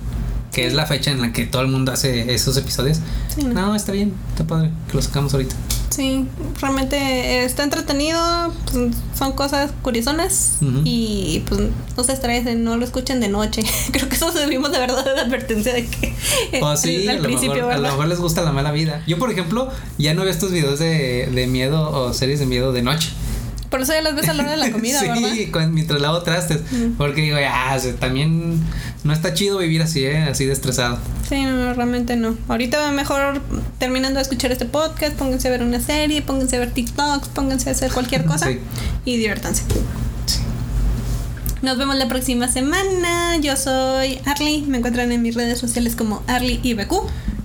Que 0.57 0.66
es 0.66 0.72
la 0.72 0.86
fecha 0.86 1.11
en 1.11 1.20
la 1.20 1.34
que 1.34 1.44
todo 1.44 1.61
el 1.61 1.68
mundo 1.68 1.92
hace 1.92 2.32
esos 2.32 2.57
episodios. 2.57 3.00
Sí, 3.28 3.44
¿no? 3.44 3.52
No, 3.52 3.74
está 3.76 3.92
bien. 3.92 4.14
Está 4.30 4.46
padre 4.46 4.70
que 4.88 4.94
lo 4.94 5.02
sacamos 5.02 5.34
ahorita. 5.34 5.54
Sí, 5.90 6.26
realmente 6.62 7.44
está 7.44 7.62
entretenido, 7.62 8.18
pues, 8.72 8.96
son 9.14 9.32
cosas 9.32 9.70
curiosonas 9.82 10.57
Ujú. 10.62 10.80
y 10.82 11.42
pues 11.46 11.61
no 11.94 12.04
se 12.04 12.14
estresen, 12.14 12.64
no 12.64 12.78
lo 12.78 12.86
escuchen 12.86 13.20
de 13.20 13.28
noche. 13.28 13.64
Creo 13.92 14.09
que 14.09 14.16
eso 14.16 14.32
debimos 14.32 14.72
de 14.72 14.78
verdad 14.78 15.04
de 15.04 15.20
advertencia 15.20 15.74
de 15.74 15.84
que 15.84 16.14
Oh, 16.62 16.74
sí, 16.78 17.07
al 17.07 17.16
a, 17.16 17.18
lo 17.18 17.22
principio, 17.24 17.57
mejor, 17.57 17.72
a 17.72 17.76
lo 17.76 17.82
mejor 17.82 18.09
les 18.09 18.18
gusta 18.18 18.40
la 18.40 18.52
mala 18.52 18.72
vida. 18.72 19.02
Yo, 19.07 19.18
por 19.18 19.30
ejemplo, 19.30 19.70
ya 19.98 20.14
no 20.14 20.22
veo 20.22 20.30
estos 20.30 20.52
videos 20.52 20.78
de, 20.78 21.28
de 21.34 21.46
miedo 21.48 21.90
o 21.90 22.14
series 22.14 22.40
de 22.40 22.46
miedo 22.46 22.72
de 22.72 22.80
noche. 22.80 23.11
Por 23.71 23.81
eso 23.83 23.93
ya 23.93 24.01
las 24.03 24.14
ves 24.14 24.29
a 24.29 24.35
la 24.35 24.43
hora 24.45 24.53
de 24.53 24.57
la 24.59 24.71
comida, 24.71 25.01
sí, 25.01 25.07
¿verdad? 25.09 25.31
con- 25.51 25.75
mientras 25.75 26.01
lavo 26.01 26.23
trastes. 26.23 26.61
Porque 26.97 27.23
digo, 27.23 27.37
ah, 27.49 27.77
también 27.99 28.61
no 29.05 29.12
está 29.12 29.35
chido 29.35 29.59
vivir 29.59 29.83
así, 29.83 30.05
¿eh? 30.05 30.23
Así 30.25 30.45
de 30.47 30.53
estresado. 30.53 30.99
Sí, 31.29 31.43
no, 31.43 31.53
no, 31.53 31.75
realmente 31.75 32.17
no. 32.17 32.37
Ahorita 32.49 32.91
mejor 32.93 33.41
terminando 33.79 34.19
de 34.19 34.23
escuchar 34.23 34.53
este 34.53 34.64
podcast, 34.67 35.14
pónganse 35.17 35.49
a 35.49 35.51
ver 35.51 35.62
una 35.62 35.81
serie, 35.81 36.23
pónganse 36.23 36.57
a 36.57 36.61
ver 36.61 36.71
TikToks, 36.73 37.29
pónganse 37.29 37.69
a 37.69 37.73
hacer 37.73 37.91
cualquier 37.93 38.25
cosa 38.27 38.47
Sí. 38.49 38.61
y 39.05 39.12
diviértanse. 39.17 39.62
Sí. 40.27 40.39
Nos 41.62 41.79
vemos 41.79 41.97
la 41.97 42.07
próxima 42.09 42.49
semana. 42.49 43.37
Yo 43.39 43.57
soy 43.57 44.21
Arly. 44.27 44.62
Me 44.69 44.79
encuentran 44.79 45.11
en 45.11 45.23
mis 45.23 45.35
redes 45.35 45.59
sociales 45.59 45.97
como 45.97 46.23
Arly 46.29 46.61
IBQ. 46.62 46.93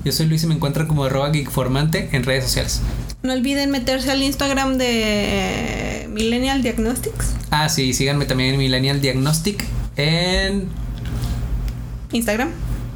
Yo 0.04 0.12
soy 0.12 0.26
Luis 0.28 0.44
y 0.44 0.48
me 0.48 0.56
encuentran 0.56 0.86
como 0.88 1.04
arroba 1.06 1.32
geekformante 1.32 2.10
en 2.12 2.24
redes 2.24 2.44
sociales. 2.44 2.82
No 3.24 3.34
olviden 3.34 3.70
meterse 3.70 4.10
al 4.12 4.24
Instagram 4.24 4.78
de 4.78 6.08
Millennial 6.10 6.64
Diagnostics. 6.64 7.28
Ah, 7.52 7.70
sí, 7.70 7.94
síganme 7.94 8.26
también 8.26 8.54
en 8.54 8.60
Millennial 8.60 9.00
Diagnostic 9.02 9.64
en 9.96 10.68
Instagram. 12.12 12.50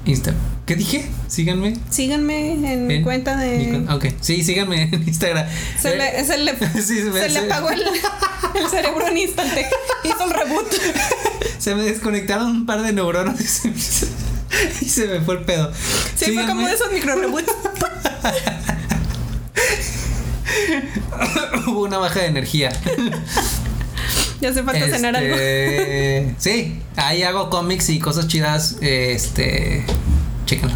Insta. 0.05 0.33
¿Qué 0.65 0.75
dije? 0.75 1.05
Síganme. 1.27 1.77
Síganme 1.91 2.53
en 2.73 2.87
mi 2.87 2.95
en 2.95 3.03
cuenta 3.03 3.35
de. 3.37 3.85
Ok, 3.91 4.05
sí, 4.21 4.43
síganme 4.43 4.83
en 4.91 5.07
Instagram. 5.07 5.45
Se, 5.79 5.93
Eh, 5.93 5.97
le, 5.97 6.25
se, 6.25 6.37
le, 6.39 6.53
Sí, 6.81 6.97
se 6.99 7.03
me- 7.11 7.21
se 7.21 7.29
le 7.29 7.39
apagó 7.39 7.69
el, 7.69 7.81
el 7.83 8.69
cerebro 8.69 9.07
en 9.07 9.17
instante. 9.17 9.67
Hizo 10.03 10.23
el 10.23 10.31
reboot. 10.31 10.67
Se 11.59 11.75
me 11.75 11.83
desconectaron 11.83 12.47
un 12.47 12.65
par 12.65 12.81
de 12.81 12.93
neuronas 12.93 13.39
y 13.39 13.43
se 13.45 13.67
me, 13.69 13.75
y 14.81 14.85
se 14.89 15.05
me 15.07 15.19
fue 15.21 15.35
el 15.35 15.41
pedo. 15.43 15.71
Sí, 16.15 16.31
fue 16.33 16.47
como 16.47 16.61
Síganme. 16.61 16.73
esos 16.73 16.91
micro 16.91 17.15
reboots. 17.15 17.51
Hubo 21.67 21.83
una 21.83 21.97
baja 21.97 22.19
de 22.21 22.27
energía. 22.27 22.71
Ya 24.41 24.49
hace 24.49 24.63
falta 24.63 24.87
cenar 24.87 25.15
algo. 25.15 25.35
Este, 25.35 26.35
Sí, 26.37 26.79
ahí 26.95 27.23
hago 27.23 27.49
cómics 27.49 27.89
y 27.89 27.99
cosas 27.99 28.27
chidas. 28.27 28.77
Este. 28.81 29.85
Chéquenlo. 30.45 30.75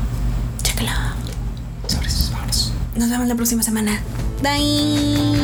Chécalo. 0.63 0.89
Sobres, 1.87 2.29
vámonos. 2.31 2.73
Nos 2.95 3.09
vemos 3.09 3.27
la 3.27 3.35
próxima 3.35 3.63
semana. 3.63 4.01
Bye. 4.41 5.37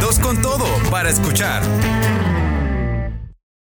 Dos 0.00 0.18
con 0.18 0.40
todo 0.40 0.66
para 0.90 1.10
escuchar. 1.10 1.62